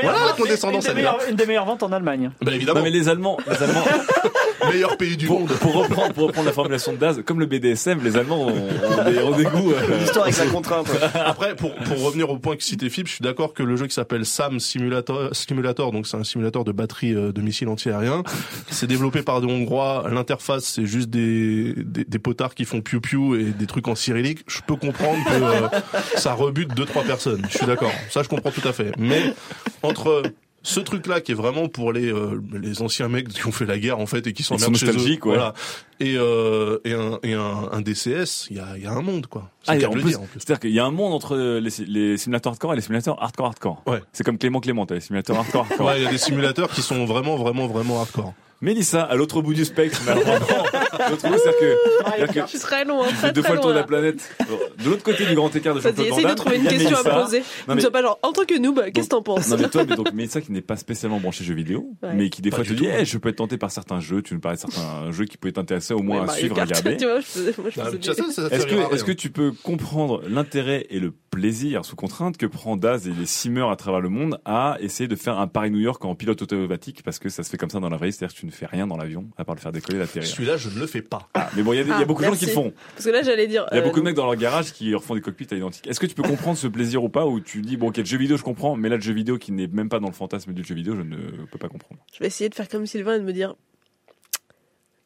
Voilà 0.02 0.26
la 0.26 0.32
condescendance, 0.34 0.84
une, 0.86 0.90
des 0.90 0.94
meilleures, 0.96 1.18
une 1.28 1.34
des 1.34 1.46
meilleures 1.46 1.64
ventes 1.64 1.82
en 1.82 1.90
Allemagne. 1.90 2.30
Bah 2.40 2.54
évidemment, 2.54 2.78
Non, 2.78 2.84
mais 2.84 2.90
les 2.90 3.08
Allemands, 3.08 3.36
les 3.48 3.60
Allemands, 3.60 3.84
meilleur 4.72 4.96
pays 4.96 5.16
du 5.16 5.26
pour, 5.26 5.40
monde. 5.40 5.48
pour 5.48 5.74
reprendre, 5.74 6.12
pour 6.12 6.26
reprendre 6.28 6.46
la 6.46 6.52
formulation 6.52 6.92
de 6.92 6.98
Daz, 6.98 7.22
comme 7.26 7.40
le 7.40 7.46
BDSM, 7.46 8.00
les 8.04 8.16
Allemands 8.16 8.46
ont, 8.46 8.50
ont 8.50 9.04
des, 9.10 9.18
ont 9.18 9.36
des 9.36 9.44
goûts. 9.44 9.72
euh, 9.72 9.98
L'histoire 9.98 10.26
avec 10.26 10.38
la 10.38 10.46
contrainte. 10.46 10.86
Après, 11.14 11.56
pour, 11.56 11.74
pour 11.74 12.00
revenir 12.04 12.30
au 12.30 12.38
point 12.38 12.54
que 12.56 12.62
citait 12.62 12.88
Philippe, 12.88 13.08
je 13.08 13.14
suis 13.14 13.22
d'accord 13.22 13.52
que 13.52 13.64
le 13.64 13.74
jeu 13.76 13.88
qui 13.88 13.94
s'appelle 13.94 14.24
SAM 14.24 14.60
Simulator, 14.60 15.30
Simulator 15.34 15.90
donc 15.90 16.06
c'est 16.06 16.16
un 16.16 16.24
simulateur 16.24 16.62
de 16.62 16.70
batterie 16.72 17.14
euh, 17.14 17.32
de 17.32 17.40
missiles 17.40 17.68
antiaériens, 17.68 18.22
c'est 18.70 18.86
développé 18.86 19.22
par 19.22 19.40
des 19.40 19.46
Hongrois. 19.46 20.06
L'interface, 20.10 20.64
c'est 20.64 20.86
juste 20.86 21.10
des, 21.10 21.74
des, 21.76 22.04
des 22.04 22.18
potards 22.18 22.54
qui 22.54 22.64
font 22.64 22.80
piou-piou 22.80 23.34
et 23.36 23.44
des 23.44 23.66
trucs 23.66 23.88
en 23.88 23.94
cyrillique. 23.94 24.44
Je 24.46 24.60
peux 24.66 24.76
comprendre 24.76 25.22
que 25.24 25.32
euh, 25.32 25.80
ça 26.16 26.34
rebute 26.34 26.74
deux 26.74 26.86
trois 26.86 27.04
personnes. 27.04 27.42
Je 27.50 27.58
suis 27.58 27.66
d'accord. 27.66 27.92
Ça, 28.10 28.22
je 28.22 28.28
comprends 28.28 28.50
tout 28.50 28.66
à 28.66 28.72
fait. 28.72 28.92
Mais 28.98 29.34
entre 29.82 30.22
ce 30.68 30.80
truc-là 30.80 31.20
qui 31.20 31.32
est 31.32 31.34
vraiment 31.34 31.68
pour 31.68 31.92
les 31.92 32.12
euh, 32.12 32.40
les 32.52 32.82
anciens 32.82 33.08
mecs 33.08 33.28
qui 33.28 33.46
ont 33.46 33.52
fait 33.52 33.64
la 33.66 33.78
guerre 33.78 33.98
en 33.98 34.06
fait 34.06 34.26
et 34.26 34.32
qui 34.32 34.42
sont 34.42 34.56
Ils 34.56 34.60
sont 34.60 34.74
chez 34.74 34.86
eux, 34.86 34.92
nostalgiques, 34.92 35.24
ouais. 35.26 35.34
voilà. 35.36 35.54
Et 36.00 36.16
euh, 36.16 36.78
et 36.84 36.92
un 36.92 37.18
et 37.22 37.32
un, 37.34 37.68
un 37.72 37.80
DCS, 37.80 38.48
il 38.50 38.56
y 38.56 38.60
a 38.60 38.76
il 38.76 38.82
y 38.82 38.86
a 38.86 38.92
un 38.92 39.00
monde 39.02 39.26
quoi. 39.26 39.50
C'est 39.62 39.70
Ah, 39.70 39.74
le 39.74 39.80
et 39.80 39.82
cas 39.82 39.88
en 39.88 39.90
de 39.92 39.96
le 39.96 40.02
plus, 40.02 40.10
dire, 40.10 40.20
en 40.20 40.26
plus. 40.26 40.40
c'est-à-dire 40.40 40.60
qu'il 40.60 40.70
y 40.72 40.78
a 40.78 40.84
un 40.84 40.90
monde 40.90 41.12
entre 41.14 41.36
les, 41.36 41.70
les 41.86 42.16
simulateurs 42.18 42.52
hardcore 42.52 42.72
et 42.74 42.76
les 42.76 42.82
simulateurs 42.82 43.22
hardcore 43.22 43.46
hardcore. 43.46 43.82
Ouais. 43.86 44.00
C'est 44.12 44.24
comme 44.24 44.38
Clément 44.38 44.60
Clément, 44.60 44.84
t'as 44.86 44.94
les 44.96 45.00
simulateurs 45.00 45.38
hardcore 45.38 45.62
hardcore. 45.68 45.86
Ouais, 45.86 45.98
il 46.00 46.04
y 46.04 46.06
a 46.06 46.10
des 46.10 46.18
simulateurs 46.18 46.70
qui 46.70 46.82
sont 46.82 47.04
vraiment, 47.06 47.36
vraiment, 47.36 47.66
vraiment 47.66 48.00
hardcore. 48.00 48.34
Mélissa, 48.60 49.02
à 49.04 49.14
l'autre 49.14 49.40
bout 49.40 49.54
du 49.54 49.64
spectre, 49.64 50.00
malheureusement. 50.04 50.36
l'autre 51.10 51.28
bout, 51.28 51.38
c'est-à-dire 51.38 51.60
que, 51.60 51.76
c'est-à-dire 52.16 52.44
que 52.44 52.50
suis 52.50 52.58
très 52.58 52.84
loin, 52.84 53.06
tu 53.08 53.14
très 53.14 53.32
deux 53.32 53.42
fois 53.42 53.50
très 53.50 53.54
le 53.56 53.60
tour 53.60 53.70
de 53.70 53.76
la 53.76 53.84
planète. 53.84 54.36
De 54.82 54.90
l'autre 54.90 55.02
côté 55.04 55.24
du 55.26 55.34
grand 55.36 55.54
écart 55.54 55.74
de 55.76 55.80
Vas-y, 55.80 55.92
Jean-Claude 55.92 56.06
essaye 56.08 56.22
Van 56.24 56.28
de 56.30 56.34
Damme, 56.34 56.36
trouver 56.36 56.56
il 56.56 56.58
une 56.58 56.64
y 56.64 56.68
a 56.68 56.70
question 56.72 56.96
à 56.96 57.02
Mélissa. 57.04 57.22
poser. 57.22 57.38
Non, 57.38 57.44
Ne 57.68 57.74
mais- 57.74 57.80
sois 57.82 57.90
pas 57.92 58.02
genre, 58.02 58.18
en 58.22 58.32
tant 58.32 58.44
que 58.44 58.58
noob, 58.58 58.82
qu'est-ce 58.92 59.06
que 59.06 59.10
t'en 59.10 59.22
penses? 59.22 59.48
Non 59.48 59.56
mais 59.58 59.68
toi, 59.68 59.84
mais 59.88 59.94
donc 59.94 60.12
Mélissa 60.12 60.40
qui 60.40 60.50
n'est 60.50 60.60
pas 60.60 60.76
spécialement 60.76 61.20
branché 61.20 61.44
jeux 61.44 61.54
vidéo, 61.54 61.90
Ouais. 62.02 62.14
mais 62.14 62.30
qui 62.30 62.42
des 62.42 62.50
Pas 62.50 62.56
fois 62.56 62.64
du 62.64 62.70
te 62.70 62.74
dit, 62.74 62.84
tout. 62.84 62.90
Eh, 62.98 63.04
je 63.04 63.18
peux 63.18 63.28
être 63.28 63.36
tenté 63.36 63.58
par 63.58 63.70
certains 63.70 64.00
jeux. 64.00 64.22
Tu 64.22 64.34
nous 64.34 64.40
parlais 64.40 64.56
de 64.56 64.60
certains 64.62 65.10
jeux 65.12 65.24
qui 65.26 65.36
pouvaient 65.36 65.52
t'intéresser 65.52 65.94
au 65.94 66.02
moins 66.02 66.16
Ouais, 66.16 66.22
à 66.22 66.26
Mario 66.26 66.40
suivre, 66.40 66.58
à 66.58 66.64
regarder. 66.64 66.96
tu 66.96 67.04
vois, 67.06 67.20
je 67.20 67.26
faisais, 67.26 67.54
moi, 67.58 67.70
je 67.74 67.80
Ah, 67.80 67.84
faisais 67.86 67.98
tu 67.98 68.12
sais, 68.12 68.22
des- 68.22 68.28
ça, 68.32 68.42
ça 68.42 68.48
fait 68.50 68.56
Est-ce 68.56 68.66
que, 68.66 68.94
est-ce 68.94 69.04
que 69.04 69.12
hein. 69.12 69.16
tu 69.16 69.30
peux 69.30 69.52
comprendre 69.62 70.22
l'intérêt 70.28 70.84
et 70.90 70.98
le 70.98 71.12
plaisir 71.38 71.84
sous 71.84 71.94
contrainte 71.94 72.36
que 72.36 72.46
prend 72.46 72.76
Daz 72.76 73.06
et 73.06 73.12
les 73.12 73.24
simmers 73.24 73.70
à 73.70 73.76
travers 73.76 74.00
le 74.00 74.08
monde 74.08 74.40
à 74.44 74.76
essayer 74.80 75.06
de 75.06 75.14
faire 75.14 75.38
un 75.38 75.46
Paris-New 75.46 75.78
York 75.78 76.04
en 76.04 76.16
pilote 76.16 76.42
automatique 76.42 77.04
parce 77.04 77.20
que 77.20 77.28
ça 77.28 77.44
se 77.44 77.50
fait 77.50 77.56
comme 77.56 77.70
ça 77.70 77.78
dans 77.78 77.88
la 77.88 77.96
vraie 77.96 78.08
vie, 78.08 78.12
c'est-à-dire 78.12 78.34
que 78.34 78.40
tu 78.40 78.46
ne 78.46 78.50
fais 78.50 78.66
rien 78.66 78.88
dans 78.88 78.96
l'avion 78.96 79.26
à 79.36 79.44
part 79.44 79.54
le 79.54 79.60
faire 79.60 79.70
décoller 79.70 79.98
et 79.98 80.00
l'atterrir. 80.00 80.28
Celui-là, 80.28 80.56
je 80.56 80.68
ne 80.68 80.80
le 80.80 80.88
fais 80.88 81.00
pas. 81.00 81.28
Ah, 81.34 81.48
mais 81.54 81.62
bon, 81.62 81.72
il 81.74 81.76
y 81.76 81.78
a, 81.80 81.84
y 81.84 81.90
Ah, 81.92 82.04
beaucoup 82.04 82.22
de 82.22 82.26
gens 82.26 82.34
qui 82.34 82.46
le 82.46 82.50
font. 82.50 82.72
Parce 82.94 83.04
que 83.04 83.10
là, 83.10 83.22
j'allais 83.22 83.46
dire. 83.46 83.66
Il 83.70 83.76
y 83.76 83.78
a 83.78 83.82
euh, 83.82 83.84
beaucoup 83.84 84.00
de 84.00 84.04
non. 84.04 84.10
mecs 84.10 84.16
dans 84.16 84.26
leur 84.26 84.34
garage 84.34 84.72
qui 84.72 84.92
refont 84.92 85.14
des 85.14 85.20
cockpits 85.20 85.46
à 85.52 85.54
l'identique. 85.54 85.86
Est-ce 85.86 86.00
que 86.00 86.06
tu 86.06 86.16
peux 86.16 86.24
comprendre 86.24 86.58
ce 86.58 86.66
plaisir 86.66 87.04
ou 87.04 87.08
pas 87.08 87.24
où 87.24 87.38
tu 87.38 87.62
dis 87.62 87.76
bon, 87.76 87.90
ok, 87.90 87.98
le 87.98 88.04
jeu 88.04 88.18
vidéo, 88.18 88.36
je 88.36 88.42
comprends, 88.42 88.74
mais 88.74 88.88
là, 88.88 88.96
le 88.96 89.02
jeu 89.02 89.12
vidéo 89.12 89.38
qui 89.38 89.52
n'est 89.52 89.68
même 89.68 89.88
pas 89.88 90.00
dans 90.00 90.08
le 90.08 90.12
fantasme 90.14 90.52
du 90.52 90.64
jeu 90.64 90.74
vidéo, 90.74 90.96
je 90.96 91.02
ne 91.02 91.16
peux 91.52 91.58
pas 91.58 91.68
comprendre. 91.68 92.00
Je 92.12 92.18
vais 92.18 92.26
essayer 92.26 92.50
de 92.50 92.54
faire 92.56 92.68
comme 92.68 92.84
Sylvain 92.84 93.14
et 93.14 93.20
de 93.20 93.24
me 93.24 93.32
dire. 93.32 93.54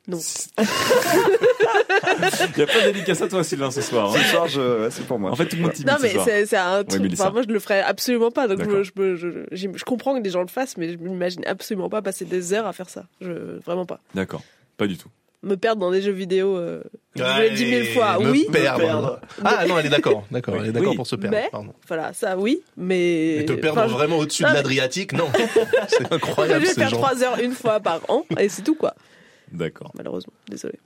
Non. 0.09 0.19
Il 0.59 0.65
n'y 2.57 2.63
a 2.63 2.67
pas 2.67 2.81
de 2.81 2.93
dédicace 2.93 3.23
à 3.23 3.29
toi, 3.29 3.45
Sylvain, 3.45 3.71
ce 3.71 3.81
soir. 3.81 4.11
hein. 4.13 4.19
Ce 4.19 4.25
soir, 4.31 4.49
je- 4.49 4.83
ouais, 4.85 4.91
c'est 4.91 5.07
pour 5.07 5.19
moi. 5.19 5.31
En 5.31 5.37
fait, 5.37 5.47
tout 5.47 5.57
le 5.57 5.63
monde 5.63 5.73
t'imite 5.73 5.89
Non, 5.91 5.97
ce 5.99 6.03
mais 6.03 6.11
soir. 6.11 6.27
c'est 6.27 6.57
un 6.57 6.83
truc. 6.85 7.03
Enfin, 7.13 7.31
moi, 7.31 7.43
je 7.43 7.53
le 7.53 7.59
ferais 7.61 7.81
absolument 7.83 8.31
pas. 8.31 8.49
Donc, 8.49 8.59
je, 8.59 8.65
D'accord. 8.65 8.79
me- 8.79 8.83
je, 8.85 8.91
me- 8.97 9.17
je, 9.17 9.29
je- 9.53 9.69
je 9.75 9.85
comprends 9.85 10.17
que 10.17 10.21
des 10.23 10.31
gens 10.31 10.41
le 10.43 10.49
fassent, 10.49 10.77
mais 10.77 10.91
je 10.93 10.99
m'imagine 10.99 11.43
absolument 11.47 11.89
pas 11.89 12.03
passer 12.03 12.25
des 12.25 12.53
heures 12.53 12.67
à 12.67 12.73
faire 12.73 12.89
ça. 12.89 13.05
Je, 13.21 13.61
vraiment 13.65 13.87
pas. 13.87 14.01
D'accord. 14.15 14.43
Pas 14.77 14.87
du 14.89 14.97
tout. 14.99 15.09
Me 15.45 15.57
perdre 15.57 15.81
dans 15.81 15.91
des 15.91 16.03
jeux 16.03 16.13
vidéo. 16.13 16.57
Euh, 16.57 16.83
je 17.17 17.23
vous 17.25 17.41
l'ai 17.41 17.51
dit 17.51 17.65
mille 17.67 17.87
fois. 17.87 18.19
me 18.21 18.31
Oui. 18.31 18.47
perdre. 18.53 19.21
Ah 19.45 19.67
non, 19.67 19.77
elle 19.79 19.87
est 19.87 19.89
d'accord. 19.89 20.25
D'accord, 20.31 20.55
elle 20.61 20.69
est 20.69 20.73
d'accord 20.73 20.91
Oui. 20.91 20.97
pour 20.97 21.07
se 21.07 21.17
perdre. 21.17 21.37
Mais- 21.37 21.49
Pardon. 21.51 21.75
Voilà, 21.89 22.13
ça, 22.13 22.37
oui. 22.39 22.63
Mais. 22.77 23.37
Et 23.39 23.45
te 23.47 23.53
perdre 23.55 23.79
enfin, 23.81 23.89
je- 23.89 23.93
vraiment 23.95 24.19
au-dessus 24.19 24.43
de 24.45 24.49
mais- 24.49 24.55
l'Adriatique, 24.55 25.13
non. 25.13 25.29
C'est 25.89 26.09
Je 26.09 26.15
incroyable 26.15 26.61
vais 26.65 26.69
ces 26.69 26.75
faire. 26.81 26.91
3 26.93 27.23
heures 27.25 27.39
une 27.41 27.53
fois 27.53 27.81
par 27.81 28.01
an 28.09 28.25
et 28.39 28.49
c'est 28.49 28.63
tout, 28.63 28.77
quoi. 28.77 28.95
D'accord. 29.53 29.93
Malheureusement. 29.95 30.33
Désolé. 30.49 30.79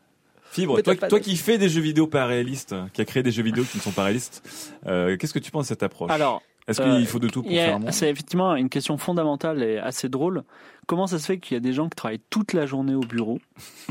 Fibre, 0.51 0.81
toi, 0.81 1.21
qui 1.21 1.37
fais 1.37 1.59
des 1.59 1.69
jeux 1.69 1.81
vidéo 1.81 2.07
pas 2.07 2.25
réalistes, 2.27 2.75
qui 2.93 3.01
a 3.01 3.05
créé 3.05 3.23
des 3.23 3.33
jeux 3.33 3.43
vidéo 3.43 3.65
qui 3.65 3.79
ne 3.79 3.83
sont 3.83 3.91
pas 3.91 4.05
réalistes, 4.05 4.43
euh, 4.87 5.17
qu'est-ce 5.17 5.35
que 5.35 5.39
tu 5.39 5.51
penses 5.51 5.65
de 5.65 5.69
cette 5.69 5.83
approche? 5.83 6.11
Alors, 6.11 6.43
Est-ce 6.69 6.81
euh, 6.81 6.97
qu'il 6.97 7.07
faut 7.07 7.19
de 7.19 7.29
tout 7.29 7.43
pour 7.43 7.51
faire 7.51 7.77
un 7.77 7.79
monde? 7.81 7.93
C'est 7.93 8.09
effectivement 8.09 8.55
une 8.57 8.69
question 8.69 8.97
fondamentale 8.97 9.63
et 9.63 9.79
assez 9.79 10.09
drôle. 10.09 10.45
Comment 10.87 11.07
ça 11.07 11.19
se 11.19 11.27
fait 11.27 11.39
qu'il 11.39 11.55
y 11.55 11.59
a 11.59 11.61
des 11.61 11.73
gens 11.73 11.89
qui 11.89 11.97
travaillent 11.97 12.23
toute 12.31 12.53
la 12.53 12.65
journée 12.65 12.95
au 12.95 13.01
bureau 13.01 13.39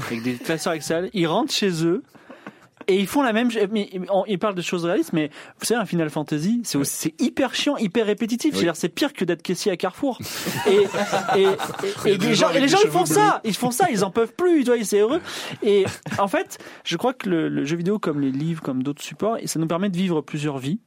avec 0.08 0.24
des 0.24 0.36
classeurs 0.36 0.74
Excel, 0.74 1.10
ils 1.14 1.28
rentrent 1.28 1.54
chez 1.54 1.86
eux 1.86 2.04
et 2.88 3.00
ils 3.00 3.08
font 3.08 3.22
la 3.22 3.34
même. 3.34 3.50
Mais 3.72 3.90
ils 4.28 4.40
parlent 4.40 4.56
de 4.56 4.62
choses 4.62 4.86
réalistes, 4.86 5.14
mais 5.14 5.30
vous 5.60 5.66
savez, 5.66 5.80
un 5.82 5.86
Final 5.86 6.10
Fantasy, 6.10 6.62
c'est 6.64 6.78
aussi- 6.78 6.96
c'est 7.16 7.22
hyper 7.22 7.54
chiant, 7.56 7.78
hyper 7.78 8.06
répétitif. 8.06 8.52
Oui. 8.54 8.58
C'est-à-dire, 8.60 8.76
c'est 8.76 8.90
pire 8.90 9.14
que 9.14 9.26
d'être 9.26 9.42
caissier 9.42 9.72
à 9.72 9.78
Carrefour. 9.78 10.20
Et, 11.36 12.18
les 12.18 12.34
gens 12.36 12.50
les 12.52 12.68
gens, 12.68 12.78
ils 12.84 12.90
font 12.90 13.04
bleus. 13.04 13.14
ça, 13.14 13.42
ils 13.44 13.56
font 13.56 13.72
ça, 13.72 13.88
ils 13.92 14.04
en 14.04 14.12
peuvent 14.12 14.34
plus, 14.34 14.64
tu 14.64 14.72
vois, 14.72 14.84
c'est 14.84 15.00
heureux. 15.00 15.22
Et 15.64 15.86
en 16.20 16.28
fait, 16.28 16.58
je 16.84 16.98
crois 16.98 17.14
que 17.14 17.30
le, 17.30 17.50
le 17.50 17.66
jeu 17.66 17.78
vidéo, 17.78 18.00
comme 18.00 18.20
les 18.22 18.32
livres, 18.32 18.62
comme 18.62 18.84
d'autres 18.84 19.02
supports, 19.04 19.38
ça 19.46 19.60
nous 19.60 19.68
permet 19.68 19.90
de 19.90 19.98
vivre 19.98 20.22
plusieurs 20.22 20.58
vies. 20.58 20.80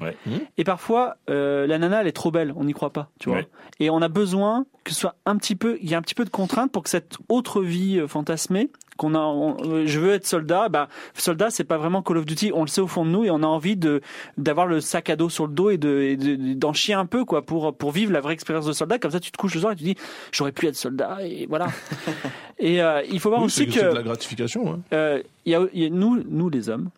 Ouais. 0.00 0.14
Et 0.58 0.64
parfois, 0.64 1.16
euh, 1.30 1.66
la 1.66 1.78
nana, 1.78 2.02
elle 2.02 2.06
est 2.06 2.12
trop 2.12 2.30
belle, 2.30 2.52
on 2.56 2.64
n'y 2.64 2.74
croit 2.74 2.92
pas, 2.92 3.08
tu 3.18 3.30
vois. 3.30 3.38
Ouais. 3.38 3.48
Et 3.80 3.88
on 3.88 4.02
a 4.02 4.08
besoin 4.08 4.66
que 4.84 4.92
ce 4.92 5.00
soit 5.00 5.16
un 5.24 5.36
petit 5.38 5.56
peu, 5.56 5.78
il 5.80 5.88
y 5.88 5.94
a 5.94 5.98
un 5.98 6.02
petit 6.02 6.14
peu 6.14 6.26
de 6.26 6.30
contrainte 6.30 6.70
pour 6.70 6.82
que 6.82 6.90
cette 6.90 7.16
autre 7.30 7.62
vie 7.62 7.98
euh, 7.98 8.06
fantasmée, 8.06 8.68
qu'on 8.96 9.14
a, 9.14 9.18
on- 9.20 9.86
je 9.86 10.00
veux 10.00 10.12
être 10.12 10.26
soldat, 10.26 10.68
bah, 10.68 10.88
soldat, 11.14 11.50
c'est 11.50 11.64
pas 11.64 11.78
vraiment 11.78 12.02
Call 12.02 12.18
of 12.18 12.24
Duty, 12.26 12.50
on 12.54 12.62
le 12.62 12.68
sait 12.68 12.80
au 12.80 12.86
fond 12.86 13.04
de 13.04 13.10
nous 13.10 13.24
et 13.24 13.30
on 13.30 13.42
a 13.42 13.46
envie 13.46 13.76
de, 13.76 14.00
d'avoir 14.38 14.66
le 14.66 14.80
sac 14.80 15.10
à 15.10 15.16
dos 15.16 15.28
sur 15.28 15.46
le 15.46 15.52
dos 15.52 15.70
et 15.70 15.76
de, 15.78 16.54
d'en 16.54 16.72
chier 16.72 16.94
un 16.94 17.06
peu, 17.06 17.24
quoi, 17.24 17.42
pour, 17.46 17.74
pour 17.76 17.90
vivre 17.92 18.12
la 18.12 18.20
vraie 18.20 18.34
expérience 18.34 18.66
de 18.66 18.72
soldat. 18.72 18.98
Comme 18.98 19.10
ça, 19.10 19.20
tu 19.20 19.30
te 19.30 19.36
couches 19.36 19.54
le 19.54 19.60
soir 19.60 19.72
et 19.72 19.76
tu 19.76 19.84
dis, 19.84 19.96
j'aurais 20.32 20.52
pu 20.52 20.66
être 20.66 20.76
soldat 20.76 21.18
et 21.22 21.46
voilà. 21.48 21.68
et 22.58 22.82
euh, 22.82 23.02
il 23.10 23.20
faut 23.20 23.28
voir 23.28 23.40
Oui, 23.42 23.46
aussi 23.46 23.70
c'est 23.70 23.82
de 23.84 23.88
que, 23.90 23.94
la 23.94 24.02
gratification. 24.02 24.72
hein. 24.74 24.80
euh, 24.92 25.22
il 25.44 25.52
y 25.52 25.54
a, 25.54 25.60
y 25.74 25.86
a- 25.86 25.90
nous, 25.90 26.22
nous 26.28 26.48
les 26.50 26.68
hommes, 26.68 26.90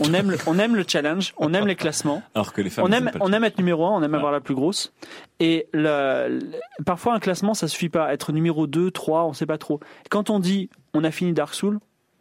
on 0.00 0.12
aime, 0.14 0.30
le- 0.30 0.38
on 0.46 0.58
aime 0.58 0.76
le 0.76 0.84
challenge, 0.86 1.32
on 1.36 1.52
aime 1.54 1.66
les 1.66 1.76
classements. 1.76 2.22
Alors 2.34 2.52
que 2.52 2.60
les 2.62 2.70
femmes 2.70 2.84
On 2.88 2.92
aime, 2.92 3.10
on 3.20 3.32
aime 3.32 3.44
être 3.44 3.58
numéro 3.58 3.86
un, 3.86 3.90
on 3.90 4.02
aime 4.02 4.10
Ouais. 4.12 4.16
avoir 4.16 4.32
la 4.32 4.40
plus 4.40 4.54
grosse. 4.54 4.92
Et 5.40 5.66
le, 5.72 6.28
le- 6.28 6.84
parfois, 6.84 7.14
un 7.14 7.20
classement, 7.20 7.54
ça 7.54 7.68
suffit 7.68 7.88
pas. 7.88 8.12
Être 8.12 8.32
numéro 8.32 8.66
2, 8.66 8.90
3, 8.90 9.24
on 9.24 9.32
sait 9.32 9.46
pas 9.46 9.58
trop. 9.58 9.80
Quand 10.10 10.30
on 10.30 10.38
dit 10.38 10.70
on 10.94 11.04
a 11.04 11.10
fini 11.10 11.32
Dark 11.32 11.54
Souls, 11.54 11.78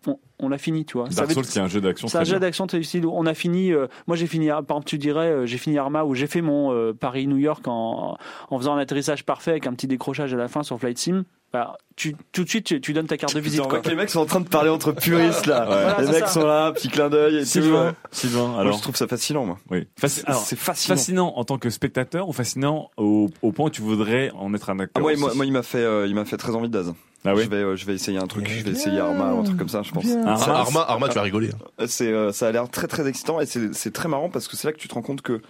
on, 0.08 0.18
on 0.40 0.50
l'a 0.50 0.58
fini, 0.58 0.86
tu 0.86 0.98
vois. 0.98 1.10
Ça 1.10 1.18
Dark 1.18 1.30
veut- 1.30 1.34
Souls, 1.36 1.46
qui 1.46 1.58
est 1.60 1.62
un 1.62 1.68
jeu 1.68 1.82
d'action. 1.82 2.08
c'est 2.08 2.18
un 2.18 2.24
jeu 2.24 2.40
d'action. 2.40 2.68
On 3.12 3.26
a 3.26 3.34
fini. 3.34 3.72
euh, 3.72 3.88
moi, 4.08 4.16
j'ai 4.18 4.28
fini. 4.28 4.48
Par 4.48 4.60
exemple, 4.62 4.86
tu 4.86 4.98
dirais, 4.98 5.28
euh, 5.30 5.46
j'ai 5.46 5.58
fini 5.58 5.78
Arma 5.78 6.04
où 6.04 6.16
j'ai 6.16 6.28
fait 6.28 6.42
mon 6.42 6.72
euh, 6.74 6.94
Paris-New 6.94 7.38
York 7.38 7.68
en, 7.68 8.18
en 8.50 8.58
faisant 8.58 8.76
un 8.76 8.80
atterrissage 8.80 9.26
parfait 9.26 9.52
avec 9.52 9.68
un 9.68 9.74
petit 9.74 9.88
décrochage 9.88 10.34
à 10.34 10.38
la 10.38 10.48
fin 10.48 10.64
sur 10.64 10.80
Flight 10.80 10.98
Sim. 10.98 11.24
Bah, 11.52 11.78
tu, 11.96 12.16
tout 12.32 12.44
de 12.44 12.50
suite, 12.50 12.64
tu, 12.68 12.80
tu 12.80 12.94
donnes 12.94 13.08
ta 13.08 13.18
carte 13.18 13.34
de 13.34 13.40
visite. 13.40 13.62
Quoi. 13.64 13.82
les 13.84 13.96
mecs 13.96 14.12
sont 14.12 14.20
en 14.20 14.26
train 14.28 14.40
de 14.40 14.48
parler 14.48 14.70
entre 14.70 14.92
puristes 14.92 15.48
là. 15.48 15.66
Voilà, 15.66 16.00
les 16.00 16.06
c'est 16.06 16.12
mecs 16.12 16.28
ça. 16.28 16.28
sont 16.28 16.46
là, 16.46 16.72
petit 16.72 16.90
clin 16.90 17.10
d'œil. 17.10 17.44
Sylvain, 17.44 17.96
Sylvain, 18.12 18.50
Moi, 18.50 18.60
alors. 18.62 18.78
je 18.78 18.82
trouve 18.84 18.96
ça 18.96 19.08
fascinant, 19.08 19.46
moi. 19.48 19.58
Oui. 19.72 19.88
Fasc- 20.00 20.32
C'est 20.44 20.56
fascinant. 20.56 20.96
fascinant 20.96 21.34
en 21.38 21.44
tant 21.46 21.58
que 21.58 21.72
spectateur 21.72 22.30
ou 22.30 22.34
fascinant 22.34 22.92
au, 22.98 23.32
au 23.42 23.52
point 23.52 23.66
où 23.66 23.70
tu 23.72 23.82
voudrais 23.82 24.30
en 24.36 24.54
être 24.54 24.70
un 24.70 24.80
Ah, 24.80 24.84
acteur 24.84 25.02
moi, 25.02 25.12
aussi 25.14 25.22
moi, 25.22 25.34
moi, 25.34 25.46
il 25.48 25.52
m'a 25.52 25.64
fait, 25.64 25.80
euh, 25.80 26.06
il 26.06 26.14
m'a 26.14 26.24
fait 26.26 26.38
très 26.38 26.54
envie 26.54 26.68
de 26.70 26.74
Daz. 26.74 26.94
Ah 27.26 27.34
oui 27.36 27.44
je 27.44 27.50
vais, 27.50 27.58
euh, 27.58 27.76
je 27.76 27.86
vais 27.86 27.94
essayer 27.96 28.18
un 28.18 28.28
truc. 28.28 28.46
Eh 28.50 28.60
Je 28.60 28.64
vais 28.64 28.72
essayer 28.72 29.00
Arma 29.00 29.34
ou 29.34 29.40
un 29.40 29.44
truc 29.44 29.58
comme 29.58 29.68
ça, 29.70 29.82
je 29.84 29.92
pense. 29.92 30.06
Ah, 30.26 30.34
Arma, 30.34 30.54
Arma, 30.60 30.80
Arma, 30.88 31.10
tu 31.10 31.16
vas 31.16 31.22
rigoler. 31.22 31.50
hein. 31.80 31.86
C'est, 31.88 32.08
euh, 32.14 32.32
ça 32.32 32.48
a 32.48 32.52
l'air 32.52 32.70
très 32.70 32.88
très 32.88 33.08
excitant 33.08 33.40
et 33.42 33.46
c'est, 33.46 33.92
très 33.92 34.08
marrant 34.08 34.30
parce 34.30 34.48
que 34.48 34.56
c'est 34.56 34.68
là 34.68 34.74
que 34.74 34.78
tu 34.80 34.88
te 34.88 34.94
rends 34.94 35.02
compte 35.02 35.22
que, 35.22 35.42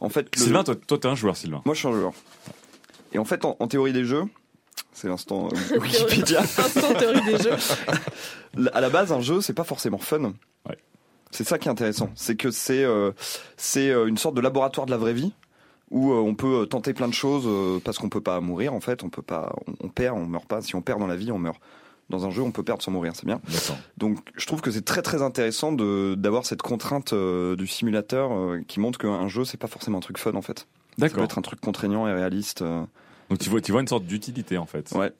en 0.00 0.08
fait, 0.08 0.34
le- 0.36 0.42
Sylvain, 0.42 0.64
toi, 0.64 0.74
toi, 0.74 0.98
t'es 0.98 1.08
un 1.08 1.14
joueur, 1.14 1.36
Sylvain. 1.36 1.60
moi, 1.66 1.74
je 1.74 1.80
suis 1.80 1.88
un 1.88 1.92
joueur. 1.92 2.12
Et 3.12 3.18
en 3.18 3.24
fait, 3.24 3.44
en, 3.44 3.56
en 3.60 3.66
théorie 3.68 3.92
des 3.92 4.04
jeux, 4.04 4.24
c'est 4.92 5.08
l'instant 5.08 5.48
euh, 5.74 5.78
Wikipédia. 5.80 6.40
Instant 6.42 6.94
théorie 6.94 7.20
des 7.24 7.38
jeux. 7.38 7.56
à 8.72 8.80
la 8.80 8.88
base, 8.90 9.12
un 9.12 9.20
jeu, 9.20 9.40
c'est 9.40 9.52
pas 9.52 9.64
forcément 9.64 9.98
fun. 9.98 10.32
Ouais. 10.68 10.78
C'est 11.30 11.44
ça 11.44 11.58
qui 11.58 11.68
est 11.68 11.70
intéressant, 11.70 12.10
c'est 12.14 12.36
que 12.36 12.50
c'est 12.50 12.82
euh, 12.84 13.10
c'est 13.56 13.90
euh, 13.90 14.06
une 14.06 14.16
sorte 14.16 14.36
de 14.36 14.40
laboratoire 14.40 14.86
de 14.86 14.90
la 14.92 14.96
vraie 14.96 15.12
vie 15.14 15.32
où 15.94 16.12
euh, 16.12 16.16
on 16.16 16.34
peut 16.34 16.66
tenter 16.66 16.92
plein 16.92 17.08
de 17.08 17.14
choses 17.14 17.44
euh, 17.46 17.78
parce 17.82 17.96
qu'on 17.98 18.10
peut 18.10 18.20
pas 18.20 18.40
mourir 18.40 18.74
en 18.74 18.80
fait, 18.80 19.02
on 19.02 19.08
peut 19.08 19.22
pas, 19.22 19.54
on, 19.66 19.86
on 19.86 19.88
perd, 19.88 20.18
on 20.18 20.26
meurt 20.26 20.44
pas. 20.46 20.60
Si 20.60 20.74
on 20.74 20.82
perd 20.82 21.00
dans 21.00 21.06
la 21.06 21.16
vie, 21.16 21.32
on 21.32 21.38
meurt. 21.38 21.58
Dans 22.10 22.26
un 22.26 22.30
jeu, 22.30 22.42
on 22.42 22.50
peut 22.52 22.62
perdre 22.62 22.82
sans 22.82 22.90
mourir, 22.90 23.12
c'est 23.16 23.24
bien. 23.24 23.40
D'accord. 23.50 23.78
Donc, 23.96 24.18
je 24.36 24.44
trouve 24.46 24.60
que 24.60 24.70
c'est 24.70 24.84
très 24.84 25.00
très 25.00 25.22
intéressant 25.22 25.72
de 25.72 26.14
d'avoir 26.16 26.44
cette 26.44 26.60
contrainte 26.60 27.14
euh, 27.14 27.56
du 27.56 27.66
simulateur 27.66 28.30
euh, 28.30 28.60
qui 28.68 28.78
montre 28.78 28.98
qu'un 28.98 29.26
jeu, 29.28 29.46
c'est 29.46 29.56
pas 29.56 29.68
forcément 29.68 29.96
un 29.96 30.02
truc 30.02 30.18
fun 30.18 30.34
en 30.34 30.42
fait. 30.42 30.58
Ça 30.58 30.66
peut 30.66 31.00
D'accord. 31.08 31.24
être 31.24 31.38
un 31.38 31.42
truc 31.42 31.60
contraignant 31.62 32.06
et 32.06 32.12
réaliste. 32.12 32.60
euh. 32.60 32.84
Donc 33.30 33.38
tu 33.38 33.48
vois, 33.48 33.62
tu 33.62 33.72
vois 33.72 33.80
une 33.80 33.88
sorte 33.88 34.04
d'utilité 34.04 34.58
en 34.58 34.66
fait. 34.66 34.92
Ouais. 34.94 35.12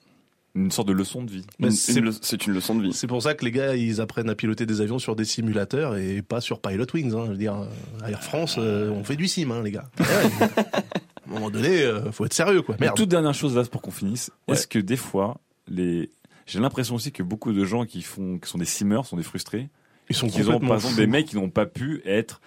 Une 0.55 0.71
sorte 0.71 0.87
de 0.87 0.93
leçon 0.93 1.21
de 1.23 1.31
vie. 1.31 1.45
C'est- 1.71 1.99
une 2.47 2.53
leçon 2.53 2.75
de 2.75 2.83
vie. 2.83 2.93
C'est 2.93 3.07
pour 3.07 3.21
ça 3.21 3.33
que 3.33 3.43
les 3.43 3.51
gars, 3.51 3.75
ils 3.75 3.99
apprennent 3.99 4.29
à 4.29 4.35
piloter 4.35 4.65
des 4.65 4.79
avions 4.79 4.99
sur 4.99 5.15
des 5.15 5.25
simulateurs 5.25 5.97
et 5.97 6.21
pas 6.21 6.39
sur 6.39 6.61
Pilot 6.61 6.85
Wings. 6.93 7.13
Hein. 7.13 7.23
Je 7.25 7.31
veux 7.31 7.37
dire, 7.37 7.55
à 8.01 8.09
Air 8.09 8.23
France, 8.23 8.55
euh, 8.57 8.89
on 8.91 9.03
fait 9.03 9.17
du 9.17 9.27
sim, 9.27 9.51
hein, 9.51 9.61
les 9.63 9.71
gars. 9.71 9.89
Ouais. 9.99 10.05
à 10.05 11.29
un 11.29 11.33
moment 11.33 11.49
donné, 11.49 11.81
euh, 11.81 12.09
faut 12.11 12.25
être 12.25 12.33
sérieux, 12.33 12.61
quoi. 12.61 12.77
Merde. 12.79 12.95
toute 12.95 13.09
dernière 13.09 13.33
chose 13.33 13.55
là 13.55 13.63
pour 13.65 13.81
qu'on 13.81 13.91
finisse. 13.91 14.31
Ouais. 14.47 14.53
Est-ce 14.55 14.65
que 14.67 14.79
des 14.79 14.95
fois, 14.95 15.41
les, 15.67 16.09
j'ai 16.45 16.59
l'impression 16.59 16.95
aussi 16.95 17.11
que 17.11 17.23
beaucoup 17.23 17.51
de 17.51 17.65
gens 17.65 17.85
qui 17.85 18.01
font, 18.01 18.37
qui 18.39 18.49
sont 18.49 18.57
des 18.57 18.65
simmers, 18.65 19.05
sont 19.05 19.17
des 19.17 19.23
frustrés. 19.23 19.67
Ils 20.09 20.15
sont 20.15 20.27
Ils 20.27 20.41
ont 20.49 20.53
complètement 20.53 20.67
par 20.69 20.77
exemple 20.77 20.95
des 20.95 21.07
mecs 21.07 21.25
qui 21.25 21.35
n'ont 21.35 21.49
pas 21.49 21.65
pu 21.65 22.01
être. 22.05 22.39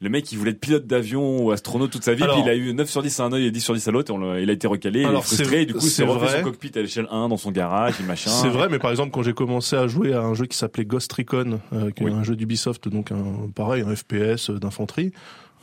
Le 0.00 0.10
mec, 0.10 0.30
il 0.30 0.36
voulait 0.38 0.50
être 0.50 0.60
pilote 0.60 0.86
d'avion 0.86 1.42
ou 1.42 1.50
astronaute 1.52 1.90
toute 1.90 2.04
sa 2.04 2.12
vie, 2.12 2.22
Alors- 2.24 2.36
puis 2.36 2.44
il 2.44 2.50
a 2.50 2.54
eu 2.54 2.74
9 2.74 2.88
sur 2.90 3.02
10 3.02 3.18
à 3.18 3.24
un 3.24 3.32
œil 3.32 3.46
et 3.46 3.50
10 3.50 3.60
sur 3.62 3.72
10 3.72 3.88
à 3.88 3.90
l'autre, 3.90 4.12
et 4.36 4.42
il 4.42 4.50
a 4.50 4.52
été 4.52 4.66
recalé, 4.66 5.00
il 5.00 5.04
est 5.04 5.08
Alors, 5.08 5.24
frustré, 5.24 5.62
et 5.62 5.66
du 5.66 5.72
coup, 5.72 5.80
c'est 5.80 6.04
refait 6.04 6.26
vrai. 6.26 6.38
son 6.38 6.44
cockpit 6.44 6.70
à 6.76 6.82
l'échelle 6.82 7.06
1 7.10 7.28
dans 7.30 7.38
son 7.38 7.50
garage, 7.50 7.94
et 7.98 8.02
machin. 8.04 8.28
C'est 8.30 8.50
vrai, 8.50 8.68
mais 8.70 8.78
par 8.78 8.90
exemple, 8.90 9.10
quand 9.10 9.22
j'ai 9.22 9.32
commencé 9.32 9.74
à 9.74 9.86
jouer 9.86 10.12
à 10.12 10.20
un 10.20 10.34
jeu 10.34 10.44
qui 10.44 10.56
s'appelait 10.58 10.84
Ghost 10.84 11.10
Recon, 11.14 11.60
euh, 11.72 11.90
qui 11.92 12.04
Oui. 12.04 12.10
est 12.10 12.14
un 12.14 12.22
jeu 12.24 12.36
d'Ubisoft, 12.36 12.88
donc 12.88 13.10
un, 13.10 13.48
pareil, 13.54 13.84
un 13.86 13.96
FPS 13.96 14.50
d'infanterie, 14.50 15.12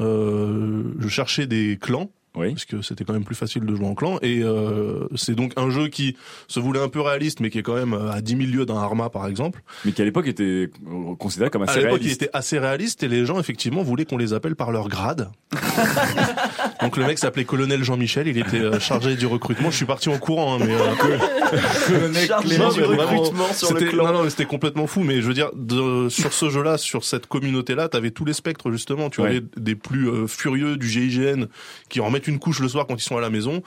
euh, 0.01 0.83
je 0.99 1.07
cherchais 1.07 1.45
des 1.47 1.77
clans. 1.79 2.09
Oui. 2.35 2.49
Parce 2.53 2.65
que 2.65 2.81
c'était 2.81 3.03
quand 3.03 3.13
même 3.13 3.23
plus 3.25 3.35
facile 3.35 3.63
de 3.65 3.75
jouer 3.75 3.85
en 3.85 3.93
clan. 3.93 4.17
Et 4.23 4.39
euh, 4.41 5.07
c'est 5.15 5.35
donc 5.35 5.53
un 5.55 5.69
jeu 5.69 5.87
qui 5.89 6.17
se 6.47 6.59
voulait 6.59 6.79
un 6.81 6.89
peu 6.89 6.99
réaliste, 6.99 7.39
mais 7.41 7.49
qui 7.51 7.59
est 7.59 7.63
quand 7.63 7.75
même 7.75 7.93
à 7.93 8.21
10 8.21 8.37
000 8.37 8.43
lieues 8.51 8.65
d'un 8.65 8.77
Arma, 8.77 9.09
par 9.09 9.27
exemple. 9.27 9.61
Mais 9.85 9.91
qui 9.91 10.01
à 10.01 10.05
l'époque 10.05 10.27
était 10.27 10.43
euh, 10.87 11.15
considéré 11.19 11.49
comme 11.51 11.61
À 11.61 11.65
assez 11.65 11.79
l'époque, 11.81 11.99
il 12.01 12.03
réaliste. 12.05 12.21
était 12.23 12.31
assez 12.35 12.57
réaliste 12.57 13.03
et 13.03 13.07
les 13.07 13.25
gens, 13.25 13.39
effectivement, 13.39 13.83
voulaient 13.83 14.05
qu'on 14.05 14.17
les 14.17 14.33
appelle 14.33 14.55
par 14.55 14.71
leur 14.71 14.87
grade. 14.89 15.29
Donc 16.81 16.97
le 16.97 17.05
mec 17.05 17.17
s'appelait 17.17 17.45
colonel 17.45 17.83
Jean-Michel, 17.83 18.27
il 18.27 18.37
était 18.37 18.57
euh, 18.59 18.79
chargé 18.79 19.15
du 19.15 19.25
recrutement. 19.25 19.71
Je 19.71 19.77
suis 19.77 19.85
parti 19.85 20.09
en 20.09 20.17
courant, 20.17 20.55
hein, 20.55 20.65
mais 20.65 20.73
euh, 20.73 22.13
Chargé 22.27 22.57
Non, 22.57 22.69
du 22.71 22.81
recrutement 22.83 23.53
sur 23.53 23.73
le 23.73 23.79
c'était- 23.79 23.91
clan. 23.91 24.07
Non, 24.07 24.13
non, 24.13 24.23
mais 24.23 24.29
c'était 24.29 24.45
complètement 24.45 24.87
fou. 24.87 25.01
Mais 25.01 25.21
je 25.21 25.27
veux 25.27 25.33
dire, 25.33 25.49
de- 25.55 26.09
sur 26.09 26.33
ce 26.33 26.49
jeu-là, 26.49 26.77
sur 26.77 27.03
cette 27.03 27.27
communauté-là, 27.27 27.87
t'avais 27.89 28.11
tous 28.11 28.25
les 28.25 28.33
spectres 28.33 28.71
justement. 28.71 29.09
Tu 29.09 29.21
Ouais. 29.21 29.27
avais 29.29 29.41
des 29.55 29.75
plus 29.75 30.09
euh, 30.09 30.27
furieux 30.27 30.75
du 30.77 30.87
GIGN 30.89 31.45
qui 31.89 31.99
en 32.01 32.05
remettent 32.05 32.22
mettre 32.23 32.29
une 32.29 32.39
couche 32.39 32.59
le 32.59 32.67
soir 32.69 32.87
quand 32.87 32.95
ils 32.95 33.01
sont 33.01 33.17
à 33.17 33.21
la 33.21 33.29
maison, 33.29 33.61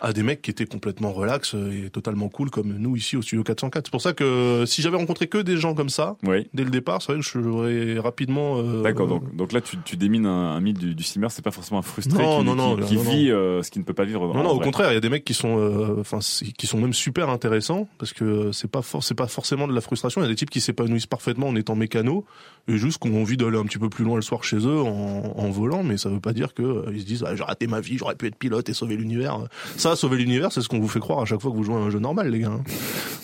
à 0.00 0.12
des 0.12 0.22
mecs 0.22 0.42
qui 0.42 0.50
étaient 0.50 0.66
complètement 0.66 1.12
relax 1.12 1.54
et 1.54 1.88
totalement 1.90 2.28
cool 2.28 2.50
comme 2.50 2.74
nous 2.78 2.96
ici 2.96 3.16
au 3.16 3.22
studio 3.22 3.42
404. 3.42 3.86
C'est 3.86 3.90
pour 3.90 4.00
ça 4.02 4.12
que 4.12 4.64
si 4.66 4.82
j'avais 4.82 4.96
rencontré 4.96 5.26
que 5.28 5.38
des 5.38 5.56
gens 5.56 5.74
comme 5.74 5.88
ça, 5.88 6.16
Oui. 6.24 6.48
dès 6.52 6.64
le 6.64 6.70
départ, 6.70 7.00
c'est 7.02 7.12
vrai 7.12 7.20
que 7.22 7.26
j'aurais 7.26 7.98
rapidement. 7.98 8.58
euh, 8.58 8.82
D'accord, 8.82 9.06
donc, 9.06 9.34
donc 9.34 9.52
là 9.52 9.60
tu, 9.60 9.76
tu 9.84 9.96
démines 9.96 10.26
un, 10.26 10.52
un 10.54 10.60
mythe 10.60 10.78
du, 10.78 10.94
du 10.94 11.02
c'est 11.02 11.20
pas 11.42 11.50
forcément 11.50 11.78
un 11.80 11.82
frustré 11.82 12.22
Non, 12.22 12.40
qui, 12.40 12.44
non, 12.44 12.54
non, 12.54 12.76
qui, 12.76 12.96
vit 12.96 13.30
euh, 13.30 13.62
ce 13.62 13.70
qu'il 13.70 13.80
ne 13.80 13.86
peut 13.86 13.94
pas 13.94 14.04
vivre. 14.04 14.26
Non, 14.34 14.42
non, 14.42 14.50
au 14.50 14.56
vrai. 14.56 14.64
contraire, 14.64 14.90
il 14.90 14.94
y 14.94 14.96
a 14.96 15.00
des 15.00 15.08
mecs 15.08 15.24
qui 15.24 15.34
sont, 15.34 15.58
euh, 15.58 16.00
enfin, 16.00 16.18
qui 16.58 16.66
sont 16.66 16.78
même 16.78 16.92
super 16.92 17.28
intéressants 17.30 17.88
parce 17.98 18.12
que 18.12 18.50
c'est 18.52 18.70
pas 18.70 18.80
c'est 19.00 19.14
pas 19.14 19.26
forcément 19.28 19.66
de 19.68 19.74
la 19.74 19.80
frustration. 19.80 20.20
Il 20.20 20.24
y 20.24 20.26
a 20.26 20.30
des 20.30 20.34
types 20.36 20.50
qui 20.50 20.60
s'épanouissent 20.60 21.06
parfaitement 21.06 21.48
en 21.48 21.56
étant 21.56 21.74
mécano 21.76 22.24
et 22.68 22.76
juste 22.76 23.00
qui 23.02 23.08
ont 23.08 23.20
envie 23.22 23.36
d'aller 23.36 23.58
un 23.58 23.64
petit 23.64 23.78
peu 23.78 23.88
plus 23.88 24.04
loin 24.04 24.16
le 24.16 24.22
soir 24.22 24.44
chez 24.44 24.56
eux 24.58 24.80
en, 24.80 25.34
en 25.36 25.50
volant, 25.50 25.82
mais 25.82 25.96
ça 25.96 26.08
veut 26.08 26.20
pas 26.20 26.32
dire 26.32 26.54
que 26.54 26.62
euh, 26.62 26.90
ils 26.92 27.00
se 27.02 27.06
disent 27.06 27.24
ah, 27.26 27.34
j'ai 27.36 27.44
raté 27.44 27.66
ma 27.66 27.80
vie, 27.80 27.96
j'aurais 28.02 28.16
pu 28.16 28.26
être 28.26 28.34
pilote 28.36 28.68
et 28.68 28.72
sauver 28.74 28.96
l'univers. 28.96 29.38
Ça, 29.76 29.94
sauver 29.94 30.16
l'univers, 30.16 30.50
c'est 30.52 30.60
ce 30.60 30.68
qu'on 30.68 30.80
vous 30.80 30.88
fait 30.88 30.98
croire 31.00 31.20
à 31.20 31.24
chaque 31.24 31.40
fois 31.40 31.50
que 31.52 31.56
vous 31.56 31.62
jouez 31.62 31.76
à 31.76 31.78
un 31.78 31.90
jeu 31.90 32.00
normal, 32.00 32.28
les 32.30 32.40
gars. 32.40 32.48
hein. 32.48 32.62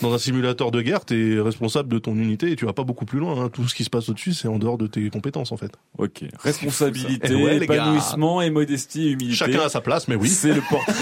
Dans 0.03 0.15
un 0.15 0.19
simulateur 0.19 0.71
de 0.71 0.81
guerre, 0.81 1.05
t'es 1.05 1.39
responsable 1.41 1.89
de 1.89 1.99
ton 1.99 2.15
unité 2.15 2.53
et 2.53 2.57
tu 2.57 2.65
vas 2.67 2.73
pas 2.73 2.85
beaucoup 2.85 3.05
plus 3.05 3.19
loin. 3.19 3.45
hein. 3.45 3.49
Tout 3.53 3.67
ce 3.67 3.75
qui 3.75 3.83
se 3.83 3.91
passe 3.91 4.09
au-dessus, 4.09 4.33
c'est 4.35 4.47
en 4.47 4.59
dehors 4.59 4.79
de 4.79 4.87
tes 4.87 5.11
compétences 5.11 5.51
en 5.51 5.57
fait. 5.57 5.73
Ok. 5.99 6.23
Responsabilité, 6.41 7.29
Eh 7.33 7.35
ouais, 7.45 7.57
épanouissement 7.57 8.41
et 8.41 8.51
modestie, 8.51 9.11
humilité. 9.11 9.35
Chacun 9.37 9.61
a 9.63 9.69
sa 9.69 9.81
place, 9.81 10.07
mais 10.07 10.15
oui. 10.15 10.29
C'est 10.29 10.55
le 10.55 10.63
portrait 10.71 10.95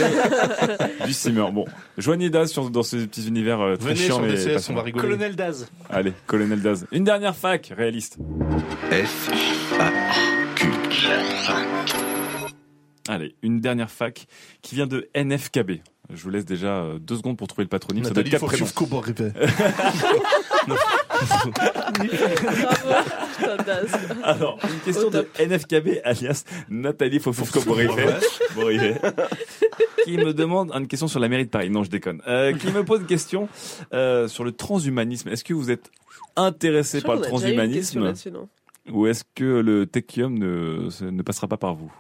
du 1.07 1.13
simmer. 1.13 1.45
Bon, 1.53 1.67
joignez 1.99 2.31
Daz 2.31 2.51
sur, 2.51 2.71
dans 2.71 2.83
ces 2.83 3.07
petits 3.07 3.29
univers 3.29 3.61
euh, 3.61 3.77
très 3.77 3.91
Venez 3.95 4.01
chiants 4.07 4.17
sur 4.17 4.27
DCS, 4.27 4.71
on 4.71 4.75
va 4.75 4.83
rigoler. 4.83 5.03
Colonel 5.09 5.37
Daz. 5.37 5.69
Allez, 5.91 6.15
colonel 6.27 6.63
Daz. 6.63 6.87
Une 6.93 7.05
dernière 7.05 7.37
fac, 7.37 7.73
réaliste. 7.77 8.17
F, 8.91 9.31
Allez, 13.09 13.37
une 13.43 13.61
dernière 13.61 13.91
fac 13.91 14.27
qui 14.63 14.75
vient 14.75 14.87
de 14.87 15.09
NFKB. 15.15 15.81
Je 16.13 16.23
vous 16.23 16.31
laisse 16.31 16.45
déjà 16.45 16.83
euh, 16.83 16.99
deux 17.01 17.17
secondes 17.17 17.37
pour 17.37 17.49
trouver 17.49 17.65
le 17.65 17.69
patronyme. 17.69 18.05
Ça 18.05 18.11
doit 18.11 18.21
être 18.23 18.31
Nathalie 18.33 18.41
quatre 18.41 18.47
prénoms. 18.47 18.67
Alors, 24.23 24.59
une 24.63 24.81
question 24.81 25.11
de 25.11 25.27
NFKB 25.41 26.01
alias 26.05 26.45
Nathalie 26.69 27.19
Fofovko-Borivet. 27.19 28.21
Borivet. 28.55 29.01
qui 30.05 30.17
me 30.17 30.33
demande 30.33 30.71
une 30.73 30.87
question 30.87 31.09
sur 31.09 31.19
la 31.19 31.29
mairie 31.29 31.47
de 31.47 31.51
Paris. 31.51 31.71
Non, 31.71 31.83
je 31.83 31.91
déconne. 31.91 32.23
Euh, 32.29 32.53
qui 32.53 32.69
me 32.69 32.85
pose 32.85 33.01
une 33.01 33.07
question 33.07 33.49
euh, 33.93 34.29
sur 34.29 34.45
le 34.45 34.53
transhumanisme. 34.53 35.29
Est-ce 35.29 35.43
que 35.43 35.55
vous 35.55 35.73
êtes 35.73 35.91
intéressé 36.37 37.01
par 37.01 37.17
le 37.17 37.23
transhumanisme 37.23 38.05
là-dessus, 38.05 38.31
non? 38.31 38.49
ou 38.93 39.09
est-ce 39.09 39.25
que 39.35 39.45
le 39.45 39.87
Techium 39.87 40.39
ne, 40.39 40.89
ne 41.03 41.23
passera 41.23 41.49
pas 41.49 41.57
par 41.57 41.75
vous? 41.75 41.93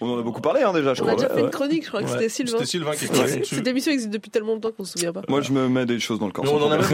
On 0.00 0.10
en 0.10 0.18
a 0.20 0.22
beaucoup 0.22 0.40
parlé 0.40 0.62
hein, 0.62 0.72
déjà, 0.72 0.94
je 0.94 1.02
On 1.02 1.06
a 1.08 1.12
crois. 1.14 1.22
déjà 1.24 1.34
fait 1.34 1.40
une 1.40 1.50
chronique, 1.50 1.82
je 1.84 1.88
crois 1.88 2.02
que 2.02 2.08
c'était 2.08 2.28
Sylvain. 2.28 2.52
C'était 2.64 2.66
Sylvain 2.66 2.92
qui. 2.92 3.06
Cette 3.54 3.66
émission 3.66 3.90
existe 3.90 4.10
depuis 4.10 4.30
tellement 4.30 4.52
longtemps 4.54 4.70
qu'on 4.70 4.84
se 4.84 4.92
souvient 4.92 5.12
pas. 5.12 5.22
Moi, 5.28 5.40
je 5.40 5.50
me 5.52 5.68
mets 5.68 5.84
des 5.86 5.98
choses 5.98 6.20
dans 6.20 6.26
le 6.26 6.32
corps. 6.32 6.44
Mais 6.44 6.50
on 6.52 6.62
en 6.62 6.70
a 6.70 6.76
même, 6.78 6.86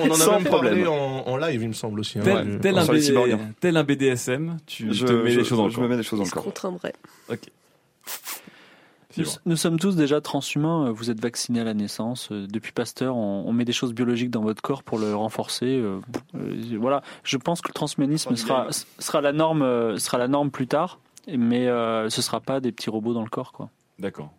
on 0.00 0.10
en 0.10 0.14
a 0.14 0.14
Sans 0.16 0.32
même 0.40 0.44
parlé 0.44 0.70
problème. 0.82 0.88
en, 0.88 1.26
en 1.28 1.36
live, 1.38 1.62
il 1.62 1.68
me 1.68 1.72
semble 1.72 2.00
aussi. 2.00 2.18
hein. 2.18 2.22
tel, 2.22 2.34
Ouais. 2.34 2.58
tel, 2.60 2.78
un 2.78 2.84
BD 2.84 3.14
tel 3.60 3.82
BDSM, 3.84 4.58
tu 4.66 4.92
Je, 4.92 5.06
te 5.06 5.12
mets 5.12 5.30
je- 5.30 5.38
les 5.38 5.44
choses 5.44 5.56
dans 5.58 5.64
le 5.64 5.70
je 5.70 5.76
corps. 5.76 5.84
me 5.84 5.88
mets 5.88 5.96
des 5.96 6.02
choses 6.02 6.18
dans 6.18 6.24
On 6.24 6.26
le 6.26 6.30
corps. 6.32 6.44
contraindrait. 6.44 6.92
Ok. 7.30 7.40
Nous, 9.16 9.24
nous 9.46 9.56
sommes 9.56 9.78
tous 9.78 9.94
déjà 9.94 10.20
transhumains. 10.20 10.88
euh, 10.88 10.90
Vous 10.90 11.08
êtes 11.10 11.20
vaccinés 11.20 11.60
à 11.60 11.64
la 11.64 11.72
naissance. 11.74 12.30
euh, 12.32 12.46
Depuis 12.50 12.72
Pasteur, 12.72 13.16
on, 13.16 13.44
on 13.46 13.52
met 13.52 13.64
des 13.64 13.72
choses 13.72 13.92
biologiques 13.94 14.30
dans 14.30 14.42
votre 14.42 14.60
corps 14.60 14.82
pour 14.82 14.98
le 14.98 15.14
renforcer. 15.14 15.66
euh, 15.66 16.00
euh, 16.34 16.76
voilà. 16.80 17.02
Je 17.22 17.36
pense 17.36 17.60
que 17.60 17.68
le 17.68 17.74
transhumanisme 17.74 18.34
sera, 18.34 18.66
sera 18.98 19.20
la 19.20 19.32
norme, 19.32 19.98
sera 19.98 20.18
la 20.18 20.26
norme 20.26 20.50
plus 20.50 20.66
tard, 20.66 20.98
mais 21.28 21.68
euh, 21.68 22.08
ce 22.10 22.22
sera 22.22 22.40
pas 22.40 22.60
des 22.60 22.72
petits 22.72 22.90
robots 22.90 23.14
dans 23.14 23.22
le 23.22 23.30
corps, 23.30 23.52
quoi. 23.52 23.70
D'accord. 23.98 24.30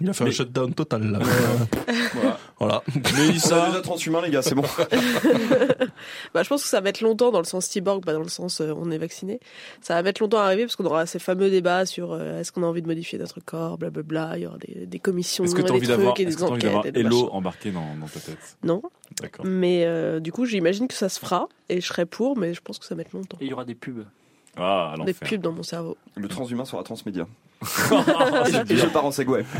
Il 0.00 0.08
a 0.08 0.12
fait 0.14 0.24
Mais- 0.24 0.30
un 0.30 0.32
shutdown 0.32 0.74
total 0.74 1.02
là. 1.10 1.18
Voilà. 2.14 2.38
voilà. 2.58 2.82
Mais 3.16 3.38
ça, 3.38 3.68
déjà 3.68 3.80
transhumain, 3.80 4.20
les 4.22 4.30
gars, 4.30 4.42
c'est 4.42 4.54
bon. 4.54 4.62
Bah, 6.34 6.42
je 6.42 6.48
pense 6.48 6.62
que 6.62 6.68
ça 6.68 6.78
va 6.78 6.82
mettre 6.84 7.02
longtemps 7.02 7.30
dans 7.30 7.38
le 7.38 7.44
sens 7.44 7.66
cyborg, 7.66 8.04
pas 8.04 8.12
dans 8.12 8.20
le 8.22 8.28
sens 8.28 8.60
euh, 8.60 8.72
on 8.76 8.90
est 8.90 8.98
vacciné. 8.98 9.40
Ça 9.80 9.94
va 9.94 10.02
mettre 10.02 10.22
longtemps 10.22 10.38
à 10.40 10.44
arriver 10.44 10.64
parce 10.64 10.76
qu'on 10.76 10.84
aura 10.84 11.06
ces 11.06 11.18
fameux 11.18 11.50
débats 11.50 11.86
sur 11.86 12.12
euh, 12.12 12.40
est-ce 12.40 12.52
qu'on 12.52 12.62
a 12.62 12.66
envie 12.66 12.82
de 12.82 12.86
modifier 12.86 13.18
notre 13.18 13.40
corps, 13.40 13.78
blablabla. 13.78 14.32
Il 14.36 14.42
y 14.42 14.46
aura 14.46 14.58
des, 14.58 14.86
des 14.86 14.98
commissions, 14.98 15.44
est-ce 15.44 15.54
que 15.54 15.60
tu 15.62 15.66
as 15.66 15.70
des 15.70 15.76
envie 15.78 15.86
d'avoir 15.88 16.14
trucs 16.14 16.26
et 16.26 16.28
est-ce 16.28 16.36
des 16.38 16.42
que 16.42 16.48
t'as 16.48 16.52
envie 16.52 16.58
enquêtes. 16.66 16.70
d'avoir 16.70 16.86
et 16.86 16.92
des 16.92 17.00
Hello 17.00 17.28
embarqué 17.32 17.70
dans, 17.70 17.94
dans 18.00 18.06
ta 18.06 18.20
tête? 18.20 18.56
Non, 18.62 18.82
D'accord. 19.20 19.44
mais 19.46 19.84
euh, 19.86 20.20
du 20.20 20.32
coup 20.32 20.44
j'imagine 20.44 20.88
que 20.88 20.94
ça 20.94 21.08
se 21.08 21.18
fera 21.20 21.48
et 21.68 21.80
je 21.80 21.86
serai 21.86 22.06
pour, 22.06 22.36
mais 22.36 22.54
je 22.54 22.60
pense 22.60 22.78
que 22.78 22.84
ça 22.84 22.94
va 22.94 22.98
mettre 22.98 23.14
longtemps. 23.16 23.38
Et 23.40 23.44
il 23.44 23.50
y 23.50 23.52
aura 23.54 23.64
des 23.64 23.74
pubs. 23.74 24.04
Ah, 24.56 24.94
à 24.98 25.04
Des 25.04 25.14
pubs 25.14 25.40
dans 25.40 25.52
mon 25.52 25.62
cerveau. 25.62 25.96
Le 26.14 26.28
transhumain 26.28 26.64
sera 26.64 26.82
transmédia. 26.82 27.26
Et, 27.62 28.52
je, 28.52 28.72
et 28.72 28.76
je 28.76 28.86
pars 28.86 29.04
en 29.06 29.12
Segway. 29.12 29.44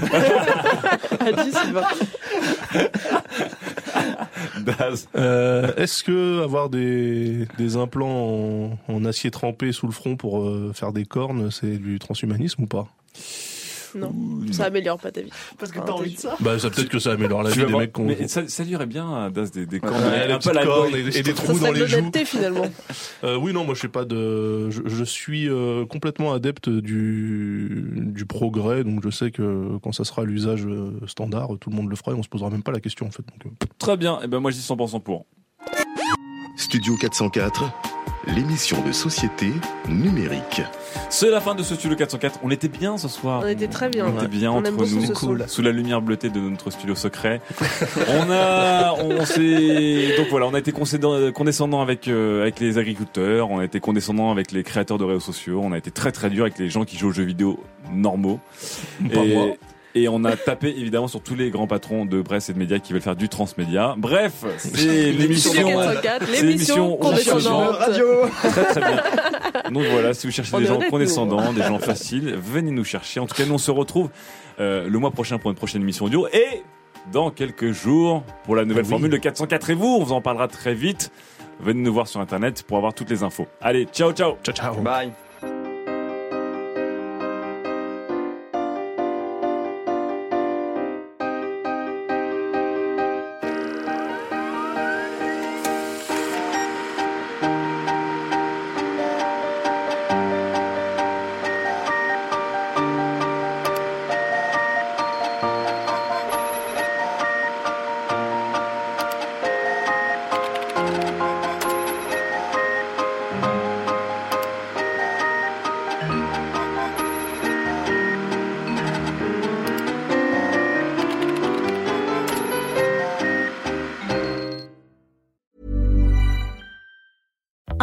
Daz. 4.60 5.09
Euh, 5.16 5.73
Est-ce 5.77 6.05
que 6.05 6.43
avoir 6.43 6.69
des, 6.69 7.47
des 7.59 7.77
implants 7.77 8.77
en, 8.89 8.93
en 8.93 9.05
acier 9.05 9.31
trempé 9.31 9.73
sous 9.73 9.86
le 9.86 9.93
front 9.93 10.16
pour 10.16 10.43
euh, 10.43 10.73
faire 10.74 10.93
des 10.93 11.05
cornes, 11.05 11.51
c'est 11.51 11.78
du 11.78 11.98
transhumanisme 11.98 12.64
ou 12.64 12.66
pas? 12.66 12.86
Non, 13.94 14.12
ça 14.52 14.64
améliore 14.64 14.98
pas 14.98 15.10
ta 15.10 15.20
vie. 15.20 15.31
Parce 15.59 15.70
que 15.70 15.78
t'as 15.78 15.93
envie 15.93 16.14
de 16.14 16.19
ça 16.19 16.36
Bah, 16.40 16.59
ça 16.59 16.70
peut-être 16.70 16.89
que 16.89 16.98
ça 16.98 17.12
améliore 17.12 17.43
la 17.43 17.51
vie 17.51 17.64
des 17.64 17.73
mecs 17.73 17.93
qu'on. 17.93 18.05
Mais 18.05 18.28
ça, 18.28 18.47
ça 18.48 18.64
lui 18.64 18.73
irait 18.73 18.86
bien, 18.86 19.31
Daz, 19.31 19.51
des, 19.51 19.66
des 19.66 19.81
cornes. 19.81 20.02
Un 20.02 20.39
peu 20.39 20.52
la 20.52 20.62
et, 21.14 21.23
des 21.23 21.35
trous 21.35 21.59
dans 21.59 21.73
les 21.73 21.86
joues. 21.86 22.10
finalement. 22.24 22.66
Euh, 23.24 23.36
oui, 23.36 23.52
non, 23.52 23.64
moi 23.64 23.74
je 23.74 23.78
suis 23.78 23.89
pas 23.89 24.05
de. 24.05 24.70
Je, 24.70 25.05
suis 25.05 25.48
euh, 25.48 25.86
complètement 25.86 26.32
adepte 26.32 26.69
du 26.69 27.93
du 28.12 28.27
progrès, 28.27 28.85
donc 28.85 29.01
je 29.05 29.10
sais 29.10 29.31
que 29.31 29.78
quand 29.82 29.93
ça 29.93 30.05
sera 30.05 30.24
l'usage 30.24 30.66
euh, 30.66 30.98
standard, 31.06 31.51
tout 31.60 31.70
le 31.70 31.77
monde 31.77 31.89
le 31.89 31.97
fera 31.97 32.12
et 32.12 32.14
on 32.14 32.23
se 32.23 32.28
posera 32.28 32.51
même 32.51 32.62
pas 32.62 32.73
la 32.73 32.81
question 32.81 33.06
en 33.06 33.10
fait. 33.10 33.23
Très 33.78 33.97
bien. 33.97 34.20
Et 34.23 34.27
ben 34.27 34.40
moi 34.40 34.51
je 34.51 34.56
dis 34.56 34.62
100% 34.62 35.01
pour. 35.02 35.27
Studio 36.56 36.97
404, 36.97 37.64
l'émission 38.27 38.85
de 38.86 38.93
société 38.93 39.53
numérique. 39.89 40.62
C'est 41.11 41.31
la 41.31 41.40
fin 41.40 41.55
de 41.55 41.62
ce 41.62 41.74
studio 41.74 41.97
404. 41.97 42.40
On 42.43 42.51
était 42.51 42.69
bien 42.69 42.99
ce 42.99 43.09
soir. 43.09 43.43
On 43.44 43.49
était 43.49 43.69
très 43.69 43.89
bien. 43.89 44.07
On 44.07 44.16
était 44.16 44.28
bien 44.28 44.53
On 44.53 44.59
entre 44.59 44.70
nous, 44.70 45.07
ce 45.07 45.15
son. 45.15 45.36
sous 45.47 45.62
la 45.62 45.73
lumière 45.73 46.03
bleutée 46.03 46.31
de 46.31 46.40
notre 46.40 46.70
studio 46.70 46.94
secret. 46.94 47.40
on 48.09 48.31
a, 48.31 48.94
on 48.94 49.24
s'est, 49.24 50.16
donc 50.16 50.28
voilà, 50.31 50.47
on 50.47 50.55
a 50.55 50.59
été 50.59 50.73
condescendant 50.73 51.81
avec 51.81 52.09
euh, 52.09 52.43
avec 52.43 52.61
les 52.61 52.78
agriculteurs, 52.78 53.51
on 53.51 53.59
a 53.59 53.65
été 53.65 53.81
condescendant 53.81 54.31
avec 54.31 54.53
les 54.53 54.62
créateurs 54.62 54.99
de 54.99 55.05
réseaux 55.05 55.20
sociaux, 55.20 55.61
on 55.62 55.73
a 55.73 55.78
été 55.78 55.90
très 55.90 56.12
très 56.12 56.31
dur 56.31 56.44
avec 56.44 56.59
les 56.59 56.69
gens 56.69 56.85
qui 56.85 56.97
jouent 56.97 57.09
aux 57.09 57.12
jeux 57.12 57.24
vidéo 57.24 57.59
normaux. 57.93 58.40
Pas 59.12 59.24
moi. 59.24 59.49
Et 59.94 60.09
on 60.09 60.24
a 60.24 60.36
tapé 60.36 60.69
évidemment 60.70 61.06
sur 61.09 61.23
tous 61.23 61.35
les 61.35 61.51
grands 61.51 61.66
patrons 61.66 62.06
de 62.06 62.23
presse 62.23 62.48
et 62.48 62.55
de 62.55 62.59
médias 62.59 62.78
qui 62.78 62.94
veulent 62.94 63.02
faire 63.02 63.14
du 63.16 63.28
transmédia. 63.28 63.94
Bref, 63.98 64.44
c'est 64.56 65.12
l'émission. 65.12 65.51
Studio 65.52 65.69
404, 65.69 66.27
c'est 66.32 66.43
l'émission 66.47 66.97
condescendante. 66.97 67.77
Radio 67.77 68.06
Très 68.43 68.64
très 68.64 68.81
bien. 68.81 69.02
Donc 69.70 69.85
voilà, 69.90 70.14
si 70.14 70.27
vous 70.27 70.32
cherchez 70.32 70.55
On 70.55 70.60
des 70.60 70.66
gens 70.66 70.81
nous. 70.81 70.89
condescendants, 70.89 71.52
des 71.52 71.62
gens 71.62 71.78
faciles, 71.78 72.35
venez 72.36 72.70
nous 72.70 72.85
chercher. 72.85 73.20
En 73.20 73.27
tout 73.27 73.35
cas, 73.35 73.44
nous 73.44 73.55
on 73.55 73.59
se 73.59 73.70
retrouve 73.70 74.09
euh, 74.60 74.89
le 74.89 74.98
mois 74.98 75.10
prochain 75.10 75.36
pour 75.39 75.51
une 75.51 75.56
prochaine 75.56 75.82
émission 75.82 76.06
audio 76.06 76.27
et 76.32 76.62
dans 77.12 77.31
quelques 77.31 77.73
jours 77.73 78.23
pour 78.44 78.56
la 78.56 78.64
nouvelle 78.64 78.85
Oui. 78.85 78.90
formule 78.90 79.10
de 79.10 79.16
404 79.19 79.70
et 79.70 79.74
vous, 79.74 79.98
on 80.01 80.05
vous 80.05 80.12
en 80.12 80.20
parlera 80.23 80.48
très 80.48 80.73
vite. 80.74 81.10
Venez 81.60 81.82
nous 81.82 81.93
voir 81.93 82.09
sur 82.09 82.20
internet 82.20 82.62
pour 82.62 82.78
avoir 82.78 82.94
toutes 82.94 83.10
les 83.10 83.23
infos. 83.24 83.47
Allez, 83.60 83.85
ciao 83.93 84.12
ciao. 84.12 84.36
ciao 84.43 84.55
ciao. 84.55 84.74
Bye. 84.77 85.10